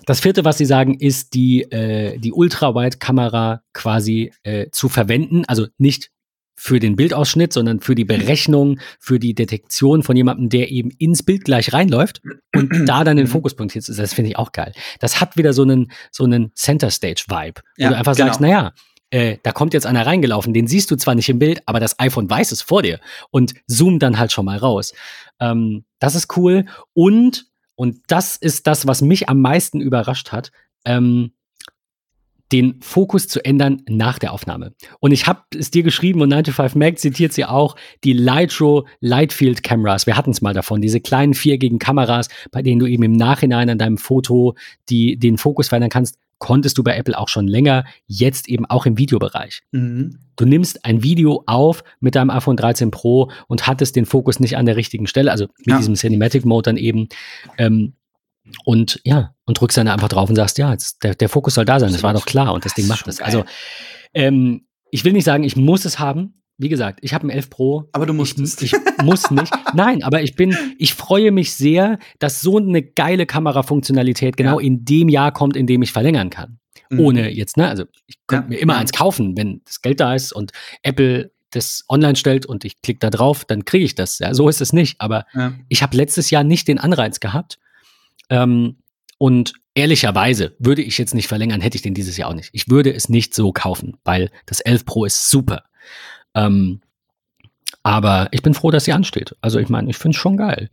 das 0.06 0.22
vierte, 0.22 0.46
was 0.46 0.58
sie 0.58 0.66
sagen, 0.66 0.96
ist 0.96 1.34
die, 1.34 1.64
äh, 1.64 2.18
die 2.18 2.32
Ultrawide-Kamera 2.32 3.62
quasi 3.74 4.32
äh, 4.44 4.68
zu 4.72 4.88
verwenden. 4.88 5.44
Also 5.46 5.68
nicht 5.78 6.12
für 6.60 6.82
den 6.82 6.98
Bildausschnitt, 6.98 7.54
sondern 7.54 7.80
für 7.80 7.96
die 7.96 8.04
Berechnung, 8.04 8.82
für 9.00 9.18
die 9.18 9.34
Detektion 9.34 10.04
von 10.04 10.18
jemandem, 10.18 10.50
der 10.50 10.70
eben 10.70 10.92
ins 10.92 11.24
Bild 11.24 11.46
gleich 11.46 11.72
reinläuft 11.72 12.22
und 12.54 12.70
da 12.86 13.06
dann 13.06 13.16
den 13.16 13.28
mhm. 13.28 13.32
Fokuspunkt 13.32 13.74
jetzt 13.76 13.88
ist. 13.88 13.98
Das 13.98 14.14
finde 14.14 14.32
ich 14.32 14.38
auch 14.38 14.52
geil. 14.52 14.74
Das 15.00 15.22
hat 15.22 15.38
wieder 15.38 15.54
so 15.54 15.62
einen, 15.62 15.90
so 16.12 16.26
einen 16.26 16.52
Center 16.56 16.92
Stage 16.92 17.24
Vibe, 17.30 17.62
wo 17.78 17.84
ja, 17.84 17.90
du 17.90 17.96
einfach 17.96 18.14
genau. 18.14 18.28
sagst, 18.28 18.42
naja, 18.42 18.74
äh, 19.10 19.38
da 19.42 19.54
kommt 19.54 19.74
jetzt 19.74 19.86
einer 19.86 20.06
reingelaufen, 20.06 20.54
den 20.54 20.68
siehst 20.68 20.92
du 20.92 20.98
zwar 20.98 21.16
nicht 21.16 21.30
im 21.30 21.40
Bild, 21.40 21.62
aber 21.66 21.80
das 21.80 21.98
iPhone 21.98 22.30
weiß 22.30 22.52
es 22.52 22.62
vor 22.62 22.82
dir 22.82 23.00
und 23.32 23.54
zoomt 23.66 24.04
dann 24.04 24.20
halt 24.20 24.34
schon 24.34 24.44
mal 24.44 24.58
raus. 24.58 24.94
Ähm, 25.40 25.86
das 26.00 26.16
ist 26.16 26.36
cool. 26.36 26.66
Und, 26.92 27.46
und 27.76 28.00
das 28.08 28.36
ist 28.36 28.68
das, 28.68 28.86
was 28.86 29.02
mich 29.02 29.30
am 29.30 29.40
meisten 29.40 29.80
überrascht 29.80 30.34
hat, 30.34 30.52
ähm, 30.84 31.32
den 32.52 32.82
Fokus 32.82 33.28
zu 33.28 33.44
ändern 33.44 33.82
nach 33.88 34.20
der 34.20 34.34
Aufnahme. 34.34 34.74
Und 35.00 35.12
ich 35.12 35.28
habe 35.28 35.42
es 35.58 35.72
dir 35.72 35.84
geschrieben 35.84 36.22
und 36.22 36.32
95 36.32 36.76
Mac 36.76 37.00
zitiert 37.00 37.34
sie 37.34 37.46
auch, 37.46 37.76
die 38.04 38.14
Lightro 38.14 38.88
Lightfield 39.02 39.64
Cameras. 39.64 40.08
Wir 40.08 40.18
hatten 40.18 40.32
es 40.32 40.42
mal 40.42 40.54
davon, 40.54 40.82
diese 40.82 41.00
kleinen 41.00 41.34
viergigen 41.34 41.80
Kameras, 41.80 42.28
bei 42.52 42.62
denen 42.62 42.80
du 42.80 42.88
eben 42.88 43.04
im 43.04 43.14
Nachhinein 43.14 43.70
an 43.70 43.78
deinem 43.78 43.98
Foto 43.98 44.56
die, 44.90 45.18
den 45.18 45.38
Fokus 45.38 45.70
verändern 45.70 45.92
kannst, 45.92 46.18
konntest 46.40 46.78
du 46.78 46.84
bei 46.84 46.96
Apple 46.96 47.18
auch 47.18 47.28
schon 47.28 47.48
länger, 47.48 47.84
jetzt 48.08 48.48
eben 48.48 48.66
auch 48.66 48.86
im 48.86 48.98
Videobereich. 48.98 49.62
Mhm. 49.72 50.18
Du 50.38 50.46
nimmst 50.46 50.86
ein 50.86 51.04
Video 51.04 51.44
auf 51.46 51.84
mit 52.00 52.16
deinem 52.16 52.30
iPhone 52.30 52.56
13 52.56 52.92
Pro 52.92 53.30
und 53.48 53.68
hattest 53.68 53.98
den 53.98 54.06
Fokus 54.06 54.40
nicht 54.40 54.58
an 54.58 54.66
der 54.66 54.78
richtigen 54.78 55.06
Stelle, 55.06 55.32
also 55.32 55.48
mit 55.60 55.68
ja. 55.68 55.78
diesem 55.78 55.96
Cinematic 55.96 56.46
Mode 56.46 56.70
dann 56.70 56.78
eben. 56.78 57.10
Ähm, 57.58 57.94
und 58.66 59.00
ja, 59.04 59.34
und 59.46 59.60
drückst 59.60 59.78
dann 59.78 59.88
einfach 59.88 60.10
drauf 60.10 60.30
und 60.30 60.36
sagst, 60.36 60.58
ja, 60.58 60.72
jetzt, 60.72 61.04
der, 61.04 61.16
der 61.16 61.30
Fokus 61.30 61.56
soll 61.56 61.66
da 61.66 61.80
sein, 61.80 61.92
das 61.92 62.04
war 62.04 62.14
doch 62.14 62.26
klar 62.26 62.54
und 62.54 62.66
das, 62.66 62.74
Ding 62.74 62.88
macht 62.88 63.08
es. 63.08 63.22
Also, 63.22 63.46
ähm, 64.14 64.66
ich 64.92 65.06
will 65.06 65.14
nicht 65.14 65.26
sagen, 65.26 65.44
ich 65.44 65.56
muss 65.56 65.86
es 65.86 66.00
haben. 66.00 66.36
Wie 66.58 66.68
gesagt, 66.68 67.00
ich 67.04 67.14
habe 67.14 67.26
ein 67.26 67.30
11 67.30 67.50
Pro. 67.50 67.90
Aber 67.94 68.06
du 68.06 68.14
musst 68.14 68.38
ich, 68.62 68.74
ich 68.74 69.04
muss 69.04 69.32
nicht. 69.32 69.52
Nein, 69.74 70.04
aber 70.04 70.22
ich 70.22 70.36
bin, 70.36 70.58
ich 70.78 70.94
freue 70.94 71.32
mich 71.32 71.54
sehr, 71.54 72.00
dass 72.20 72.42
so 72.42 72.58
eine 72.58 72.84
geile 72.84 73.26
Kamerafunktionalität 73.26 74.36
genau 74.36 74.60
ja. 74.60 74.66
in 74.66 74.84
dem 74.84 75.08
Jahr 75.08 75.32
kommt, 75.32 75.56
in 75.56 75.68
dem 75.68 75.82
ich 75.84 75.94
verlängern 75.94 76.30
kann. 76.30 76.60
Mhm. 76.90 77.00
Ohne 77.00 77.30
jetzt, 77.30 77.56
ne? 77.56 77.70
Also 77.70 77.86
ich 78.08 78.18
könnte 78.28 78.46
ja. 78.46 78.50
mir 78.50 78.62
immer 78.62 78.76
eins 78.76 78.92
kaufen, 78.92 79.38
wenn 79.38 79.62
das 79.66 79.82
Geld 79.82 80.02
da 80.02 80.16
ist 80.16 80.34
und 80.34 80.52
Apple 80.84 81.32
das 81.52 81.86
online 81.90 82.16
stellt 82.16 82.46
und 82.46 82.66
ich 82.66 82.82
klicke 82.82 83.00
da 83.00 83.10
drauf, 83.10 83.46
dann 83.46 83.66
kriege 83.66 83.86
ich 83.86 83.96
das. 83.96 84.20
Ja, 84.20 84.34
so 84.34 84.50
ist 84.50 84.62
es 84.62 84.74
nicht. 84.74 85.00
Aber 85.00 85.26
ja. 85.34 85.54
ich 85.68 85.82
habe 85.82 85.96
letztes 85.96 86.30
Jahr 86.30 86.44
nicht 86.44 86.68
den 86.68 86.78
Anreiz 86.78 87.20
gehabt, 87.20 87.58
ähm, 88.30 88.78
und 89.18 89.54
ehrlicherweise 89.74 90.56
würde 90.60 90.82
ich 90.82 90.98
jetzt 90.98 91.14
nicht 91.14 91.28
verlängern, 91.28 91.62
hätte 91.62 91.76
ich 91.76 91.82
den 91.82 91.94
dieses 91.94 92.18
Jahr 92.18 92.30
auch 92.30 92.36
nicht. 92.36 92.50
Ich 92.54 92.70
würde 92.70 92.94
es 92.94 93.10
nicht 93.10 93.34
so 93.34 93.52
kaufen, 93.52 93.98
weil 94.04 94.32
das 94.46 94.60
11 94.60 94.86
Pro 94.86 95.06
ist 95.06 95.30
super. 95.30 95.64
Ähm, 96.34 96.82
aber 97.84 98.28
ich 98.32 98.42
bin 98.42 98.54
froh, 98.54 98.72
dass 98.72 98.86
sie 98.86 98.94
ansteht. 98.94 99.36
Also 99.42 99.60
ich 99.60 99.70
meine, 99.70 99.90
ich 99.90 99.98
finde 99.98 100.16
es 100.16 100.22
schon 100.22 100.38
geil. 100.38 100.70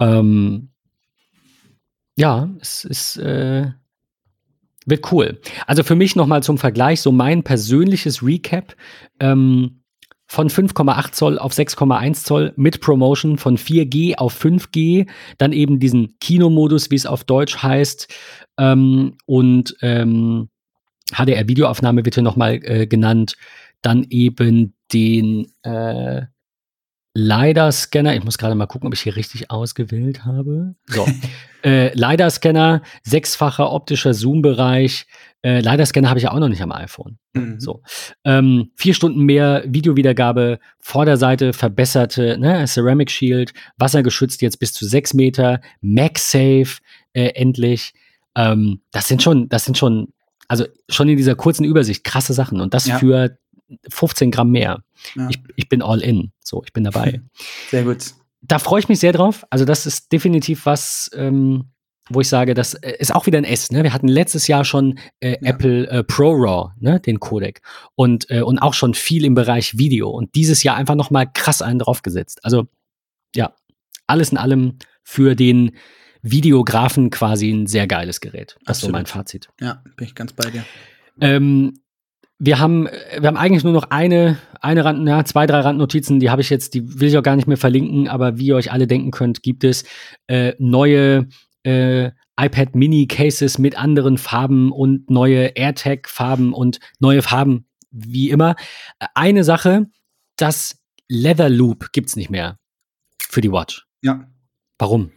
Ähm, 0.00 0.70
ja, 2.16 2.50
es 2.60 2.84
ist 2.84 3.16
äh, 3.16 3.70
wird 4.86 5.12
cool. 5.12 5.40
Also 5.66 5.82
für 5.82 5.94
mich 5.94 6.16
nochmal 6.16 6.42
zum 6.42 6.58
Vergleich, 6.58 7.00
so 7.00 7.12
mein 7.12 7.42
persönliches 7.42 8.22
Recap. 8.22 8.74
Ähm, 9.20 9.81
von 10.32 10.48
5,8 10.48 11.12
Zoll 11.12 11.38
auf 11.38 11.52
6,1 11.52 12.24
Zoll 12.24 12.54
mit 12.56 12.80
Promotion 12.80 13.36
von 13.36 13.58
4G 13.58 14.14
auf 14.16 14.42
5G, 14.42 15.06
dann 15.36 15.52
eben 15.52 15.78
diesen 15.78 16.18
Kinomodus, 16.20 16.90
wie 16.90 16.94
es 16.94 17.04
auf 17.04 17.22
Deutsch 17.24 17.62
heißt, 17.62 18.08
ähm, 18.56 19.18
und 19.26 19.76
ähm, 19.82 20.48
HDR-Videoaufnahme 21.12 22.06
wird 22.06 22.14
hier 22.14 22.24
nochmal 22.24 22.60
äh, 22.62 22.86
genannt, 22.86 23.36
dann 23.82 24.06
eben 24.08 24.72
den 24.90 25.52
äh, 25.64 26.22
LiDAR-Scanner, 27.14 28.16
ich 28.16 28.24
muss 28.24 28.38
gerade 28.38 28.54
mal 28.54 28.66
gucken, 28.66 28.86
ob 28.86 28.94
ich 28.94 29.02
hier 29.02 29.16
richtig 29.16 29.50
ausgewählt 29.50 30.24
habe. 30.24 30.74
So, 30.86 31.06
äh, 31.64 31.92
LiDAR-Scanner, 31.94 32.82
sechsfacher 33.02 33.70
optischer 33.70 34.14
Zoom-Bereich, 34.14 35.06
äh, 35.42 35.60
LiDAR-Scanner 35.60 36.08
habe 36.08 36.18
ich 36.18 36.24
ja 36.24 36.32
auch 36.32 36.38
noch 36.38 36.48
nicht 36.48 36.62
am 36.62 36.72
iPhone. 36.72 37.18
Mhm. 37.34 37.60
So. 37.60 37.82
Ähm, 38.24 38.70
vier 38.76 38.94
Stunden 38.94 39.24
mehr 39.24 39.64
Videowiedergabe, 39.66 40.58
Vorderseite 40.78 41.52
verbesserte 41.52 42.38
ne, 42.38 42.64
Ceramic 42.66 43.10
Shield, 43.10 43.52
wassergeschützt 43.76 44.40
jetzt 44.40 44.58
bis 44.58 44.72
zu 44.72 44.86
sechs 44.86 45.12
Meter, 45.12 45.60
MagSafe 45.80 46.80
äh, 47.12 47.30
endlich. 47.34 47.92
Ähm, 48.36 48.80
das 48.90 49.08
sind 49.08 49.22
schon, 49.22 49.48
das 49.48 49.64
sind 49.64 49.76
schon, 49.76 50.12
also 50.48 50.64
schon 50.88 51.08
in 51.08 51.16
dieser 51.16 51.34
kurzen 51.34 51.64
Übersicht 51.64 52.04
krasse 52.04 52.32
Sachen 52.32 52.60
und 52.60 52.72
das 52.72 52.86
ja. 52.86 52.98
für 52.98 53.36
15 53.88 54.30
Gramm 54.30 54.50
mehr. 54.50 54.82
Ja. 55.14 55.28
Ich, 55.30 55.40
ich 55.56 55.68
bin 55.68 55.82
all 55.82 56.00
in. 56.00 56.32
So, 56.42 56.62
ich 56.64 56.72
bin 56.72 56.84
dabei. 56.84 57.20
Sehr 57.70 57.84
gut. 57.84 58.14
Da 58.42 58.58
freue 58.58 58.80
ich 58.80 58.88
mich 58.88 58.98
sehr 58.98 59.12
drauf. 59.12 59.44
Also, 59.50 59.64
das 59.64 59.86
ist 59.86 60.10
definitiv 60.10 60.66
was, 60.66 61.08
ähm, 61.14 61.70
wo 62.08 62.20
ich 62.20 62.28
sage, 62.28 62.54
das 62.54 62.74
äh, 62.74 62.96
ist 62.98 63.14
auch 63.14 63.26
wieder 63.26 63.38
ein 63.38 63.44
S. 63.44 63.70
Ne? 63.70 63.84
Wir 63.84 63.92
hatten 63.92 64.08
letztes 64.08 64.48
Jahr 64.48 64.64
schon 64.64 64.98
äh, 65.20 65.36
ja. 65.40 65.50
Apple 65.50 65.88
äh, 65.88 66.02
ProRAW, 66.02 66.72
ne? 66.80 66.98
den 66.98 67.20
Codec. 67.20 67.62
Und, 67.94 68.28
äh, 68.30 68.42
und 68.42 68.58
auch 68.58 68.74
schon 68.74 68.94
viel 68.94 69.24
im 69.24 69.34
Bereich 69.34 69.78
Video. 69.78 70.10
Und 70.10 70.34
dieses 70.34 70.62
Jahr 70.62 70.76
einfach 70.76 70.96
noch 70.96 71.10
mal 71.10 71.26
krass 71.26 71.62
einen 71.62 71.78
draufgesetzt. 71.78 72.44
Also 72.44 72.66
ja, 73.36 73.54
alles 74.06 74.30
in 74.30 74.38
allem 74.38 74.78
für 75.04 75.34
den 75.34 75.76
Videografen 76.22 77.10
quasi 77.10 77.50
ein 77.50 77.66
sehr 77.66 77.86
geiles 77.86 78.20
Gerät. 78.20 78.56
Das 78.64 78.78
ist 78.78 78.84
so 78.84 78.90
mein 78.90 79.06
Fazit. 79.06 79.48
Ja, 79.60 79.82
bin 79.96 80.06
ich 80.06 80.14
ganz 80.14 80.32
bei 80.32 80.50
dir. 80.50 80.64
Ähm, 81.20 81.80
wir 82.44 82.58
haben, 82.58 82.88
wir 83.20 83.28
haben 83.28 83.36
eigentlich 83.36 83.62
nur 83.62 83.72
noch 83.72 83.90
eine, 83.90 84.36
eine 84.60 84.84
Rand, 84.84 85.06
ja, 85.08 85.24
zwei, 85.24 85.46
drei 85.46 85.60
Randnotizen, 85.60 86.18
die 86.18 86.28
habe 86.28 86.42
ich 86.42 86.50
jetzt, 86.50 86.74
die 86.74 87.00
will 87.00 87.08
ich 87.08 87.16
auch 87.16 87.22
gar 87.22 87.36
nicht 87.36 87.46
mehr 87.46 87.56
verlinken, 87.56 88.08
aber 88.08 88.36
wie 88.36 88.46
ihr 88.46 88.56
euch 88.56 88.72
alle 88.72 88.88
denken 88.88 89.12
könnt, 89.12 89.44
gibt 89.44 89.62
es 89.62 89.84
äh, 90.26 90.52
neue 90.58 91.28
äh, 91.62 92.10
iPad 92.40 92.74
Mini 92.74 93.06
Cases 93.06 93.58
mit 93.58 93.78
anderen 93.78 94.18
Farben 94.18 94.72
und 94.72 95.08
neue 95.08 95.52
AirTag 95.54 96.08
Farben 96.08 96.52
und 96.52 96.80
neue 96.98 97.22
Farben, 97.22 97.66
wie 97.92 98.30
immer. 98.30 98.56
Eine 99.14 99.44
Sache, 99.44 99.86
das 100.36 100.82
Leather 101.06 101.48
Loop 101.48 101.92
gibt's 101.92 102.16
nicht 102.16 102.30
mehr 102.30 102.58
für 103.28 103.40
die 103.40 103.52
Watch. 103.52 103.86
Ja. 104.02 104.26
Warum? 104.78 105.12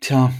Tja, 0.00 0.32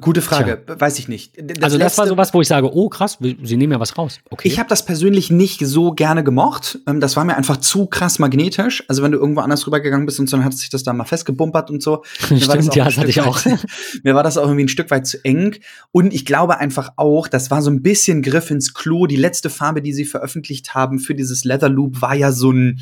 Gute 0.00 0.22
Frage, 0.22 0.62
Tja. 0.64 0.80
weiß 0.80 0.98
ich 0.98 1.08
nicht. 1.08 1.34
Das 1.36 1.62
also 1.62 1.76
das 1.76 1.98
war 1.98 2.06
sowas, 2.06 2.32
wo 2.32 2.40
ich 2.40 2.48
sage, 2.48 2.74
oh 2.74 2.88
krass, 2.88 3.18
sie 3.20 3.56
nehmen 3.58 3.74
ja 3.74 3.80
was 3.80 3.98
raus. 3.98 4.20
Okay. 4.30 4.48
Ich 4.48 4.58
habe 4.58 4.66
das 4.70 4.86
persönlich 4.86 5.30
nicht 5.30 5.60
so 5.66 5.92
gerne 5.92 6.24
gemocht. 6.24 6.78
Ähm, 6.86 6.98
das 6.98 7.14
war 7.14 7.26
mir 7.26 7.36
einfach 7.36 7.58
zu 7.58 7.86
krass 7.86 8.18
magnetisch. 8.18 8.82
Also 8.88 9.02
wenn 9.02 9.12
du 9.12 9.18
irgendwo 9.18 9.42
anders 9.42 9.66
rübergegangen 9.66 10.06
bist 10.06 10.18
und 10.18 10.30
so, 10.30 10.38
dann 10.38 10.46
hat 10.46 10.54
sich 10.54 10.70
das 10.70 10.82
da 10.82 10.94
mal 10.94 11.04
festgebumpert 11.04 11.68
und 11.68 11.82
so. 11.82 12.04
Stimmt, 12.24 12.48
das 12.48 12.74
ja, 12.74 12.86
das 12.86 12.96
hatte 12.96 13.10
ich 13.10 13.20
auch. 13.20 13.44
Weit, 13.44 13.66
mir 14.02 14.14
war 14.14 14.22
das 14.22 14.38
auch 14.38 14.44
irgendwie 14.44 14.64
ein 14.64 14.68
Stück 14.68 14.90
weit 14.90 15.06
zu 15.06 15.22
eng. 15.26 15.56
Und 15.90 16.14
ich 16.14 16.24
glaube 16.24 16.56
einfach 16.56 16.92
auch, 16.96 17.28
das 17.28 17.50
war 17.50 17.60
so 17.60 17.70
ein 17.70 17.82
bisschen 17.82 18.22
Griff 18.22 18.50
ins 18.50 18.72
Klo. 18.72 19.06
Die 19.06 19.16
letzte 19.16 19.50
Farbe, 19.50 19.82
die 19.82 19.92
sie 19.92 20.06
veröffentlicht 20.06 20.74
haben 20.74 21.00
für 21.00 21.14
dieses 21.14 21.44
Leather 21.44 21.68
Loop, 21.68 22.00
war 22.00 22.14
ja 22.14 22.32
so 22.32 22.50
ein, 22.50 22.80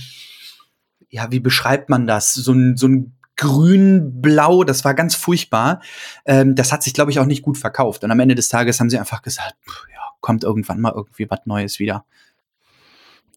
ja, 1.08 1.32
wie 1.32 1.40
beschreibt 1.40 1.88
man 1.90 2.06
das? 2.06 2.34
So 2.34 2.52
ein, 2.52 2.76
so 2.76 2.86
ein 2.86 3.16
grün-blau, 3.40 4.64
das 4.64 4.84
war 4.84 4.94
ganz 4.94 5.14
furchtbar. 5.14 5.80
Ähm, 6.26 6.54
das 6.54 6.72
hat 6.72 6.82
sich, 6.82 6.92
glaube 6.92 7.10
ich, 7.10 7.18
auch 7.18 7.24
nicht 7.24 7.42
gut 7.42 7.56
verkauft. 7.58 8.04
Und 8.04 8.10
am 8.10 8.20
Ende 8.20 8.34
des 8.34 8.48
Tages 8.48 8.78
haben 8.78 8.90
sie 8.90 8.98
einfach 8.98 9.22
gesagt, 9.22 9.54
pff, 9.66 9.86
ja, 9.92 10.00
kommt 10.20 10.44
irgendwann 10.44 10.80
mal 10.80 10.92
irgendwie 10.94 11.28
was 11.28 11.40
Neues 11.46 11.78
wieder. 11.78 12.04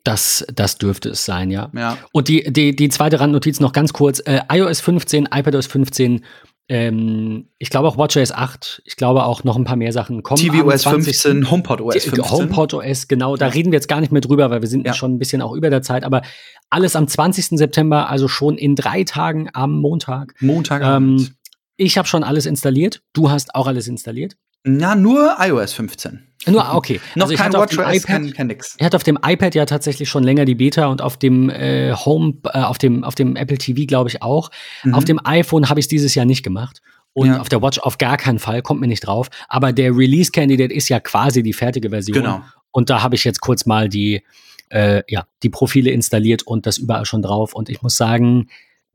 Das, 0.04 0.46
das 0.54 0.78
dürfte 0.78 1.10
es 1.10 1.24
sein, 1.24 1.50
ja. 1.50 1.72
ja. 1.74 1.98
Und 2.12 2.28
die, 2.28 2.52
die, 2.52 2.76
die 2.76 2.90
zweite 2.90 3.22
Randnotiz 3.22 3.62
noch 3.62 3.72
ganz 3.72 3.94
kurz. 3.94 4.20
Äh, 4.20 4.42
iOS 4.52 4.82
15, 4.82 5.30
iPadOS 5.34 5.68
15, 5.68 6.26
ähm, 6.70 7.50
ich 7.58 7.70
glaube 7.70 7.88
auch 7.88 7.98
WatchOS 7.98 8.32
8, 8.32 8.84
ich 8.86 8.96
glaube 8.96 9.26
auch 9.26 9.44
noch 9.44 9.58
ein 9.58 9.66
paar 9.66 9.76
mehr 9.76 9.92
Sachen 9.92 10.24
kommen. 10.24 10.40
tvOS 10.40 10.86
15, 10.86 11.52
HomePodOS 11.52 12.06
15. 12.06 12.32
HomePodOS, 12.32 13.08
genau, 13.08 13.36
da 13.36 13.48
ja. 13.48 13.52
reden 13.52 13.72
wir 13.72 13.78
jetzt 13.78 13.90
gar 13.90 14.00
nicht 14.00 14.12
mehr 14.12 14.22
drüber, 14.22 14.50
weil 14.50 14.62
wir 14.62 14.70
sind 14.70 14.86
ja. 14.86 14.94
schon 14.94 15.14
ein 15.16 15.20
bisschen 15.20 15.42
auch 15.42 15.54
über 15.54 15.70
der 15.70 15.82
Zeit, 15.82 16.04
aber 16.04 16.22
alles 16.70 16.96
am 16.96 17.08
20. 17.08 17.58
September, 17.60 18.10
also 18.10 18.28
schon 18.28 18.58
in 18.58 18.76
drei 18.76 19.04
Tagen 19.04 19.50
am 19.54 19.80
Montag. 19.80 20.36
Montag. 20.40 20.82
Ähm, 20.84 21.36
ich 21.76 21.98
habe 21.98 22.08
schon 22.08 22.24
alles 22.24 22.46
installiert. 22.46 23.02
Du 23.14 23.30
hast 23.30 23.56
auch 23.56 23.68
alles 23.68 23.88
installiert? 23.88 24.38
Na, 24.64 24.96
nur 24.96 25.36
iOS 25.40 25.74
15. 25.74 26.28
Nur, 26.48 26.74
okay. 26.74 27.00
Noch 27.16 27.30
also 27.30 27.36
kein 27.36 27.54
WatchOS, 27.54 28.04
kein, 28.04 28.34
kein 28.34 28.48
nix. 28.48 28.76
Er 28.78 28.88
hat 28.88 28.96
auf 28.96 29.04
dem 29.04 29.18
iPad 29.24 29.56
ja 29.56 29.66
tatsächlich 29.66 30.10
schon 30.10 30.24
länger 30.24 30.46
die 30.46 30.56
Beta 30.56 30.88
und 30.88 31.02
auf 31.02 31.18
dem 31.18 31.50
äh, 31.50 31.94
Home, 31.94 32.36
äh, 32.46 32.60
auf 32.60 32.78
dem, 32.78 33.04
auf 33.04 33.16
dem 33.16 33.36
Apple 33.36 33.58
TV 33.58 33.86
glaube 33.86 34.10
ich 34.10 34.22
auch. 34.22 34.52
Mhm. 34.84 34.94
Auf 34.94 35.06
dem 35.06 35.20
iPhone 35.26 35.70
habe 35.70 35.80
ich 35.80 35.86
es 35.86 35.90
dieses 35.90 36.16
Jahr 36.16 36.26
nicht 36.26 36.44
gemacht. 36.44 36.82
Und 37.14 37.28
ja. 37.28 37.40
auf 37.40 37.50
der 37.50 37.62
Watch 37.62 37.80
auf 37.80 37.98
gar 37.98 38.18
keinen 38.18 38.40
Fall, 38.40 38.62
kommt 38.62 38.82
mir 38.82 38.88
nicht 38.88 39.06
drauf. 39.06 39.30
Aber 39.48 39.72
der 39.72 39.96
Release-Candidate 39.96 40.74
ist 40.74 40.90
ja 40.90 41.00
quasi 41.00 41.44
die 41.44 41.54
fertige 41.54 41.92
Version. 41.92 42.18
Genau. 42.18 42.42
Und 42.72 42.90
da 42.90 43.04
habe 43.04 43.16
ich 43.16 43.24
jetzt 43.24 43.40
kurz 43.40 43.68
mal 43.68 43.88
die, 43.88 44.24
äh, 44.70 45.04
ja, 45.08 45.28
die 45.44 45.50
Profile 45.50 45.92
installiert 45.92 46.44
und 46.44 46.66
das 46.66 46.80
überall 46.80 47.06
schon 47.06 47.22
drauf. 47.22 47.54
Und 47.54 47.70
ich 47.70 47.84
muss 47.84 47.96
sagen, 47.96 48.50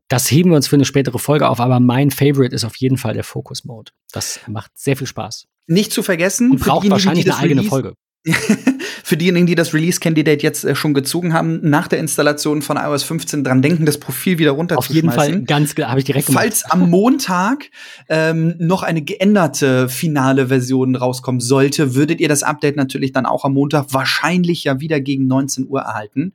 das 0.09 0.29
heben 0.29 0.49
wir 0.49 0.57
uns 0.57 0.67
für 0.67 0.75
eine 0.75 0.85
spätere 0.85 1.17
Folge 1.17 1.47
auf, 1.47 1.61
aber 1.61 1.79
mein 1.79 2.11
Favorite 2.11 2.53
ist 2.53 2.65
auf 2.65 2.75
jeden 2.75 2.97
Fall 2.97 3.13
der 3.13 3.23
Focus 3.23 3.63
Mode. 3.63 3.91
Das 4.11 4.41
macht 4.47 4.71
sehr 4.75 4.97
viel 4.97 5.07
Spaß. 5.07 5.47
Nicht 5.69 5.93
zu 5.93 6.01
vergessen. 6.01 6.51
Und 6.51 6.59
braucht 6.59 6.89
wahrscheinlich 6.89 7.25
eine 7.31 7.37
eigene 7.37 7.63
Folge. 7.63 7.93
Für 9.03 9.17
diejenigen, 9.17 9.45
die 9.45 9.55
das 9.55 9.73
Release-Candidate 9.73 10.43
jetzt 10.43 10.63
äh, 10.63 10.75
schon 10.75 10.93
gezogen 10.93 11.33
haben, 11.33 11.59
nach 11.61 11.87
der 11.87 11.99
Installation 11.99 12.61
von 12.61 12.77
iOS 12.77 13.03
15 13.03 13.43
dran 13.43 13.61
denken, 13.61 13.85
das 13.85 13.97
Profil 13.97 14.37
wieder 14.37 14.51
runterzuschmeißen. 14.51 15.09
Auf 15.09 15.25
jeden 15.25 15.37
Fall, 15.37 15.41
ganz 15.43 15.75
habe 15.77 15.99
ich 15.99 16.05
direkt 16.05 16.27
gemacht. 16.27 16.43
Falls 16.43 16.65
am 16.65 16.89
Montag 16.89 17.69
ähm, 18.07 18.55
noch 18.59 18.83
eine 18.83 19.01
geänderte 19.01 19.89
finale 19.89 20.47
Version 20.47 20.95
rauskommen 20.95 21.41
sollte, 21.41 21.95
würdet 21.95 22.19
ihr 22.19 22.29
das 22.29 22.43
Update 22.43 22.75
natürlich 22.75 23.11
dann 23.11 23.25
auch 23.25 23.45
am 23.45 23.53
Montag 23.53 23.87
wahrscheinlich 23.91 24.63
ja 24.63 24.79
wieder 24.79 24.99
gegen 24.99 25.27
19 25.27 25.67
Uhr 25.67 25.81
erhalten. 25.81 26.33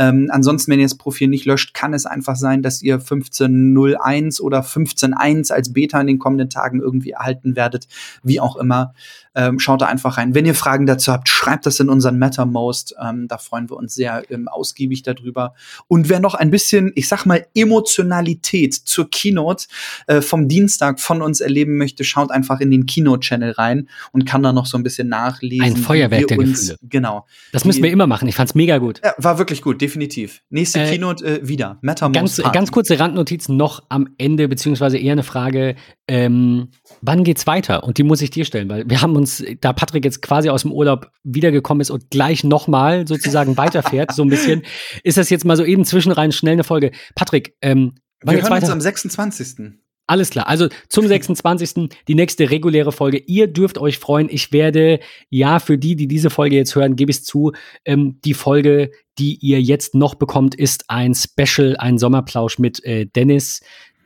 Ähm, 0.00 0.28
ansonsten, 0.32 0.72
wenn 0.72 0.80
ihr 0.80 0.86
das 0.86 0.96
Profil 0.96 1.28
nicht 1.28 1.44
löscht, 1.44 1.74
kann 1.74 1.92
es 1.92 2.06
einfach 2.06 2.36
sein, 2.36 2.62
dass 2.62 2.80
ihr 2.80 3.00
15.01 3.00 4.40
oder 4.40 4.62
15.1 4.62 5.52
als 5.52 5.74
Beta 5.74 6.00
in 6.00 6.06
den 6.06 6.18
kommenden 6.18 6.48
Tagen 6.48 6.80
irgendwie 6.80 7.10
erhalten 7.10 7.54
werdet. 7.54 7.86
Wie 8.22 8.40
auch 8.40 8.56
immer. 8.56 8.94
Ähm, 9.34 9.58
schaut 9.58 9.82
da 9.82 9.86
einfach 9.86 10.16
rein. 10.16 10.34
Wenn 10.34 10.46
ihr 10.46 10.54
Fragen 10.54 10.86
dazu 10.86 11.12
habt, 11.12 11.28
schreibt 11.28 11.66
das 11.66 11.78
in 11.80 11.89
unseren 11.90 12.18
Mattermost. 12.18 12.94
Ähm, 13.02 13.28
da 13.28 13.38
freuen 13.38 13.68
wir 13.68 13.76
uns 13.76 13.94
sehr 13.94 14.22
ähm, 14.30 14.48
ausgiebig 14.48 15.02
darüber. 15.02 15.54
Und 15.88 16.08
wer 16.08 16.20
noch 16.20 16.34
ein 16.34 16.50
bisschen, 16.50 16.92
ich 16.94 17.08
sag 17.08 17.26
mal, 17.26 17.46
Emotionalität 17.54 18.74
zur 18.74 19.10
Keynote 19.10 19.66
äh, 20.06 20.20
vom 20.20 20.48
Dienstag 20.48 21.00
von 21.00 21.22
uns 21.22 21.40
erleben 21.40 21.76
möchte, 21.76 22.04
schaut 22.04 22.30
einfach 22.30 22.60
in 22.60 22.70
den 22.70 22.86
Keynote-Channel 22.86 23.52
rein 23.52 23.88
und 24.12 24.26
kann 24.26 24.42
da 24.42 24.52
noch 24.52 24.66
so 24.66 24.78
ein 24.78 24.82
bisschen 24.82 25.08
nachlesen. 25.08 25.64
Ein 25.64 25.76
Feuerwerk 25.76 26.28
der 26.28 26.38
uns, 26.38 26.60
Gefühle. 26.60 26.78
Genau. 26.82 27.26
Das 27.52 27.64
müssen 27.64 27.82
wir 27.82 27.90
immer 27.90 28.06
machen. 28.06 28.28
Ich 28.28 28.36
fand's 28.36 28.54
mega 28.54 28.78
gut. 28.78 29.00
Ja, 29.04 29.14
war 29.18 29.38
wirklich 29.38 29.62
gut, 29.62 29.80
definitiv. 29.80 30.42
Nächste 30.50 30.80
äh, 30.80 30.90
Keynote 30.90 31.24
äh, 31.24 31.48
wieder. 31.48 31.78
Mattermost. 31.82 32.38
Ganz, 32.38 32.52
ganz 32.52 32.72
kurze 32.72 32.98
Randnotiz 32.98 33.48
noch 33.48 33.82
am 33.88 34.08
Ende, 34.18 34.48
beziehungsweise 34.48 34.98
eher 34.98 35.12
eine 35.12 35.22
Frage. 35.22 35.76
Ähm, 36.08 36.68
wann 37.02 37.24
geht's 37.24 37.46
weiter? 37.46 37.84
Und 37.84 37.98
die 37.98 38.02
muss 38.02 38.22
ich 38.22 38.30
dir 38.30 38.44
stellen, 38.44 38.68
weil 38.68 38.88
wir 38.88 39.02
haben 39.02 39.16
uns, 39.16 39.44
da 39.60 39.72
Patrick 39.72 40.04
jetzt 40.04 40.22
quasi 40.22 40.48
aus 40.50 40.62
dem 40.62 40.72
Urlaub 40.72 41.10
wiedergekommen 41.24 41.80
ist 41.80 41.90
und 41.90 42.10
gleich 42.10 42.44
nochmal 42.44 43.06
sozusagen 43.06 43.56
weiterfährt, 43.56 44.12
so 44.12 44.22
ein 44.22 44.28
bisschen, 44.28 44.62
ist 45.04 45.16
das 45.16 45.30
jetzt 45.30 45.44
mal 45.44 45.56
so 45.56 45.64
eben 45.64 45.84
zwischenrein 45.84 46.32
schnell 46.32 46.54
eine 46.54 46.64
Folge. 46.64 46.92
Patrick, 47.14 47.56
ähm, 47.62 47.94
wann 48.22 48.36
wir 48.36 48.42
hören 48.42 48.50
weiter? 48.52 48.66
uns 48.66 48.72
am 48.72 48.80
26. 48.80 49.80
Alles 50.10 50.30
klar. 50.30 50.48
Also 50.48 50.68
zum 50.88 51.06
26. 51.06 51.88
die 52.08 52.14
nächste 52.16 52.50
reguläre 52.50 52.90
Folge. 52.90 53.18
Ihr 53.18 53.46
dürft 53.46 53.78
euch 53.78 53.98
freuen. 53.98 54.28
Ich 54.28 54.50
werde, 54.50 54.98
ja, 55.28 55.60
für 55.60 55.78
die, 55.78 55.94
die 55.94 56.08
diese 56.08 56.30
Folge 56.30 56.56
jetzt 56.56 56.74
hören, 56.74 56.96
gebe 56.96 57.12
ich 57.12 57.24
zu, 57.24 57.52
ähm, 57.84 58.18
die 58.24 58.34
Folge, 58.34 58.90
die 59.20 59.36
ihr 59.36 59.62
jetzt 59.62 59.94
noch 59.94 60.16
bekommt, 60.16 60.56
ist 60.56 60.86
ein 60.88 61.14
Special, 61.14 61.76
ein 61.76 61.96
Sommerplausch 61.96 62.58
mit 62.58 62.84
äh, 62.84 63.06
Dennis, 63.06 63.60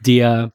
der 0.04 0.52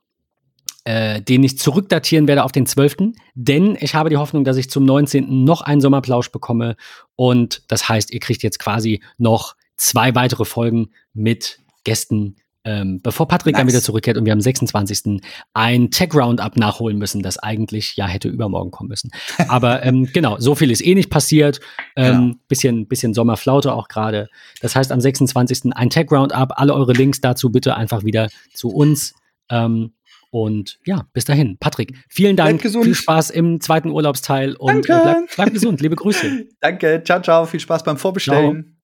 äh, 0.90 1.22
den 1.22 1.44
ich 1.44 1.60
zurückdatieren 1.60 2.28
werde 2.28 2.44
auf 2.44 2.52
den 2.52 2.66
12. 2.66 3.14
Denn 3.36 3.78
ich 3.80 3.94
habe 3.94 4.10
die 4.10 4.18
Hoffnung, 4.18 4.44
dass 4.44 4.58
ich 4.58 4.72
zum 4.72 4.86
19. 4.86 5.44
noch 5.44 5.62
einen 5.62 5.82
Sommerplausch 5.82 6.32
bekomme. 6.32 6.76
Und 7.16 7.62
das 7.68 7.88
heißt, 7.88 8.12
ihr 8.12 8.20
kriegt 8.20 8.42
jetzt 8.42 8.58
quasi 8.58 9.04
noch 9.20 9.56
zwei 9.78 10.16
weitere 10.16 10.46
Folgen 10.46 10.90
mit 11.14 11.60
Gästen, 11.84 12.38
ähm, 12.64 13.02
bevor 13.04 13.28
Patrick 13.28 13.54
nice. 13.54 13.62
dann 13.62 13.68
wieder 13.68 13.82
zurückkehrt 13.84 14.18
und 14.18 14.26
wir 14.26 14.34
am 14.34 14.42
26. 14.42 15.22
ein 15.54 15.92
Tech-Roundup 15.92 16.58
nachholen 16.58 16.98
müssen, 16.98 17.22
das 17.22 17.38
eigentlich 17.38 17.96
ja 17.96 18.08
hätte 18.08 18.28
übermorgen 18.28 18.72
kommen 18.72 18.90
müssen. 18.90 19.12
Aber 19.48 19.84
ähm, 19.84 20.10
genau, 20.12 20.40
so 20.40 20.56
viel 20.56 20.72
ist 20.72 20.84
eh 20.84 20.96
nicht 20.96 21.12
passiert. 21.12 21.60
Ähm, 21.96 22.16
genau. 22.16 22.36
bisschen, 22.48 22.88
bisschen 22.88 23.14
Sommerflaute 23.14 23.76
auch 23.76 23.90
gerade. 23.90 24.28
Das 24.60 24.76
heißt, 24.76 24.92
am 24.92 25.02
26. 25.02 25.76
ein 25.76 25.92
Tech-Roundup. 25.92 26.54
Alle 26.56 26.74
eure 26.74 26.94
Links 26.94 27.22
dazu 27.22 27.52
bitte 27.52 27.76
einfach 27.76 28.04
wieder 28.04 28.30
zu 28.56 28.70
uns. 28.70 29.14
Ähm, 29.52 29.94
und 30.32 30.80
ja, 30.86 31.06
bis 31.14 31.26
dahin. 31.26 31.58
Patrick, 31.60 31.94
vielen 32.10 32.36
Dank. 32.36 32.62
Viel 32.62 32.96
Spaß 32.96 33.30
im 33.32 33.62
zweiten 33.62 33.90
Urlaubsteil 33.90 34.56
und 34.56 34.88
Danke. 34.90 34.94
Äh, 34.94 35.02
bleib, 35.02 35.36
bleib 35.36 35.54
gesund. 35.54 35.82
Liebe 35.82 35.96
Grüße. 35.96 36.48
Danke. 36.60 37.02
Ciao, 37.04 37.22
ciao. 37.22 37.46
Viel 37.46 37.60
Spaß 37.60 37.84
beim 37.84 37.98
Vorbestellen. 37.98 38.78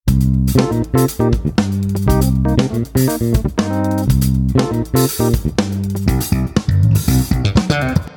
Ciao. 7.68 8.15